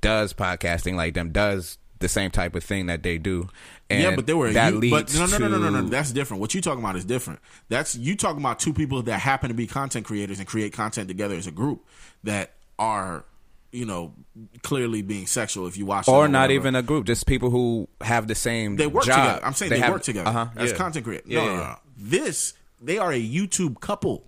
does 0.00 0.32
podcasting 0.32 0.94
like 0.94 1.14
them 1.14 1.32
does 1.32 1.76
the 1.98 2.08
same 2.08 2.30
type 2.30 2.54
of 2.54 2.62
thing 2.62 2.86
that 2.86 3.02
they 3.02 3.18
do 3.18 3.48
and 3.90 4.02
yeah, 4.02 4.14
but 4.14 4.26
they 4.26 4.34
were 4.34 4.52
that 4.52 4.74
you, 4.74 4.78
leads 4.78 5.18
but 5.18 5.30
no, 5.30 5.38
no, 5.38 5.48
no, 5.48 5.48
no, 5.48 5.58
no, 5.58 5.70
no. 5.70 5.82
to- 5.82 5.88
That's 5.88 6.12
different. 6.12 6.40
What 6.40 6.54
you 6.54 6.60
talking 6.60 6.84
about 6.84 6.96
is 6.96 7.04
different. 7.06 7.40
That's 7.70 7.96
you 7.96 8.16
talking 8.16 8.40
about 8.40 8.58
two 8.58 8.74
people 8.74 9.02
that 9.04 9.18
happen 9.18 9.48
to 9.48 9.54
be 9.54 9.66
content 9.66 10.04
creators 10.04 10.38
and 10.38 10.46
create 10.46 10.72
content 10.74 11.08
together 11.08 11.34
as 11.34 11.46
a 11.46 11.50
group 11.50 11.86
that 12.22 12.52
are, 12.78 13.24
you 13.72 13.84
know, 13.84 14.14
clearly 14.62 15.02
being 15.02 15.26
sexual. 15.26 15.66
If 15.66 15.76
you 15.76 15.86
watch, 15.86 16.06
them 16.06 16.14
or 16.14 16.28
not 16.28 16.42
whatever. 16.42 16.52
even 16.52 16.74
a 16.74 16.82
group 16.82 17.06
just 17.06 17.26
people 17.26 17.50
who 17.50 17.88
have 18.00 18.26
the 18.26 18.34
same 18.34 18.76
they 18.76 18.86
work 18.86 19.04
job. 19.04 19.16
together. 19.16 19.44
I'm 19.46 19.52
saying 19.54 19.70
they, 19.70 19.78
have- 19.80 19.92
work 19.92 20.02
together 20.02 20.28
uh-huh, 20.28 20.46
as 20.56 20.70
yeah. 20.70 20.76
content 20.76 21.04
creators. 21.04 21.30
Yeah, 21.30 21.40
no, 21.40 21.50
yeah, 21.50 21.56
no, 21.56 21.62
no. 21.64 21.76
This 21.96 22.54
they 22.80 22.98
are 22.98 23.12
a 23.12 23.20
YouTube 23.22 23.80
couple. 23.80 24.24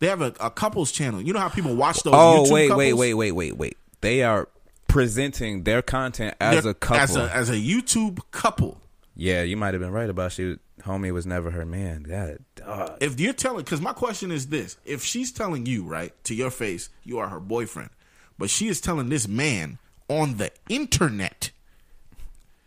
They 0.00 0.06
have 0.06 0.22
a, 0.22 0.32
a 0.40 0.50
couples 0.50 0.92
channel. 0.92 1.20
You 1.20 1.32
know 1.32 1.40
how 1.40 1.48
people 1.48 1.74
watch 1.74 2.02
those. 2.02 2.14
Oh 2.14 2.44
YouTube 2.46 2.52
wait, 2.52 2.68
couples? 2.68 2.78
wait, 2.78 2.92
wait, 2.94 3.14
wait, 3.14 3.32
wait, 3.32 3.56
wait. 3.56 3.76
They 4.00 4.22
are 4.22 4.48
presenting 4.86 5.64
their 5.64 5.82
content 5.82 6.34
as 6.40 6.62
They're- 6.64 6.70
a 6.72 6.74
couple. 6.74 7.00
as 7.02 7.16
a 7.16 7.34
as 7.34 7.50
a 7.50 7.56
YouTube 7.56 8.20
couple. 8.30 8.80
yeah, 9.16 9.42
you 9.42 9.56
might 9.56 9.74
have 9.74 9.80
been 9.80 9.90
right 9.92 10.08
about 10.08 10.32
she 10.32 10.56
homie 10.82 11.12
was 11.12 11.26
never 11.26 11.50
her 11.50 11.66
man. 11.66 12.04
God, 12.04 12.38
dog. 12.54 12.98
If 13.00 13.18
you're 13.20 13.32
telling, 13.32 13.64
because 13.64 13.80
my 13.80 13.92
question 13.92 14.30
is 14.30 14.46
this: 14.46 14.76
if 14.84 15.02
she's 15.04 15.32
telling 15.32 15.66
you 15.66 15.84
right 15.84 16.12
to 16.24 16.34
your 16.34 16.50
face, 16.50 16.88
you 17.02 17.18
are 17.18 17.28
her 17.28 17.40
boyfriend, 17.40 17.90
but 18.38 18.50
she 18.50 18.68
is 18.68 18.80
telling 18.80 19.08
this 19.08 19.26
man 19.28 19.78
on 20.08 20.36
the 20.36 20.50
internet, 20.68 21.50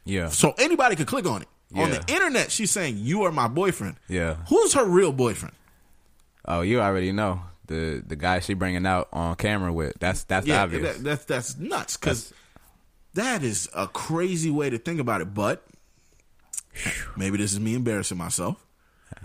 Yeah, 0.06 0.30
so 0.30 0.54
anybody 0.58 0.96
could 0.96 1.08
click 1.08 1.26
on 1.26 1.42
it. 1.42 1.48
On 1.74 1.90
the 1.90 2.04
internet, 2.10 2.52
she's 2.52 2.70
saying 2.70 2.98
you 3.00 3.24
are 3.24 3.32
my 3.32 3.48
boyfriend. 3.48 3.96
yeah. 4.10 4.36
Who's 4.50 4.74
her 4.74 4.86
real 4.86 5.14
boyfriend? 5.14 5.56
Oh, 6.46 6.62
you 6.62 6.82
already 6.82 7.12
know 7.14 7.42
the 7.68 8.04
the 8.06 8.16
guy 8.18 8.40
she 8.40 8.54
bringing 8.54 8.86
out 8.86 9.08
on 9.14 9.36
camera 9.36 9.72
with. 9.72 9.94
That's 10.00 10.24
that's 10.26 10.46
yeah, 10.46 10.64
obvious. 10.64 10.98
that- 10.98 11.04
that's 11.04 11.26
that's 11.26 11.58
nuts 11.58 11.96
because 11.98 12.34
that 13.14 13.42
is 13.44 13.70
a 13.74 13.88
crazy 13.88 14.52
way 14.52 14.70
to 14.70 14.78
think 14.78 15.00
about 15.00 15.22
it. 15.22 15.34
But 15.34 15.66
maybe 17.16 17.38
this 17.38 17.54
is 17.54 17.60
me 17.60 17.76
embarrassing 17.76 18.18
myself. 18.18 18.66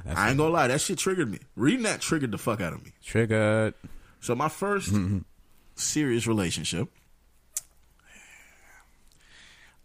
That's 0.05 0.18
I 0.18 0.28
ain't 0.28 0.38
gonna 0.38 0.51
lie, 0.53 0.68
that 0.68 0.80
shit 0.80 0.99
triggered 0.99 1.30
me. 1.30 1.38
Reading 1.57 1.82
that 1.82 2.01
triggered 2.01 2.30
the 2.30 2.38
fuck 2.38 2.61
out 2.61 2.72
of 2.72 2.84
me. 2.84 2.92
triggered. 3.05 3.74
So 4.20 4.34
my 4.36 4.49
1st 4.49 5.24
serious 5.76 6.26
relationship, 6.26 6.88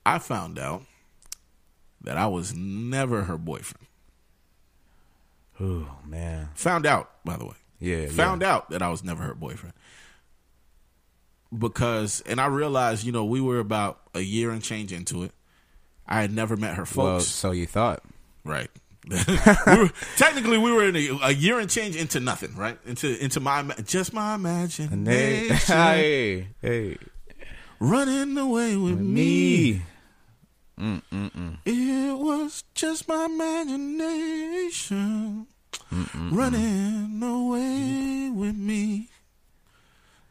I 0.05 0.17
found 0.19 0.57
out 0.57 0.83
that 2.01 2.17
I 2.17 2.25
was 2.27 2.55
never 2.55 3.23
her 3.23 3.37
boyfriend. 3.37 3.87
Oh 5.59 5.87
man. 6.05 6.49
Found 6.55 6.85
out, 6.85 7.11
by 7.23 7.37
the 7.37 7.45
way. 7.45 7.53
Yeah. 7.79 8.07
Found 8.07 8.41
out 8.41 8.69
that 8.71 8.81
I 8.81 8.89
was 8.89 9.03
never 9.03 9.23
her 9.23 9.35
boyfriend. 9.35 9.73
Because, 11.55 12.21
and 12.25 12.39
I 12.39 12.47
realized, 12.47 13.03
you 13.05 13.11
know, 13.11 13.25
we 13.25 13.41
were 13.41 13.59
about 13.59 13.99
a 14.15 14.21
year 14.21 14.51
and 14.51 14.63
change 14.63 14.93
into 14.93 15.23
it. 15.23 15.31
I 16.07 16.21
had 16.21 16.33
never 16.33 16.55
met 16.55 16.75
her 16.75 16.83
Well, 16.95 17.17
folks. 17.19 17.25
so 17.27 17.51
you 17.51 17.65
thought? 17.67 18.03
Right. 18.43 18.69
We 19.09 19.17
were, 19.77 19.89
technically, 20.15 20.57
we 20.57 20.71
were 20.71 20.87
in 20.87 20.95
a, 20.95 21.09
a 21.23 21.31
year 21.31 21.59
and 21.59 21.69
change 21.69 21.95
into 21.95 22.19
nothing, 22.19 22.55
right? 22.55 22.77
Into 22.85 23.21
into 23.23 23.39
my 23.39 23.63
just 23.85 24.13
my 24.13 24.35
imagination, 24.35 25.55
hey, 25.65 26.47
hey, 26.61 26.97
running 27.79 28.37
away 28.37 28.75
with 28.77 28.99
me. 28.99 29.81
me. 30.77 31.01
It 31.65 32.17
was 32.17 32.63
just 32.73 33.07
my 33.07 33.25
imagination 33.25 35.47
running 36.31 37.21
away 37.23 38.31
with 38.33 38.55
me. 38.55 39.09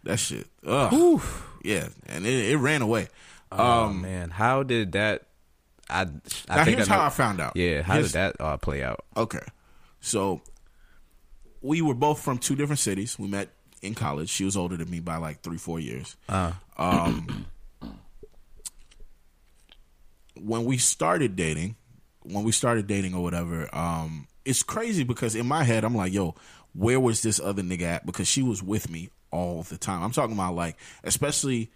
That 0.05 0.19
shit. 0.19 0.47
Ugh. 0.67 1.21
Yeah, 1.63 1.89
and 2.07 2.27
it, 2.27 2.51
it 2.53 2.57
ran 2.57 2.83
away. 2.83 3.09
Oh 3.53 3.85
Um, 3.85 4.03
man, 4.03 4.31
how 4.31 4.63
did 4.63 4.93
that? 4.93 5.25
I 5.91 6.01
I 6.03 6.05
now 6.57 6.65
think 6.65 6.77
here's 6.79 6.89
I 6.89 6.95
how 6.95 7.07
I 7.07 7.09
found 7.11 7.41
out. 7.41 7.57
Yeah, 7.57 7.83
how 7.83 7.95
Here's- 7.95 8.13
did 8.13 8.15
that 8.19 8.37
uh, 8.41 8.57
play 8.57 8.83
out? 8.83 9.05
Okay. 9.17 9.45
So 10.01 10.41
we 11.61 11.83
were 11.83 11.95
both 11.95 12.21
from 12.21 12.39
two 12.39 12.57
different 12.57 12.79
cities. 12.79 13.19
We 13.19 13.29
met 13.29 13.49
in 13.83 13.95
college. 13.95 14.29
She 14.31 14.45
was 14.45 14.57
older 14.57 14.77
than 14.77 14.89
me 14.91 15.01
by 15.01 15.17
like 15.17 15.43
three, 15.43 15.59
four 15.59 15.79
years. 15.81 16.17
Uh, 16.29 16.53
Um, 16.79 17.47
when 20.35 20.65
we 20.65 20.79
started 20.79 21.37
dating, 21.37 21.77
when 22.23 22.45
we 22.45 22.53
started 22.53 22.87
dating 22.87 23.15
or 23.15 23.23
whatever, 23.23 23.69
um, 23.75 24.27
it's 24.45 24.63
crazy 24.63 25.05
because 25.05 25.35
in 25.35 25.47
my 25.47 25.65
head 25.65 25.85
I'm 25.85 25.95
like, 25.95 26.13
yo, 26.13 26.35
where 26.75 27.01
was 27.01 27.23
this 27.23 27.41
other 27.41 27.63
nigga 27.63 27.83
at? 27.83 28.07
Because 28.07 28.29
she 28.29 28.43
was 28.43 28.63
with 28.63 28.89
me 28.91 29.11
all 29.31 29.63
the 29.65 29.77
time. 29.77 30.03
I'm 30.03 30.13
talking 30.13 30.35
about 30.35 30.55
like, 30.55 30.77
especially 31.05 31.71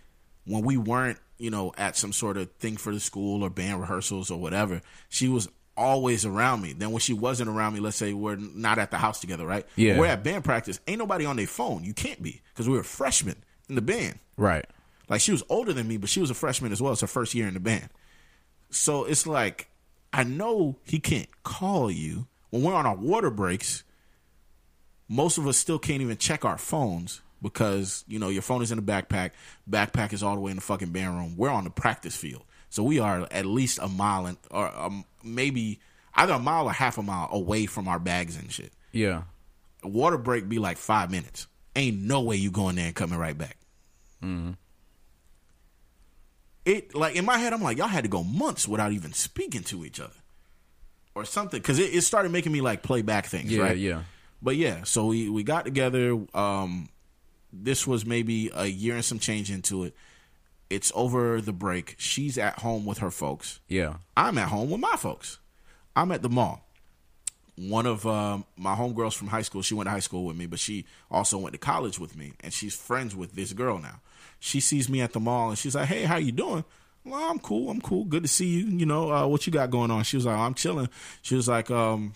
when 0.46 0.62
we 0.62 0.76
weren't, 0.76 1.18
you 1.38 1.50
know, 1.50 1.72
at 1.76 1.96
some 1.96 2.12
sort 2.12 2.36
of 2.36 2.50
thing 2.52 2.76
for 2.76 2.92
the 2.92 3.00
school 3.00 3.42
or 3.42 3.50
band 3.50 3.80
rehearsals 3.80 4.30
or 4.30 4.38
whatever. 4.38 4.80
She 5.08 5.28
was 5.28 5.48
always 5.76 6.24
around 6.24 6.62
me. 6.62 6.72
Then 6.72 6.90
when 6.90 7.00
she 7.00 7.12
wasn't 7.12 7.50
around 7.50 7.74
me, 7.74 7.80
let's 7.80 7.96
say 7.96 8.12
we're 8.12 8.36
not 8.36 8.78
at 8.78 8.90
the 8.90 8.98
house 8.98 9.20
together, 9.20 9.46
right? 9.46 9.66
Yeah. 9.76 9.98
We're 9.98 10.06
at 10.06 10.22
band 10.22 10.44
practice. 10.44 10.80
Ain't 10.86 10.98
nobody 10.98 11.24
on 11.24 11.36
their 11.36 11.46
phone. 11.46 11.84
You 11.84 11.94
can't 11.94 12.22
be 12.22 12.42
because 12.52 12.68
we 12.68 12.76
were 12.76 12.82
freshmen 12.84 13.36
in 13.68 13.74
the 13.74 13.82
band. 13.82 14.18
right. 14.36 14.66
Like 15.06 15.20
she 15.20 15.32
was 15.32 15.42
older 15.50 15.74
than 15.74 15.86
me, 15.86 15.98
but 15.98 16.08
she 16.08 16.20
was 16.20 16.30
a 16.30 16.34
freshman 16.34 16.72
as 16.72 16.80
well. 16.80 16.92
It's 16.92 17.02
her 17.02 17.06
first 17.06 17.34
year 17.34 17.46
in 17.46 17.52
the 17.52 17.60
band. 17.60 17.90
So 18.70 19.04
it's 19.04 19.26
like 19.26 19.68
I 20.14 20.24
know 20.24 20.76
he 20.84 20.98
can't 20.98 21.28
call 21.42 21.90
you 21.90 22.26
when 22.48 22.62
we're 22.62 22.72
on 22.74 22.86
our 22.86 22.96
water 22.96 23.30
breaks. 23.30 23.84
Most 25.06 25.36
of 25.36 25.46
us 25.46 25.58
still 25.58 25.78
can't 25.78 26.00
even 26.00 26.16
check 26.16 26.44
our 26.44 26.56
phones 26.56 27.20
because 27.44 28.04
you 28.08 28.18
know 28.18 28.28
your 28.30 28.42
phone 28.42 28.62
is 28.62 28.72
in 28.72 28.76
the 28.76 28.82
backpack. 28.82 29.30
Backpack 29.70 30.12
is 30.12 30.22
all 30.24 30.34
the 30.34 30.40
way 30.40 30.50
in 30.50 30.56
the 30.56 30.62
fucking 30.62 30.90
band 30.90 31.14
room. 31.16 31.36
We're 31.36 31.50
on 31.50 31.62
the 31.62 31.70
practice 31.70 32.16
field, 32.16 32.42
so 32.70 32.82
we 32.82 32.98
are 32.98 33.28
at 33.30 33.46
least 33.46 33.78
a 33.80 33.86
mile 33.86 34.26
and 34.26 34.36
or 34.50 34.66
um, 34.76 35.04
maybe 35.22 35.78
either 36.16 36.32
a 36.32 36.38
mile 36.40 36.66
or 36.66 36.72
half 36.72 36.98
a 36.98 37.02
mile 37.02 37.28
away 37.30 37.66
from 37.66 37.86
our 37.86 37.98
bags 38.00 38.36
and 38.36 38.50
shit. 38.50 38.72
Yeah. 38.90 39.22
A 39.82 39.88
water 39.88 40.16
break 40.18 40.48
be 40.48 40.58
like 40.58 40.78
five 40.78 41.10
minutes. 41.10 41.46
Ain't 41.76 42.00
no 42.00 42.22
way 42.22 42.36
you 42.36 42.50
going 42.50 42.76
there 42.76 42.86
and 42.86 42.94
coming 42.94 43.18
right 43.18 43.36
back. 43.36 43.58
It 46.64 46.94
like 46.94 47.14
in 47.16 47.24
my 47.26 47.36
head, 47.36 47.52
I'm 47.52 47.62
like, 47.62 47.76
y'all 47.76 47.88
had 47.88 48.04
to 48.04 48.08
go 48.10 48.22
months 48.24 48.66
without 48.66 48.92
even 48.92 49.12
speaking 49.12 49.62
to 49.64 49.84
each 49.84 50.00
other, 50.00 50.14
or 51.14 51.24
something, 51.26 51.60
because 51.60 51.78
it, 51.78 51.94
it 51.94 52.02
started 52.02 52.32
making 52.32 52.52
me 52.52 52.62
like 52.62 52.82
play 52.82 53.02
back 53.02 53.26
things, 53.26 53.50
Yeah. 53.52 53.62
right? 53.62 53.76
Yeah. 53.76 54.02
But 54.40 54.56
yeah, 54.56 54.84
so 54.84 55.06
we 55.06 55.28
we 55.28 55.42
got 55.42 55.64
together. 55.66 56.18
Um, 56.32 56.88
this 57.62 57.86
was 57.86 58.04
maybe 58.04 58.50
a 58.54 58.66
year 58.66 58.94
and 58.94 59.04
some 59.04 59.18
change 59.18 59.50
into 59.50 59.84
it. 59.84 59.94
It's 60.70 60.90
over 60.94 61.40
the 61.40 61.52
break. 61.52 61.94
She's 61.98 62.38
at 62.38 62.60
home 62.60 62.84
with 62.84 62.98
her 62.98 63.10
folks. 63.10 63.60
Yeah. 63.68 63.96
I'm 64.16 64.38
at 64.38 64.48
home 64.48 64.70
with 64.70 64.80
my 64.80 64.96
folks. 64.96 65.38
I'm 65.94 66.10
at 66.10 66.22
the 66.22 66.28
mall. 66.28 66.66
One 67.56 67.86
of 67.86 68.04
um, 68.06 68.44
my 68.56 68.74
homegirls 68.74 69.14
from 69.14 69.28
high 69.28 69.42
school, 69.42 69.62
she 69.62 69.74
went 69.74 69.86
to 69.86 69.92
high 69.92 70.00
school 70.00 70.24
with 70.24 70.36
me, 70.36 70.46
but 70.46 70.58
she 70.58 70.86
also 71.10 71.38
went 71.38 71.52
to 71.52 71.58
college 71.58 72.00
with 72.00 72.16
me, 72.16 72.32
and 72.40 72.52
she's 72.52 72.74
friends 72.74 73.14
with 73.14 73.34
this 73.34 73.52
girl 73.52 73.78
now. 73.78 74.00
She 74.40 74.58
sees 74.58 74.88
me 74.88 75.00
at 75.00 75.12
the 75.12 75.20
mall, 75.20 75.50
and 75.50 75.58
she's 75.58 75.76
like, 75.76 75.86
"Hey, 75.86 76.02
how 76.02 76.16
you 76.16 76.32
doing?" 76.32 76.64
Well, 77.04 77.30
I'm 77.30 77.38
cool. 77.38 77.70
I'm 77.70 77.80
cool. 77.80 78.04
Good 78.04 78.24
to 78.24 78.28
see 78.28 78.46
you. 78.46 78.66
You 78.66 78.86
know, 78.86 79.12
uh, 79.12 79.26
what 79.28 79.46
you 79.46 79.52
got 79.52 79.70
going 79.70 79.92
on? 79.92 80.02
She 80.02 80.16
was 80.16 80.26
like, 80.26 80.36
"I'm 80.36 80.54
chilling." 80.54 80.88
She 81.22 81.36
was 81.36 81.46
like, 81.46 81.70
um, 81.70 82.14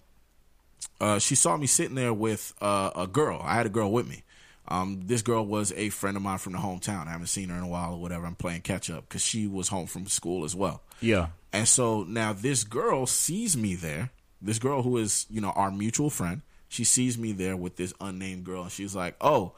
uh, 1.00 1.18
she 1.18 1.34
saw 1.34 1.56
me 1.56 1.66
sitting 1.66 1.94
there 1.94 2.12
with 2.12 2.52
uh, 2.60 2.90
a 2.96 3.06
girl. 3.06 3.40
I 3.44 3.54
had 3.54 3.66
a 3.66 3.70
girl 3.70 3.92
with 3.92 4.08
me. 4.08 4.24
Um, 4.68 5.02
this 5.06 5.22
girl 5.22 5.44
was 5.44 5.72
a 5.72 5.88
friend 5.88 6.16
of 6.16 6.22
mine 6.22 6.38
from 6.38 6.52
the 6.52 6.58
hometown. 6.58 7.06
I 7.06 7.12
haven't 7.12 7.28
seen 7.28 7.48
her 7.48 7.56
in 7.56 7.62
a 7.62 7.68
while 7.68 7.94
or 7.94 8.00
whatever. 8.00 8.26
I'm 8.26 8.34
playing 8.34 8.60
catch 8.60 8.90
up 8.90 9.08
because 9.08 9.22
she 9.22 9.46
was 9.46 9.68
home 9.68 9.86
from 9.86 10.06
school 10.06 10.44
as 10.44 10.54
well. 10.54 10.82
Yeah. 11.00 11.28
And 11.52 11.66
so 11.66 12.02
now 12.04 12.34
this 12.34 12.64
girl 12.64 13.06
sees 13.06 13.56
me 13.56 13.74
there. 13.74 14.10
This 14.42 14.58
girl 14.58 14.82
who 14.82 14.98
is, 14.98 15.26
you 15.30 15.40
know, 15.40 15.50
our 15.50 15.70
mutual 15.70 16.10
friend. 16.10 16.42
She 16.68 16.84
sees 16.84 17.16
me 17.16 17.32
there 17.32 17.56
with 17.56 17.76
this 17.76 17.94
unnamed 17.98 18.44
girl, 18.44 18.64
and 18.64 18.70
she's 18.70 18.94
like, 18.94 19.16
"Oh, 19.22 19.54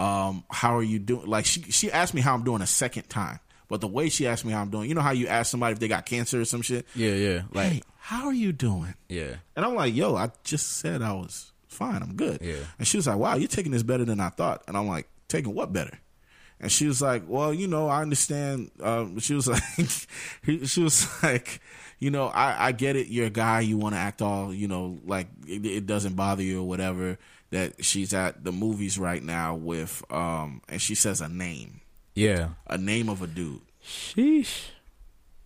um, 0.00 0.42
how 0.50 0.76
are 0.76 0.82
you 0.82 0.98
doing?" 0.98 1.26
Like 1.26 1.46
she 1.46 1.62
she 1.62 1.92
asked 1.92 2.12
me 2.12 2.20
how 2.20 2.34
I'm 2.34 2.42
doing 2.42 2.60
a 2.60 2.66
second 2.66 3.08
time, 3.08 3.38
but 3.68 3.80
the 3.80 3.86
way 3.86 4.08
she 4.08 4.26
asked 4.26 4.44
me 4.44 4.52
how 4.52 4.60
I'm 4.60 4.68
doing, 4.68 4.88
you 4.88 4.96
know 4.96 5.00
how 5.00 5.12
you 5.12 5.28
ask 5.28 5.48
somebody 5.48 5.74
if 5.74 5.78
they 5.78 5.86
got 5.86 6.06
cancer 6.06 6.40
or 6.40 6.44
some 6.44 6.62
shit. 6.62 6.86
Yeah. 6.96 7.14
Yeah. 7.14 7.42
Like. 7.52 7.72
Hey, 7.72 7.82
how 8.00 8.26
are 8.26 8.32
you 8.32 8.52
doing? 8.52 8.94
Yeah. 9.08 9.36
And 9.54 9.64
I'm 9.64 9.76
like, 9.76 9.94
"Yo, 9.94 10.16
I 10.16 10.32
just 10.42 10.78
said 10.78 11.02
I 11.02 11.12
was 11.12 11.52
fine. 11.80 12.02
I'm 12.02 12.14
good." 12.14 12.38
Yeah. 12.42 12.62
And 12.78 12.86
she 12.86 12.96
was 12.98 13.06
like, 13.08 13.16
"Wow, 13.16 13.34
you're 13.34 13.48
taking 13.48 13.72
this 13.72 13.82
better 13.82 14.04
than 14.04 14.20
I 14.20 14.28
thought." 14.28 14.62
And 14.68 14.76
I'm 14.76 14.86
like, 14.86 15.08
"Taking 15.28 15.54
what 15.54 15.72
better?" 15.72 15.98
And 16.60 16.70
she 16.70 16.86
was 16.86 17.00
like, 17.02 17.24
"Well, 17.26 17.52
you 17.54 17.66
know, 17.66 17.88
I 17.88 18.02
understand." 18.02 18.70
Um, 18.82 19.18
she 19.18 19.34
was 19.34 19.48
like, 19.48 19.62
"She 20.68 20.82
was 20.82 21.08
like, 21.22 21.60
you 21.98 22.10
know, 22.10 22.26
I, 22.28 22.68
I 22.68 22.72
get 22.72 22.96
it. 22.96 23.08
You're 23.08 23.26
a 23.26 23.30
guy. 23.30 23.60
You 23.60 23.78
want 23.78 23.94
to 23.94 23.98
act 23.98 24.20
all, 24.22 24.52
you 24.54 24.68
know, 24.68 24.98
like 25.06 25.26
it, 25.48 25.64
it 25.66 25.86
doesn't 25.86 26.14
bother 26.16 26.42
you 26.42 26.60
or 26.60 26.68
whatever." 26.68 27.18
That 27.50 27.84
she's 27.84 28.14
at 28.14 28.44
the 28.44 28.52
movies 28.52 28.96
right 28.96 29.20
now 29.20 29.56
with, 29.56 30.04
um, 30.08 30.62
and 30.68 30.80
she 30.80 30.94
says 30.94 31.20
a 31.20 31.28
name, 31.28 31.80
Yeah. 32.14 32.50
a 32.68 32.78
name 32.78 33.08
of 33.08 33.22
a 33.22 33.26
dude. 33.26 33.62
Sheesh. 33.84 34.68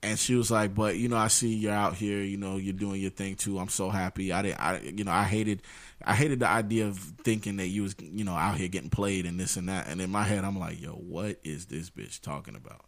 And 0.03 0.19
she 0.19 0.35
was 0.35 0.51
like, 0.51 0.75
"But 0.75 0.99
you 0.99 1.09
know, 1.09 1.17
I 1.17 1.29
see 1.29 1.55
you're 1.55 1.73
out 1.73 1.95
here. 1.95 2.23
You 2.23 2.37
know, 2.37 2.59
you're 2.59 2.75
doing 2.75 3.01
your 3.01 3.11
thing 3.11 3.37
too. 3.37 3.59
I'm 3.59 3.71
so 3.71 3.89
happy. 3.89 4.33
I 4.35 4.43
didn't. 4.43 4.61
I 4.61 4.81
you 4.81 5.05
know, 5.05 5.13
I 5.13 5.25
hated, 5.25 5.63
I 6.05 6.15
hated 6.15 6.41
the 6.41 6.49
idea 6.49 6.87
of 6.87 6.99
thinking 6.99 7.57
that 7.57 7.69
you 7.69 7.83
was 7.83 7.97
you 8.01 8.25
know 8.25 8.35
out 8.35 8.57
here 8.57 8.69
getting 8.69 8.91
played 8.91 9.27
and 9.27 9.39
this 9.39 9.57
and 9.57 9.69
that. 9.69 9.89
And 9.89 10.01
in 10.01 10.11
my 10.11 10.23
head, 10.23 10.45
I'm 10.45 10.59
like, 10.59 10.81
yo, 10.81 10.91
what 10.93 11.39
is 11.45 11.67
this 11.67 11.91
bitch 11.91 12.21
talking 12.21 12.55
about? 12.55 12.85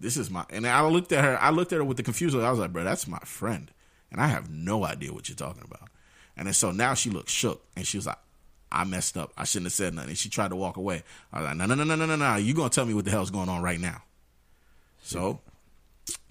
This 0.00 0.16
is 0.16 0.30
my. 0.30 0.44
And 0.50 0.66
I 0.66 0.86
looked 0.86 1.12
at 1.12 1.24
her. 1.24 1.38
I 1.40 1.50
looked 1.50 1.72
at 1.72 1.76
her 1.76 1.84
with 1.84 1.96
the 1.96 2.02
confusion. 2.02 2.40
I 2.40 2.50
was 2.50 2.58
like, 2.58 2.72
bro, 2.72 2.84
that's 2.84 3.06
my 3.06 3.20
friend, 3.20 3.70
and 4.10 4.20
I 4.20 4.26
have 4.26 4.50
no 4.50 4.84
idea 4.84 5.12
what 5.12 5.28
you're 5.28 5.36
talking 5.36 5.64
about. 5.64 5.88
And 6.36 6.46
then 6.46 6.54
so 6.54 6.72
now 6.72 6.94
she 6.94 7.10
looked 7.10 7.30
shook, 7.30 7.64
and 7.76 7.86
she 7.86 7.98
was 7.98 8.06
like. 8.06 8.18
I 8.72 8.82
messed 8.82 9.16
up. 9.16 9.32
I 9.36 9.44
shouldn't 9.44 9.66
have 9.66 9.72
said 9.72 9.94
nothing. 9.94 10.08
And 10.08 10.18
she 10.18 10.28
tried 10.28 10.48
to 10.48 10.56
walk 10.56 10.76
away. 10.76 11.04
I 11.32 11.38
was 11.38 11.46
like, 11.46 11.56
no, 11.56 11.66
no, 11.66 11.76
no, 11.76 11.84
no, 11.84 11.94
no, 11.94 12.06
no, 12.06 12.16
no. 12.16 12.34
You 12.34 12.54
gonna 12.54 12.70
tell 12.70 12.84
me 12.84 12.92
what 12.92 13.04
the 13.04 13.10
hell's 13.12 13.30
going 13.30 13.48
on 13.48 13.62
right 13.62 13.78
now? 13.78 14.02
So 15.00 15.42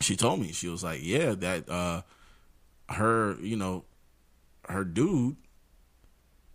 she 0.01 0.17
told 0.17 0.41
me 0.41 0.51
she 0.51 0.67
was 0.67 0.84
like, 0.84 0.99
yeah, 1.01 1.35
that 1.35 1.69
uh, 1.69 2.01
her, 2.89 3.38
you 3.39 3.55
know, 3.55 3.85
her 4.67 4.84
dude 4.84 5.38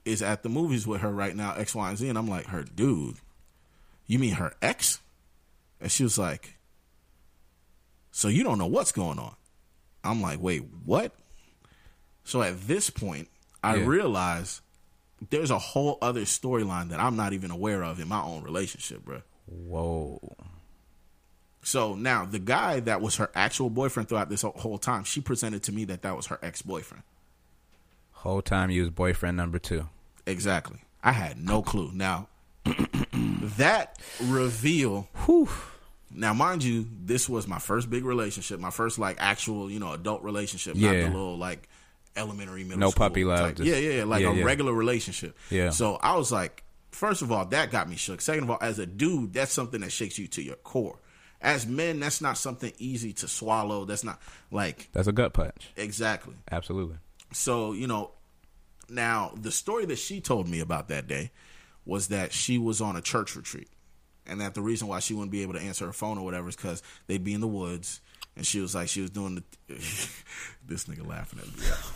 is 0.09 0.22
at 0.22 0.43
the 0.43 0.48
movies 0.48 0.86
with 0.86 1.01
her 1.02 1.10
right 1.12 1.35
now, 1.36 1.55
X, 1.55 1.74
Y, 1.74 1.89
and 1.89 1.98
Z. 1.98 2.09
And 2.09 2.18
I'm 2.18 2.28
like, 2.28 2.47
her 2.47 2.62
dude? 2.62 3.16
You 4.06 4.18
mean 4.18 4.35
her 4.35 4.55
ex? 4.62 5.01
And 5.80 5.90
she 5.93 6.02
was 6.02 6.18
like, 6.18 6.56
so 8.10 8.28
you 8.28 8.43
don't 8.43 8.59
know 8.59 8.66
what's 8.66 8.93
going 8.93 9.18
on? 9.18 9.35
I'm 10.02 10.20
like, 10.20 10.40
wait, 10.40 10.64
what? 10.85 11.12
So 12.24 12.43
at 12.43 12.60
this 12.66 12.90
point, 12.90 13.28
I 13.62 13.76
Yeah. 13.76 13.86
realized 13.86 14.60
there's 15.30 15.51
a 15.51 15.59
whole 15.59 15.98
other 16.01 16.22
storyline 16.22 16.89
that 16.90 17.01
I'm 17.01 17.16
not 17.16 17.32
even 17.32 17.51
aware 17.51 17.82
of 17.85 18.01
in 18.01 18.09
my 18.09 18.22
own 18.22 18.43
relationship, 18.43 19.05
bro. 19.05 19.22
Whoa. 19.47 20.36
So 21.62 21.94
now 21.94 22.24
the 22.24 22.39
guy 22.39 22.80
that 22.80 23.01
was 23.01 23.16
her 23.16 23.30
actual 23.35 23.68
boyfriend 23.68 24.09
throughout 24.09 24.30
this 24.30 24.43
whole 24.43 24.78
time, 24.78 25.05
she 25.05 25.20
presented 25.20 25.62
to 25.64 25.72
me 25.72 25.85
that 25.86 26.02
that 26.02 26.16
was 26.16 26.26
her 26.26 26.39
ex 26.43 26.62
boyfriend. 26.62 27.02
Whole 28.12 28.43
time 28.43 28.70
you 28.70 28.82
was 28.82 28.90
boyfriend 28.90 29.36
number 29.36 29.59
two. 29.59 29.89
Exactly. 30.28 30.78
I 31.02 31.12
had 31.12 31.38
no 31.42 31.62
clue. 31.62 31.90
Now 31.92 32.28
that 33.56 33.98
reveal. 34.24 35.09
Now, 36.10 36.32
mind 36.32 36.64
you, 36.64 36.86
this 37.05 37.28
was 37.28 37.46
my 37.46 37.59
first 37.59 37.90
big 37.90 38.05
relationship, 38.05 38.60
my 38.60 38.70
first 38.70 38.98
like 38.98 39.16
actual, 39.20 39.70
you 39.70 39.78
know, 39.78 39.92
adult 39.92 40.22
relationship, 40.22 40.74
not 40.76 40.94
Yeah. 40.94 41.02
the 41.05 41.09
little 41.10 41.36
like 41.36 41.68
elementary 42.16 42.64
middle 42.64 42.78
No 42.78 42.92
puppy 42.92 43.24
love, 43.24 43.56
just- 43.56 43.68
yeah, 43.68 43.76
yeah, 43.76 43.98
yeah, 43.98 44.05
like 44.05 44.22
yeah, 44.22 44.30
a 44.30 44.34
yeah. 44.34 44.44
regular 44.44 44.72
relationship. 44.72 45.36
Yeah. 45.50 45.70
So 45.70 45.96
I 45.96 46.16
was 46.16 46.32
like, 46.32 46.64
first 46.90 47.22
of 47.22 47.30
all, 47.30 47.44
that 47.46 47.70
got 47.70 47.88
me 47.88 47.96
shook. 47.96 48.20
Second 48.20 48.44
of 48.44 48.50
all, 48.50 48.59
as 48.60 48.78
a 48.78 48.86
dude, 48.86 49.32
that's 49.34 49.52
something 49.52 49.80
that 49.82 49.92
shakes 49.92 50.18
you 50.18 50.26
to 50.28 50.42
your 50.42 50.56
core. 50.56 50.98
As 51.40 51.66
men, 51.66 52.00
that's 52.00 52.20
not 52.20 52.36
something 52.36 52.72
easy 52.78 53.12
to 53.14 53.28
swallow. 53.28 53.84
That's 53.84 54.02
not 54.02 54.18
like 54.50 54.88
That's 54.92 55.06
a 55.06 55.12
gut 55.12 55.34
punch. 55.34 55.68
exactly. 55.76 56.34
Absolutely. 56.50 56.96
So, 57.32 57.72
you 57.72 57.86
know, 57.86 58.10
now 58.89 59.32
the 59.35 59.51
story 59.51 59.85
that 59.86 59.98
she 59.98 60.20
told 60.20 60.48
me 60.48 60.60
about 60.60 60.89
that 60.89 61.06
day 61.06 61.31
was 61.85 62.09
that 62.09 62.32
she 62.32 62.59
was 62.59 62.81
on 62.81 62.97
a 62.97 63.02
church 63.02 63.35
retreat. 63.35 63.69
And 64.27 64.43
that 64.43 64.55
the 64.55 64.60
reason 64.60 64.89
why 64.89 64.98
she 64.98 65.15
wouldn't 65.15 65.32
be 65.32 65.40
able 65.40 65.55
to 65.55 65.60
answer 65.60 65.86
her 65.86 65.93
phone 65.93 66.19
or 66.19 66.24
whatever 66.24 66.51
is 66.51 66.56
because 66.56 66.82
they'd 67.06 67.24
be 67.24 67.32
in 67.32 67.40
the 67.40 67.48
woods. 67.48 68.02
And 68.36 68.47
she 68.47 68.60
was 68.60 68.74
like, 68.74 68.89
she 68.89 69.01
was 69.01 69.10
doing 69.10 69.36
the. 69.36 69.43
this 70.66 70.85
nigga 70.85 71.06
laughing 71.06 71.39
at 71.39 71.47
me. 71.47 71.65
Oh 71.65 71.94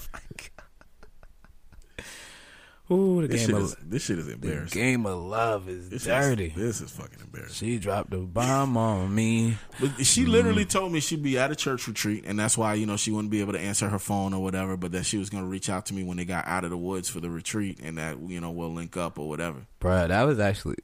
Ooh, 2.92 3.22
the 3.22 3.28
This 3.28 3.40
game 3.46 3.46
shit, 3.48 3.56
of 3.56 3.62
is, 3.62 3.76
this 3.82 4.02
shit 4.04 4.18
is 4.18 4.26
the 4.26 4.32
embarrassing. 4.34 4.80
game 4.82 5.06
of 5.06 5.18
love 5.18 5.68
is 5.68 5.88
This 5.90 6.04
dirty. 6.04 6.46
Is, 6.46 6.54
this 6.54 6.80
is 6.80 6.90
fucking 6.90 7.18
embarrassing. 7.20 7.68
she 7.68 7.78
dropped 7.78 8.12
a 8.14 8.18
bomb 8.18 8.76
on 8.76 9.14
me. 9.14 9.56
But 9.80 10.04
she 10.04 10.22
Mm-hmm. 10.22 10.30
literally 10.30 10.64
told 10.64 10.92
me 10.92 11.00
she'd 11.00 11.22
be 11.22 11.38
at 11.38 11.50
a 11.50 11.56
church 11.56 11.86
retreat, 11.88 12.24
and 12.26 12.38
that's 12.38 12.56
why 12.58 12.74
you 12.74 12.86
know 12.86 12.96
she 12.96 13.10
wouldn't 13.10 13.30
be 13.30 13.40
able 13.40 13.52
to 13.54 13.60
answer 13.60 13.88
her 13.88 13.98
phone 13.98 14.34
or 14.34 14.42
whatever. 14.42 14.76
But 14.76 14.92
that 14.92 15.04
she 15.06 15.18
was 15.18 15.30
going 15.30 15.42
to 15.44 15.48
reach 15.48 15.68
out 15.70 15.86
to 15.86 15.94
me 15.94 16.02
when 16.04 16.16
they 16.16 16.24
got 16.24 16.46
out 16.46 16.64
of 16.64 16.70
the 16.70 16.76
woods 16.78 17.08
for 17.08 17.20
the 17.20 17.30
retreat, 17.30 17.78
and 17.82 17.96
that 17.98 18.18
you 18.20 18.40
know 18.40 18.50
we'll 18.50 18.72
link 18.72 18.96
up 18.96 19.18
or 19.18 19.28
whatever. 19.28 19.58
Bro, 19.80 20.08
that 20.08 20.22
was 20.24 20.38
actually 20.38 20.76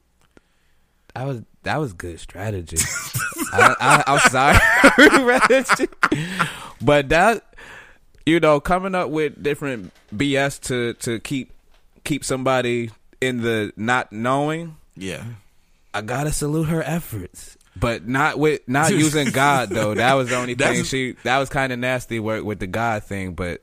that 1.15 1.27
was 1.27 1.43
that 1.65 1.77
was 1.79 1.93
good 1.93 2.19
strategy. 2.21 2.79
I, 3.53 3.75
I, 3.81 4.05
I'm 4.07 4.19
sorry, 4.31 5.89
but 6.83 7.09
that 7.09 7.45
you 8.27 8.41
know 8.41 8.61
coming 8.61 8.95
up 8.95 9.11
with 9.11 9.43
different 9.43 9.93
BS 10.15 10.61
to 10.63 10.95
to 10.95 11.19
keep 11.21 11.53
keep 12.09 12.25
somebody 12.25 12.91
in 13.21 13.43
the 13.43 13.73
not 13.77 14.13
knowing. 14.13 14.77
Yeah. 14.97 15.23
I 15.93 16.01
gotta 16.01 16.33
salute 16.33 16.69
her 16.69 16.83
efforts, 16.83 17.59
but 17.77 18.09
not 18.09 18.39
with 18.39 18.67
not 18.67 18.91
using 18.95 19.31
God 19.31 19.69
though. 19.69 19.95
That 19.95 20.15
was 20.15 20.31
the 20.31 20.37
only 20.37 20.55
thing 20.55 20.85
she 20.85 21.17
that 21.25 21.39
was 21.39 21.49
kind 21.51 21.73
of 21.73 21.79
nasty 21.79 22.19
work 22.19 22.45
with 22.45 22.61
the 22.61 22.67
God 22.67 23.05
thing. 23.05 23.35
But 23.35 23.63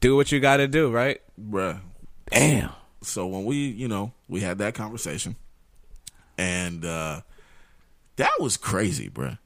do 0.00 0.14
what 0.16 0.30
you 0.30 0.38
got 0.40 0.58
to 0.58 0.68
do, 0.68 0.90
right? 0.90 1.20
Bruh. 1.40 1.80
Damn. 2.30 2.70
So 3.02 3.26
when 3.26 3.44
we, 3.44 3.56
you 3.56 3.88
know, 3.88 4.12
we 4.28 4.40
had 4.40 4.58
that 4.58 4.74
conversation, 4.74 5.36
and 6.38 6.84
uh 6.84 7.20
that 8.16 8.32
was 8.38 8.56
crazy, 8.56 9.10
bruh. 9.10 9.38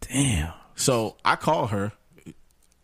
Damn. 0.00 0.52
So 0.76 1.16
I 1.24 1.36
call 1.36 1.68
her, 1.68 1.92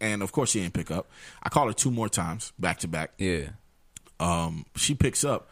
and 0.01 0.23
of 0.23 0.33
course 0.33 0.51
she 0.51 0.61
didn't 0.61 0.75
pick 0.75 0.91
up. 0.91 1.09
I 1.43 1.49
called 1.49 1.69
her 1.69 1.75
two 1.75 1.91
more 1.91 2.09
times, 2.09 2.53
back 2.59 2.79
to 2.81 2.89
back. 2.89 3.13
Yeah. 3.19 3.51
Um, 4.25 4.65
she 4.77 4.95
picks 4.95 5.25
up, 5.25 5.51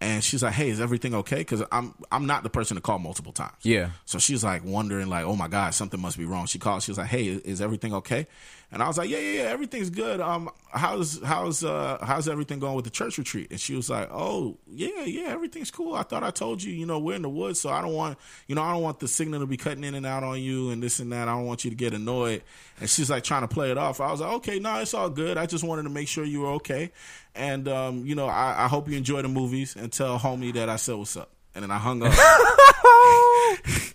and 0.00 0.22
she's 0.22 0.42
like, 0.42 0.52
"Hey, 0.52 0.68
is 0.68 0.80
everything 0.80 1.14
okay?" 1.14 1.38
Because 1.38 1.62
I'm 1.72 1.94
I'm 2.10 2.26
not 2.26 2.42
the 2.42 2.50
person 2.50 2.74
to 2.74 2.80
call 2.80 2.98
multiple 2.98 3.32
times. 3.32 3.56
Yeah. 3.62 3.90
So 4.04 4.18
she's 4.18 4.44
like 4.44 4.64
wondering, 4.64 5.08
like, 5.08 5.24
"Oh 5.24 5.36
my 5.36 5.48
god, 5.48 5.74
something 5.74 6.00
must 6.00 6.18
be 6.18 6.24
wrong." 6.24 6.46
She 6.46 6.58
calls. 6.58 6.84
She 6.84 6.90
was 6.90 6.98
like, 6.98 7.08
"Hey, 7.08 7.26
is 7.26 7.60
everything 7.60 7.94
okay?" 7.94 8.26
And 8.72 8.82
I 8.82 8.88
was 8.88 8.96
like, 8.96 9.10
"Yeah, 9.10 9.18
yeah, 9.18 9.42
yeah, 9.42 9.48
everything's 9.50 9.90
good. 9.90 10.20
Um, 10.20 10.50
how's 10.72 11.22
how's 11.22 11.62
uh 11.62 11.98
how's 12.00 12.26
everything 12.26 12.58
going 12.58 12.74
with 12.74 12.86
the 12.86 12.90
church 12.90 13.18
retreat?" 13.18 13.48
And 13.50 13.60
she 13.60 13.74
was 13.76 13.90
like, 13.90 14.08
"Oh, 14.10 14.56
yeah, 14.66 15.04
yeah, 15.04 15.28
everything's 15.28 15.70
cool. 15.70 15.94
I 15.94 16.02
thought 16.02 16.24
I 16.24 16.30
told 16.30 16.62
you, 16.62 16.72
you 16.72 16.86
know, 16.86 16.98
we're 16.98 17.16
in 17.16 17.22
the 17.22 17.28
woods, 17.28 17.60
so 17.60 17.68
I 17.70 17.82
don't 17.82 17.92
want, 17.92 18.18
you 18.48 18.54
know, 18.54 18.62
I 18.62 18.72
don't 18.72 18.82
want 18.82 18.98
the 18.98 19.08
signal 19.08 19.40
to 19.40 19.46
be 19.46 19.58
cutting 19.58 19.84
in 19.84 19.94
and 19.94 20.06
out 20.06 20.24
on 20.24 20.40
you 20.40 20.70
and 20.70 20.82
this 20.82 21.00
and 21.00 21.12
that. 21.12 21.28
I 21.28 21.34
don't 21.34 21.46
want 21.46 21.64
you 21.64 21.70
to 21.70 21.76
get 21.76 21.92
annoyed." 21.92 22.42
And 22.80 22.88
she's 22.88 23.10
like 23.10 23.22
trying 23.24 23.42
to 23.42 23.48
play 23.48 23.70
it 23.70 23.78
off. 23.78 24.00
I 24.00 24.10
was 24.10 24.20
like, 24.22 24.32
"Okay, 24.36 24.58
no, 24.58 24.80
it's 24.80 24.94
all 24.94 25.10
good. 25.10 25.36
I 25.36 25.44
just 25.46 25.62
wanted 25.62 25.82
to 25.82 25.90
make 25.90 26.08
sure 26.08 26.24
you 26.24 26.40
were 26.40 26.52
okay, 26.52 26.90
and 27.34 27.66
um, 27.68 28.04
you 28.06 28.14
know, 28.14 28.26
I, 28.26 28.64
I 28.64 28.68
hope 28.68 28.88
you 28.88 28.96
enjoy 28.96 29.22
the 29.22 29.28
movies 29.28 29.76
and 29.76 29.92
tell 29.92 30.18
homie 30.18 30.52
that 30.54 30.68
I 30.68 30.76
said 30.76 30.96
what's 30.96 31.16
up." 31.16 31.30
And 31.54 31.62
then 31.62 31.70
I 31.70 31.78
hung 31.78 32.02
up. 32.02 32.12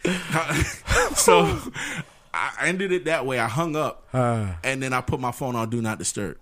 so 1.16 1.60
I 2.34 2.54
ended 2.62 2.92
it 2.92 3.06
that 3.06 3.26
way. 3.26 3.40
I 3.40 3.48
hung 3.48 3.76
up, 3.76 4.08
and 4.14 4.82
then 4.82 4.94
I 4.94 5.02
put 5.02 5.20
my 5.20 5.32
phone 5.32 5.56
on 5.56 5.70
do 5.70 5.82
not 5.82 5.98
disturb, 6.00 6.38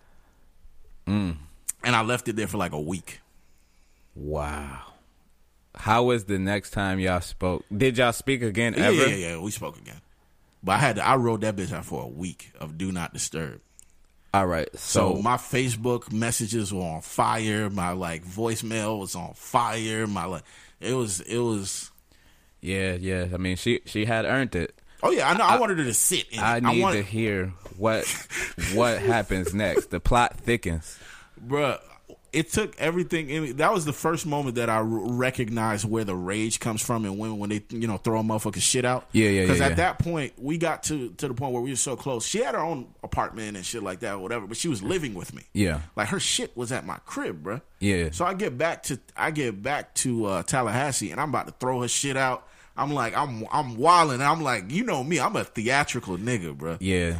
and 1.07 1.37
I 1.83 2.01
left 2.01 2.27
it 2.27 2.35
there 2.35 2.47
for 2.47 2.57
like 2.57 2.73
a 2.73 2.79
week. 2.79 3.21
Wow. 4.15 4.81
How 5.77 6.03
was 6.03 6.23
the 6.25 6.39
next 6.39 6.71
time 6.71 6.99
y'all 6.99 7.19
spoke? 7.21 7.65
Did 7.75 7.97
y'all 7.97 8.13
speak 8.13 8.41
again 8.41 8.75
Yeah, 8.77 8.85
ever? 8.85 9.07
yeah, 9.09 9.15
yeah. 9.15 9.37
We 9.39 9.51
spoke 9.51 9.77
again, 9.77 9.99
but 10.63 10.73
I 10.73 10.77
had 10.77 10.95
to, 10.97 11.05
I 11.05 11.17
wrote 11.17 11.41
that 11.41 11.55
bitch 11.57 11.73
out 11.73 11.85
for 11.85 12.01
a 12.03 12.07
week 12.07 12.51
of 12.59 12.77
do 12.77 12.91
not 12.93 13.13
disturb. 13.13 13.59
All 14.35 14.47
right. 14.47 14.67
So 14.75 15.15
So, 15.15 15.21
my 15.21 15.37
Facebook 15.37 16.11
messages 16.11 16.73
were 16.73 16.81
on 16.81 17.01
fire. 17.01 17.69
My 17.69 17.91
like 17.93 18.25
voicemail 18.25 18.99
was 18.99 19.15
on 19.15 19.33
fire. 19.33 20.07
My 20.07 20.25
like 20.25 20.43
it 20.81 20.93
was 20.93 21.21
it 21.21 21.37
was. 21.37 21.89
yeah, 22.59 22.95
yeah. 22.95 23.27
I 23.33 23.37
mean, 23.37 23.55
she 23.55 23.79
she 23.85 24.03
had 24.03 24.25
earned 24.25 24.53
it. 24.55 24.77
Oh 25.01 25.11
yeah, 25.11 25.29
I 25.29 25.37
know. 25.37 25.45
I, 25.45 25.57
wanted 25.57 25.77
her 25.77 25.85
to 25.85 25.93
sit. 25.93 26.27
In 26.31 26.39
I 26.39 26.59
need 26.59 26.81
wanted, 26.81 26.97
to 26.97 27.03
hear 27.03 27.53
what 27.77 28.05
what 28.73 28.99
happens 28.99 29.53
next. 29.53 29.89
The 29.89 30.01
plot 30.01 30.37
thickens. 30.37 30.99
bruh. 31.41 31.79
It 32.35 32.51
took 32.51 32.75
everything. 32.79 33.29
In, 33.29 33.57
that 33.57 33.73
was 33.73 33.85
the 33.85 33.93
first 33.93 34.25
moment 34.25 34.55
that 34.55 34.69
I 34.69 34.75
r- 34.75 34.83
recognized 34.83 35.89
where 35.89 36.03
the 36.03 36.15
rage 36.15 36.59
comes 36.59 36.81
from 36.81 37.05
in 37.05 37.17
women 37.17 37.39
when 37.39 37.49
they 37.49 37.63
you 37.69 37.87
know 37.87 37.97
throw 37.97 38.19
a 38.19 38.23
motherfucking 38.23 38.61
shit 38.61 38.85
out. 38.85 39.07
Yeah, 39.13 39.29
yeah, 39.29 39.41
Because 39.43 39.59
yeah, 39.59 39.65
at 39.65 39.69
yeah. 39.71 39.75
that 39.75 39.99
point 39.99 40.33
we 40.37 40.57
got 40.57 40.83
to 40.83 41.09
to 41.11 41.27
the 41.29 41.33
point 41.33 41.53
where 41.53 41.61
we 41.61 41.69
were 41.71 41.75
so 41.77 41.95
close. 41.95 42.25
She 42.25 42.39
had 42.43 42.53
her 42.55 42.61
own 42.61 42.87
apartment 43.03 43.55
and 43.57 43.65
shit 43.65 43.81
like 43.83 44.01
that, 44.01 44.15
or 44.15 44.19
whatever. 44.19 44.47
But 44.47 44.57
she 44.57 44.67
was 44.67 44.83
living 44.83 45.13
with 45.13 45.33
me. 45.33 45.43
Yeah. 45.53 45.79
like 45.95 46.09
her 46.09 46.19
shit 46.19 46.55
was 46.57 46.71
at 46.71 46.85
my 46.85 46.97
crib, 47.05 47.43
bruh. 47.43 47.61
Yeah. 47.79 48.09
So 48.11 48.25
I 48.25 48.33
get 48.33 48.57
back 48.57 48.83
to 48.83 48.99
I 49.15 49.31
get 49.31 49.63
back 49.63 49.93
to 49.95 50.25
uh, 50.25 50.43
Tallahassee 50.43 51.11
and 51.11 51.21
I'm 51.21 51.29
about 51.29 51.47
to 51.47 51.53
throw 51.59 51.81
her 51.81 51.87
shit 51.87 52.17
out. 52.17 52.47
I'm 52.77 52.91
like 52.93 53.15
I'm 53.15 53.45
I'm 53.51 53.77
wilding. 53.77 54.21
I'm 54.21 54.41
like 54.41 54.71
you 54.71 54.83
know 54.83 55.03
me. 55.03 55.19
I'm 55.21 55.35
a 55.37 55.43
theatrical 55.45 56.17
nigga, 56.17 56.55
bruh. 56.57 56.77
Yeah. 56.81 57.19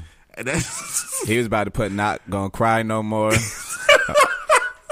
He 1.25 1.37
was 1.37 1.45
about 1.47 1.63
to 1.63 1.71
put 1.71 1.93
"Not 1.93 2.21
Gonna 2.29 2.49
Cry 2.49 2.83
No 2.83 3.01
More" 3.01 3.31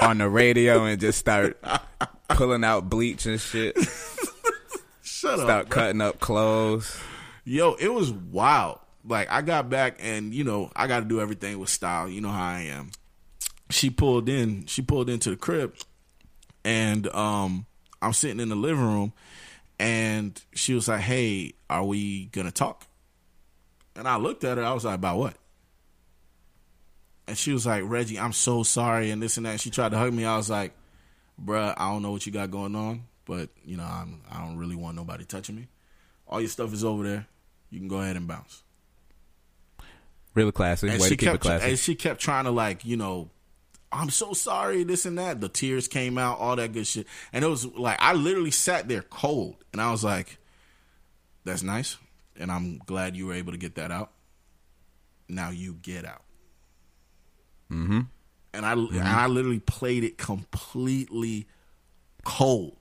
on 0.04 0.18
the 0.18 0.28
radio 0.28 0.84
and 0.84 1.00
just 1.00 1.18
start 1.18 1.58
pulling 2.28 2.64
out 2.64 2.88
bleach 2.88 3.26
and 3.26 3.40
shit. 3.40 3.76
shut 5.02 5.38
up. 5.38 5.40
Start 5.40 5.66
bruh. 5.66 5.70
cutting 5.70 6.00
up 6.00 6.20
clothes. 6.20 6.98
Yo, 7.44 7.74
it 7.74 7.92
was 7.92 8.12
wild. 8.12 8.78
Like 9.06 9.30
I 9.30 9.42
got 9.42 9.68
back 9.68 9.98
and 10.00 10.34
you 10.34 10.44
know, 10.44 10.70
I 10.74 10.86
got 10.86 11.00
to 11.00 11.06
do 11.06 11.20
everything 11.20 11.58
with 11.58 11.68
style. 11.68 12.08
You 12.08 12.20
know 12.20 12.30
how 12.30 12.44
I 12.44 12.60
am. 12.62 12.90
She 13.70 13.90
pulled 13.90 14.28
in, 14.28 14.66
she 14.66 14.82
pulled 14.82 15.10
into 15.10 15.30
the 15.30 15.36
crib 15.36 15.74
and 16.64 17.06
um 17.08 17.66
I'm 18.00 18.12
sitting 18.12 18.40
in 18.40 18.50
the 18.50 18.56
living 18.56 18.84
room 18.84 19.12
and 19.78 20.40
she 20.54 20.74
was 20.74 20.88
like, 20.88 21.00
"Hey, 21.00 21.54
are 21.68 21.84
we 21.84 22.26
going 22.26 22.46
to 22.46 22.52
talk?" 22.52 22.86
And 23.96 24.06
I 24.06 24.16
looked 24.16 24.44
at 24.44 24.58
her. 24.58 24.64
I 24.64 24.72
was 24.72 24.84
like, 24.84 24.96
"About 24.96 25.18
what?" 25.18 25.36
And 27.26 27.36
she 27.38 27.52
was 27.52 27.64
like, 27.66 27.82
"Reggie, 27.86 28.18
I'm 28.18 28.32
so 28.32 28.62
sorry 28.62 29.10
and 29.10 29.22
this 29.22 29.36
and 29.36 29.46
that." 29.46 29.50
And 29.52 29.60
she 29.60 29.70
tried 29.70 29.90
to 29.90 29.98
hug 29.98 30.12
me. 30.12 30.24
I 30.24 30.36
was 30.36 30.50
like, 30.50 30.72
"Bruh, 31.42 31.74
I 31.76 31.90
don't 31.90 32.02
know 32.02 32.10
what 32.12 32.26
you 32.26 32.32
got 32.32 32.50
going 32.50 32.74
on, 32.76 33.04
but 33.24 33.48
you 33.64 33.76
know, 33.76 33.84
I'm 33.84 34.20
I 34.30 34.38
don't 34.44 34.58
really 34.58 34.76
want 34.76 34.96
nobody 34.96 35.24
touching 35.24 35.56
me. 35.56 35.68
All 36.28 36.40
your 36.40 36.50
stuff 36.50 36.72
is 36.72 36.84
over 36.84 37.02
there. 37.02 37.26
You 37.70 37.78
can 37.78 37.88
go 37.88 38.00
ahead 38.00 38.16
and 38.16 38.26
bounce." 38.28 38.62
Really 40.34 40.52
classy. 40.52 40.88
and 40.88 41.00
Way 41.00 41.08
she 41.08 41.16
to 41.16 41.16
keep 41.16 41.28
it 41.28 41.32
kept 41.32 41.42
classy. 41.44 41.68
and 41.70 41.78
she 41.78 41.94
kept 41.94 42.20
trying 42.20 42.44
to 42.44 42.50
like 42.50 42.84
you 42.84 42.96
know 42.96 43.30
i'm 43.92 44.10
so 44.10 44.32
sorry 44.32 44.82
this 44.82 45.06
and 45.06 45.16
that 45.16 45.40
the 45.40 45.48
tears 45.48 45.86
came 45.86 46.18
out 46.18 46.40
all 46.40 46.56
that 46.56 46.72
good 46.72 46.84
shit 46.88 47.06
and 47.32 47.44
it 47.44 47.48
was 47.48 47.64
like 47.76 47.96
i 48.00 48.12
literally 48.12 48.50
sat 48.50 48.88
there 48.88 49.02
cold 49.02 49.54
and 49.72 49.80
i 49.80 49.92
was 49.92 50.02
like 50.02 50.38
that's 51.44 51.62
nice 51.62 51.96
and 52.36 52.50
i'm 52.50 52.78
glad 52.78 53.16
you 53.16 53.28
were 53.28 53.34
able 53.34 53.52
to 53.52 53.58
get 53.58 53.76
that 53.76 53.92
out 53.92 54.10
now 55.28 55.50
you 55.50 55.74
get 55.74 56.04
out 56.04 56.22
mm-hmm. 57.74 58.00
and 58.52 58.66
i 58.66 58.72
and 58.72 58.98
i 59.00 59.26
literally 59.26 59.60
played 59.60 60.04
it 60.04 60.16
completely 60.16 61.46
cold 62.24 62.76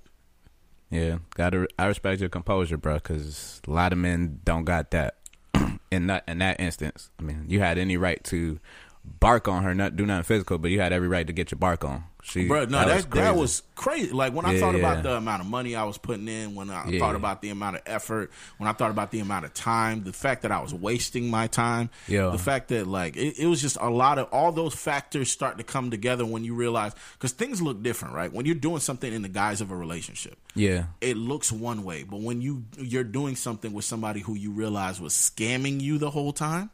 Yeah, 0.94 1.18
gotta. 1.34 1.68
I 1.80 1.88
respect 1.88 2.22
your 2.22 2.30
composure, 2.30 2.78
bro, 2.78 2.96
because 2.96 3.62
a 3.68 3.72
lot 3.72 3.94
of 3.94 3.98
men 3.98 4.42
don't 4.46 4.64
got 4.64 4.92
that. 4.92 5.18
in 5.92 6.06
that 6.08 6.24
in 6.28 6.38
that 6.38 6.60
instance, 6.60 7.10
I 7.20 7.24
mean, 7.24 7.46
you 7.48 7.60
had 7.60 7.80
any 7.80 7.98
right 7.98 8.24
to 8.26 8.60
bark 9.06 9.48
on 9.48 9.64
her, 9.64 9.74
not 9.74 9.96
do 9.96 10.06
nothing 10.06 10.24
physical, 10.24 10.58
but 10.58 10.72
you 10.72 10.80
had 10.82 10.94
every 10.94 11.08
right 11.08 11.26
to 11.28 11.34
get 11.34 11.52
your 11.52 11.58
bark 11.60 11.84
on. 11.84 12.04
She, 12.26 12.48
Bro, 12.48 12.66
no, 12.66 12.80
that 12.86 12.88
that 12.88 13.10
crazy. 13.10 13.38
was 13.38 13.64
crazy. 13.76 14.12
Like 14.12 14.34
when 14.34 14.46
I 14.46 14.58
thought 14.58 14.76
yeah. 14.76 14.80
about 14.80 15.04
the 15.04 15.12
amount 15.18 15.42
of 15.42 15.48
money 15.50 15.76
I 15.76 15.84
was 15.84 15.98
putting 15.98 16.30
in, 16.30 16.56
when 16.56 16.70
I 16.70 16.88
Yeah. 16.90 17.00
thought 17.00 17.16
about 17.16 17.42
the 17.42 17.50
amount 17.50 17.76
of 17.76 17.82
effort, 17.86 18.32
when 18.58 18.70
I 18.70 18.72
thought 18.72 18.92
about 18.92 19.12
the 19.12 19.20
amount 19.20 19.44
of 19.44 19.54
time, 19.54 20.06
the 20.06 20.14
fact 20.14 20.44
that 20.44 20.52
I 20.52 20.62
was 20.62 20.74
wasting 20.74 21.30
my 21.30 21.48
time, 21.48 21.90
Yeah. 22.08 22.30
the 22.30 22.38
fact 22.38 22.70
that 22.70 22.88
like 22.88 23.18
it, 23.18 23.38
it 23.40 23.48
was 23.48 23.62
just 23.62 23.78
a 23.82 23.90
lot 23.90 24.20
of 24.20 24.30
all 24.32 24.54
those 24.54 24.74
factors 24.74 25.30
start 25.30 25.58
to 25.58 25.66
come 25.66 25.92
together 25.92 26.26
when 26.26 26.46
you 26.46 26.54
realize 26.56 26.94
because 27.14 27.34
things 27.34 27.62
look 27.62 27.84
different, 27.84 28.14
right? 28.16 28.32
When 28.32 28.46
you're 28.46 28.56
doing 28.56 28.80
something 28.80 29.12
in 29.12 29.22
the 29.22 29.30
guise 29.30 29.60
of 29.60 29.70
a 29.72 29.76
relationship, 29.76 30.38
yeah, 30.56 30.86
it 31.02 31.18
looks 31.18 31.52
one 31.52 31.84
way, 31.84 32.04
but 32.04 32.22
when 32.22 32.42
you 32.42 32.64
you're 32.78 33.04
doing 33.04 33.36
something 33.36 33.74
with 33.74 33.84
somebody 33.84 34.22
who 34.22 34.36
you 34.36 34.52
realize 34.52 35.02
was 35.02 35.14
scamming 35.14 35.82
you 35.82 35.98
the 35.98 36.10
whole 36.10 36.32
time, 36.32 36.70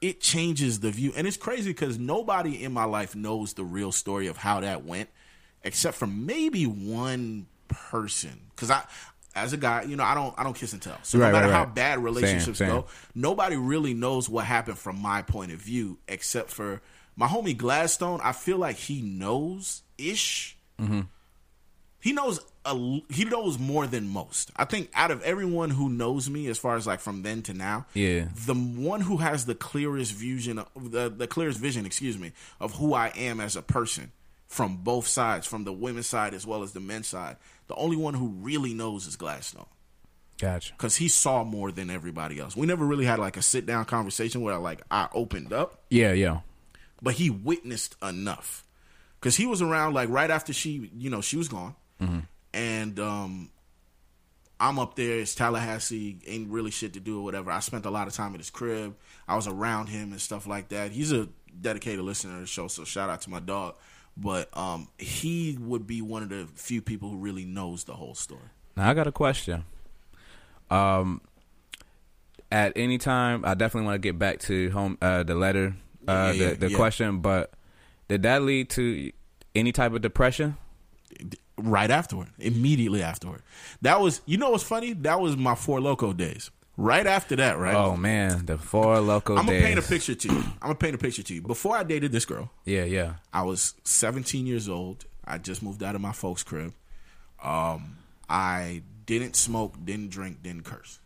it 0.00 0.20
changes 0.20 0.80
the 0.80 0.90
view. 0.90 1.12
And 1.16 1.26
it's 1.26 1.36
crazy 1.36 1.70
because 1.70 1.98
nobody 1.98 2.62
in 2.62 2.72
my 2.72 2.84
life 2.84 3.14
knows 3.14 3.52
the 3.54 3.64
real 3.64 3.92
story 3.92 4.26
of 4.28 4.36
how 4.36 4.60
that 4.60 4.84
went, 4.84 5.10
except 5.62 5.96
for 5.96 6.06
maybe 6.06 6.64
one 6.64 7.46
person. 7.68 8.40
Because 8.54 8.70
I, 8.70 8.82
as 9.34 9.52
a 9.52 9.56
guy, 9.56 9.82
you 9.82 9.96
know, 9.96 10.04
I 10.04 10.14
don't 10.14 10.34
I 10.38 10.44
don't 10.44 10.54
kiss 10.54 10.72
and 10.72 10.82
tell. 10.82 10.98
So 11.02 11.18
Right, 11.18 11.26
no 11.26 11.32
matter 11.32 11.46
right, 11.46 11.54
how 11.54 11.64
right. 11.64 11.74
bad 11.74 11.98
relationships 12.02 12.58
Same, 12.58 12.68
same. 12.68 12.80
go, 12.80 12.86
nobody 13.14 13.56
really 13.56 13.94
knows 13.94 14.28
what 14.28 14.44
happened 14.44 14.78
from 14.78 14.98
my 15.00 15.22
point 15.22 15.52
of 15.52 15.58
view, 15.58 15.98
except 16.08 16.50
for 16.50 16.80
my 17.16 17.26
homie 17.26 17.56
Gladstone. 17.56 18.20
I 18.22 18.32
feel 18.32 18.58
like 18.58 18.76
he 18.76 19.02
knows 19.02 19.82
ish 19.98 20.56
mm-hmm. 20.80 21.02
He 22.00 22.12
knows 22.12 22.40
a, 22.64 22.74
he 23.10 23.24
knows 23.24 23.58
more 23.58 23.86
than 23.86 24.08
most. 24.08 24.50
I 24.56 24.64
think 24.64 24.90
out 24.94 25.10
of 25.10 25.22
everyone 25.22 25.70
who 25.70 25.88
knows 25.88 26.28
me, 26.30 26.46
as 26.48 26.58
far 26.58 26.76
as 26.76 26.86
like 26.86 27.00
from 27.00 27.22
then 27.22 27.42
to 27.42 27.54
now, 27.54 27.86
Yeah. 27.94 28.28
the 28.46 28.54
one 28.54 29.00
who 29.02 29.18
has 29.18 29.46
the 29.46 29.54
clearest 29.54 30.12
vision, 30.12 30.62
the 30.76 31.08
the 31.08 31.26
clearest 31.26 31.58
vision, 31.58 31.86
excuse 31.86 32.18
me, 32.18 32.32
of 32.60 32.74
who 32.74 32.94
I 32.94 33.08
am 33.16 33.40
as 33.40 33.56
a 33.56 33.62
person 33.62 34.12
from 34.46 34.78
both 34.78 35.06
sides, 35.06 35.46
from 35.46 35.64
the 35.64 35.72
women's 35.72 36.06
side 36.08 36.34
as 36.34 36.46
well 36.46 36.62
as 36.62 36.72
the 36.72 36.80
men's 36.80 37.06
side. 37.06 37.36
The 37.68 37.74
only 37.76 37.96
one 37.96 38.14
who 38.14 38.28
really 38.28 38.74
knows 38.74 39.06
is 39.06 39.14
Gladstone 39.16 39.66
gotcha. 40.40 40.72
because 40.72 40.96
he 40.96 41.08
saw 41.08 41.44
more 41.44 41.70
than 41.70 41.88
everybody 41.90 42.38
else. 42.40 42.56
We 42.56 42.66
never 42.66 42.84
really 42.84 43.04
had 43.04 43.18
like 43.18 43.36
a 43.36 43.42
sit 43.42 43.64
down 43.66 43.84
conversation 43.84 44.40
where 44.40 44.58
like 44.58 44.80
I 44.90 45.08
opened 45.14 45.52
up 45.52 45.82
Yeah, 45.90 46.12
yeah, 46.12 46.40
but 47.00 47.14
he 47.14 47.30
witnessed 47.30 47.94
enough 48.02 48.64
because 49.20 49.36
he 49.36 49.46
was 49.46 49.62
around 49.62 49.94
like 49.94 50.08
right 50.08 50.30
after 50.30 50.52
she 50.52 50.90
you 50.96 51.10
know 51.10 51.20
she 51.20 51.36
was 51.36 51.46
gone 51.48 51.74
and 52.54 52.98
um 52.98 53.50
i'm 54.58 54.78
up 54.78 54.94
there 54.96 55.18
it's 55.20 55.34
tallahassee 55.34 56.18
ain't 56.26 56.50
really 56.50 56.70
shit 56.70 56.92
to 56.94 57.00
do 57.00 57.18
or 57.20 57.24
whatever 57.24 57.50
i 57.50 57.60
spent 57.60 57.84
a 57.86 57.90
lot 57.90 58.06
of 58.08 58.12
time 58.14 58.34
at 58.34 58.40
his 58.40 58.50
crib 58.50 58.94
i 59.28 59.36
was 59.36 59.46
around 59.46 59.88
him 59.88 60.12
and 60.12 60.20
stuff 60.20 60.46
like 60.46 60.68
that 60.70 60.90
he's 60.90 61.12
a 61.12 61.28
dedicated 61.60 62.04
listener 62.04 62.34
to 62.34 62.40
the 62.40 62.46
show 62.46 62.66
so 62.68 62.84
shout 62.84 63.08
out 63.10 63.20
to 63.20 63.30
my 63.30 63.40
dog 63.40 63.74
but 64.16 64.48
um 64.56 64.88
he 64.98 65.56
would 65.60 65.86
be 65.86 66.02
one 66.02 66.22
of 66.22 66.28
the 66.28 66.46
few 66.54 66.82
people 66.82 67.08
who 67.10 67.16
really 67.16 67.44
knows 67.44 67.84
the 67.84 67.94
whole 67.94 68.14
story 68.14 68.50
Now 68.76 68.90
I 68.90 68.94
got 68.94 69.06
a 69.06 69.12
question. 69.12 69.64
Um, 70.70 71.20
at 72.52 72.72
any 72.76 72.98
time, 72.98 73.44
I 73.44 73.54
definitely 73.54 73.86
want 73.86 73.94
to 73.96 73.98
get 74.08 74.18
back 74.18 74.38
to 74.40 74.70
home 74.70 74.98
uh, 75.02 75.22
the 75.24 75.34
letter, 75.34 75.74
uh, 76.06 76.32
Yeah, 76.32 76.32
yeah, 76.32 76.48
the 76.50 76.54
the 76.56 76.70
yeah. 76.70 76.76
question. 76.76 77.18
But 77.20 77.52
did 78.08 78.22
that 78.22 78.42
lead 78.42 78.70
to 78.70 79.10
any 79.54 79.72
type 79.72 79.92
of 79.92 80.00
depression? 80.00 80.56
Right 81.62 81.90
afterward 81.90 82.28
immediately 82.38 83.02
afterward 83.02 83.42
that 83.82 84.00
was 84.00 84.20
you 84.26 84.36
know 84.38 84.50
what's 84.50 84.64
funny 84.64 84.92
that 84.94 85.20
was 85.20 85.36
my 85.36 85.54
Four 85.54 85.80
Loko 85.80 86.16
days 86.16 86.50
right 86.76 87.06
after 87.06 87.36
that 87.36 87.58
right 87.58 87.74
Oh 87.74 87.96
man, 87.96 88.46
the 88.46 88.56
Four 88.58 88.96
Loko 88.96 89.30
I'm 89.38 89.46
gonna 89.46 89.50
days. 89.58 89.64
paint 89.64 89.78
a 89.78 89.82
picture 89.82 90.14
to 90.14 90.28
you. 90.28 90.38
I'm 90.62 90.68
gonna 90.68 90.74
paint 90.76 90.94
a 90.94 90.98
picture 90.98 91.22
to 91.22 91.34
you. 91.34 91.42
Before 91.42 91.76
I 91.76 91.82
dated 91.82 92.12
this 92.12 92.24
girl, 92.24 92.50
Yeah, 92.64 92.84
yeah. 92.84 93.14
I 93.32 93.42
was 93.42 93.74
17 93.84 94.46
years 94.46 94.68
old. 94.68 95.04
I 95.24 95.38
just 95.38 95.62
moved 95.62 95.82
out 95.82 95.94
of 95.94 96.00
my 96.00 96.12
folks' 96.12 96.42
crib. 96.42 96.72
Um, 97.42 97.98
I 98.28 98.82
didn't 99.06 99.36
smoke, 99.36 99.74
didn't 99.84 100.10
drink, 100.10 100.42
didn't 100.42 100.64
curse. 100.64 100.98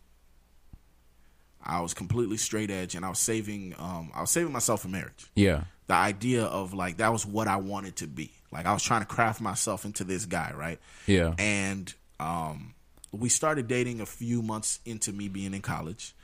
I 1.63 1.81
was 1.81 1.95
completely 1.95 2.37
straight 2.37 2.71
edge, 2.71 2.95
and 2.95 3.05
I 3.05 3.09
was 3.09 3.19
saving. 3.19 3.75
Um, 3.79 4.11
I 4.15 4.21
was 4.21 4.31
saving 4.31 4.53
myself 4.53 4.83
for 4.83 4.89
marriage. 4.89 5.27
Yeah. 5.35 5.65
The 5.87 5.95
idea 5.95 6.45
of 6.45 6.75
like 6.75 6.99
that 6.99 7.13
was 7.13 7.25
what 7.27 7.49
I 7.49 7.57
wanted 7.57 7.97
to 7.97 8.07
be. 8.07 8.31
Like 8.55 8.67
I 8.67 8.73
was 8.73 8.83
trying 8.83 9.01
to 9.01 9.07
craft 9.07 9.41
myself 9.41 9.85
into 9.85 10.05
this 10.05 10.25
guy, 10.25 10.53
right? 10.57 10.79
Yeah. 11.07 11.35
And 11.39 11.93
um, 12.21 12.75
we 13.13 13.29
started 13.29 13.69
dating 13.69 14.01
a 14.01 14.07
few 14.07 14.41
months 14.41 14.81
into 14.85 15.13
me 15.13 15.29
being 15.29 15.53
in 15.53 15.61
college, 15.61 16.15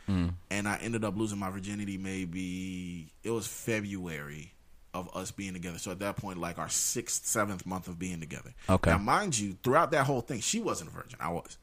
and 0.51 0.67
I 0.67 0.79
ended 0.83 1.05
up 1.05 1.17
losing 1.17 1.39
my 1.39 1.51
virginity. 1.51 1.99
Maybe 1.99 3.13
it 3.23 3.31
was 3.31 3.47
February 3.47 4.53
of 4.93 5.09
us 5.15 5.31
being 5.31 5.53
together. 5.53 5.79
So 5.79 5.93
at 5.93 6.01
that 6.01 6.17
point, 6.17 6.39
like 6.39 6.59
our 6.59 6.69
sixth, 6.69 7.27
seventh 7.27 7.65
month 7.65 7.87
of 7.87 7.97
being 7.99 8.19
together. 8.19 8.53
Okay. 8.69 8.91
Now, 8.91 8.99
mind 8.99 9.39
you, 9.39 9.57
throughout 9.63 9.93
that 9.93 10.05
whole 10.07 10.21
thing, 10.21 10.41
she 10.41 10.59
wasn't 10.61 10.91
a 10.91 10.93
virgin. 10.93 11.19
I 11.21 11.31
was, 11.31 11.59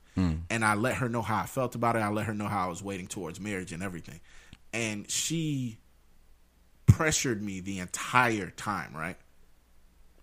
and 0.50 0.64
I 0.64 0.76
let 0.76 0.96
her 0.96 1.10
know 1.10 1.22
how 1.22 1.44
I 1.44 1.46
felt 1.46 1.76
about 1.76 1.96
it. 1.98 2.00
I 2.00 2.10
let 2.10 2.26
her 2.26 2.34
know 2.34 2.48
how 2.48 2.66
I 2.66 2.70
was 2.70 2.82
waiting 2.82 3.08
towards 3.08 3.40
marriage 3.40 3.74
and 3.74 3.84
everything, 3.84 4.22
and 4.74 5.10
she 5.12 5.78
pressured 6.86 7.44
me 7.44 7.60
the 7.60 7.80
entire 7.80 8.50
time. 8.50 8.96
Right. 8.96 9.18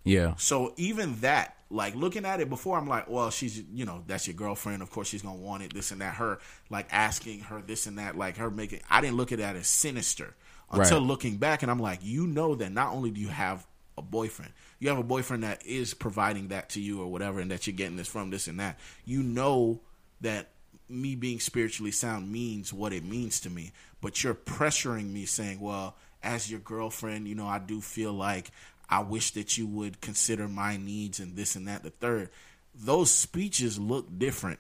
Yeah. 0.05 0.35
So 0.36 0.74
even 0.76 1.16
that, 1.20 1.56
like 1.70 1.94
looking 1.94 2.24
at 2.24 2.40
it 2.40 2.48
before, 2.48 2.78
I'm 2.78 2.86
like, 2.86 3.09
well, 3.09 3.31
she's, 3.31 3.60
you 3.72 3.85
know, 3.85 4.05
that's 4.06 4.26
your 4.26 4.35
girlfriend. 4.35 4.82
Of 4.82 4.90
course, 4.90 5.09
she's 5.09 5.22
gonna 5.22 5.36
want 5.36 5.62
it, 5.62 5.74
this 5.74 5.90
and 5.90 6.01
that. 6.01 6.14
Her 6.16 6.39
like 6.70 6.86
asking 6.90 7.40
her 7.40 7.62
this 7.62 7.86
and 7.86 7.98
that, 7.98 8.16
like 8.16 8.36
her 8.36 8.51
making. 8.51 8.81
I 8.90 9.01
didn't 9.01 9.16
look 9.16 9.32
at 9.32 9.39
that 9.39 9.56
as 9.56 9.66
sinister 9.66 10.35
until 10.70 10.98
Right. 10.98 11.06
looking 11.06 11.36
back, 11.39 11.62
and 11.62 11.70
I'm 11.70 11.81
like, 11.81 12.01
you 12.02 12.26
know 12.26 12.55
that 12.55 12.70
not 12.70 12.93
only 12.93 13.10
do 13.10 13.20
you 13.20 13.28
have 13.28 13.66
a 13.97 14.02
boyfriend, 14.02 14.52
you 14.78 14.89
have 14.89 14.98
a 14.98 15.05
boyfriend 15.05 15.43
that 15.43 15.64
is 15.64 15.94
providing 15.94 16.48
that 16.48 16.70
to 16.70 16.81
you 16.81 17.01
or 17.01 17.06
whatever, 17.10 17.40
and 17.40 17.51
that 17.51 17.66
you're 17.66 17.76
getting 17.76 17.97
this 17.97 18.09
from 18.09 18.31
this 18.31 18.47
and 18.48 18.60
that. 18.60 18.78
You 19.05 19.22
know 19.22 19.81
that 20.20 20.48
me 20.89 21.14
being 21.14 21.40
spiritually 21.40 21.90
sound 21.93 22.31
means 22.31 22.72
what 22.72 22.93
it 22.93 23.05
means 23.05 23.40
to 23.40 23.51
me, 23.51 23.72
but 24.01 24.22
you're 24.22 24.35
pressuring 24.35 25.10
me 25.12 25.24
saying, 25.24 25.60
well, 25.60 25.97
as 26.22 26.51
your 26.51 26.60
girlfriend, 26.60 27.28
you 27.28 27.35
know, 27.35 27.47
I 27.47 27.59
do 27.59 27.81
feel 27.81 28.12
like 28.12 28.51
I 28.89 29.01
wish 29.01 29.32
that 29.32 29.56
you 29.56 29.66
would 29.66 30.01
consider 30.01 30.48
my 30.48 30.77
needs 30.77 31.20
and 31.20 31.36
this 31.36 31.56
and 31.56 31.66
that, 31.69 31.82
the 31.82 31.90
third. 31.90 32.31
Those 32.74 33.11
speeches 33.11 33.78
look 33.78 34.06
different 34.19 34.59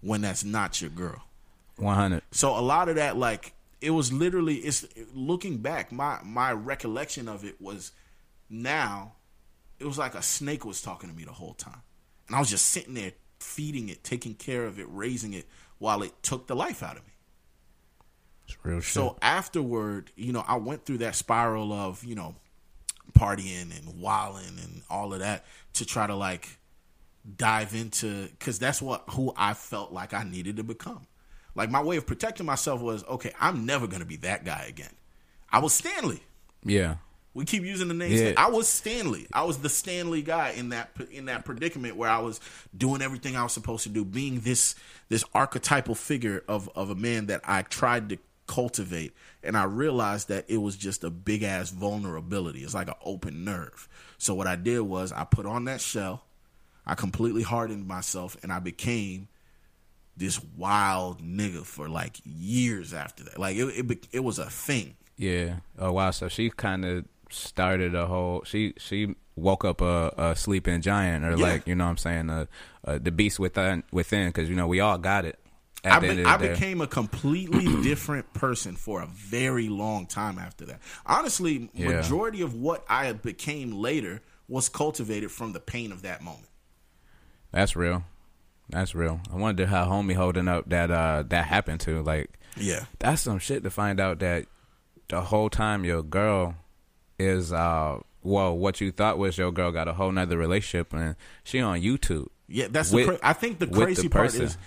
when 0.00 0.20
that's 0.20 0.44
not 0.44 0.80
your 0.80 0.90
girl. 0.90 1.22
One 1.76 1.94
hundred. 1.94 2.22
So 2.32 2.58
a 2.58 2.60
lot 2.60 2.88
of 2.88 2.96
that, 2.96 3.16
like, 3.16 3.54
it 3.80 3.90
was 3.90 4.12
literally, 4.12 4.56
it's 4.56 4.86
looking 5.14 5.58
back, 5.58 5.90
my 5.90 6.20
my 6.22 6.52
recollection 6.52 7.28
of 7.28 7.44
it 7.44 7.60
was 7.60 7.92
now, 8.50 9.14
it 9.78 9.86
was 9.86 9.98
like 9.98 10.14
a 10.14 10.22
snake 10.22 10.64
was 10.64 10.82
talking 10.82 11.08
to 11.08 11.16
me 11.16 11.24
the 11.24 11.32
whole 11.32 11.54
time, 11.54 11.82
and 12.26 12.36
I 12.36 12.38
was 12.38 12.50
just 12.50 12.66
sitting 12.66 12.94
there 12.94 13.12
feeding 13.40 13.88
it, 13.88 14.04
taking 14.04 14.34
care 14.34 14.66
of 14.66 14.78
it, 14.78 14.86
raising 14.88 15.32
it, 15.32 15.46
while 15.78 16.02
it 16.02 16.12
took 16.22 16.46
the 16.46 16.54
life 16.54 16.82
out 16.82 16.96
of 16.96 17.04
me. 17.04 17.12
It's 18.46 18.56
real 18.64 18.80
shit. 18.80 18.92
So 18.92 19.16
afterward, 19.22 20.10
you 20.14 20.32
know, 20.32 20.44
I 20.46 20.56
went 20.56 20.84
through 20.84 20.98
that 20.98 21.16
spiral 21.16 21.72
of, 21.72 22.04
you 22.04 22.14
know, 22.14 22.36
partying 23.12 23.76
and 23.76 24.00
wilding 24.00 24.58
and 24.62 24.82
all 24.88 25.12
of 25.12 25.20
that 25.20 25.44
to 25.74 25.84
try 25.84 26.06
to 26.06 26.14
like 26.14 26.58
dive 27.36 27.74
into 27.74 28.28
because 28.28 28.58
that's 28.58 28.82
what 28.82 29.04
who 29.10 29.32
I 29.36 29.54
felt 29.54 29.92
like 29.92 30.14
I 30.14 30.24
needed 30.24 30.56
to 30.56 30.64
become. 30.64 31.06
Like 31.54 31.70
my 31.70 31.82
way 31.82 31.96
of 31.96 32.06
protecting 32.06 32.46
myself 32.46 32.80
was 32.80 33.04
okay. 33.04 33.32
I'm 33.40 33.66
never 33.66 33.86
gonna 33.86 34.04
be 34.04 34.16
that 34.18 34.44
guy 34.44 34.66
again. 34.68 34.92
I 35.50 35.58
was 35.58 35.72
Stanley. 35.74 36.22
yeah. 36.64 36.96
We 37.34 37.46
keep 37.46 37.62
using 37.62 37.88
the 37.88 37.94
name. 37.94 38.12
Yeah. 38.12 38.32
I 38.36 38.50
was 38.50 38.68
Stanley. 38.68 39.26
I 39.32 39.44
was 39.44 39.56
the 39.56 39.70
Stanley 39.70 40.20
guy 40.20 40.50
in 40.50 40.68
that 40.68 40.90
in 41.10 41.24
that 41.26 41.46
predicament 41.46 41.96
where 41.96 42.10
I 42.10 42.18
was 42.18 42.40
doing 42.76 43.00
everything 43.00 43.36
I 43.36 43.42
was 43.42 43.54
supposed 43.54 43.84
to 43.84 43.88
do, 43.88 44.04
being 44.04 44.40
this 44.40 44.74
this 45.08 45.24
archetypal 45.34 45.94
figure 45.94 46.44
of 46.46 46.68
of 46.76 46.90
a 46.90 46.94
man 46.94 47.26
that 47.26 47.40
I 47.44 47.62
tried 47.62 48.10
to 48.10 48.18
cultivate, 48.46 49.14
and 49.44 49.56
I 49.56 49.64
realized 49.64 50.28
that 50.28 50.44
it 50.48 50.58
was 50.58 50.76
just 50.76 51.04
a 51.04 51.10
big 51.10 51.42
ass 51.42 51.70
vulnerability. 51.70 52.60
It's 52.64 52.74
like 52.74 52.88
an 52.88 52.94
open 53.04 53.44
nerve. 53.44 53.88
So 54.18 54.34
what 54.34 54.46
I 54.46 54.56
did 54.56 54.80
was 54.80 55.12
I 55.12 55.24
put 55.24 55.46
on 55.46 55.64
that 55.64 55.80
shell, 55.80 56.24
I 56.86 56.94
completely 56.94 57.42
hardened 57.42 57.86
myself, 57.86 58.36
and 58.42 58.52
I 58.52 58.58
became 58.60 59.28
this 60.16 60.40
wild 60.56 61.22
nigga 61.22 61.64
for 61.64 61.88
like 61.88 62.18
years 62.24 62.92
after 62.92 63.24
that. 63.24 63.38
Like 63.38 63.56
it 63.56 63.90
it, 63.90 64.08
it 64.12 64.20
was 64.20 64.38
a 64.38 64.50
thing. 64.50 64.96
Yeah. 65.16 65.56
Oh 65.78 65.92
wow. 65.92 66.10
So 66.10 66.28
she 66.28 66.50
kind 66.50 66.84
of 66.84 67.04
started 67.30 67.94
a 67.94 68.06
whole. 68.06 68.42
She 68.44 68.74
she 68.78 69.14
woke 69.34 69.64
up 69.64 69.80
a, 69.80 70.12
a 70.18 70.36
sleeping 70.36 70.82
giant, 70.82 71.24
or 71.24 71.30
Yeah. 71.30 71.36
like 71.36 71.66
you 71.66 71.74
know 71.74 71.84
what 71.84 71.90
I'm 71.90 71.96
saying, 71.96 72.30
uh, 72.30 72.46
uh, 72.84 72.98
the 73.00 73.10
beast 73.10 73.38
within 73.38 73.82
within, 73.90 74.28
because 74.28 74.48
you 74.50 74.54
know 74.54 74.66
we 74.66 74.80
all 74.80 74.98
got 74.98 75.24
it. 75.24 75.38
I, 75.84 75.98
be- 75.98 76.24
I 76.24 76.36
became 76.36 76.80
a 76.80 76.86
completely 76.86 77.64
different 77.82 78.32
person 78.34 78.76
for 78.76 79.02
a 79.02 79.06
very 79.06 79.68
long 79.68 80.06
time 80.06 80.38
after 80.38 80.64
that. 80.66 80.80
Honestly, 81.04 81.70
Yeah. 81.74 81.88
majority 81.88 82.40
of 82.42 82.54
what 82.54 82.84
I 82.88 83.12
became 83.12 83.72
later 83.72 84.22
was 84.48 84.68
cultivated 84.68 85.30
from 85.30 85.52
the 85.52 85.60
pain 85.60 85.90
of 85.92 86.02
that 86.02 86.22
moment. 86.22 86.48
That's 87.50 87.74
real. 87.76 88.04
That's 88.68 88.94
real. 88.94 89.20
I 89.32 89.36
wonder 89.36 89.66
how 89.66 89.86
homie 89.86 90.14
holding 90.14 90.48
up 90.48 90.68
that 90.70 90.90
uh 90.90 91.24
that 91.28 91.46
happened 91.46 91.80
to. 91.80 92.02
Like 92.02 92.38
Yeah. 92.56 92.84
that's 92.98 93.22
some 93.22 93.38
shit 93.38 93.62
to 93.64 93.70
find 93.70 94.00
out 94.00 94.20
that 94.20 94.46
the 95.08 95.20
whole 95.20 95.50
time 95.50 95.84
your 95.84 96.02
girl 96.02 96.54
is 97.18 97.52
uh 97.52 97.98
well 98.22 98.56
what 98.56 98.80
you 98.80 98.90
thought 98.92 99.18
was 99.18 99.36
your 99.36 99.52
girl 99.52 99.72
got 99.72 99.88
a 99.88 99.92
whole 99.94 100.12
nother 100.12 100.38
relationship 100.38 100.92
and 100.94 101.16
she 101.44 101.60
on 101.60 101.80
YouTube. 101.80 102.28
Yeah, 102.48 102.68
that's 102.70 102.92
With- 102.92 103.06
the. 103.06 103.16
Cra- 103.18 103.28
I 103.28 103.32
think 103.32 103.58
the 103.58 103.66
with 103.66 103.74
the 103.78 103.84
crazy 103.84 104.08
part 104.08 104.26
person. 104.26 104.42
is 104.44 104.58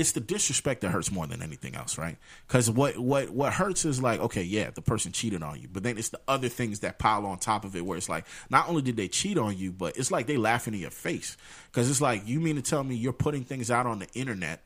it's 0.00 0.12
the 0.12 0.20
disrespect 0.20 0.80
that 0.80 0.88
hurts 0.88 1.12
more 1.12 1.26
than 1.26 1.42
anything 1.42 1.74
else, 1.74 1.98
right? 1.98 2.16
Because 2.48 2.70
what 2.70 2.98
what 2.98 3.30
what 3.30 3.52
hurts 3.52 3.84
is 3.84 4.00
like, 4.00 4.18
okay, 4.20 4.42
yeah, 4.42 4.70
the 4.70 4.80
person 4.80 5.12
cheated 5.12 5.42
on 5.42 5.60
you, 5.60 5.68
but 5.70 5.82
then 5.82 5.98
it's 5.98 6.08
the 6.08 6.20
other 6.26 6.48
things 6.48 6.80
that 6.80 6.98
pile 6.98 7.26
on 7.26 7.38
top 7.38 7.64
of 7.64 7.76
it, 7.76 7.84
where 7.84 7.98
it's 7.98 8.08
like, 8.08 8.26
not 8.48 8.68
only 8.68 8.80
did 8.80 8.96
they 8.96 9.08
cheat 9.08 9.36
on 9.36 9.58
you, 9.58 9.72
but 9.72 9.96
it's 9.98 10.10
like 10.10 10.26
they 10.26 10.38
laughing 10.38 10.72
in 10.72 10.80
your 10.80 10.90
face. 10.90 11.36
Because 11.70 11.90
it's 11.90 12.00
like, 12.00 12.26
you 12.26 12.40
mean 12.40 12.56
to 12.56 12.62
tell 12.62 12.82
me 12.82 12.94
you're 12.94 13.12
putting 13.12 13.44
things 13.44 13.70
out 13.70 13.86
on 13.86 13.98
the 13.98 14.08
internet? 14.14 14.62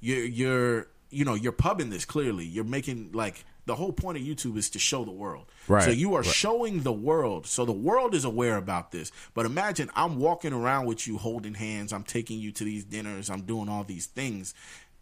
You're 0.00 0.24
you're 0.24 0.86
you 1.10 1.24
know 1.26 1.34
you're 1.34 1.52
pubbing 1.52 1.90
this 1.90 2.06
clearly. 2.06 2.46
You're 2.46 2.64
making 2.64 3.12
like 3.12 3.44
the 3.70 3.76
whole 3.76 3.92
point 3.92 4.18
of 4.18 4.24
youtube 4.24 4.56
is 4.56 4.68
to 4.70 4.78
show 4.80 5.04
the 5.04 5.10
world 5.24 5.46
Right. 5.68 5.84
so 5.84 5.90
you 5.90 6.14
are 6.16 6.24
showing 6.24 6.82
the 6.82 6.92
world 6.92 7.46
so 7.46 7.64
the 7.64 7.70
world 7.88 8.14
is 8.16 8.24
aware 8.24 8.56
about 8.56 8.90
this 8.90 9.12
but 9.32 9.46
imagine 9.46 9.88
i'm 9.94 10.18
walking 10.18 10.52
around 10.52 10.86
with 10.86 11.06
you 11.06 11.18
holding 11.18 11.54
hands 11.54 11.92
i'm 11.92 12.02
taking 12.02 12.40
you 12.40 12.50
to 12.52 12.64
these 12.64 12.84
dinners 12.84 13.30
i'm 13.30 13.42
doing 13.42 13.68
all 13.68 13.84
these 13.84 14.06
things 14.06 14.54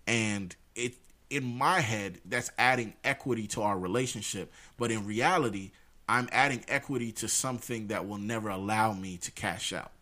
and 0.07 0.55
it 0.75 0.93
in 1.31 1.45
my 1.45 1.81
head 1.81 2.19
that's 2.27 2.51
adding 2.59 2.93
equity 3.05 3.47
to 3.47 3.63
our 3.63 3.79
relationship 3.79 4.53
but 4.77 4.91
in 4.91 5.07
reality 5.07 5.71
i'm 6.09 6.29
adding 6.31 6.63
equity 6.69 7.11
to 7.13 7.27
something 7.29 7.87
that 7.89 8.07
will 8.07 8.19
never 8.19 8.51
allow 8.51 8.93
me 8.93 9.17
to 9.17 9.31
cash 9.31 9.73
out 9.73 9.93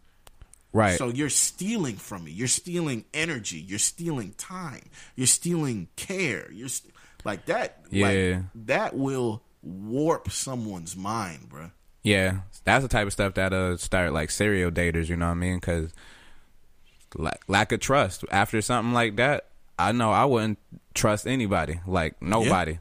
Right. 0.72 0.98
so 0.98 1.08
you're 1.08 1.30
stealing 1.30 1.96
from 1.96 2.24
me. 2.24 2.32
You're 2.32 2.48
stealing 2.48 3.06
energy. 3.14 3.56
You're 3.58 3.78
stealing 3.78 4.34
time. 4.36 4.82
You're 5.14 5.26
stealing 5.26 5.88
care. 5.96 6.52
You're 6.52 6.68
st- 6.68 6.92
like 7.26 7.46
that. 7.46 7.84
Yeah. 7.90 8.06
Like, 8.06 8.66
that 8.66 8.96
will 8.96 9.42
warp 9.62 10.30
someone's 10.30 10.96
mind, 10.96 11.50
bruh. 11.50 11.72
Yeah, 12.02 12.38
that's 12.64 12.84
the 12.84 12.88
type 12.88 13.06
of 13.06 13.12
stuff 13.12 13.34
that 13.34 13.52
uh 13.52 13.76
start 13.76 14.12
like 14.12 14.30
serial 14.30 14.70
daters. 14.70 15.08
You 15.08 15.16
know 15.16 15.26
what 15.26 15.32
I 15.32 15.34
mean? 15.34 15.56
Because 15.56 15.92
la- 17.16 17.32
lack 17.48 17.72
of 17.72 17.80
trust 17.80 18.24
after 18.30 18.62
something 18.62 18.94
like 18.94 19.16
that, 19.16 19.46
I 19.78 19.92
know 19.92 20.12
I 20.12 20.24
wouldn't 20.24 20.58
trust 20.94 21.26
anybody. 21.26 21.80
Like 21.86 22.22
nobody. 22.22 22.78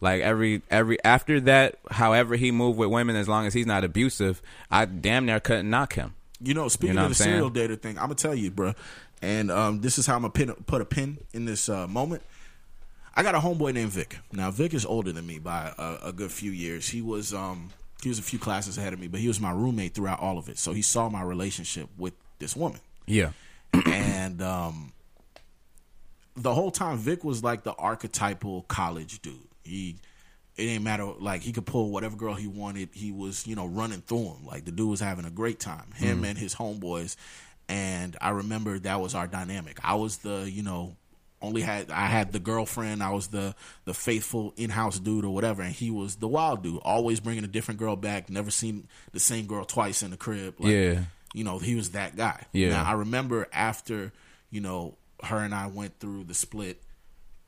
Like 0.00 0.22
every 0.22 0.62
every 0.70 1.02
after 1.04 1.40
that, 1.40 1.80
however 1.90 2.36
he 2.36 2.52
moved 2.52 2.78
with 2.78 2.88
women, 2.88 3.16
as 3.16 3.28
long 3.28 3.46
as 3.46 3.52
he's 3.52 3.66
not 3.66 3.82
abusive, 3.82 4.40
I 4.70 4.84
damn 4.84 5.26
near 5.26 5.40
couldn't 5.40 5.68
knock 5.68 5.94
him. 5.94 6.14
You 6.40 6.54
know, 6.54 6.68
speaking 6.68 6.94
know 6.94 7.06
of 7.06 7.08
the 7.08 7.14
serial 7.16 7.50
data 7.50 7.76
thing, 7.76 7.98
I'm 7.98 8.04
gonna 8.04 8.14
tell 8.14 8.34
you, 8.34 8.52
bruh. 8.52 8.76
And 9.20 9.50
um, 9.50 9.80
this 9.80 9.98
is 9.98 10.06
how 10.06 10.14
I'm 10.14 10.22
gonna 10.22 10.30
pin, 10.30 10.52
put 10.66 10.80
a 10.80 10.84
pin 10.84 11.18
in 11.32 11.46
this 11.46 11.68
uh, 11.68 11.88
moment. 11.88 12.22
I 13.14 13.22
got 13.22 13.34
a 13.34 13.38
homeboy 13.38 13.74
named 13.74 13.90
Vic. 13.92 14.18
Now 14.32 14.50
Vic 14.50 14.74
is 14.74 14.86
older 14.86 15.12
than 15.12 15.26
me 15.26 15.38
by 15.38 15.72
a, 15.76 16.08
a 16.08 16.12
good 16.12 16.30
few 16.30 16.50
years. 16.50 16.88
He 16.88 17.02
was 17.02 17.34
um, 17.34 17.70
he 18.02 18.08
was 18.08 18.18
a 18.18 18.22
few 18.22 18.38
classes 18.38 18.78
ahead 18.78 18.92
of 18.92 19.00
me, 19.00 19.08
but 19.08 19.20
he 19.20 19.28
was 19.28 19.40
my 19.40 19.50
roommate 19.50 19.94
throughout 19.94 20.20
all 20.20 20.38
of 20.38 20.48
it. 20.48 20.58
So 20.58 20.72
he 20.72 20.82
saw 20.82 21.08
my 21.08 21.22
relationship 21.22 21.88
with 21.98 22.14
this 22.38 22.54
woman. 22.54 22.80
Yeah. 23.06 23.32
and 23.86 24.40
um, 24.40 24.92
the 26.36 26.54
whole 26.54 26.70
time 26.70 26.98
Vic 26.98 27.24
was 27.24 27.42
like 27.42 27.64
the 27.64 27.74
archetypal 27.74 28.62
college 28.62 29.20
dude. 29.20 29.34
He 29.64 29.96
it 30.56 30.64
didn't 30.64 30.82
matter 30.84 31.04
like 31.04 31.42
he 31.42 31.52
could 31.52 31.66
pull 31.66 31.90
whatever 31.90 32.16
girl 32.16 32.34
he 32.34 32.46
wanted. 32.46 32.90
He 32.92 33.12
was 33.12 33.46
you 33.46 33.56
know 33.56 33.66
running 33.66 34.00
through 34.00 34.24
them. 34.24 34.46
Like 34.46 34.64
the 34.64 34.72
dude 34.72 34.88
was 34.88 35.00
having 35.00 35.24
a 35.24 35.30
great 35.30 35.60
time. 35.60 35.92
Him 35.94 36.24
and 36.24 36.38
his 36.38 36.54
homeboys. 36.54 37.16
And 37.68 38.16
I 38.20 38.30
remember 38.30 38.78
that 38.78 39.00
was 39.00 39.14
our 39.14 39.26
dynamic. 39.26 39.78
I 39.84 39.94
was 39.96 40.18
the 40.18 40.48
you 40.50 40.62
know 40.62 40.96
only 41.40 41.62
had 41.62 41.90
I 41.90 42.06
had 42.06 42.32
the 42.32 42.38
girlfriend. 42.38 43.02
I 43.02 43.10
was 43.10 43.28
the 43.28 43.54
the 43.84 43.94
faithful 43.94 44.54
in 44.56 44.70
house 44.70 44.98
dude 44.98 45.24
or 45.24 45.32
whatever, 45.34 45.62
and 45.62 45.72
he 45.72 45.90
was 45.90 46.16
the 46.16 46.28
wild 46.28 46.62
dude. 46.62 46.80
Always 46.82 47.20
bringing 47.20 47.44
a 47.44 47.48
different 47.48 47.78
girl 47.78 47.96
back. 47.96 48.28
Never 48.30 48.50
seen 48.50 48.88
the 49.12 49.20
same 49.20 49.46
girl 49.46 49.64
twice 49.64 50.02
in 50.02 50.10
the 50.10 50.16
crib. 50.16 50.54
Like, 50.58 50.72
Yeah. 50.72 51.00
you 51.34 51.44
know, 51.44 51.58
he 51.58 51.74
was 51.74 51.90
that 51.90 52.16
guy. 52.16 52.44
Yeah. 52.52 52.70
Now 52.70 52.84
I 52.84 52.92
remember 52.92 53.46
after, 53.52 54.12
you 54.50 54.60
know, 54.60 54.96
her 55.22 55.38
and 55.38 55.54
I 55.54 55.66
went 55.68 55.98
through 56.00 56.24
the 56.24 56.34
split 56.34 56.82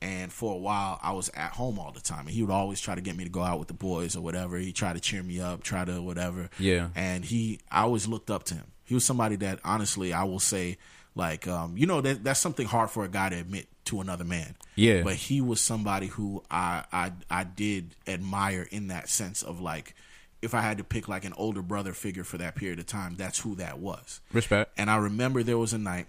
and 0.01 0.31
for 0.33 0.53
a 0.55 0.57
while 0.57 0.99
I 1.01 1.11
was 1.11 1.29
at 1.35 1.51
home 1.51 1.77
all 1.77 1.91
the 1.91 2.01
time 2.01 2.21
and 2.21 2.29
he 2.31 2.41
would 2.41 2.51
always 2.51 2.79
try 2.81 2.95
to 2.95 3.01
get 3.01 3.15
me 3.15 3.23
to 3.23 3.29
go 3.29 3.41
out 3.43 3.59
with 3.59 3.67
the 3.67 3.73
boys 3.75 4.15
or 4.15 4.21
whatever. 4.21 4.57
He 4.57 4.71
tried 4.73 4.93
to 4.93 4.99
cheer 4.99 5.21
me 5.21 5.39
up, 5.39 5.63
try 5.63 5.85
to 5.85 6.01
whatever. 6.01 6.49
Yeah. 6.59 6.89
And 6.95 7.23
he 7.23 7.59
I 7.71 7.81
always 7.83 8.07
looked 8.07 8.31
up 8.31 8.43
to 8.45 8.55
him. 8.55 8.65
He 8.83 8.93
was 8.93 9.05
somebody 9.05 9.35
that 9.37 9.59
honestly 9.63 10.11
I 10.13 10.23
will 10.23 10.39
say 10.39 10.77
like 11.13 11.47
um, 11.47 11.77
you 11.77 11.85
know 11.85 12.01
that 12.01 12.23
that's 12.23 12.39
something 12.39 12.65
hard 12.65 12.89
for 12.89 13.03
a 13.03 13.09
guy 13.09 13.29
to 13.29 13.35
admit 13.37 13.67
to 13.91 14.01
another 14.01 14.23
man. 14.23 14.55
Yeah. 14.75 15.03
But 15.03 15.15
he 15.15 15.41
was 15.41 15.61
somebody 15.61 16.07
who 16.07 16.43
I 16.49 16.85
I 16.91 17.11
I 17.29 17.43
did 17.43 17.95
admire 18.07 18.67
in 18.71 18.87
that 18.87 19.09
sense 19.09 19.43
of 19.43 19.61
like 19.61 19.93
if 20.41 20.53
I 20.55 20.61
had 20.61 20.77
to 20.79 20.83
pick 20.83 21.07
like 21.07 21.25
an 21.25 21.33
older 21.37 21.61
brother 21.61 21.93
figure 21.93 22.23
for 22.23 22.37
that 22.39 22.55
period 22.55 22.79
of 22.79 22.87
time, 22.87 23.15
that's 23.15 23.39
who 23.39 23.55
that 23.55 23.79
was. 23.79 24.21
Respect. 24.33 24.71
And 24.77 24.89
I 24.89 24.95
remember 24.95 25.43
there 25.43 25.57
was 25.57 25.73
a 25.73 25.77
night 25.77 26.07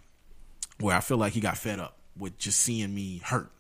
where 0.78 0.96
I 0.96 1.00
feel 1.00 1.18
like 1.18 1.34
he 1.34 1.40
got 1.40 1.58
fed 1.58 1.78
up 1.78 1.98
with 2.16 2.38
just 2.38 2.60
seeing 2.60 2.94
me 2.94 3.20
hurt. 3.24 3.50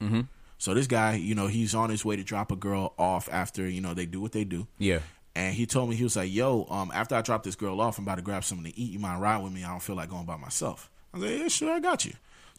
Mm-hmm. 0.00 0.22
So 0.58 0.74
this 0.74 0.86
guy, 0.86 1.16
you 1.16 1.34
know, 1.34 1.48
he's 1.48 1.74
on 1.74 1.90
his 1.90 2.04
way 2.04 2.16
to 2.16 2.22
drop 2.22 2.52
a 2.52 2.56
girl 2.56 2.94
off 2.96 3.28
after 3.32 3.68
you 3.68 3.80
know 3.80 3.94
they 3.94 4.06
do 4.06 4.20
what 4.20 4.32
they 4.32 4.44
do. 4.44 4.68
Yeah. 4.78 5.00
And 5.34 5.54
he 5.54 5.66
told 5.66 5.90
me 5.90 5.96
he 5.96 6.04
was 6.04 6.14
like, 6.14 6.32
"Yo, 6.32 6.66
um, 6.70 6.92
after 6.94 7.14
I 7.14 7.22
drop 7.22 7.42
this 7.42 7.56
girl 7.56 7.80
off, 7.80 7.98
I'm 7.98 8.04
about 8.04 8.16
to 8.16 8.22
grab 8.22 8.44
something 8.44 8.70
to 8.70 8.78
eat. 8.78 8.92
You 8.92 8.98
mind 9.00 9.20
ride 9.20 9.42
with 9.42 9.52
me? 9.52 9.64
I 9.64 9.70
don't 9.70 9.82
feel 9.82 9.96
like 9.96 10.10
going 10.10 10.26
by 10.26 10.36
myself." 10.36 10.88
I 11.12 11.18
was 11.18 11.30
like, 11.30 11.40
"Yeah, 11.40 11.48
sure, 11.48 11.72
I 11.72 11.80
got 11.80 12.04
you." 12.04 12.12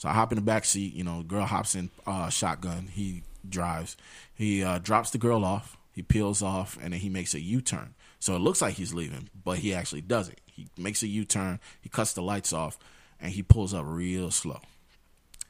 So 0.03 0.09
I 0.09 0.13
hop 0.13 0.33
in 0.33 0.35
the 0.35 0.41
back 0.41 0.65
seat. 0.65 0.93
You 0.93 1.05
know, 1.05 1.23
girl 1.23 1.45
hops 1.45 1.75
in 1.75 1.89
uh, 2.05 2.27
shotgun. 2.27 2.87
He 2.91 3.23
drives. 3.47 3.95
He 4.35 4.61
uh, 4.61 4.79
drops 4.79 5.11
the 5.11 5.17
girl 5.17 5.45
off. 5.45 5.77
He 5.93 6.01
peels 6.01 6.41
off, 6.43 6.77
and 6.83 6.91
then 6.91 6.99
he 6.99 7.07
makes 7.07 7.33
a 7.33 7.39
U 7.39 7.61
turn. 7.61 7.93
So 8.19 8.35
it 8.35 8.39
looks 8.39 8.61
like 8.61 8.73
he's 8.73 8.93
leaving, 8.93 9.29
but 9.45 9.59
he 9.59 9.73
actually 9.73 10.01
doesn't. 10.01 10.39
He 10.45 10.67
makes 10.77 11.03
a 11.03 11.07
U 11.07 11.23
turn. 11.23 11.61
He 11.79 11.87
cuts 11.87 12.11
the 12.11 12.21
lights 12.21 12.51
off, 12.51 12.77
and 13.21 13.31
he 13.31 13.43
pulls 13.43 13.73
up 13.73 13.85
real 13.87 14.29
slow. 14.29 14.59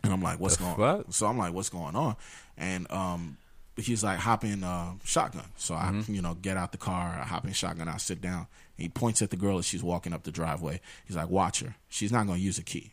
And 0.03 0.13
I'm 0.13 0.21
like, 0.21 0.39
"What's 0.39 0.57
The 0.57 0.65
going?" 0.65 0.75
fuck? 0.75 1.05
So 1.13 1.25
I'm 1.25 1.39
like, 1.39 1.51
"What's 1.51 1.69
going 1.69 1.95
on?" 1.95 2.15
And 2.55 2.91
um, 2.91 3.37
he's 3.75 4.03
like, 4.03 4.19
"Hop 4.19 4.43
in 4.43 4.63
uh, 4.63 4.91
shotgun." 5.03 5.45
So 5.57 5.73
I, 5.73 5.85
Mm-hmm. 5.85 6.13
you 6.13 6.21
know, 6.21 6.35
get 6.35 6.57
out 6.57 6.71
the 6.73 6.77
car. 6.77 7.17
I 7.19 7.25
hop 7.25 7.45
in 7.45 7.53
shotgun. 7.53 7.87
I 7.87 7.97
sit 7.97 8.21
down. 8.21 8.45
He 8.77 8.87
points 8.87 9.23
at 9.23 9.31
the 9.31 9.35
girl 9.35 9.57
as 9.57 9.65
she's 9.65 9.81
walking 9.81 10.13
up 10.13 10.21
the 10.23 10.31
driveway. 10.31 10.79
He's 11.07 11.15
like, 11.15 11.29
"Watch 11.29 11.61
her. 11.61 11.73
She's 11.89 12.11
not 12.11 12.27
going 12.27 12.37
to 12.37 12.45
use 12.45 12.59
a 12.59 12.63
key." 12.63 12.91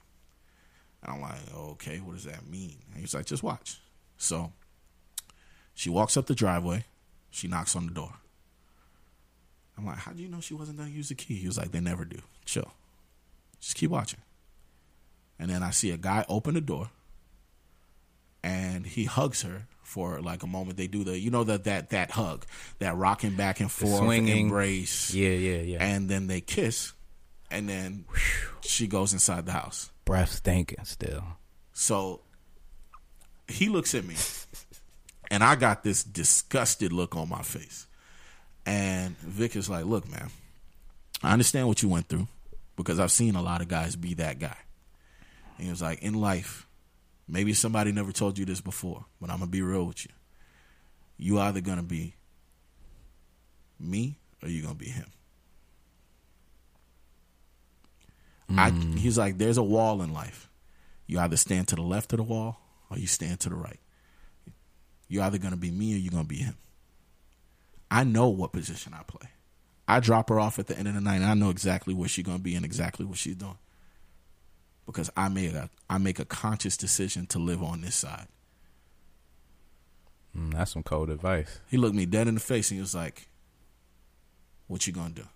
And 1.02 1.12
I'm 1.12 1.20
like, 1.20 1.54
"Okay, 1.54 1.98
what 1.98 2.14
does 2.14 2.24
that 2.24 2.46
mean?" 2.46 2.76
And 2.92 3.00
he's 3.00 3.14
like, 3.14 3.26
"Just 3.26 3.42
watch." 3.42 3.80
So 4.16 4.52
she 5.74 5.88
walks 5.90 6.16
up 6.16 6.26
the 6.26 6.34
driveway. 6.34 6.84
She 7.30 7.48
knocks 7.48 7.74
on 7.74 7.86
the 7.86 7.92
door. 7.92 8.14
I'm 9.78 9.86
like, 9.86 9.98
"How 9.98 10.12
do 10.12 10.22
you 10.22 10.28
know 10.28 10.40
she 10.40 10.54
wasn't 10.54 10.78
going 10.78 10.90
to 10.90 10.96
use 10.96 11.08
the 11.08 11.14
key?" 11.14 11.34
He 11.34 11.46
was 11.46 11.56
like, 11.58 11.72
"They 11.72 11.80
never 11.80 12.04
do. 12.04 12.20
Chill. 12.44 12.72
Just 13.60 13.76
keep 13.76 13.90
watching." 13.90 14.20
And 15.38 15.50
then 15.50 15.62
I 15.62 15.70
see 15.70 15.90
a 15.90 15.96
guy 15.96 16.26
open 16.28 16.54
the 16.54 16.60
door 16.60 16.90
and 18.42 18.86
he 18.86 19.04
hugs 19.04 19.42
her 19.42 19.66
for 19.82 20.20
like 20.20 20.42
a 20.42 20.46
moment. 20.46 20.76
They 20.76 20.86
do 20.86 21.04
the 21.04 21.18
you 21.18 21.30
know 21.30 21.44
that 21.44 21.64
that 21.64 21.90
that 21.90 22.12
hug, 22.12 22.46
that 22.78 22.96
rocking 22.96 23.36
back 23.36 23.60
and 23.60 23.70
forth 23.70 23.98
swinging. 24.04 24.46
embrace. 24.46 25.12
Yeah, 25.12 25.30
yeah, 25.30 25.62
yeah. 25.62 25.78
And 25.84 26.08
then 26.08 26.26
they 26.26 26.40
kiss, 26.40 26.92
and 27.50 27.68
then 27.68 28.04
she 28.60 28.86
goes 28.86 29.12
inside 29.12 29.46
the 29.46 29.52
house. 29.52 29.90
Breath 30.04 30.32
stinking 30.32 30.84
still. 30.84 31.24
So 31.72 32.20
he 33.48 33.68
looks 33.68 33.94
at 33.94 34.04
me, 34.04 34.14
and 35.30 35.42
I 35.42 35.54
got 35.56 35.82
this 35.82 36.02
disgusted 36.04 36.92
look 36.92 37.16
on 37.16 37.28
my 37.28 37.42
face. 37.42 37.86
And 38.66 39.16
Vic 39.18 39.56
is 39.56 39.68
like, 39.68 39.84
"Look, 39.84 40.08
man, 40.08 40.30
I 41.22 41.32
understand 41.32 41.66
what 41.66 41.82
you 41.82 41.88
went 41.88 42.08
through 42.08 42.28
because 42.76 43.00
I've 43.00 43.12
seen 43.12 43.34
a 43.34 43.42
lot 43.42 43.62
of 43.62 43.68
guys 43.68 43.96
be 43.96 44.14
that 44.14 44.38
guy." 44.38 44.56
And 45.56 45.64
he 45.64 45.70
was 45.70 45.82
like, 45.82 46.00
"In 46.00 46.14
life, 46.14 46.66
maybe 47.26 47.54
somebody 47.54 47.92
never 47.92 48.12
told 48.12 48.38
you 48.38 48.44
this 48.44 48.60
before, 48.60 49.06
but 49.20 49.30
I'm 49.30 49.38
gonna 49.38 49.50
be 49.50 49.62
real 49.62 49.86
with 49.86 50.04
you. 50.04 50.12
You 51.16 51.40
either 51.40 51.60
gonna 51.60 51.82
be 51.82 52.14
me 53.78 54.18
or 54.42 54.48
you 54.48 54.62
gonna 54.62 54.74
be 54.74 54.90
him." 54.90 55.10
I, 58.58 58.70
he's 58.98 59.18
like, 59.18 59.38
"There's 59.38 59.58
a 59.58 59.62
wall 59.62 60.02
in 60.02 60.12
life." 60.12 60.48
You 61.06 61.18
either 61.18 61.36
stand 61.36 61.68
to 61.68 61.74
the 61.74 61.82
left 61.82 62.12
of 62.12 62.18
the 62.18 62.22
wall 62.22 62.60
or 62.88 62.98
you 62.98 63.06
stand 63.06 63.40
to 63.40 63.48
the 63.48 63.56
right. 63.56 63.80
You're 65.08 65.24
either 65.24 65.38
going 65.38 65.52
to 65.52 65.58
be 65.58 65.72
me 65.72 65.94
or 65.94 65.96
you're 65.96 66.12
going 66.12 66.22
to 66.22 66.28
be 66.28 66.36
him. 66.36 66.56
I 67.90 68.04
know 68.04 68.28
what 68.28 68.52
position 68.52 68.94
I 68.94 69.02
play. 69.02 69.28
I 69.88 69.98
drop 69.98 70.28
her 70.28 70.38
off 70.38 70.60
at 70.60 70.68
the 70.68 70.78
end 70.78 70.86
of 70.86 70.94
the 70.94 71.00
night 71.00 71.16
and 71.16 71.24
I 71.24 71.34
know 71.34 71.50
exactly 71.50 71.94
where 71.94 72.08
she's 72.08 72.24
going 72.24 72.38
to 72.38 72.42
be 72.42 72.54
and 72.54 72.64
exactly 72.64 73.04
what 73.04 73.18
she's 73.18 73.34
doing. 73.34 73.58
Because 74.86 75.10
I 75.16 75.28
made 75.28 75.54
a 75.56 75.68
I 75.88 75.98
make 75.98 76.20
a 76.20 76.24
conscious 76.24 76.76
decision 76.76 77.26
to 77.26 77.40
live 77.40 77.60
on 77.60 77.80
this 77.80 77.96
side. 77.96 78.28
Mm, 80.36 80.54
that's 80.54 80.72
some 80.72 80.84
cold 80.84 81.10
advice. 81.10 81.58
He 81.68 81.76
looked 81.76 81.96
me 81.96 82.06
dead 82.06 82.28
in 82.28 82.34
the 82.34 82.40
face 82.40 82.70
and 82.70 82.76
he 82.76 82.80
was 82.80 82.94
like, 82.94 83.28
"What 84.68 84.86
you 84.86 84.92
going 84.92 85.14
to 85.14 85.22
do?" 85.22 85.28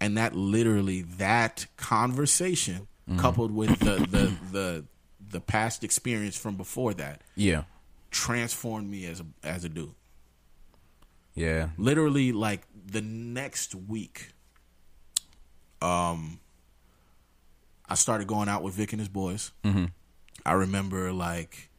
And 0.00 0.16
that 0.16 0.34
literally 0.34 1.02
that 1.18 1.66
conversation 1.76 2.86
coupled 3.18 3.50
with 3.52 3.78
the 3.80 3.96
the 4.06 4.32
the 4.52 4.84
the 5.30 5.40
past 5.40 5.82
experience 5.84 6.36
from 6.36 6.56
before 6.56 6.94
that 6.94 7.22
Yeah. 7.34 7.64
transformed 8.10 8.88
me 8.90 9.04
as 9.06 9.20
a 9.20 9.26
as 9.42 9.64
a 9.64 9.68
dude. 9.68 9.94
Yeah. 11.34 11.70
literally 11.76 12.32
like 12.32 12.62
the 12.86 13.00
next 13.00 13.74
week 13.74 14.32
um 15.80 16.38
i 17.88 17.94
started 17.94 18.26
going 18.26 18.48
out 18.48 18.62
with 18.62 18.74
vic 18.74 18.92
and 18.92 19.00
his 19.00 19.08
boys 19.08 19.52
mm-hmm. 19.64 19.86
i 20.44 20.52
remember 20.52 21.12
like 21.12 21.69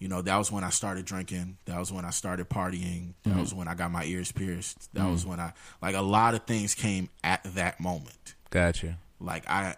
you 0.00 0.08
know 0.08 0.20
that 0.22 0.36
was 0.36 0.50
when 0.50 0.64
i 0.64 0.70
started 0.70 1.04
drinking. 1.04 1.58
That 1.66 1.78
was 1.78 1.92
when 1.92 2.04
i 2.04 2.10
started 2.10 2.48
partying. 2.48 3.12
That 3.24 3.36
was 3.38 3.54
when 3.54 3.68
i 3.68 3.74
got 3.74 3.92
my 3.92 4.04
ears 4.04 4.32
pierced. 4.32 4.92
That 4.94 5.08
was 5.08 5.24
when 5.24 5.38
i 5.38 5.52
like 5.80 5.94
a 5.94 6.00
lot 6.02 6.34
of 6.34 6.42
things 6.44 6.74
came 6.74 7.08
at 7.22 7.44
that 7.54 7.78
moment. 7.78 8.34
Gotcha. 8.50 8.98
like 9.20 9.48
i 9.48 9.76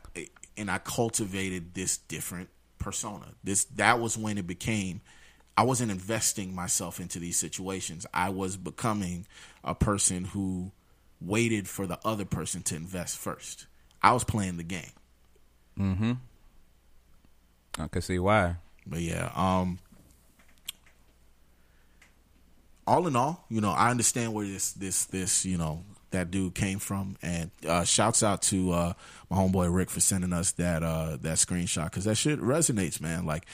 and 0.57 0.71
i 0.71 0.79
cultivated 0.79 1.75
this 1.75 1.99
different 1.99 2.49
persona. 2.79 3.27
This 3.45 3.65
that 3.77 4.01
was 4.01 4.17
when 4.17 4.39
it 4.39 4.47
became 4.47 5.03
i 5.57 5.63
wasn't 5.65 5.91
investing 5.91 6.55
myself 6.55 6.99
into 7.01 7.19
these 7.19 7.37
situations. 7.37 8.07
I 8.15 8.31
was 8.31 8.57
becoming 8.57 9.27
a 9.65 9.75
person 9.75 10.25
who 10.25 10.71
waited 11.21 11.69
for 11.69 11.87
the 11.87 11.99
other 12.05 12.25
person 12.25 12.63
to 12.63 12.75
invest 12.77 13.19
first. 13.19 13.67
I 14.03 14.13
was 14.13 14.25
playing 14.25 14.57
the 14.57 14.65
game. 14.65 14.93
Mm-hmm. 15.79 16.13
I 17.79 17.89
can 17.89 18.03
see 18.03 18.19
why. 18.19 18.57
but 18.87 19.01
yeah 19.01 19.31
um 19.35 19.79
all 22.87 23.07
in 23.07 23.15
all 23.17 23.45
you 23.49 23.61
know 23.61 23.71
i 23.71 23.91
understand 23.91 24.33
where 24.35 24.47
this 24.47 24.73
this 24.73 25.05
this 25.07 25.45
you 25.45 25.57
know 25.57 25.85
that 26.13 26.31
dude 26.31 26.55
came 26.55 26.79
from. 26.79 27.17
And 27.23 27.51
uh 27.67 27.85
shouts 27.85 28.23
out 28.23 28.43
to 28.43 28.71
uh 28.73 28.93
my 29.29 29.37
homeboy 29.37 29.75
rick 29.75 29.91
for 29.91 30.01
sending 30.01 30.33
us 30.33 30.53
that 30.53 30.83
uh 30.83 31.17
that 31.23 31.39
screenshot 31.39 31.87
because 31.87 32.05
that 32.05 32.15
shit 32.15 32.41
resonates 32.41 33.01
man. 33.01 33.27
Like 33.27 33.45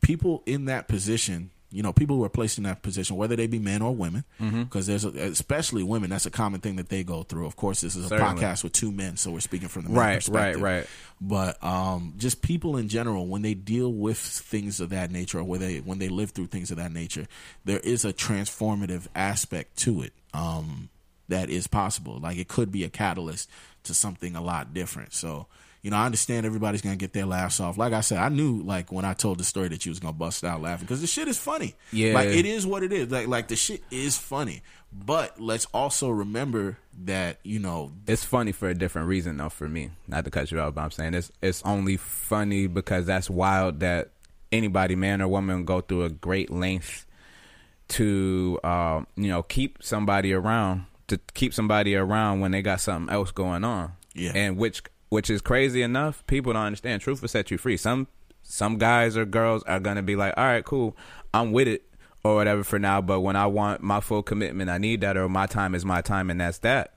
people 0.00 0.42
in 0.44 0.64
that 0.66 0.88
position 0.88 1.50
you 1.72 1.82
know 1.82 1.92
people 1.92 2.16
who 2.16 2.24
are 2.24 2.28
placed 2.28 2.58
in 2.58 2.64
that 2.64 2.82
position 2.82 3.16
whether 3.16 3.34
they 3.34 3.46
be 3.46 3.58
men 3.58 3.82
or 3.82 3.94
women 3.94 4.24
because 4.38 4.86
there's 4.86 5.04
a, 5.04 5.08
especially 5.08 5.82
women 5.82 6.10
that's 6.10 6.26
a 6.26 6.30
common 6.30 6.60
thing 6.60 6.76
that 6.76 6.88
they 6.88 7.02
go 7.02 7.22
through. 7.22 7.46
Of 7.46 7.56
course 7.56 7.80
this 7.80 7.96
is 7.96 8.04
a 8.06 8.08
Certainly. 8.08 8.42
podcast 8.42 8.62
with 8.62 8.72
two 8.72 8.92
men 8.92 9.16
so 9.16 9.30
we're 9.30 9.40
speaking 9.40 9.68
from 9.68 9.84
the 9.84 9.90
Right, 9.90 10.26
right, 10.28 10.56
right. 10.56 10.86
but 11.20 11.62
um, 11.64 12.14
just 12.18 12.42
people 12.42 12.76
in 12.76 12.88
general 12.88 13.26
when 13.26 13.42
they 13.42 13.54
deal 13.54 13.92
with 13.92 14.18
things 14.18 14.80
of 14.80 14.90
that 14.90 15.10
nature 15.10 15.38
or 15.38 15.44
when 15.44 15.60
they 15.60 15.78
when 15.78 15.98
they 15.98 16.08
live 16.08 16.30
through 16.30 16.46
things 16.48 16.70
of 16.70 16.76
that 16.76 16.92
nature 16.92 17.26
there 17.64 17.80
is 17.80 18.04
a 18.04 18.12
transformative 18.12 19.06
aspect 19.14 19.76
to 19.78 20.02
it 20.02 20.12
um, 20.34 20.88
that 21.28 21.48
is 21.50 21.66
possible. 21.66 22.18
Like 22.20 22.36
it 22.36 22.48
could 22.48 22.70
be 22.70 22.84
a 22.84 22.88
catalyst 22.90 23.48
to 23.84 23.94
something 23.94 24.36
a 24.36 24.40
lot 24.42 24.74
different. 24.74 25.12
So 25.14 25.46
you 25.82 25.90
know 25.90 25.96
i 25.96 26.06
understand 26.06 26.46
everybody's 26.46 26.80
gonna 26.82 26.96
get 26.96 27.12
their 27.12 27.26
laughs 27.26 27.58
off 27.60 27.76
like 27.76 27.92
i 27.92 28.00
said 28.00 28.18
i 28.18 28.28
knew 28.28 28.62
like 28.62 28.92
when 28.92 29.04
i 29.04 29.12
told 29.14 29.38
the 29.38 29.44
story 29.44 29.68
that 29.68 29.84
you 29.84 29.90
was 29.90 29.98
gonna 29.98 30.12
bust 30.12 30.44
out 30.44 30.62
laughing 30.62 30.84
because 30.86 31.00
the 31.00 31.06
shit 31.06 31.26
is 31.28 31.38
funny 31.38 31.74
Yeah. 31.92 32.14
like 32.14 32.28
it 32.28 32.46
is 32.46 32.66
what 32.66 32.82
it 32.82 32.92
is 32.92 33.10
like 33.10 33.26
like 33.28 33.48
the 33.48 33.56
shit 33.56 33.82
is 33.90 34.16
funny 34.16 34.62
but 34.92 35.40
let's 35.40 35.66
also 35.74 36.10
remember 36.10 36.76
that 37.04 37.38
you 37.42 37.58
know 37.58 37.92
It's 38.06 38.24
funny 38.24 38.52
for 38.52 38.68
a 38.68 38.74
different 38.74 39.08
reason 39.08 39.38
though 39.38 39.48
for 39.48 39.66
me. 39.66 39.90
Not 40.06 40.26
to 40.26 40.30
cut 40.30 40.50
you 40.52 40.60
off, 40.60 40.74
but 40.74 40.82
I'm 40.82 40.90
saying 40.90 41.14
it's 41.14 41.32
it's 41.40 41.62
only 41.64 41.96
funny 41.96 42.66
because 42.66 43.06
that's 43.06 43.30
wild 43.30 43.80
that 43.80 44.10
anybody, 44.52 44.94
man 44.94 45.22
or 45.22 45.28
woman, 45.28 45.64
go 45.64 45.80
through 45.80 46.04
a 46.04 46.10
great 46.10 46.50
length 46.50 47.06
to 47.88 48.60
um, 48.64 49.06
you 49.16 49.28
know, 49.28 49.42
keep 49.42 49.82
somebody 49.82 50.34
around 50.34 50.84
to 51.08 51.18
keep 51.32 51.54
somebody 51.54 51.94
around 51.96 52.40
when 52.40 52.50
they 52.52 52.60
got 52.60 52.80
something 52.82 53.12
else 53.12 53.30
going 53.30 53.64
on. 53.64 53.92
Yeah. 54.14 54.32
And 54.34 54.58
which 54.58 54.82
which 55.12 55.28
is 55.28 55.42
crazy 55.42 55.82
enough, 55.82 56.26
people 56.26 56.54
don't 56.54 56.64
understand. 56.64 57.02
Truth 57.02 57.20
will 57.20 57.28
set 57.28 57.50
you 57.50 57.58
free. 57.58 57.76
Some 57.76 58.08
some 58.42 58.78
guys 58.78 59.14
or 59.14 59.26
girls 59.26 59.62
are 59.64 59.78
gonna 59.78 60.02
be 60.02 60.16
like, 60.16 60.32
All 60.38 60.44
right, 60.44 60.64
cool, 60.64 60.96
I'm 61.34 61.52
with 61.52 61.68
it 61.68 61.84
or 62.24 62.36
whatever 62.36 62.64
for 62.64 62.78
now, 62.78 63.02
but 63.02 63.20
when 63.20 63.36
I 63.36 63.46
want 63.46 63.82
my 63.82 64.00
full 64.00 64.22
commitment, 64.22 64.70
I 64.70 64.78
need 64.78 65.02
that 65.02 65.18
or 65.18 65.28
my 65.28 65.44
time 65.44 65.74
is 65.74 65.84
my 65.84 66.00
time 66.00 66.30
and 66.30 66.40
that's 66.40 66.58
that. 66.60 66.94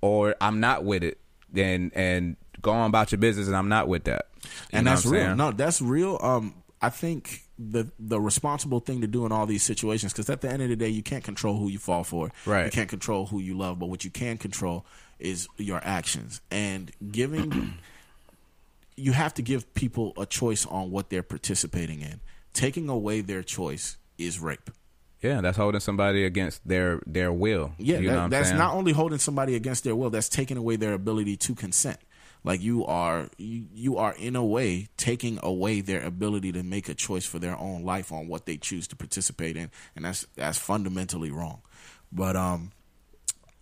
Or 0.00 0.34
I'm 0.40 0.58
not 0.58 0.82
with 0.82 1.04
it 1.04 1.18
and 1.54 1.92
and 1.94 2.36
go 2.60 2.72
on 2.72 2.88
about 2.88 3.12
your 3.12 3.20
business 3.20 3.46
and 3.46 3.56
I'm 3.56 3.68
not 3.68 3.86
with 3.86 4.02
that. 4.04 4.26
You 4.42 4.50
and 4.78 4.86
that's 4.88 5.06
real. 5.06 5.22
saying? 5.22 5.36
No, 5.36 5.52
that's 5.52 5.80
real. 5.80 6.18
Um, 6.20 6.54
I 6.82 6.90
think 6.90 7.44
the 7.56 7.88
the 8.00 8.20
responsible 8.20 8.80
thing 8.80 9.00
to 9.02 9.06
do 9.06 9.26
in 9.26 9.32
all 9.32 9.46
these 9.46 9.62
situations, 9.62 10.12
because 10.12 10.28
at 10.28 10.40
the 10.40 10.50
end 10.50 10.60
of 10.60 10.70
the 10.70 10.76
day, 10.76 10.88
you 10.88 11.04
can't 11.04 11.22
control 11.22 11.56
who 11.56 11.68
you 11.68 11.78
fall 11.78 12.02
for. 12.02 12.32
Right. 12.46 12.64
You 12.64 12.72
can't 12.72 12.90
control 12.90 13.26
who 13.26 13.38
you 13.38 13.56
love, 13.56 13.78
but 13.78 13.86
what 13.86 14.04
you 14.04 14.10
can 14.10 14.38
control 14.38 14.84
is 15.18 15.48
your 15.56 15.80
actions 15.82 16.40
and 16.50 16.90
giving. 17.10 17.74
you 18.96 19.12
have 19.12 19.34
to 19.34 19.42
give 19.42 19.72
people 19.74 20.12
a 20.16 20.26
choice 20.26 20.66
on 20.66 20.90
what 20.90 21.10
they're 21.10 21.22
participating 21.22 22.00
in. 22.00 22.20
Taking 22.52 22.88
away 22.88 23.20
their 23.20 23.42
choice 23.42 23.96
is 24.18 24.38
rape. 24.38 24.70
Yeah, 25.20 25.40
that's 25.40 25.56
holding 25.56 25.80
somebody 25.80 26.24
against 26.24 26.66
their 26.68 27.00
their 27.06 27.32
will. 27.32 27.72
Yeah, 27.78 27.98
you 27.98 28.10
know 28.10 28.28
that's 28.28 28.48
saying? 28.48 28.58
not 28.58 28.74
only 28.74 28.92
holding 28.92 29.18
somebody 29.18 29.54
against 29.56 29.82
their 29.84 29.96
will, 29.96 30.10
that's 30.10 30.28
taking 30.28 30.58
away 30.58 30.76
their 30.76 30.92
ability 30.92 31.36
to 31.38 31.54
consent. 31.54 31.98
Like 32.44 32.60
you 32.60 32.84
are, 32.84 33.30
you, 33.38 33.64
you 33.72 33.96
are 33.96 34.12
in 34.12 34.36
a 34.36 34.44
way 34.44 34.88
taking 34.98 35.38
away 35.42 35.80
their 35.80 36.04
ability 36.04 36.52
to 36.52 36.62
make 36.62 36.90
a 36.90 36.94
choice 36.94 37.24
for 37.24 37.38
their 37.38 37.58
own 37.58 37.84
life 37.84 38.12
on 38.12 38.28
what 38.28 38.44
they 38.44 38.58
choose 38.58 38.86
to 38.88 38.96
participate 38.96 39.56
in, 39.56 39.70
and 39.96 40.04
that's 40.04 40.26
that's 40.36 40.58
fundamentally 40.58 41.30
wrong. 41.30 41.62
But 42.12 42.36
um, 42.36 42.72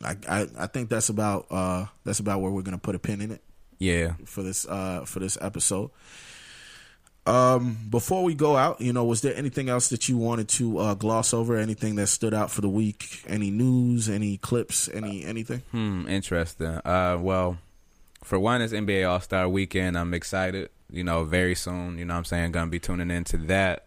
I 0.04 0.16
I, 0.28 0.48
I 0.58 0.66
think 0.66 0.88
that's 0.88 1.08
about 1.08 1.46
uh 1.50 1.86
that's 2.04 2.20
about 2.20 2.40
where 2.40 2.50
we're 2.50 2.62
gonna 2.62 2.78
put 2.78 2.94
a 2.94 2.98
pin 2.98 3.20
in 3.20 3.30
it 3.30 3.42
yeah. 3.78 4.14
for 4.24 4.42
this 4.42 4.66
uh 4.66 5.04
for 5.04 5.18
this 5.18 5.36
episode. 5.40 5.90
Um, 7.24 7.78
before 7.88 8.24
we 8.24 8.34
go 8.34 8.56
out, 8.56 8.80
you 8.80 8.92
know, 8.92 9.04
was 9.04 9.20
there 9.20 9.34
anything 9.36 9.68
else 9.68 9.90
that 9.90 10.08
you 10.08 10.16
wanted 10.16 10.48
to 10.50 10.78
uh, 10.78 10.94
gloss 10.94 11.32
over? 11.32 11.56
Anything 11.56 11.94
that 11.94 12.08
stood 12.08 12.34
out 12.34 12.50
for 12.50 12.62
the 12.62 12.68
week? 12.68 13.22
Any 13.28 13.50
news? 13.50 14.08
Any 14.08 14.38
clips? 14.38 14.88
Any 14.88 15.24
anything? 15.24 15.62
Hmm, 15.70 16.08
interesting. 16.08 16.80
Uh, 16.84 17.18
well, 17.20 17.58
for 18.24 18.40
one, 18.40 18.60
it's 18.60 18.72
NBA 18.72 19.08
All 19.08 19.20
Star 19.20 19.48
Weekend. 19.48 19.96
I'm 19.96 20.14
excited. 20.14 20.70
You 20.90 21.04
know, 21.04 21.24
very 21.24 21.54
soon. 21.54 21.96
You 21.96 22.04
know, 22.04 22.14
what 22.14 22.18
I'm 22.18 22.24
saying, 22.24 22.52
gonna 22.52 22.70
be 22.70 22.80
tuning 22.80 23.10
into 23.10 23.36
that. 23.38 23.86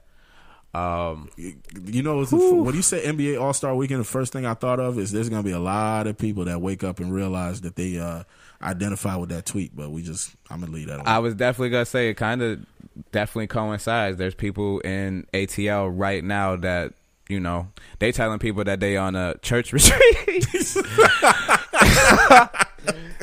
Um, 0.76 1.30
You 1.38 2.03
know, 2.03 2.26
when 2.26 2.76
you 2.76 2.81
say 2.81 3.06
NBA 3.06 3.39
All 3.41 3.53
Star 3.53 3.73
Weekend, 3.76 4.02
the 4.02 4.03
first 4.06 4.34
thing 4.34 4.45
I 4.45 4.56
thought 4.56 4.80
of 4.80 4.99
is 4.99 5.11
there's 5.11 5.30
gonna 5.30 5.43
be 5.43 5.52
a 5.52 5.60
lot 5.60 6.06
of 6.07 6.18
people 6.18 6.45
that 6.45 6.61
wake 6.61 6.84
up 6.84 6.99
and 6.99 7.14
realize 7.14 7.61
that 7.61 7.76
they 7.77 7.97
uh, 7.97 8.23
identify 8.61 9.15
with 9.15 9.30
that 9.30 9.45
tweet. 9.45 9.73
But 9.76 9.91
we 9.91 10.02
just, 10.02 10.35
I'm 10.49 10.60
gonna 10.60 10.73
leave 10.73 10.88
that. 10.88 10.95
Alone. 10.95 11.07
I 11.07 11.19
was 11.19 11.34
definitely 11.34 11.69
gonna 11.69 11.85
say 11.85 12.10
it 12.10 12.15
kind 12.15 12.41
of 12.41 12.65
definitely 13.14 13.47
coincides. 13.47 14.18
There's 14.18 14.35
people 14.35 14.80
in 14.81 15.26
ATL 15.34 15.91
right 15.97 16.23
now 16.23 16.57
that 16.57 16.93
you 17.30 17.39
know 17.39 17.69
they 17.99 18.11
telling 18.11 18.39
people 18.39 18.64
that 18.65 18.81
they 18.81 18.97
on 18.97 19.15
a 19.15 19.38
church 19.38 19.72
retreat. 19.77 20.45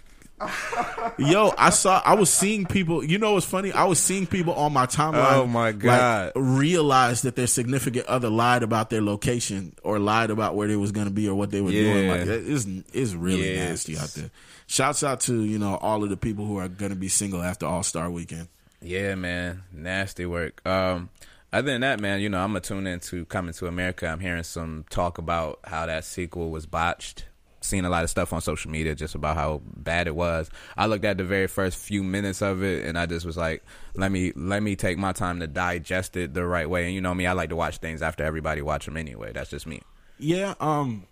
Yo, 1.17 1.53
I 1.57 1.69
saw. 1.69 2.01
I 2.05 2.13
was 2.13 2.29
seeing 2.29 2.65
people. 2.65 3.03
You 3.03 3.17
know, 3.17 3.33
what's 3.33 3.45
funny? 3.45 3.71
I 3.71 3.83
was 3.85 3.99
seeing 3.99 4.25
people 4.25 4.53
on 4.53 4.71
my 4.71 4.85
timeline. 4.85 5.33
Oh, 5.33 5.45
my 5.45 5.71
like, 5.71 5.79
God. 5.79 6.31
realize 6.35 7.23
that 7.23 7.35
their 7.35 7.47
significant 7.47 8.05
other 8.07 8.29
lied 8.29 8.63
about 8.63 8.89
their 8.89 9.01
location 9.01 9.75
or 9.83 9.99
lied 9.99 10.29
about 10.29 10.55
where 10.55 10.67
they 10.67 10.77
was 10.77 10.91
going 10.91 11.07
to 11.07 11.13
be 11.13 11.27
or 11.27 11.35
what 11.35 11.51
they 11.51 11.61
were 11.61 11.71
doing. 11.71 12.05
Yeah. 12.05 12.11
Like 12.11 12.21
it 12.21 12.29
is 12.29 12.65
is 12.93 13.15
really 13.15 13.55
Yeah, 13.55 13.69
nasty 13.69 13.97
out 13.97 14.09
there. 14.09 14.31
Shouts 14.67 15.03
out 15.03 15.19
to 15.21 15.43
you 15.43 15.59
know 15.59 15.75
all 15.75 16.03
of 16.03 16.09
the 16.09 16.17
people 16.17 16.45
who 16.45 16.57
are 16.57 16.67
going 16.67 16.91
to 16.91 16.97
be 16.97 17.09
single 17.09 17.41
after 17.41 17.65
All 17.65 17.83
Star 17.83 18.09
Weekend. 18.09 18.47
Yeah, 18.81 19.15
man, 19.15 19.63
nasty 19.73 20.25
work. 20.25 20.65
Um, 20.65 21.09
other 21.51 21.71
than 21.71 21.81
that, 21.81 21.99
man, 21.99 22.21
you 22.21 22.29
know, 22.29 22.39
I'm 22.39 22.51
gonna 22.51 22.61
tune 22.61 22.87
into 22.87 23.25
Coming 23.25 23.53
to 23.55 23.67
America. 23.67 24.07
I'm 24.07 24.19
hearing 24.19 24.43
some 24.43 24.85
talk 24.89 25.17
about 25.17 25.59
how 25.63 25.85
that 25.87 26.05
sequel 26.05 26.49
was 26.51 26.65
botched. 26.65 27.25
Seen 27.61 27.85
a 27.85 27.89
lot 27.89 28.03
of 28.03 28.09
stuff 28.09 28.31
on 28.31 28.41
social 28.41 28.71
media 28.71 28.95
just 28.95 29.15
about 29.15 29.35
how 29.35 29.61
bad 29.65 30.07
it 30.07 30.15
was. 30.15 30.49
I 30.77 30.85
looked 30.85 31.05
at 31.05 31.17
the 31.17 31.23
very 31.23 31.47
first 31.47 31.77
few 31.77 32.03
minutes 32.03 32.41
of 32.41 32.63
it, 32.63 32.85
and 32.85 32.97
I 32.97 33.05
just 33.05 33.25
was 33.25 33.35
like, 33.37 33.63
"Let 33.95 34.11
me 34.11 34.31
let 34.35 34.63
me 34.63 34.75
take 34.75 34.97
my 34.97 35.11
time 35.11 35.39
to 35.41 35.47
digest 35.47 36.15
it 36.15 36.33
the 36.33 36.45
right 36.45 36.69
way." 36.69 36.85
And 36.85 36.93
you 36.95 37.01
know 37.01 37.13
me, 37.13 37.25
I 37.25 37.33
like 37.33 37.49
to 37.49 37.55
watch 37.55 37.77
things 37.77 38.01
after 38.01 38.23
everybody 38.23 38.61
watch 38.61 38.85
them 38.85 38.97
anyway. 38.97 39.31
That's 39.33 39.49
just 39.49 39.67
me. 39.67 39.81
Yeah, 40.17 40.55
um 40.59 41.05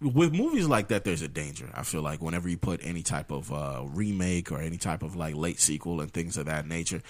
with 0.00 0.34
movies 0.34 0.68
like 0.68 0.88
that 0.88 1.04
there's 1.04 1.22
a 1.22 1.28
danger. 1.28 1.70
I 1.74 1.82
feel 1.82 2.02
like 2.02 2.20
whenever 2.20 2.48
you 2.48 2.58
put 2.58 2.80
any 2.84 3.02
type 3.02 3.30
of 3.30 3.52
uh 3.52 3.84
remake 3.86 4.52
or 4.52 4.60
any 4.60 4.76
type 4.76 5.02
of 5.02 5.16
like 5.16 5.34
late 5.34 5.60
sequel 5.60 6.00
and 6.00 6.12
things 6.12 6.36
of 6.36 6.46
that 6.46 6.66
nature, 6.66 7.02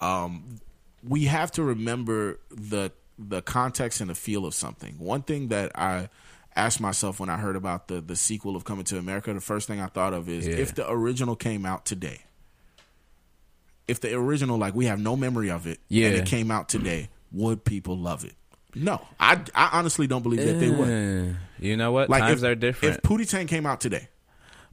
um 0.00 0.60
we 1.06 1.24
have 1.24 1.50
to 1.52 1.62
remember 1.62 2.38
the 2.50 2.92
the 3.18 3.42
context 3.42 4.00
and 4.00 4.10
the 4.10 4.14
feel 4.14 4.44
of 4.46 4.54
something. 4.54 4.98
One 4.98 5.22
thing 5.22 5.48
that 5.48 5.72
I 5.74 6.08
asked 6.56 6.80
myself 6.80 7.18
when 7.20 7.28
I 7.28 7.36
heard 7.38 7.56
about 7.56 7.88
the 7.88 8.00
the 8.00 8.16
sequel 8.16 8.56
of 8.56 8.64
Coming 8.64 8.84
to 8.86 8.98
America, 8.98 9.32
the 9.32 9.40
first 9.40 9.66
thing 9.68 9.80
I 9.80 9.86
thought 9.86 10.12
of 10.14 10.28
is 10.28 10.46
Yeah. 10.46 10.54
if 10.56 10.74
the 10.74 10.90
original 10.90 11.36
came 11.36 11.64
out 11.66 11.84
today. 11.84 12.22
If 13.88 14.00
the 14.00 14.14
original 14.14 14.58
like 14.58 14.74
we 14.74 14.86
have 14.86 15.00
no 15.00 15.16
memory 15.16 15.50
of 15.50 15.66
it 15.66 15.78
and 15.78 15.84
Yeah. 15.88 16.08
it 16.08 16.26
came 16.26 16.50
out 16.50 16.68
today, 16.68 17.08
would 17.32 17.64
people 17.64 17.98
love 17.98 18.24
it? 18.24 18.34
No. 18.74 19.06
I 19.20 19.40
I 19.54 19.70
honestly 19.72 20.06
don't 20.06 20.22
believe 20.22 20.44
that 20.44 20.58
they 20.60 20.70
would. 20.70 21.36
You 21.58 21.76
know 21.76 21.92
what? 21.92 22.08
Like 22.08 22.22
Times 22.22 22.42
if, 22.42 22.48
are 22.50 22.54
different. 22.54 22.96
If 22.96 23.02
Pootie 23.02 23.28
Tang 23.28 23.46
came 23.46 23.66
out 23.66 23.80
today, 23.80 24.08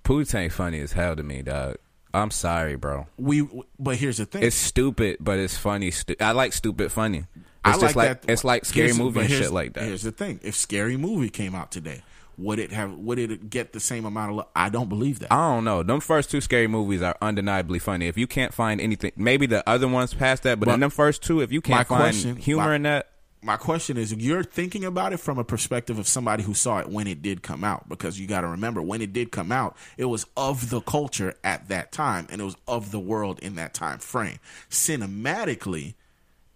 Pootie 0.04 0.30
Tang 0.30 0.50
funny 0.50 0.80
as 0.80 0.94
hell 0.94 1.16
to 1.16 1.24
me, 1.24 1.42
dog. 1.42 1.76
I'm 2.14 2.32
sorry, 2.32 2.76
bro. 2.76 3.06
we. 3.18 3.48
But 3.78 3.98
here's 3.98 4.18
the 4.18 4.26
thing: 4.26 4.42
It's 4.44 4.56
stupid, 4.56 5.18
but 5.20 5.38
it's 5.38 5.56
funny. 5.58 5.92
Stu- 5.92 6.16
I 6.20 6.32
like 6.32 6.54
stupid 6.54 6.92
funny. 6.92 7.26
It's 7.66 7.78
I 7.78 7.82
just 7.82 7.96
like 7.96 8.22
that. 8.22 8.32
it's 8.32 8.44
like 8.44 8.66
scary 8.66 8.94
movie 8.94 9.20
and 9.22 9.30
shit 9.30 9.52
like 9.52 9.74
that. 9.74 9.84
Here's 9.84 10.04
the 10.04 10.12
thing: 10.12 10.40
if 10.44 10.56
Scary 10.56 10.96
Movie 10.96 11.30
came 11.30 11.54
out 11.54 11.72
today, 11.72 12.04
would 12.38 12.58
it 12.58 12.72
have 12.72 12.94
would 12.94 13.20
it 13.20 13.50
get 13.50 13.74
the 13.74 13.82
same 13.82 14.06
amount 14.06 14.32
of 14.32 14.38
love? 14.38 14.48
I 14.56 14.70
don't 14.70 14.88
believe 14.88 15.20
that. 15.20 15.34
I 15.34 15.54
don't 15.54 15.66
know. 15.66 15.84
Them 15.84 16.00
first 16.00 16.32
two 16.32 16.40
scary 16.40 16.68
movies 16.68 17.02
are 17.02 17.18
undeniably 17.22 17.80
funny. 17.80 18.08
If 18.08 18.18
you 18.18 18.28
can't 18.28 18.54
find 18.54 18.80
anything, 18.80 19.12
maybe 19.18 19.46
the 19.46 19.68
other 19.70 19.88
ones 19.90 20.14
past 20.14 20.44
that, 20.44 20.60
but, 20.60 20.68
But 20.68 20.76
in 20.76 20.80
them 20.80 20.90
first 20.90 21.22
two, 21.22 21.42
if 21.42 21.52
you 21.52 21.62
can't 21.62 21.86
find 21.88 22.02
question- 22.02 22.38
humor 22.38 22.66
my- 22.68 22.76
in 22.76 22.84
that, 22.84 23.10
my 23.42 23.58
question 23.58 23.98
is 23.98 24.14
you're 24.14 24.44
thinking 24.44 24.84
about 24.84 25.14
it 25.14 25.18
from 25.18 25.38
a 25.38 25.44
perspective 25.44 25.98
of 26.00 26.08
somebody 26.08 26.44
who 26.44 26.54
saw 26.54 26.80
it 26.80 26.90
when 26.90 27.08
it 27.08 27.22
did 27.22 27.42
come 27.42 27.64
out 27.64 27.88
because 27.88 28.20
you 28.20 28.28
got 28.28 28.42
to 28.42 28.48
remember 28.48 28.82
when 28.82 29.02
it 29.02 29.14
did 29.14 29.32
come 29.32 29.50
out 29.50 29.78
it 29.98 30.06
was 30.06 30.26
of 30.36 30.70
the 30.70 30.82
culture 30.82 31.34
at 31.42 31.70
that 31.70 31.90
time 31.94 32.28
and 32.30 32.42
it 32.42 32.44
was 32.44 32.58
of 32.68 32.92
the 32.92 33.00
world 33.00 33.40
in 33.40 33.56
that 33.56 33.74
time 33.74 33.98
frame 33.98 34.40
cinematically 34.70 35.94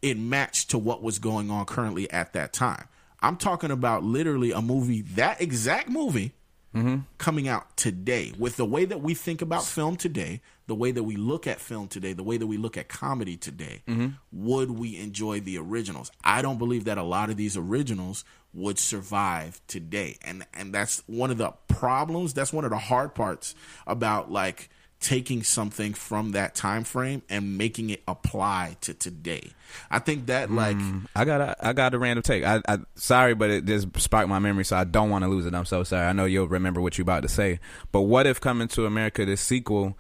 it 0.04 0.18
matched 0.18 0.70
to 0.70 0.78
what 0.78 1.02
was 1.02 1.18
going 1.18 1.50
on 1.50 1.66
currently 1.66 2.10
at 2.12 2.34
that 2.34 2.54
time 2.54 2.88
i'm 3.22 3.38
talking 3.38 3.72
about 3.72 4.04
literally 4.04 4.52
a 4.52 4.62
movie 4.62 5.02
that 5.02 5.42
exact 5.42 5.90
movie 5.90 6.34
mm-hmm. 6.74 6.98
coming 7.18 7.48
out 7.48 7.76
today 7.78 8.34
with 8.38 8.58
the 8.58 8.66
way 8.66 8.86
that 8.86 9.02
we 9.02 9.14
think 9.14 9.42
about 9.42 9.64
film 9.64 9.96
today, 9.96 10.42
the 10.68 10.76
way 10.76 10.92
that 10.92 11.04
we 11.04 11.16
look 11.16 11.48
at 11.48 11.60
film 11.60 11.88
today, 11.88 12.14
the 12.14 12.24
way 12.24 12.38
that 12.38 12.48
we 12.48 12.58
look 12.58 12.78
at 12.78 12.88
comedy 12.88 13.38
today, 13.38 13.84
mm-hmm. 13.88 14.08
would 14.32 14.72
we 14.72 14.98
enjoy 14.98 15.40
the 15.40 15.58
originals? 15.58 16.12
I 16.24 16.42
don't 16.42 16.58
believe 16.58 16.86
that 16.86 16.98
a 16.98 17.04
lot 17.04 17.30
of 17.30 17.38
these 17.38 17.58
originals 17.58 18.26
would 18.54 18.80
survive 18.80 19.62
today. 19.68 20.18
And 20.24 20.46
and 20.54 20.74
that's 20.74 21.04
one 21.08 21.32
of 21.32 21.38
the 21.38 21.54
problems, 21.68 22.34
that's 22.34 22.54
one 22.54 22.66
of 22.66 22.72
the 22.72 22.78
hard 22.78 23.16
parts 23.16 23.56
about 23.88 24.32
like 24.32 24.70
taking 25.04 25.44
something 25.44 25.94
from 25.94 26.32
that 26.32 26.56
time 26.56 26.84
frame 26.84 27.22
and 27.30 27.58
making 27.58 27.90
it 27.90 28.02
apply 28.08 28.78
to 28.82 28.94
today. 28.94 29.52
I 29.92 30.00
think 30.00 30.28
that 30.28 30.50
mm, 30.50 30.56
like 30.56 30.78
I 31.16 31.26
got 31.26 31.42
a 31.42 31.68
I 31.68 31.74
got 31.74 31.94
a 31.94 32.00
random 32.00 32.24
take. 32.24 32.44
I, 32.44 32.62
I 32.68 32.80
sorry, 32.96 33.36
but 33.36 33.50
it 33.50 33.66
just 33.66 33.88
sparked 34.00 34.30
my 34.30 34.40
memory, 34.40 34.64
so 34.66 34.78
I 34.78 34.86
don't 34.86 35.10
want 35.10 35.24
to 35.24 35.28
lose 35.30 35.46
it. 35.46 35.54
I'm 35.54 35.66
so 35.66 35.84
sorry. 35.84 36.08
I 36.08 36.14
know 36.14 36.26
you'll 36.26 36.48
remember 36.48 36.82
what 36.82 36.98
you're 36.98 37.04
about 37.04 37.24
to 37.24 37.30
say. 37.30 37.60
But 37.92 38.02
what 38.02 38.26
if 38.26 38.40
Coming 38.40 38.68
to 38.70 38.86
America, 38.86 39.26
this 39.26 39.42
sequel, 39.42 39.98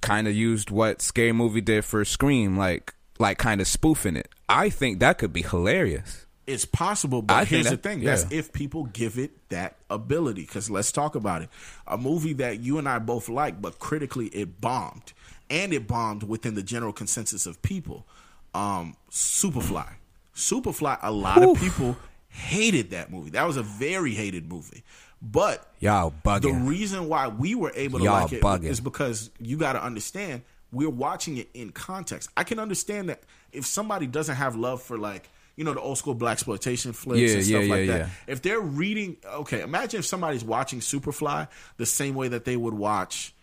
kind 0.00 0.28
of 0.28 0.34
used 0.34 0.70
what 0.70 1.02
Scary 1.02 1.32
Movie 1.32 1.60
did 1.60 1.84
for 1.84 2.04
Scream, 2.04 2.56
like 2.56 2.94
like 3.18 3.38
kind 3.38 3.60
of 3.60 3.66
spoofing 3.66 4.16
it? 4.16 4.28
I 4.48 4.68
think 4.68 5.00
that 5.00 5.18
could 5.18 5.32
be 5.32 5.42
hilarious. 5.42 6.26
It's 6.52 6.64
possible, 6.64 7.22
but 7.22 7.34
I 7.34 7.44
here's 7.44 7.64
the 7.64 7.70
that- 7.70 7.82
thing: 7.82 8.00
yeah. 8.00 8.16
that's 8.16 8.30
if 8.32 8.52
people 8.52 8.84
give 8.84 9.18
it 9.18 9.48
that 9.50 9.76
ability. 9.88 10.42
Because 10.42 10.70
let's 10.70 10.92
talk 10.92 11.14
about 11.14 11.42
it. 11.42 11.48
A 11.86 11.96
movie 11.96 12.32
that 12.34 12.60
you 12.60 12.78
and 12.78 12.88
I 12.88 12.98
both 12.98 13.28
like, 13.28 13.60
but 13.62 13.78
critically 13.78 14.26
it 14.28 14.60
bombed, 14.60 15.12
and 15.48 15.72
it 15.72 15.86
bombed 15.86 16.22
within 16.24 16.54
the 16.54 16.62
general 16.62 16.92
consensus 16.92 17.46
of 17.46 17.60
people. 17.62 18.06
Um, 18.54 18.96
Superfly, 19.10 19.88
Superfly. 20.34 20.98
A 21.02 21.12
lot 21.12 21.42
of 21.42 21.58
people 21.58 21.96
hated 22.28 22.90
that 22.90 23.10
movie. 23.10 23.30
That 23.30 23.46
was 23.46 23.56
a 23.56 23.62
very 23.62 24.14
hated 24.14 24.48
movie. 24.48 24.82
But 25.22 25.70
Y'all 25.80 26.14
the 26.24 26.50
reason 26.52 27.08
why 27.08 27.28
we 27.28 27.54
were 27.54 27.72
able 27.74 27.98
to 27.98 28.06
Y'all 28.06 28.22
like 28.22 28.32
it 28.32 28.42
bugging. 28.42 28.64
is 28.64 28.80
because 28.80 29.30
you 29.38 29.58
got 29.58 29.74
to 29.74 29.82
understand 29.82 30.42
we're 30.72 30.88
watching 30.88 31.36
it 31.36 31.50
in 31.52 31.70
context. 31.72 32.30
I 32.36 32.44
can 32.44 32.58
understand 32.58 33.08
that 33.08 33.22
if 33.52 33.66
somebody 33.66 34.06
doesn't 34.06 34.36
have 34.36 34.56
love 34.56 34.80
for 34.80 34.96
like 34.96 35.28
you 35.56 35.64
know 35.64 35.74
the 35.74 35.80
old 35.80 35.98
school 35.98 36.14
blaxploitation 36.16 36.94
flicks 36.94 37.20
Yeah, 37.20 37.36
and 37.36 37.44
stuff 37.44 37.62
yeah, 37.64 37.74
like 37.74 37.86
yeah, 37.86 37.98
that. 37.98 38.08
If 38.26 38.42
they're 38.42 38.60
reading, 38.60 39.16
okay, 39.26 39.62
imagine 39.62 40.00
if 40.00 40.06
somebody's 40.06 40.44
watching 40.44 40.80
Superfly 40.80 41.48
the 41.76 41.86
same 41.86 42.14
way 42.14 42.28
that 42.28 42.44
they 42.44 42.56
would 42.56 42.74
watch 42.74 43.34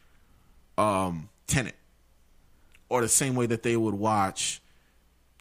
um 0.78 1.30
Tenet, 1.48 1.76
or 2.90 3.02
the 3.02 3.10
same 3.10 3.36
way 3.36 3.46
that 3.46 3.64
they 3.64 3.78
would 3.78 3.96
watch 3.96 4.62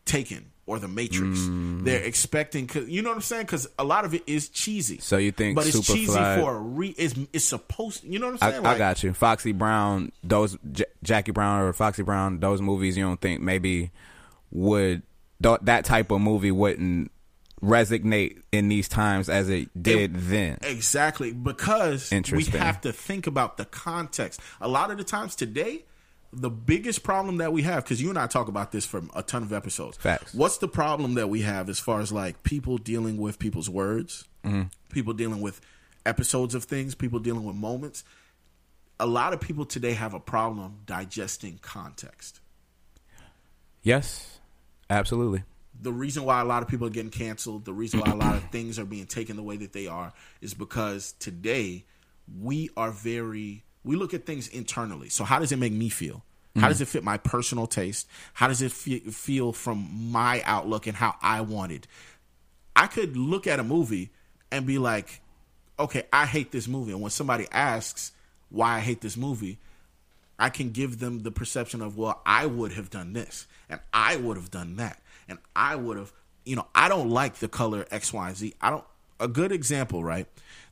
Taken 0.04 0.52
or 0.66 0.78
The 0.80 0.88
Matrix. 0.88 1.38
Mm. 1.40 1.84
They're 1.84 2.02
expecting, 2.02 2.66
cause, 2.66 2.88
you 2.88 3.00
know 3.00 3.10
what 3.10 3.16
I'm 3.16 3.22
saying? 3.22 3.46
Because 3.46 3.68
a 3.78 3.84
lot 3.84 4.04
of 4.04 4.14
it 4.14 4.24
is 4.26 4.48
cheesy. 4.48 4.98
So 4.98 5.16
you 5.16 5.30
think 5.30 5.54
but 5.54 5.66
it's 5.66 5.86
cheesy 5.86 6.12
for 6.12 6.56
a 6.56 6.58
re. 6.58 6.94
It's, 6.98 7.14
it's 7.32 7.44
supposed. 7.44 8.04
You 8.04 8.18
know 8.18 8.32
what 8.32 8.42
I'm 8.42 8.48
I, 8.48 8.52
saying? 8.52 8.66
I 8.66 8.78
got 8.78 9.02
you. 9.02 9.12
Foxy 9.12 9.52
Brown, 9.52 10.10
those 10.24 10.58
J- 10.72 10.84
Jackie 11.02 11.30
Brown 11.30 11.60
or 11.60 11.72
Foxy 11.72 12.02
Brown, 12.02 12.40
those 12.40 12.60
movies. 12.60 12.96
You 12.96 13.04
don't 13.04 13.20
think 13.20 13.40
maybe 13.40 13.90
would 14.50 15.02
th- 15.42 15.60
that 15.62 15.84
type 15.84 16.10
of 16.10 16.20
movie 16.20 16.50
wouldn't 16.50 17.10
resonate 17.62 18.42
in 18.52 18.68
these 18.68 18.88
times 18.88 19.28
as 19.28 19.48
it 19.48 19.70
did 19.82 20.14
then? 20.14 20.58
Exactly, 20.62 21.32
because 21.32 22.10
we 22.32 22.44
have 22.44 22.80
to 22.82 22.92
think 22.92 23.26
about 23.26 23.56
the 23.56 23.64
context. 23.64 24.40
A 24.60 24.68
lot 24.68 24.90
of 24.90 24.98
the 24.98 25.04
times 25.04 25.34
today, 25.34 25.84
the 26.32 26.50
biggest 26.50 27.02
problem 27.02 27.38
that 27.38 27.52
we 27.52 27.62
have, 27.62 27.84
because 27.84 28.02
you 28.02 28.10
and 28.10 28.18
I 28.18 28.26
talk 28.26 28.48
about 28.48 28.72
this 28.72 28.84
for 28.84 29.02
a 29.14 29.22
ton 29.22 29.42
of 29.42 29.52
episodes. 29.52 29.96
Facts. 29.96 30.34
What's 30.34 30.58
the 30.58 30.68
problem 30.68 31.14
that 31.14 31.28
we 31.28 31.42
have 31.42 31.68
as 31.70 31.78
far 31.78 32.00
as 32.00 32.12
like 32.12 32.42
people 32.42 32.76
dealing 32.78 33.16
with 33.16 33.38
people's 33.38 33.70
words, 33.70 34.24
Mm-hmm. 34.44 34.62
people 34.90 35.12
dealing 35.12 35.40
with 35.40 35.60
episodes 36.04 36.54
of 36.54 36.64
things, 36.64 36.94
people 36.94 37.18
dealing 37.20 37.44
with 37.44 37.56
moments? 37.56 38.04
A 39.00 39.06
lot 39.06 39.32
of 39.32 39.40
people 39.40 39.64
today 39.64 39.92
have 39.92 40.14
a 40.14 40.20
problem 40.20 40.78
digesting 40.86 41.58
context. 41.62 42.40
Yes, 43.82 44.35
absolutely. 44.90 45.42
the 45.80 45.92
reason 45.92 46.24
why 46.24 46.40
a 46.40 46.44
lot 46.44 46.62
of 46.62 46.68
people 46.68 46.86
are 46.86 46.90
getting 46.90 47.10
canceled, 47.10 47.64
the 47.64 47.72
reason 47.72 48.00
why 48.00 48.10
a 48.10 48.16
lot 48.16 48.34
of 48.34 48.42
things 48.50 48.78
are 48.78 48.84
being 48.84 49.06
taken 49.06 49.36
the 49.36 49.42
way 49.42 49.56
that 49.56 49.72
they 49.72 49.86
are, 49.86 50.12
is 50.40 50.54
because 50.54 51.12
today 51.18 51.84
we 52.40 52.70
are 52.76 52.90
very 52.90 53.62
we 53.84 53.94
look 53.94 54.14
at 54.14 54.26
things 54.26 54.48
internally. 54.48 55.08
So 55.08 55.22
how 55.24 55.38
does 55.38 55.52
it 55.52 55.58
make 55.58 55.72
me 55.72 55.88
feel? 55.88 56.24
How 56.56 56.62
mm-hmm. 56.62 56.68
does 56.68 56.80
it 56.80 56.88
fit 56.88 57.04
my 57.04 57.18
personal 57.18 57.66
taste? 57.66 58.08
How 58.32 58.48
does 58.48 58.62
it 58.62 58.72
fe- 58.72 58.98
feel 58.98 59.52
from 59.52 60.10
my 60.10 60.42
outlook 60.44 60.86
and 60.86 60.96
how 60.96 61.14
I 61.22 61.42
want 61.42 61.70
it? 61.70 61.86
I 62.74 62.86
could 62.88 63.16
look 63.16 63.46
at 63.46 63.60
a 63.60 63.64
movie 63.64 64.10
and 64.50 64.66
be 64.66 64.78
like, 64.78 65.20
okay, 65.78 66.04
I 66.12 66.26
hate 66.26 66.50
this 66.50 66.66
movie. 66.66 66.92
And 66.92 67.00
when 67.00 67.10
somebody 67.10 67.46
asks 67.52 68.12
why 68.48 68.76
I 68.76 68.80
hate 68.80 69.02
this 69.02 69.16
movie, 69.16 69.58
I 70.38 70.48
can 70.48 70.70
give 70.70 70.98
them 70.98 71.20
the 71.20 71.30
perception 71.30 71.80
of, 71.80 71.96
well, 71.96 72.20
I 72.26 72.46
would 72.46 72.72
have 72.72 72.90
done 72.90 73.12
this 73.12 73.46
and 73.68 73.80
I 73.92 74.16
would 74.16 74.36
have 74.36 74.50
done 74.50 74.76
that. 74.76 75.00
And 75.28 75.38
I 75.54 75.76
would 75.76 75.96
have, 75.96 76.12
you 76.44 76.56
know, 76.56 76.66
I 76.74 76.88
don't 76.88 77.10
like 77.10 77.36
the 77.36 77.48
color 77.48 77.86
X, 77.90 78.12
Y, 78.12 78.28
and 78.28 78.36
Z. 78.36 78.54
I 78.60 78.70
don't, 78.70 78.84
a 79.18 79.28
good 79.28 79.50
example, 79.52 80.04
right? 80.04 80.26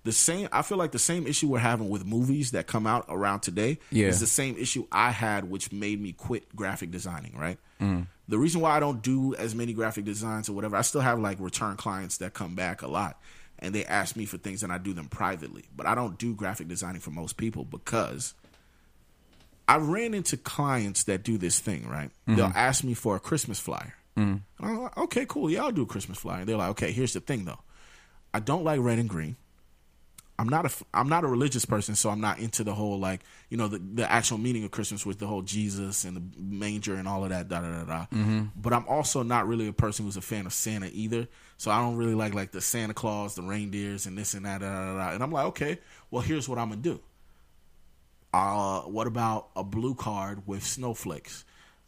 The 0.05 0.13
same, 0.13 0.49
I 0.53 0.61
feel 0.63 0.77
like 0.79 0.93
the 0.93 0.99
same 0.99 1.27
issue 1.27 1.49
we're 1.49 1.59
having 1.61 1.89
with 1.89 2.05
movies 2.05 2.51
that 2.51 2.67
come 2.67 2.87
out 2.87 3.07
around 3.09 3.41
today 3.41 3.79
Yeah. 3.91 4.09
is 4.09 4.21
the 4.21 4.27
same 4.27 4.57
issue 4.59 4.87
I 4.93 5.11
had, 5.11 5.51
which 5.51 5.73
made 5.73 6.01
me 6.01 6.13
quit 6.13 6.55
graphic 6.55 6.91
designing, 6.91 7.37
right? 7.39 7.59
Mm. 7.81 8.07
The 8.29 8.39
reason 8.39 8.61
why 8.61 8.77
I 8.77 8.81
don't 8.81 9.03
do 9.03 9.35
as 9.35 9.55
many 9.55 9.73
graphic 9.73 10.05
designs 10.05 10.49
or 10.49 10.53
whatever, 10.53 10.77
I 10.77 10.83
still 10.83 11.01
have 11.01 11.19
like 11.19 11.39
return 11.41 11.77
clients 11.77 12.19
that 12.19 12.35
come 12.35 12.55
back 12.55 12.83
a 12.83 12.87
lot 12.87 13.19
and 13.59 13.75
they 13.75 13.85
ask 13.87 14.15
me 14.15 14.27
for 14.27 14.37
things 14.37 14.63
and 14.63 14.71
I 14.73 14.79
do 14.79 14.93
them 14.93 15.09
privately. 15.09 15.65
But 15.75 15.87
I 15.87 15.95
don't 15.95 16.19
do 16.19 16.35
graphic 16.35 16.69
designing 16.69 17.01
for 17.01 17.11
most 17.11 17.37
people 17.39 17.65
because 17.65 18.35
I 19.67 19.77
ran 19.77 20.15
into 20.15 20.37
clients 20.37 21.05
that 21.05 21.23
do 21.23 21.39
this 21.39 21.59
thing, 21.59 21.89
right? 21.89 22.11
Mm-hmm. 22.11 22.37
They'll 22.37 22.53
ask 22.55 22.85
me 22.85 22.95
for 22.95 23.17
a 23.17 23.21
Christmas 23.21 23.59
flyer. 23.59 23.95
Mm. 24.17 24.41
And 24.59 24.67
I'm 24.67 24.83
like, 24.83 24.97
okay, 24.97 25.27
cool. 25.27 25.51
Yeah, 25.51 25.65
I'll 25.65 25.73
do 25.73 25.83
a 25.83 25.87
Christmas 25.87 26.19
flyer. 26.19 26.45
They're 26.45 26.57
like, 26.57 26.71
okay, 26.71 26.93
here's 26.93 27.15
the 27.15 27.21
thing 27.21 27.45
though. 27.45 27.61
I 28.33 28.41
don't 28.41 28.65
like 28.65 28.81
red 28.81 28.99
and 28.99 29.09
green. 29.09 29.37
I'm 30.37 30.49
not 30.49 30.67
a 30.67 30.85
I'm 30.93 31.09
not 31.09 31.23
a 31.23 31.29
religious 31.29 31.65
person, 31.65 31.95
so 31.95 32.11
I'm 32.11 32.21
not 32.21 32.41
into 32.41 32.65
the 32.65 32.75
whole 32.75 32.99
like 32.99 33.21
you 33.51 33.57
know 33.57 33.69
the 33.69 33.79
the 33.79 34.11
actual 34.11 34.37
meaning 34.37 34.65
of 34.65 34.73
Christmas 34.73 35.07
with 35.07 35.21
the 35.21 35.29
whole 35.29 35.43
Jesus 35.43 36.05
and 36.05 36.17
the 36.17 36.23
manger 36.37 36.95
and 36.95 37.07
all 37.07 37.23
of 37.23 37.31
that 37.31 37.49
da 37.49 37.61
da 37.61 37.71
da 37.71 37.85
da. 37.85 38.07
Mm-hmm. 38.07 38.47
But 38.57 38.73
I'm 38.73 38.87
also 38.89 39.23
not 39.23 39.47
really 39.47 39.69
a 39.69 39.73
person 39.73 40.05
who's 40.05 40.17
a 40.17 40.21
fan 40.21 40.47
of 40.47 40.53
Santa 40.53 40.91
either. 40.93 41.29
So 41.57 41.71
I 41.71 41.81
don't 41.81 41.97
really 41.97 42.17
like 42.17 42.35
like 42.35 42.51
the 42.51 42.61
Santa 42.61 42.95
Claus, 42.95 43.37
the 43.37 43.43
reindeers, 43.43 44.07
and 44.07 44.19
this 44.19 44.35
and 44.35 44.45
that 44.45 44.61
da 44.61 44.73
da 44.73 44.93
da. 44.93 44.99
da. 44.99 45.15
And 45.15 45.23
I'm 45.23 45.31
like, 45.31 45.47
okay, 45.47 45.79
well 46.11 46.23
here's 46.23 46.49
what 46.49 46.59
I'm 46.59 46.71
gonna 46.71 46.81
do. 46.81 47.01
Uh, 48.35 48.81
what 48.81 49.07
about 49.07 49.51
a 49.55 49.63
blue 49.63 49.95
card 49.95 50.45
with 50.45 50.65
snowflakes? 50.65 51.45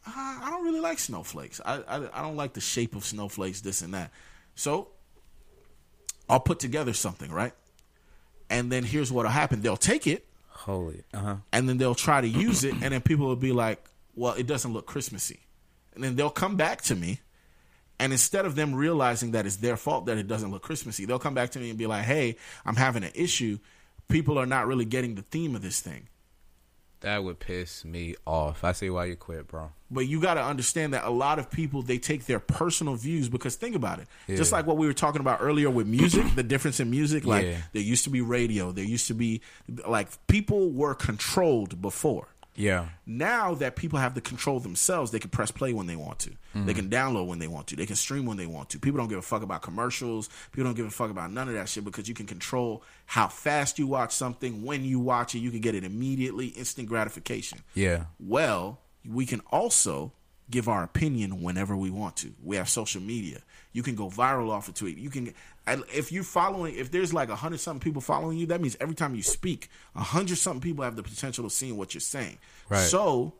Uh, 0.07 0.11
I 0.15 0.47
don't 0.49 0.63
really 0.63 0.79
like 0.79 0.97
snowflakes. 0.97 1.59
I, 1.65 1.81
I 1.85 1.95
I 2.13 2.21
don't 2.21 2.37
like 2.37 2.53
the 2.53 2.61
shape 2.61 2.95
of 2.95 3.03
snowflakes, 3.03 3.59
this 3.59 3.81
and 3.81 3.93
that. 3.93 4.11
So 4.55 4.87
I'll 6.29 6.39
put 6.39 6.59
together 6.59 6.93
something, 6.93 7.29
right? 7.29 7.51
And 8.49 8.71
then 8.71 8.85
here's 8.85 9.11
what'll 9.11 9.29
happen. 9.29 9.61
They'll 9.61 9.75
take 9.75 10.07
it 10.07 10.25
Holy, 10.47 11.03
uh 11.13 11.17
huh. 11.19 11.35
and 11.51 11.67
then 11.67 11.79
they'll 11.79 11.95
try 11.95 12.21
to 12.21 12.27
use 12.27 12.63
it, 12.63 12.73
and 12.81 12.93
then 12.93 13.01
people 13.01 13.27
will 13.27 13.35
be 13.35 13.51
like, 13.51 13.83
"Well, 14.15 14.33
it 14.35 14.47
doesn't 14.47 14.71
look 14.71 14.85
Christmassy," 14.85 15.41
and 15.95 16.03
then 16.03 16.15
they'll 16.15 16.29
come 16.29 16.55
back 16.55 16.81
to 16.83 16.95
me, 16.95 17.19
and 17.99 18.13
instead 18.13 18.45
of 18.45 18.55
them 18.55 18.73
realizing 18.73 19.31
that 19.31 19.45
it's 19.45 19.57
their 19.57 19.75
fault 19.75 20.05
that 20.05 20.17
it 20.17 20.29
doesn't 20.29 20.51
look 20.51 20.63
Christmassy, 20.63 21.03
they'll 21.03 21.19
come 21.19 21.33
back 21.35 21.49
to 21.51 21.59
me 21.59 21.69
and 21.69 21.77
be 21.77 21.87
like, 21.87 22.05
"Hey, 22.05 22.37
I'm 22.65 22.77
having 22.77 23.03
an 23.03 23.11
issue. 23.15 23.59
People 24.07 24.39
are 24.39 24.45
not 24.45 24.65
really 24.65 24.85
getting 24.85 25.15
the 25.15 25.23
theme 25.23 25.53
of 25.53 25.61
this 25.61 25.81
thing." 25.81 26.07
That 27.01 27.23
would 27.23 27.39
piss 27.39 27.85
me 27.85 28.15
off. 28.25 28.63
I 28.63 28.71
see 28.71 28.89
why 28.89 29.05
you 29.05 29.15
quit, 29.15 29.47
bro. 29.47 29.71
But 29.91 30.07
you 30.07 30.19
got 30.19 30.33
to 30.33 30.43
understand 30.43 30.93
that 30.93 31.05
a 31.05 31.09
lot 31.11 31.37
of 31.39 31.49
people 31.51 31.81
they 31.83 31.97
take 31.99 32.25
their 32.25 32.39
personal 32.39 32.95
views 32.95 33.29
because 33.29 33.55
think 33.55 33.75
about 33.75 33.99
it. 33.99 34.07
Just 34.27 34.51
like 34.51 34.65
what 34.65 34.77
we 34.77 34.87
were 34.87 34.93
talking 34.93 35.21
about 35.21 35.39
earlier 35.41 35.69
with 35.69 35.85
music, 35.87 36.25
the 36.35 36.43
difference 36.43 36.79
in 36.79 36.89
music. 36.89 37.23
Like 37.25 37.45
Yeah. 37.45 37.57
there 37.73 37.83
used 37.83 38.03
to 38.05 38.09
be 38.09 38.21
radio, 38.21 38.71
there 38.71 38.83
used 38.83 39.07
to 39.07 39.13
be 39.13 39.41
like 39.87 40.09
people 40.27 40.71
were 40.71 40.95
controlled 40.95 41.81
before. 41.81 42.27
Yeah. 42.57 42.87
Now 43.05 43.53
that 43.53 43.75
people 43.75 43.99
have 43.99 44.15
the 44.15 44.21
control 44.21 44.59
themselves, 44.59 45.11
they 45.11 45.19
can 45.19 45.29
press 45.29 45.51
play 45.51 45.71
when 45.71 45.87
they 45.87 45.95
want 45.95 46.19
to. 46.19 46.31
They 46.65 46.73
can 46.73 46.89
download 46.89 47.27
when 47.27 47.37
they 47.37 47.47
want 47.47 47.67
to. 47.67 47.75
They 47.75 47.85
can 47.85 47.95
stream 47.95 48.25
when 48.25 48.37
they 48.37 48.47
want 48.47 48.71
to. 48.71 48.79
People 48.79 48.97
don't 48.97 49.09
give 49.09 49.19
a 49.19 49.21
fuck 49.21 49.43
about 49.43 49.61
commercials. 49.61 50.27
People 50.51 50.63
don't 50.63 50.75
give 50.75 50.87
a 50.87 50.89
fuck 50.89 51.11
about 51.11 51.31
none 51.31 51.47
of 51.47 51.53
that 51.53 51.69
shit 51.69 51.85
because 51.85 52.09
you 52.09 52.15
can 52.15 52.25
control 52.25 52.83
how 53.05 53.27
fast 53.27 53.77
you 53.77 53.85
watch 53.85 54.11
something, 54.11 54.63
when 54.63 54.83
you 54.83 54.99
watch 54.99 55.35
it. 55.35 55.39
You 55.39 55.51
can 55.51 55.61
get 55.61 55.75
it 55.75 55.83
immediately, 55.83 56.47
instant 56.47 56.89
gratification. 56.89 57.59
Yeah. 57.75 58.05
Well, 58.19 58.79
we 59.07 59.27
can 59.27 59.41
also 59.51 60.13
give 60.49 60.67
our 60.67 60.81
opinion 60.81 61.43
whenever 61.43 61.75
we 61.75 61.91
want 61.91 62.15
to. 62.17 62.33
We 62.43 62.55
have 62.55 62.69
social 62.69 63.01
media. 63.01 63.41
You 63.73 63.83
can 63.83 63.95
go 63.95 64.09
viral 64.09 64.49
off 64.49 64.69
a 64.69 64.71
tweet. 64.71 64.97
You 64.97 65.09
can, 65.09 65.33
if 65.93 66.11
you're 66.11 66.23
following, 66.23 66.75
if 66.75 66.91
there's 66.91 67.13
like 67.13 67.29
a 67.29 67.35
hundred 67.35 67.59
something 67.59 67.79
people 67.79 68.01
following 68.01 68.37
you, 68.37 68.47
that 68.47 68.61
means 68.61 68.75
every 68.79 68.95
time 68.95 69.13
you 69.13 69.21
speak, 69.21 69.69
a 69.95 70.01
hundred 70.01 70.37
something 70.37 70.61
people 70.61 70.83
have 70.83 70.95
the 70.95 71.03
potential 71.03 71.45
of 71.45 71.51
seeing 71.51 71.77
what 71.77 71.93
you're 71.93 72.01
saying. 72.01 72.37
Right. 72.69 72.79
So 72.79 73.33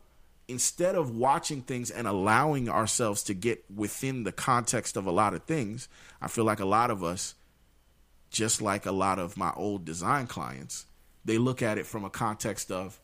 instead 0.47 0.95
of 0.95 1.15
watching 1.15 1.61
things 1.61 1.89
and 1.91 2.07
allowing 2.07 2.69
ourselves 2.69 3.23
to 3.23 3.33
get 3.33 3.63
within 3.73 4.23
the 4.23 4.31
context 4.31 4.95
of 4.95 5.05
a 5.05 5.11
lot 5.11 5.33
of 5.33 5.43
things, 5.43 5.87
I 6.21 6.27
feel 6.27 6.45
like 6.45 6.59
a 6.59 6.65
lot 6.65 6.91
of 6.91 7.03
us, 7.03 7.35
just 8.29 8.61
like 8.61 8.85
a 8.85 8.91
lot 8.91 9.19
of 9.19 9.37
my 9.37 9.53
old 9.55 9.85
design 9.85 10.27
clients, 10.27 10.85
they 11.25 11.37
look 11.37 11.61
at 11.61 11.77
it 11.77 11.85
from 11.85 12.05
a 12.05 12.09
context 12.09 12.71
of 12.71 12.99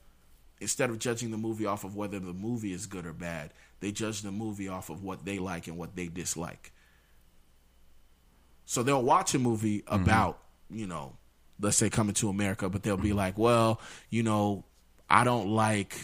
instead 0.61 0.89
of 0.89 0.99
judging 0.99 1.31
the 1.31 1.37
movie 1.37 1.65
off 1.65 1.83
of 1.83 1.95
whether 1.95 2.19
the 2.19 2.33
movie 2.33 2.73
is 2.73 2.85
good 2.85 3.05
or 3.05 3.13
bad, 3.13 3.51
they 3.79 3.91
judge 3.91 4.21
the 4.21 4.31
movie 4.31 4.69
off 4.69 4.89
of 4.89 5.03
what 5.03 5.25
they 5.25 5.39
like 5.39 5.67
and 5.67 5.77
what 5.77 5.95
they 5.95 6.07
dislike. 6.07 6.71
So 8.65 8.83
they'll 8.83 9.03
watch 9.03 9.33
a 9.33 9.39
movie 9.39 9.81
mm-hmm. 9.81 10.03
about, 10.03 10.39
you 10.69 10.87
know, 10.87 11.17
let's 11.59 11.77
say 11.77 11.89
coming 11.89 12.13
to 12.15 12.29
America, 12.29 12.69
but 12.69 12.83
they'll 12.83 12.97
be 12.97 13.09
mm-hmm. 13.09 13.17
like, 13.17 13.37
well, 13.37 13.79
you 14.09 14.23
know, 14.23 14.65
I 15.09 15.23
don't 15.23 15.49
like 15.49 15.95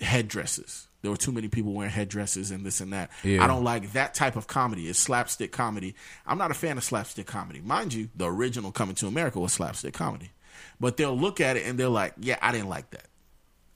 headdresses. 0.00 0.88
There 1.02 1.10
were 1.10 1.16
too 1.16 1.32
many 1.32 1.48
people 1.48 1.72
wearing 1.72 1.90
headdresses 1.90 2.50
and 2.50 2.64
this 2.64 2.80
and 2.80 2.92
that. 2.92 3.10
Yeah. 3.24 3.42
I 3.42 3.46
don't 3.46 3.64
like 3.64 3.92
that 3.92 4.12
type 4.12 4.36
of 4.36 4.46
comedy. 4.46 4.88
It's 4.88 4.98
slapstick 4.98 5.50
comedy. 5.50 5.94
I'm 6.26 6.36
not 6.36 6.50
a 6.50 6.54
fan 6.54 6.76
of 6.76 6.84
slapstick 6.84 7.26
comedy. 7.26 7.60
Mind 7.62 7.94
you, 7.94 8.10
the 8.14 8.26
original 8.26 8.70
Coming 8.70 8.94
to 8.96 9.06
America 9.06 9.40
was 9.40 9.52
slapstick 9.52 9.94
comedy. 9.94 10.30
But 10.78 10.98
they'll 10.98 11.16
look 11.16 11.40
at 11.40 11.56
it 11.56 11.66
and 11.66 11.78
they're 11.78 11.88
like, 11.88 12.14
yeah, 12.18 12.38
I 12.42 12.52
didn't 12.52 12.68
like 12.68 12.90
that. 12.90 13.06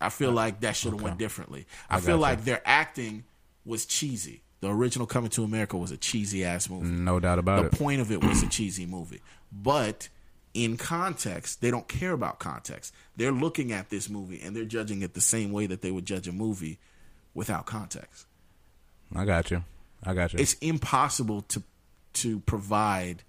I 0.00 0.10
feel 0.10 0.30
uh, 0.30 0.34
like 0.34 0.60
that 0.60 0.76
should 0.76 0.92
have 0.92 1.00
went 1.00 1.18
differently. 1.18 1.66
I, 1.88 2.00
feel 2.00 2.18
gotcha. 2.18 2.20
like 2.20 2.44
their 2.44 2.60
acting 2.64 3.24
was 3.64 3.86
cheesy. 3.86 4.42
The 4.64 4.70
original 4.70 5.06
Coming 5.06 5.28
to 5.32 5.44
America 5.44 5.76
was 5.76 5.90
a 5.90 5.98
cheesy 5.98 6.42
ass 6.42 6.70
movie. 6.70 6.86
No 6.86 7.20
doubt 7.20 7.38
about 7.38 7.60
the 7.60 7.66
it. 7.66 7.72
The 7.72 7.76
point 7.76 8.00
of 8.00 8.10
it 8.10 8.24
was 8.24 8.42
a 8.42 8.48
cheesy 8.48 8.86
movie. 8.86 9.20
But 9.52 10.08
in 10.54 10.78
context, 10.78 11.60
they 11.60 11.70
don't 11.70 11.86
care 11.86 12.12
about 12.12 12.38
context. 12.38 12.94
They're 13.14 13.30
looking 13.30 13.72
at 13.72 13.90
this 13.90 14.08
movie 14.08 14.40
and 14.42 14.56
they're 14.56 14.64
judging 14.64 15.02
it 15.02 15.12
the 15.12 15.20
same 15.20 15.52
way 15.52 15.66
that 15.66 15.82
they 15.82 15.90
would 15.90 16.06
judge 16.06 16.26
a 16.28 16.32
movie 16.32 16.78
without 17.34 17.66
context. 17.66 18.26
I 19.14 19.26
got 19.26 19.50
you. 19.50 19.64
I 20.02 20.14
got 20.14 20.32
you. 20.32 20.38
It's 20.38 20.54
impossible 20.54 21.42
to 21.42 21.62
to 22.14 22.40
provide 22.40 23.22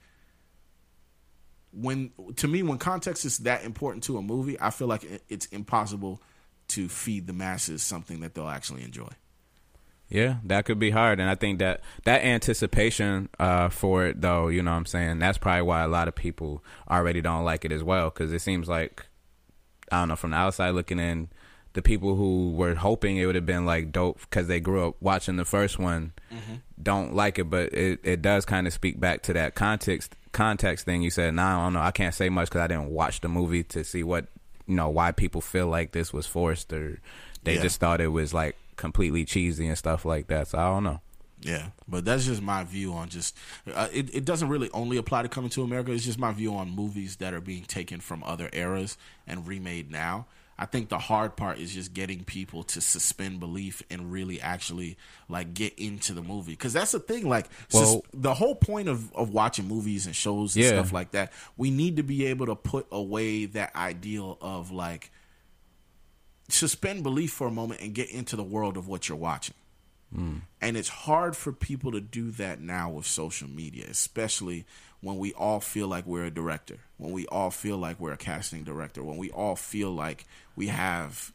when 1.73 2.11
to 2.37 2.47
me 2.47 2.63
when 2.63 2.77
context 2.77 3.25
is 3.25 3.39
that 3.39 3.65
important 3.65 4.05
to 4.05 4.17
a 4.17 4.21
movie, 4.21 4.55
I 4.61 4.69
feel 4.69 4.87
like 4.87 5.03
it's 5.27 5.47
impossible 5.47 6.21
to 6.69 6.87
feed 6.87 7.27
the 7.27 7.33
masses 7.33 7.83
something 7.83 8.21
that 8.21 8.35
they'll 8.35 8.47
actually 8.47 8.83
enjoy. 8.83 9.09
Yeah, 10.09 10.35
that 10.43 10.65
could 10.65 10.77
be 10.79 10.91
hard, 10.91 11.19
and 11.19 11.29
I 11.29 11.35
think 11.35 11.59
that 11.59 11.81
that 12.03 12.23
anticipation 12.23 13.27
uh, 13.39 13.69
for 13.69 14.05
it, 14.05 14.21
though, 14.21 14.47
you 14.49 14.61
know, 14.61 14.71
what 14.71 14.77
I'm 14.77 14.85
saying 14.85 15.19
that's 15.19 15.37
probably 15.39 15.63
why 15.63 15.81
a 15.81 15.87
lot 15.87 16.07
of 16.07 16.15
people 16.15 16.63
already 16.89 17.21
don't 17.21 17.43
like 17.43 17.65
it 17.65 17.71
as 17.71 17.83
well, 17.83 18.09
because 18.11 18.31
it 18.31 18.39
seems 18.39 18.67
like 18.69 19.05
I 19.91 19.99
don't 19.99 20.09
know 20.09 20.15
from 20.15 20.31
the 20.31 20.37
outside 20.37 20.69
looking 20.71 20.99
in, 20.99 21.29
the 21.73 21.81
people 21.81 22.15
who 22.15 22.51
were 22.53 22.75
hoping 22.75 23.17
it 23.17 23.25
would 23.25 23.35
have 23.35 23.45
been 23.45 23.65
like 23.65 23.91
dope 23.91 24.19
because 24.21 24.47
they 24.47 24.59
grew 24.59 24.87
up 24.87 24.95
watching 25.01 25.35
the 25.37 25.45
first 25.45 25.77
one 25.79 26.13
don't 26.81 27.15
like 27.15 27.39
it, 27.39 27.45
but 27.49 27.73
it, 27.73 27.99
it 28.03 28.21
does 28.21 28.43
kind 28.45 28.67
of 28.67 28.73
speak 28.73 28.99
back 28.99 29.23
to 29.23 29.33
that 29.33 29.55
context 29.55 30.13
context 30.33 30.83
thing 30.85 31.01
you 31.01 31.09
said. 31.09 31.33
Nah, 31.33 31.61
I 31.61 31.65
don't 31.65 31.73
know, 31.73 31.79
I 31.79 31.91
can't 31.91 32.13
say 32.13 32.27
much 32.29 32.49
because 32.49 32.61
I 32.61 32.67
didn't 32.67 32.89
watch 32.89 33.21
the 33.21 33.29
movie 33.29 33.63
to 33.63 33.83
see 33.85 34.03
what 34.03 34.25
you 34.67 34.75
know 34.75 34.89
why 34.89 35.11
people 35.13 35.39
feel 35.41 35.67
like 35.67 35.93
this 35.93 36.11
was 36.13 36.27
forced 36.27 36.71
or 36.73 36.99
they 37.43 37.55
Yeah. 37.55 37.61
just 37.61 37.79
thought 37.79 38.01
it 38.01 38.07
was 38.09 38.33
like 38.33 38.55
completely 38.75 39.25
cheesy 39.25 39.67
and 39.67 39.77
stuff 39.77 40.05
like 40.05 40.27
that. 40.27 40.47
So 40.49 40.57
I 40.57 40.65
don't 40.69 40.83
know. 40.83 41.01
Yeah, 41.41 41.67
but 41.87 42.05
that's 42.05 42.25
just 42.25 42.41
my 42.41 42.63
view 42.63 42.93
on 42.93 43.09
just. 43.09 43.35
Uh, 43.71 43.87
it 43.93 44.13
it 44.15 44.25
doesn't 44.25 44.49
really 44.49 44.69
only 44.73 44.97
apply 44.97 45.21
to 45.23 45.29
Coming 45.29 45.49
to 45.51 45.63
America. 45.63 45.91
It's 45.91 46.05
just 46.05 46.17
my 46.17 46.31
view 46.31 46.55
on 46.55 46.69
movies 46.71 47.17
that 47.17 47.33
are 47.33 47.41
being 47.41 47.63
taken 47.65 47.99
from 47.99 48.23
other 48.23 48.49
eras 48.53 48.97
and 49.27 49.47
remade 49.47 49.91
now. 49.91 50.27
I 50.57 50.65
think 50.65 50.87
the 50.87 50.97
hard 50.97 51.35
part 51.35 51.59
is 51.59 51.73
just 51.73 51.93
getting 51.93 52.23
people 52.23 52.63
to 52.63 52.79
suspend 52.79 53.41
belief 53.41 53.83
and 53.91 54.09
really 54.09 54.39
actually 54.39 54.97
like 55.27 55.53
get 55.53 55.77
into 55.77 56.13
the 56.13 56.21
movie 56.23 56.53
because 56.53 56.71
that's 56.71 56.93
the 56.93 56.99
thing. 56.99 57.27
Like, 57.27 57.47
sus- 57.67 57.97
the 58.13 58.33
whole 58.33 58.55
point 58.55 58.87
of 58.87 59.11
of 59.13 59.31
watching 59.31 59.67
movies 59.67 60.05
and 60.05 60.15
shows 60.15 60.55
and 60.55 60.63
Yeah. 60.63 60.71
stuff 60.71 60.93
like 60.93 61.11
that, 61.11 61.33
we 61.57 61.69
need 61.69 61.97
to 61.97 62.03
be 62.03 62.25
able 62.27 62.45
to 62.45 62.55
put 62.55 62.87
away 62.89 63.45
that 63.47 63.75
ideal 63.75 64.37
of 64.39 64.71
like 64.71 65.11
suspend 66.47 67.03
belief 67.03 67.31
for 67.31 67.47
a 67.47 67.51
moment 67.51 67.81
and 67.81 67.93
get 67.93 68.09
into 68.09 68.35
the 68.35 68.43
world 68.43 68.77
of 68.77 68.87
what 68.87 69.09
you're 69.09 69.17
watching. 69.17 69.55
And 70.61 70.77
it's 70.77 70.87
hard 70.87 71.35
for 71.35 71.51
people 71.51 71.91
to 71.91 71.99
do 71.99 72.31
that 72.31 72.61
now 72.61 72.89
with 72.89 73.05
social 73.05 73.49
media, 73.49 73.85
especially 73.89 74.65
when 75.01 75.17
we 75.17 75.33
all 75.33 75.59
feel 75.59 75.89
like 75.89 76.05
we're 76.05 76.23
a 76.23 76.31
director, 76.31 76.77
when 76.97 77.11
we 77.11 77.25
all 77.27 77.51
feel 77.51 77.77
like 77.77 77.99
we're 77.99 78.13
a 78.13 78.17
casting 78.17 78.63
director, 78.63 79.03
when 79.03 79.17
we 79.17 79.29
all 79.31 79.57
feel 79.57 79.91
like 79.91 80.25
we 80.55 80.67
have 80.67 81.33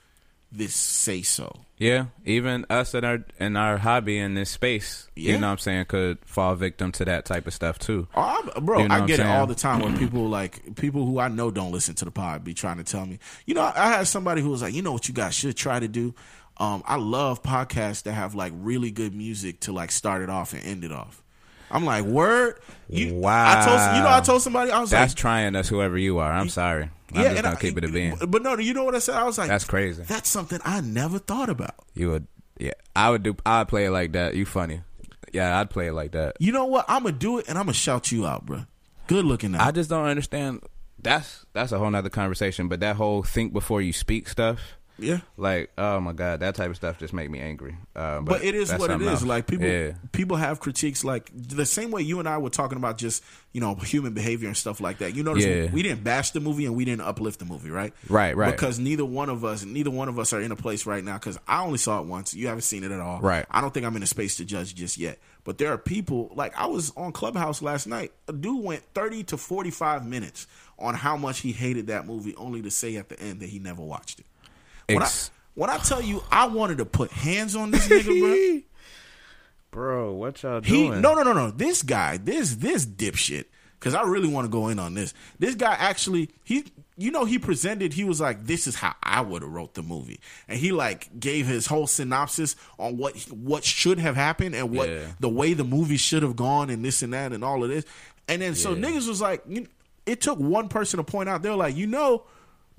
this 0.52 0.74
say 0.74 1.22
so. 1.22 1.60
Yeah, 1.78 2.06
even 2.26 2.66
us 2.68 2.94
in 2.94 3.04
our 3.04 3.20
in 3.38 3.56
our 3.56 3.78
hobby 3.78 4.18
in 4.18 4.34
this 4.34 4.50
space, 4.50 5.08
Yeah. 5.16 5.32
you 5.32 5.38
know 5.38 5.46
what 5.46 5.52
I'm 5.52 5.58
saying, 5.58 5.84
could 5.86 6.18
fall 6.26 6.54
victim 6.54 6.92
to 6.92 7.04
that 7.06 7.24
type 7.24 7.46
of 7.46 7.54
stuff 7.54 7.78
too. 7.78 8.06
Oh, 8.14 8.50
bro, 8.60 8.82
You 8.82 8.88
know 8.88 8.94
I 8.96 9.06
get 9.06 9.20
it 9.20 9.26
all 9.26 9.46
the 9.46 9.54
time 9.54 9.80
when 9.80 9.96
people 9.96 10.28
like 10.28 10.76
people 10.76 11.06
who 11.06 11.18
I 11.18 11.28
know 11.28 11.50
don't 11.50 11.72
listen 11.72 11.94
to 11.96 12.04
the 12.04 12.10
pod 12.10 12.44
be 12.44 12.52
trying 12.52 12.76
to 12.76 12.84
tell 12.84 13.06
me. 13.06 13.18
You 13.46 13.54
know, 13.54 13.62
I 13.74 13.92
had 13.92 14.06
somebody 14.08 14.42
who 14.42 14.50
was 14.50 14.60
like, 14.60 14.74
you 14.74 14.82
know 14.82 14.92
what 14.92 15.08
you 15.08 15.14
guys 15.14 15.34
should 15.34 15.56
try 15.56 15.80
to 15.80 15.88
do. 15.88 16.14
Um, 16.58 16.82
I 16.84 16.96
love 16.96 17.42
podcasts 17.42 18.02
that 18.02 18.12
have 18.12 18.34
like 18.34 18.52
really 18.56 18.90
good 18.90 19.14
music 19.14 19.60
to 19.60 19.72
like 19.72 19.90
start 19.90 20.20
it 20.20 20.28
off 20.28 20.52
and 20.52 20.62
end 20.62 20.84
it 20.84 20.92
off. 20.92 21.22
I'm 21.70 21.84
like, 21.86 22.04
word. 22.04 22.58
You, 22.90 23.22
I 23.24 23.64
told 23.64 23.96
you 23.96 24.02
know 24.02 24.10
I 24.10 24.20
told 24.20 24.42
somebody 24.42 24.70
I 24.70 24.80
was 24.80 24.92
like 24.92 25.00
That's 25.00 25.12
like, 25.12 25.18
trying 25.18 25.56
us, 25.56 25.68
whoever 25.68 25.96
you 25.96 26.18
are. 26.18 26.30
I'm 26.30 26.48
sorry. 26.50 26.90
I'm 27.12 27.22
yeah, 27.22 27.28
just 27.28 27.36
and 27.38 27.44
gonna 27.44 27.56
I- 27.56 27.60
keep 27.60 27.76
it 27.78 27.84
a 27.84 27.88
being. 27.88 28.16
But 28.28 28.42
no, 28.42 28.56
you 28.58 28.74
know 28.74 28.84
what 28.84 28.94
I 28.94 28.98
said? 29.00 29.16
I 29.16 29.24
was 29.24 29.38
like, 29.38 29.48
That's 29.48 29.64
crazy. 29.64 30.02
That's 30.02 30.28
something 30.28 30.60
I 30.64 30.80
never 30.80 31.18
thought 31.18 31.48
about. 31.48 31.74
You 31.94 32.10
would, 32.10 32.26
yeah. 32.58 32.72
I 32.94 33.10
would 33.10 33.22
do. 33.22 33.36
I'd 33.44 33.68
play 33.68 33.86
it 33.86 33.90
like 33.90 34.12
that. 34.12 34.34
You 34.34 34.46
funny. 34.46 34.82
Yeah, 35.32 35.60
I'd 35.60 35.70
play 35.70 35.88
it 35.88 35.92
like 35.92 36.12
that. 36.12 36.36
You 36.40 36.52
know 36.52 36.66
what? 36.66 36.84
I'm 36.88 37.04
gonna 37.04 37.16
do 37.16 37.38
it, 37.38 37.48
and 37.48 37.56
I'm 37.58 37.64
gonna 37.64 37.74
shout 37.74 38.10
you 38.12 38.26
out, 38.26 38.46
bro. 38.46 38.64
Good 39.06 39.24
looking 39.24 39.54
out. 39.54 39.60
I 39.62 39.70
just 39.70 39.90
don't 39.90 40.06
understand. 40.06 40.62
That's 41.02 41.46
that's 41.52 41.72
a 41.72 41.78
whole 41.78 41.90
nother 41.90 42.10
conversation. 42.10 42.68
But 42.68 42.80
that 42.80 42.96
whole 42.96 43.22
think 43.22 43.52
before 43.52 43.80
you 43.80 43.92
speak 43.92 44.28
stuff. 44.28 44.76
Yeah. 45.00 45.20
Like, 45.36 45.70
oh 45.78 46.00
my 46.00 46.12
god, 46.12 46.40
that 46.40 46.54
type 46.54 46.70
of 46.70 46.76
stuff 46.76 46.98
just 46.98 47.12
make 47.12 47.30
me 47.30 47.40
angry. 47.40 47.76
Uh, 47.96 48.20
But, 48.20 48.44
it 48.44 48.54
is 48.54 48.72
what 48.72 48.90
it 48.90 49.00
is. 49.02 49.08
else. 49.08 49.22
Like 49.24 49.46
people, 49.46 49.66
Yeah. 49.66 49.92
people 50.12 50.36
have 50.36 50.60
critiques. 50.60 51.04
Like 51.04 51.30
the 51.34 51.66
same 51.66 51.90
way 51.90 52.02
you 52.02 52.18
and 52.20 52.28
I 52.28 52.38
were 52.38 52.50
talking 52.50 52.78
about 52.78 52.98
just 52.98 53.22
you 53.52 53.60
know 53.60 53.74
human 53.74 54.12
behavior 54.14 54.46
and 54.48 54.56
stuff 54.56 54.80
like 54.80 54.98
that. 54.98 55.14
You 55.16 55.22
notice 55.22 55.44
Yeah. 55.44 55.70
we 55.72 55.82
didn't 55.82 56.04
bash 56.04 56.30
the 56.30 56.40
movie 56.40 56.66
and 56.66 56.76
we 56.76 56.84
didn't 56.84 57.02
uplift 57.02 57.38
the 57.40 57.44
movie, 57.44 57.70
right? 57.70 57.92
Right, 58.08 58.36
right. 58.36 58.50
Because 58.52 58.78
neither 58.78 59.04
one 59.04 59.28
of 59.28 59.44
us, 59.44 59.64
neither 59.64 59.90
one 59.90 60.08
of 60.08 60.18
us 60.18 60.32
are 60.32 60.40
in 60.40 60.52
a 60.52 60.56
place 60.56 60.86
right 60.86 61.02
now. 61.02 61.14
Because 61.14 61.38
I 61.48 61.62
only 61.62 61.78
saw 61.78 62.00
it 62.00 62.06
once. 62.06 62.34
You 62.34 62.46
haven't 62.48 62.62
seen 62.62 62.84
it 62.84 62.92
at 62.92 63.00
all. 63.00 63.20
Right. 63.20 63.46
I 63.50 63.60
don't 63.60 63.72
think 63.74 63.86
I'm 63.86 63.96
in 63.96 64.02
a 64.02 64.06
space 64.06 64.36
to 64.36 64.44
judge 64.44 64.74
just 64.74 64.98
yet. 64.98 65.18
But 65.42 65.56
there 65.58 65.72
are 65.72 65.78
people 65.78 66.30
like 66.34 66.56
I 66.56 66.66
was 66.66 66.92
on 66.96 67.12
Clubhouse 67.12 67.62
last 67.62 67.86
night. 67.86 68.12
A 68.28 68.32
dude 68.32 68.62
went 68.62 68.82
30 68.94 69.24
to 69.24 69.36
45 69.38 70.06
minutes 70.06 70.46
on 70.78 70.94
how 70.94 71.16
much 71.16 71.40
he 71.40 71.52
hated 71.52 71.88
that 71.88 72.06
movie, 72.06 72.34
only 72.36 72.62
to 72.62 72.70
say 72.70 72.96
at 72.96 73.08
the 73.08 73.18
end 73.20 73.40
that 73.40 73.48
he 73.48 73.58
never 73.58 73.82
watched 73.82 74.20
it. 74.20 74.26
When 74.94 75.02
Ex- 75.02 75.30
I 75.30 75.38
when 75.54 75.70
I 75.70 75.78
tell 75.78 76.00
you 76.02 76.22
I 76.30 76.46
wanted 76.46 76.78
to 76.78 76.84
put 76.84 77.10
hands 77.10 77.54
on 77.56 77.70
this 77.70 77.88
nigga, 77.88 78.20
bro. 78.20 78.60
Bro, 79.72 80.14
what 80.14 80.42
y'all 80.42 80.60
He 80.62 80.88
doing? 80.88 81.00
no 81.00 81.14
no 81.14 81.22
no 81.22 81.32
no. 81.32 81.50
This 81.52 81.82
guy, 81.82 82.16
this 82.16 82.56
this 82.56 82.84
dipshit. 82.84 83.44
Because 83.78 83.94
I 83.94 84.02
really 84.02 84.28
want 84.28 84.44
to 84.44 84.50
go 84.50 84.68
in 84.68 84.78
on 84.78 84.92
this. 84.92 85.14
This 85.38 85.54
guy 85.54 85.72
actually, 85.72 86.28
he, 86.44 86.64
you 86.98 87.10
know, 87.10 87.24
he 87.24 87.38
presented. 87.38 87.94
He 87.94 88.04
was 88.04 88.20
like, 88.20 88.44
"This 88.44 88.66
is 88.66 88.74
how 88.74 88.94
I 89.02 89.22
would 89.22 89.40
have 89.40 89.50
wrote 89.50 89.72
the 89.74 89.82
movie," 89.82 90.20
and 90.48 90.58
he 90.58 90.70
like 90.72 91.08
gave 91.18 91.46
his 91.46 91.64
whole 91.66 91.86
synopsis 91.86 92.56
on 92.78 92.98
what 92.98 93.16
what 93.30 93.64
should 93.64 93.98
have 93.98 94.16
happened 94.16 94.54
and 94.54 94.70
what 94.70 94.88
Yeah. 94.90 95.06
the 95.18 95.30
way 95.30 95.54
the 95.54 95.64
movie 95.64 95.96
should 95.96 96.22
have 96.22 96.36
gone 96.36 96.68
and 96.68 96.84
this 96.84 97.00
and 97.02 97.14
that 97.14 97.32
and 97.32 97.42
all 97.42 97.62
of 97.64 97.70
this. 97.70 97.84
And 98.28 98.42
then 98.42 98.54
so 98.54 98.74
Yeah. 98.74 98.86
niggas 98.88 99.08
was 99.08 99.20
like, 99.22 99.42
it 100.04 100.20
took 100.20 100.38
one 100.38 100.68
person 100.68 100.98
to 100.98 101.04
point 101.04 101.28
out. 101.30 101.40
They're 101.42 101.54
like, 101.56 101.74
you 101.74 101.86
know, 101.86 102.24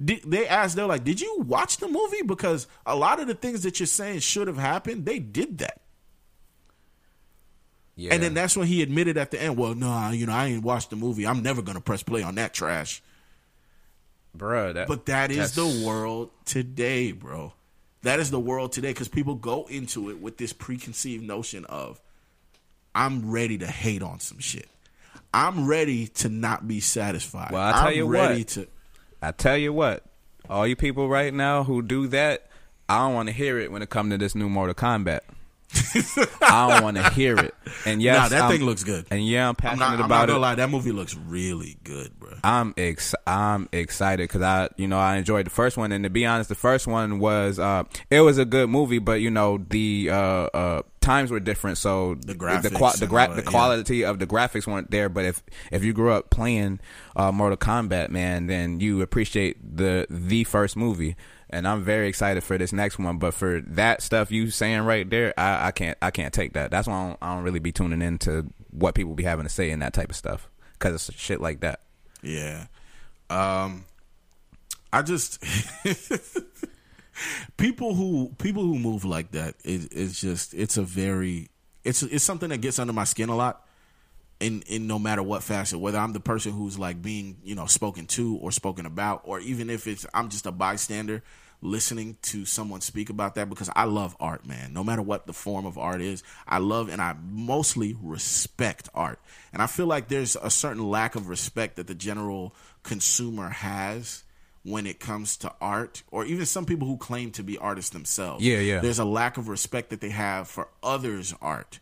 they 0.05 0.47
asked, 0.47 0.75
they're 0.75 0.85
like, 0.85 1.03
did 1.03 1.21
you 1.21 1.41
watch 1.47 1.77
the 1.77 1.87
movie? 1.87 2.21
Because 2.25 2.67
a 2.85 2.95
lot 2.95 3.19
of 3.19 3.27
the 3.27 3.33
things 3.35 3.63
that 3.63 3.79
you're 3.79 3.87
saying 3.87 4.19
should 4.19 4.47
have 4.47 4.57
happened, 4.57 5.05
they 5.05 5.19
did 5.19 5.59
that. 5.59 5.81
Yeah. 7.95 8.13
And 8.13 8.23
then 8.23 8.33
that's 8.33 8.55
when 8.57 8.67
he 8.67 8.81
admitted 8.81 9.17
at 9.17 9.31
the 9.31 9.41
end, 9.41 9.57
well, 9.57 9.75
no, 9.75 10.09
you 10.11 10.25
know, 10.25 10.33
I 10.33 10.47
ain't 10.47 10.63
watched 10.63 10.89
the 10.89 10.95
movie. 10.95 11.27
I'm 11.27 11.43
never 11.43 11.61
gonna 11.61 11.81
press 11.81 12.03
play 12.03 12.23
on 12.23 12.35
that 12.35 12.53
trash. 12.53 13.01
bruh. 14.35 14.73
That, 14.73 14.87
But 14.87 15.05
that 15.07 15.29
is 15.29 15.53
that's- 15.53 15.55
the 15.55 15.85
world 15.85 16.31
today, 16.45 17.11
bro. 17.11 17.53
That 18.03 18.19
is 18.19 18.31
the 18.31 18.39
world 18.39 18.71
today 18.71 18.89
because 18.91 19.09
people 19.09 19.35
go 19.35 19.65
into 19.69 20.09
it 20.09 20.19
with 20.19 20.37
this 20.37 20.53
preconceived 20.53 21.23
notion 21.23 21.65
of, 21.65 22.01
I'm 22.95 23.29
ready 23.29 23.57
to 23.59 23.67
hate 23.67 24.01
on 24.01 24.19
some 24.19 24.39
shit. 24.39 24.67
I'm 25.33 25.67
ready 25.67 26.07
to 26.07 26.29
not 26.29 26.67
be 26.67 26.79
satisfied. 26.79 27.51
Well, 27.51 27.61
I 27.61 27.71
tell 27.73 27.87
I'm 27.89 27.93
you 27.95 28.05
ready 28.07 28.39
what. 28.39 28.47
to. 28.49 28.67
I 29.21 29.31
tell 29.31 29.57
you 29.57 29.71
what, 29.71 30.03
all 30.49 30.65
you 30.65 30.75
people 30.75 31.07
right 31.07 31.33
now 31.33 31.63
who 31.63 31.81
do 31.81 32.07
that, 32.07 32.47
I 32.89 32.99
don't 32.99 33.13
want 33.13 33.29
to 33.29 33.33
hear 33.33 33.59
it 33.59 33.71
when 33.71 33.81
it 33.81 33.89
comes 33.89 34.11
to 34.11 34.17
this 34.17 34.33
new 34.33 34.49
Mortal 34.49 34.73
Kombat. 34.73 35.19
I 36.41 36.69
don't 36.73 36.83
want 36.83 36.97
to 36.97 37.09
hear 37.11 37.37
it. 37.37 37.53
And 37.85 38.01
yeah, 38.01 38.13
nah, 38.13 38.27
that 38.29 38.41
I'm- 38.43 38.51
thing 38.51 38.65
looks 38.65 38.83
good. 38.83 39.05
And 39.11 39.25
yeah, 39.25 39.43
I'm 39.45 39.49
I'm 39.49 39.55
passionate 39.55 39.79
not, 39.79 39.91
I'm 39.93 39.99
not 39.99 40.05
about 40.05 40.27
gonna 40.27 40.37
it. 40.37 40.41
lie, 40.41 40.55
that 40.55 40.69
movie 40.69 40.91
looks 40.91 41.15
really 41.15 41.77
good, 41.83 42.17
bro. 42.19 42.33
I'm 42.43 42.73
ex- 42.77 43.15
I'm 43.25 43.69
excited 43.71 44.23
because 44.23 44.41
I 44.41 44.69
you 44.77 44.87
know 44.87 44.97
I 44.99 45.17
enjoyed 45.17 45.45
the 45.45 45.49
first 45.51 45.77
one 45.77 45.91
and 45.91 46.03
to 46.03 46.09
be 46.09 46.25
honest 46.25 46.49
the 46.49 46.55
first 46.55 46.87
one 46.87 47.19
was 47.19 47.59
uh 47.59 47.83
it 48.09 48.21
was 48.21 48.37
a 48.37 48.45
good 48.45 48.69
movie 48.69 48.99
but 48.99 49.21
you 49.21 49.29
know 49.29 49.59
the 49.69 50.09
uh 50.11 50.15
uh 50.15 50.81
times 51.01 51.29
were 51.31 51.39
different 51.39 51.77
so 51.77 52.15
The 52.15 52.27
the 52.27 52.35
graphics 52.35 52.75
qua- 52.75 52.91
the, 52.93 53.07
gra- 53.07 53.27
the 53.29 53.35
that, 53.35 53.43
yeah. 53.45 53.49
quality 53.51 54.03
of 54.05 54.19
the 54.19 54.27
graphics 54.27 54.65
weren't 54.67 54.89
there 54.91 55.07
but 55.09 55.25
if 55.25 55.43
if 55.71 55.83
you 55.83 55.93
grew 55.93 56.11
up 56.11 56.29
playing 56.31 56.79
uh 57.15 57.31
Mortal 57.31 57.57
Kombat 57.57 58.09
man 58.09 58.47
then 58.47 58.79
you 58.79 59.01
appreciate 59.01 59.57
the 59.77 60.07
the 60.09 60.43
first 60.45 60.75
movie 60.75 61.15
and 61.51 61.67
I'm 61.67 61.83
very 61.83 62.07
excited 62.07 62.43
for 62.43 62.57
this 62.57 62.73
next 62.73 62.99
one 62.99 63.17
but 63.17 63.33
for 63.33 63.61
that 63.61 64.01
stuff 64.01 64.31
you 64.31 64.49
saying 64.49 64.81
right 64.81 65.09
there 65.09 65.33
I, 65.37 65.67
I 65.67 65.71
can't 65.71 65.97
I 66.01 66.11
can't 66.11 66.33
take 66.33 66.53
that. 66.53 66.71
That's 66.71 66.87
why 66.87 66.93
I 66.93 67.07
don't, 67.07 67.17
I 67.21 67.35
don't 67.35 67.43
really 67.43 67.59
be 67.59 67.71
tuning 67.71 68.01
into 68.01 68.47
what 68.71 68.95
people 68.95 69.13
be 69.13 69.23
having 69.23 69.45
to 69.45 69.49
say 69.49 69.69
in 69.69 69.79
that 69.79 69.93
type 69.93 70.09
of 70.09 70.15
stuff 70.15 70.49
because 70.73 71.09
it's 71.09 71.19
shit 71.19 71.41
like 71.41 71.61
that. 71.61 71.81
Yeah. 72.21 72.67
Um 73.29 73.85
I 74.93 75.01
just 75.01 75.43
people 77.57 77.95
who 77.95 78.33
people 78.37 78.63
who 78.63 78.77
move 78.77 79.05
like 79.05 79.31
that 79.31 79.55
is 79.63 79.87
is 79.87 80.19
just 80.19 80.53
it's 80.53 80.77
a 80.77 80.83
very 80.83 81.49
it's 81.83 82.03
it's 82.03 82.23
something 82.23 82.49
that 82.49 82.59
gets 82.59 82.79
under 82.79 82.93
my 82.93 83.03
skin 83.03 83.29
a 83.29 83.35
lot 83.35 83.65
in 84.41 84.63
in 84.63 84.87
no 84.87 84.99
matter 84.99 85.23
what 85.23 85.43
facet 85.43 85.79
whether 85.79 85.97
I'm 85.97 86.13
the 86.13 86.19
person 86.19 86.51
who's 86.51 86.77
like 86.77 87.01
being, 87.01 87.37
you 87.43 87.55
know, 87.55 87.65
spoken 87.67 88.07
to 88.07 88.37
or 88.37 88.51
spoken 88.51 88.85
about 88.85 89.21
or 89.23 89.39
even 89.39 89.69
if 89.69 89.87
it's 89.87 90.05
I'm 90.13 90.29
just 90.29 90.45
a 90.45 90.51
bystander 90.51 91.23
listening 91.61 92.17
to 92.23 92.43
someone 92.43 92.81
speak 92.81 93.09
about 93.09 93.35
that 93.35 93.47
because 93.47 93.69
I 93.75 93.83
love 93.83 94.17
art, 94.19 94.45
man. 94.45 94.73
No 94.73 94.83
matter 94.83 95.01
what 95.01 95.27
the 95.27 95.33
form 95.33 95.65
of 95.65 95.77
art 95.77 96.01
is, 96.01 96.23
I 96.47 96.57
love 96.57 96.89
and 96.89 97.01
I 97.01 97.15
mostly 97.21 97.95
respect 98.01 98.89
art. 98.93 99.19
And 99.53 99.61
I 99.61 99.67
feel 99.67 99.85
like 99.85 100.07
there's 100.07 100.35
a 100.35 100.49
certain 100.49 100.89
lack 100.89 101.15
of 101.15 101.29
respect 101.29 101.75
that 101.75 101.87
the 101.87 101.95
general 101.95 102.55
consumer 102.83 103.49
has 103.49 104.23
when 104.63 104.85
it 104.85 104.99
comes 104.99 105.37
to 105.37 105.53
art 105.61 106.03
or 106.11 106.25
even 106.25 106.45
some 106.45 106.65
people 106.65 106.87
who 106.87 106.97
claim 106.97 107.31
to 107.31 107.43
be 107.43 107.57
artists 107.57 107.91
themselves. 107.91 108.43
Yeah, 108.43 108.59
yeah. 108.59 108.79
There's 108.79 108.99
a 108.99 109.05
lack 109.05 109.37
of 109.37 109.47
respect 109.47 109.91
that 109.91 110.01
they 110.01 110.09
have 110.09 110.47
for 110.47 110.67
others' 110.83 111.33
art 111.41 111.79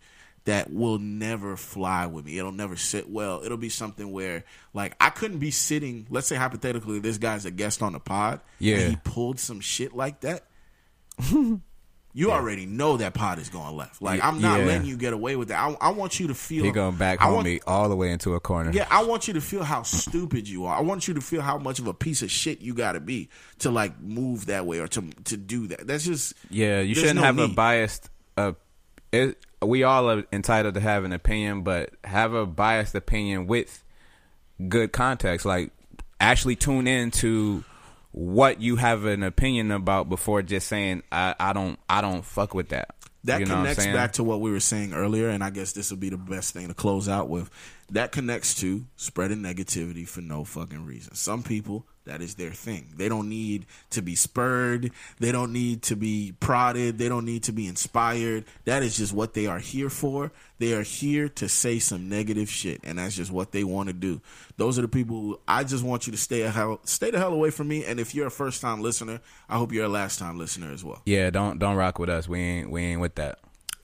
that 0.50 0.74
will 0.74 0.98
never 1.00 1.56
fly 1.56 2.08
with 2.08 2.26
me. 2.26 2.38
It'll 2.38 2.52
never 2.52 2.76
sit 2.76 3.10
well. 3.10 3.42
It'll 3.46 3.58
be 3.58 3.70
something 3.70 4.12
where, 4.12 4.44
like, 4.74 4.96
I 5.00 5.10
couldn't 5.12 5.38
be 5.40 5.52
sitting. 5.52 6.08
Let's 6.10 6.28
say 6.28 6.36
hypothetically, 6.36 7.00
this 7.00 7.18
guy's 7.18 7.46
a 7.46 7.52
guest 7.52 7.82
on 7.82 7.94
the 7.94 8.00
pod. 8.00 8.42
Yeah. 8.60 8.78
and 8.78 8.90
he 8.92 8.96
pulled 9.04 9.40
some 9.40 9.60
shit 9.60 9.96
like 9.96 10.22
that. 10.22 10.44
You 12.12 12.32
already 12.32 12.66
know 12.66 12.98
that 12.98 13.14
pod 13.14 13.38
is 13.38 13.50
going 13.50 13.78
left. 13.78 14.02
Like 14.02 14.22
I'm 14.24 14.42
not 14.42 14.60
Yeah. 14.60 14.66
letting 14.66 14.88
you 14.88 14.98
get 14.98 15.14
away 15.14 15.36
with 15.36 15.50
that. 15.50 15.60
I, 15.60 15.78
I 15.80 15.90
want 15.92 16.20
you 16.20 16.28
to 16.30 16.34
feel. 16.34 16.64
He 16.64 16.72
going 16.72 16.96
back 16.96 17.20
home 17.20 17.44
me 17.44 17.60
all 17.68 17.88
the 17.88 17.96
way 17.96 18.12
into 18.12 18.34
a 18.34 18.40
corner. 18.40 18.72
yeah, 18.74 18.88
I 18.90 19.04
want 19.04 19.28
you 19.28 19.36
to 19.36 19.42
feel 19.42 19.62
how 19.64 19.84
stupid 19.84 20.50
you 20.50 20.66
are. 20.66 20.76
I 20.76 20.82
want 20.82 21.08
you 21.08 21.14
to 21.14 21.22
feel 21.22 21.42
how 21.42 21.60
much 21.60 21.78
of 21.78 21.86
a 21.86 21.94
piece 21.94 22.24
of 22.24 22.32
shit 22.32 22.62
you 22.62 22.74
got 22.74 22.94
to 22.94 23.00
be 23.00 23.30
to 23.60 23.70
like 23.70 24.02
move 24.02 24.48
that 24.48 24.66
way 24.66 24.80
or 24.80 24.88
to 24.88 25.04
to 25.26 25.38
do 25.38 25.68
that. 25.68 25.86
That's 25.86 26.04
just 26.04 26.34
Yeah, 26.50 26.82
you 26.82 26.96
shouldn't 26.96 27.18
no 27.18 27.22
have 27.22 27.38
a 27.38 27.48
need. 27.48 27.56
biased. 27.56 28.10
Uh, 28.36 28.54
it, 29.12 29.38
we 29.62 29.84
all 29.84 30.10
are 30.10 30.24
entitled 30.32 30.74
to 30.76 30.80
have 30.80 31.04
an 31.04 31.14
opinion, 31.14 31.64
but 31.64 31.92
have 32.04 32.34
a 32.34 32.46
biased 32.46 32.96
opinion 32.96 33.48
with 33.48 33.84
good 34.68 34.92
context. 34.92 35.46
Like 35.46 35.72
actually 36.20 36.56
tune 36.56 36.88
in 36.88 37.12
to 37.12 37.64
what 38.12 38.62
you 38.62 38.76
have 38.78 39.06
an 39.06 39.24
opinion 39.24 39.72
about 39.72 40.10
before 40.10 40.42
just 40.42 40.68
saying 40.68 41.04
I, 41.12 41.36
I 41.40 41.54
don't 41.54 41.80
I 41.90 42.02
don't 42.02 42.24
fuck 42.24 42.54
with 42.54 42.70
that. 42.70 42.96
That 43.26 43.42
You 43.42 43.46
know 43.48 43.56
connects 43.56 43.86
back 43.86 44.14
to 44.14 44.24
what 44.24 44.40
we 44.40 44.50
were 44.50 44.62
saying 44.62 44.94
earlier, 44.94 45.30
and 45.30 45.44
I 45.44 45.50
guess 45.50 45.74
this 45.74 45.92
will 45.92 45.98
be 45.98 46.10
the 46.10 46.18
best 46.18 46.54
thing 46.54 46.70
to 46.70 46.74
close 46.74 47.10
out 47.10 47.30
with. 47.30 47.50
That 47.92 48.12
connects 48.12 48.56
to 48.56 48.86
spreading 48.96 49.40
negativity 49.40 50.08
for 50.08 50.22
no 50.22 50.44
fucking 50.44 50.86
reason. 50.86 51.16
Some 51.16 51.42
people, 51.42 51.86
that 52.06 52.22
is 52.22 52.36
their 52.36 52.52
thing. 52.52 52.94
They 52.96 53.10
don't 53.10 53.30
need 53.30 53.66
to 53.92 54.02
be 54.02 54.16
spurred. 54.16 54.92
They 55.20 55.32
don't 55.32 55.54
need 55.54 55.84
to 55.84 55.96
be 55.96 56.34
prodded. 56.40 56.98
They 56.98 57.10
don't 57.10 57.26
need 57.26 57.44
to 57.44 57.52
be 57.52 57.68
inspired. 57.68 58.46
That 58.66 58.84
is 58.84 58.98
just 58.98 59.14
what 59.14 59.34
they 59.34 59.48
are 59.48 59.60
here 59.60 59.90
for. 59.90 60.32
They 60.58 60.74
are 60.74 60.84
here 60.84 61.30
to 61.30 61.48
say 61.48 61.80
some 61.80 62.10
negative 62.10 62.50
shit, 62.50 62.82
and 62.84 63.00
that's 63.00 63.16
just 63.16 63.32
what 63.32 63.52
they 63.52 63.64
want 63.64 63.88
to 63.88 63.94
do. 63.94 64.22
Those 64.58 64.78
are 64.78 64.82
the 64.84 64.88
people 64.88 65.22
who 65.22 65.40
I 65.48 65.64
just 65.64 65.84
want 65.84 66.06
you 66.08 66.12
to 66.12 66.18
stay 66.18 66.42
a 66.42 66.50
hell, 66.50 66.80
stay 66.84 67.12
the 67.12 67.18
hell 67.18 67.34
away 67.34 67.50
from 67.50 67.68
me. 67.68 67.86
And 67.86 68.00
if 68.00 68.14
you're 68.14 68.28
a 68.28 68.32
first 68.32 68.62
time 68.62 68.82
listener, 68.82 69.22
I 69.48 69.58
hope 69.58 69.72
you're 69.72 69.86
a 69.86 69.90
last 69.90 70.20
time 70.20 70.38
listener 70.38 70.72
as 70.72 70.84
well. 70.84 71.02
Yeah, 71.06 71.30
don't 71.30 71.60
don't 71.60 71.76
rock 71.76 72.00
with 72.00 72.10
us. 72.10 72.28
We 72.28 72.40
ain't 72.40 72.70
we 72.70 72.84
ain't 72.84 73.02
with 73.02 73.16
that. 73.16 73.40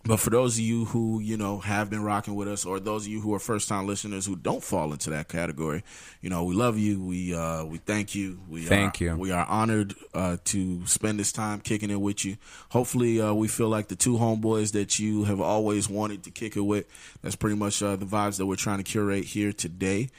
But 0.07 0.19
for 0.19 0.29
those 0.29 0.55
of 0.55 0.59
you 0.59 0.85
who, 0.85 1.19
you 1.19 1.35
know, 1.35 1.57
have 1.59 1.89
been 1.89 2.03
rocking 2.03 2.35
with 2.35 2.47
us 2.47 2.63
or 2.63 2.79
those 2.79 3.05
of 3.05 3.11
you 3.11 3.21
who 3.21 3.33
are 3.33 3.39
first 3.39 3.67
time 3.67 3.87
listeners 3.87 4.25
who 4.27 4.35
don't 4.35 4.63
fall 4.63 4.91
into 4.91 5.09
that 5.09 5.29
category, 5.29 5.83
you 6.21 6.29
know, 6.29 6.43
we 6.43 6.53
love 6.53 6.77
you. 6.77 7.01
We 7.01 7.33
uh 7.33 7.65
we 7.65 7.79
thank 7.79 8.13
you. 8.13 8.39
We 8.47 8.65
Thank 8.65 9.01
are, 9.01 9.05
you. 9.05 9.15
We 9.15 9.31
are 9.31 9.45
honored 9.45 9.95
uh 10.13 10.37
to 10.45 10.85
spend 10.85 11.19
this 11.19 11.31
time 11.31 11.59
kicking 11.59 11.89
it 11.89 11.99
with 11.99 12.23
you. 12.23 12.37
Hopefully 12.69 13.19
uh 13.19 13.33
we 13.33 13.47
feel 13.47 13.69
like 13.69 13.87
the 13.87 13.95
two 13.95 14.17
homeboys 14.17 14.73
that 14.73 14.99
you 14.99 15.23
have 15.23 15.41
always 15.41 15.89
wanted 15.89 16.23
to 16.23 16.31
kick 16.31 16.55
it 16.55 16.61
with. 16.61 16.85
That's 17.23 17.35
pretty 17.35 17.55
much 17.55 17.81
uh 17.81 17.95
the 17.95 18.05
vibes 18.05 18.37
that 18.37 18.45
we're 18.45 18.57
trying 18.57 18.77
to 18.77 18.83
curate 18.83 19.25
here 19.25 19.53
today. 19.53 20.09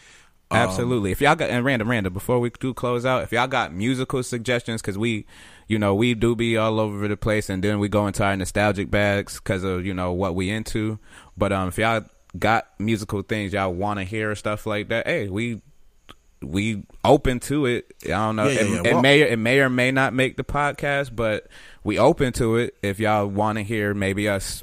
Um, 0.51 0.59
Absolutely. 0.59 1.11
If 1.11 1.21
y'all 1.21 1.35
got 1.35 1.51
and 1.51 1.65
random, 1.65 1.91
random. 1.91 2.13
Before 2.13 2.39
we 2.39 2.51
do 2.51 2.73
close 2.73 3.05
out, 3.05 3.23
if 3.25 3.33
y'all 3.33 3.49
got 3.49 3.73
musical 3.73 4.23
suggestions, 4.23 4.81
because 4.81 4.97
we, 4.97 5.27
you 5.69 5.79
know, 5.79 5.95
we 5.95 6.15
do 6.15 6.37
be 6.37 6.57
all 6.57 6.79
over 6.81 7.09
the 7.09 7.17
place, 7.17 7.49
and 7.51 7.63
then 7.63 7.79
we 7.79 7.89
go 7.89 8.07
into 8.07 8.23
our 8.25 8.37
nostalgic 8.37 8.91
bags 8.91 9.37
because 9.37 9.65
of 9.65 9.85
you 9.85 9.95
know 9.95 10.13
what 10.13 10.35
we 10.35 10.51
into. 10.51 10.99
But 11.37 11.53
um, 11.53 11.69
if 11.69 11.79
y'all 11.79 12.05
got 12.39 12.69
musical 12.79 13.23
things 13.23 13.53
y'all 13.53 13.73
want 13.73 13.99
to 13.99 14.05
hear 14.05 14.31
or 14.31 14.35
stuff 14.35 14.67
like 14.67 14.89
that, 14.89 15.07
hey, 15.07 15.29
we 15.29 15.61
we 16.43 16.85
open 17.05 17.41
to 17.41 17.67
it. 17.67 17.93
I 18.05 18.09
don't 18.09 18.37
know. 18.37 18.47
Yeah, 18.49 18.61
yeah, 18.61 18.61
it, 18.61 18.71
yeah. 18.71 18.91
it 18.91 18.93
Well- 18.95 19.03
may 19.03 19.21
it 19.23 19.39
may 19.39 19.61
or 19.61 19.69
may 19.71 19.91
not 19.91 20.13
make 20.15 20.37
the 20.37 20.45
podcast, 20.45 21.15
but 21.17 21.47
we 21.83 21.99
open 21.99 22.33
to 22.35 22.57
it. 22.57 22.77
If 22.83 23.01
y'all 23.01 23.27
want 23.27 23.59
to 23.59 23.65
hear, 23.65 23.95
maybe 23.95 24.29
us 24.29 24.63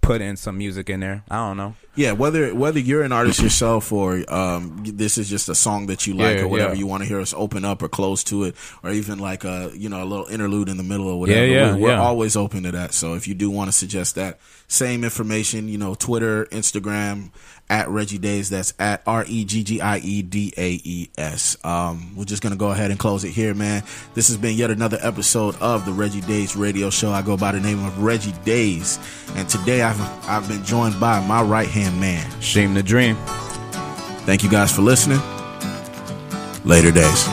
put 0.00 0.20
in 0.22 0.36
some 0.36 0.56
music 0.58 0.88
in 0.88 1.00
there. 1.00 1.24
I 1.30 1.36
don't 1.36 1.56
know. 1.56 1.74
Yeah, 1.98 2.12
whether 2.12 2.54
whether 2.54 2.78
you're 2.78 3.02
an 3.02 3.10
artist 3.10 3.42
yourself 3.42 3.90
or 3.90 4.22
um, 4.32 4.84
this 4.84 5.18
is 5.18 5.28
just 5.28 5.48
a 5.48 5.54
song 5.56 5.86
that 5.86 6.06
you 6.06 6.14
like 6.14 6.36
Yeah, 6.36 6.42
or 6.44 6.48
whatever 6.48 6.74
yeah. 6.74 6.78
you 6.78 6.86
want 6.86 7.02
to 7.02 7.08
hear 7.08 7.20
us 7.20 7.34
open 7.36 7.64
up 7.64 7.82
or 7.82 7.88
close 7.88 8.22
to 8.24 8.44
it, 8.44 8.54
or 8.84 8.90
even 8.90 9.18
like 9.18 9.42
a 9.42 9.72
you 9.74 9.88
know 9.88 10.00
a 10.00 10.06
little 10.06 10.26
interlude 10.26 10.68
in 10.68 10.76
the 10.76 10.84
middle 10.84 11.08
or 11.08 11.18
whatever. 11.18 11.44
Yeah, 11.44 11.52
yeah, 11.52 11.74
we're, 11.74 11.80
we're 11.80 11.88
yeah. 11.88 12.00
always 12.00 12.36
open 12.36 12.62
to 12.62 12.70
that. 12.70 12.94
So 12.94 13.14
if 13.14 13.26
you 13.26 13.34
do 13.34 13.50
want 13.50 13.66
to 13.66 13.72
suggest 13.72 14.14
that, 14.14 14.38
same 14.68 15.02
information, 15.02 15.66
you 15.66 15.76
know, 15.76 15.96
Twitter, 15.96 16.44
Instagram 16.52 17.32
at 17.70 17.88
Reggie 17.88 18.18
Daes. 18.18 18.50
That's 18.50 18.74
at 18.78 19.02
R 19.04 19.24
E 19.26 19.44
G 19.44 19.64
G 19.64 19.80
I 19.80 19.98
E 19.98 20.22
D 20.22 20.52
A 20.56 20.80
E 20.84 21.10
S. 21.18 21.56
Um, 21.64 22.14
we're 22.16 22.26
just 22.26 22.42
gonna 22.42 22.54
go 22.54 22.70
ahead 22.70 22.92
and 22.92 23.00
close 23.00 23.24
it 23.24 23.30
here, 23.30 23.54
man. 23.54 23.82
This 24.14 24.28
has 24.28 24.36
been 24.36 24.56
yet 24.56 24.70
another 24.70 24.98
episode 25.00 25.56
of 25.56 25.84
the 25.84 25.92
Reggie 25.92 26.20
Daes 26.20 26.54
Radio 26.54 26.90
Show. 26.90 27.10
I 27.10 27.22
go 27.22 27.36
by 27.36 27.50
the 27.50 27.60
name 27.60 27.84
of 27.84 28.02
Reggie 28.02 28.34
Daes, 28.44 29.00
and 29.34 29.48
today 29.48 29.82
I've 29.82 30.00
I've 30.28 30.46
been 30.46 30.64
joined 30.64 31.00
by 31.00 31.26
my 31.26 31.42
right 31.42 31.68
hand 31.68 31.87
damn 31.88 32.00
man. 32.00 32.40
Shame 32.40 32.74
the 32.74 32.82
dream. 32.82 33.16
Thank 34.26 34.42
you 34.42 34.50
guys 34.50 34.72
for 34.72 34.82
listening. 34.82 35.20
Later 36.64 36.90
days. 36.90 37.28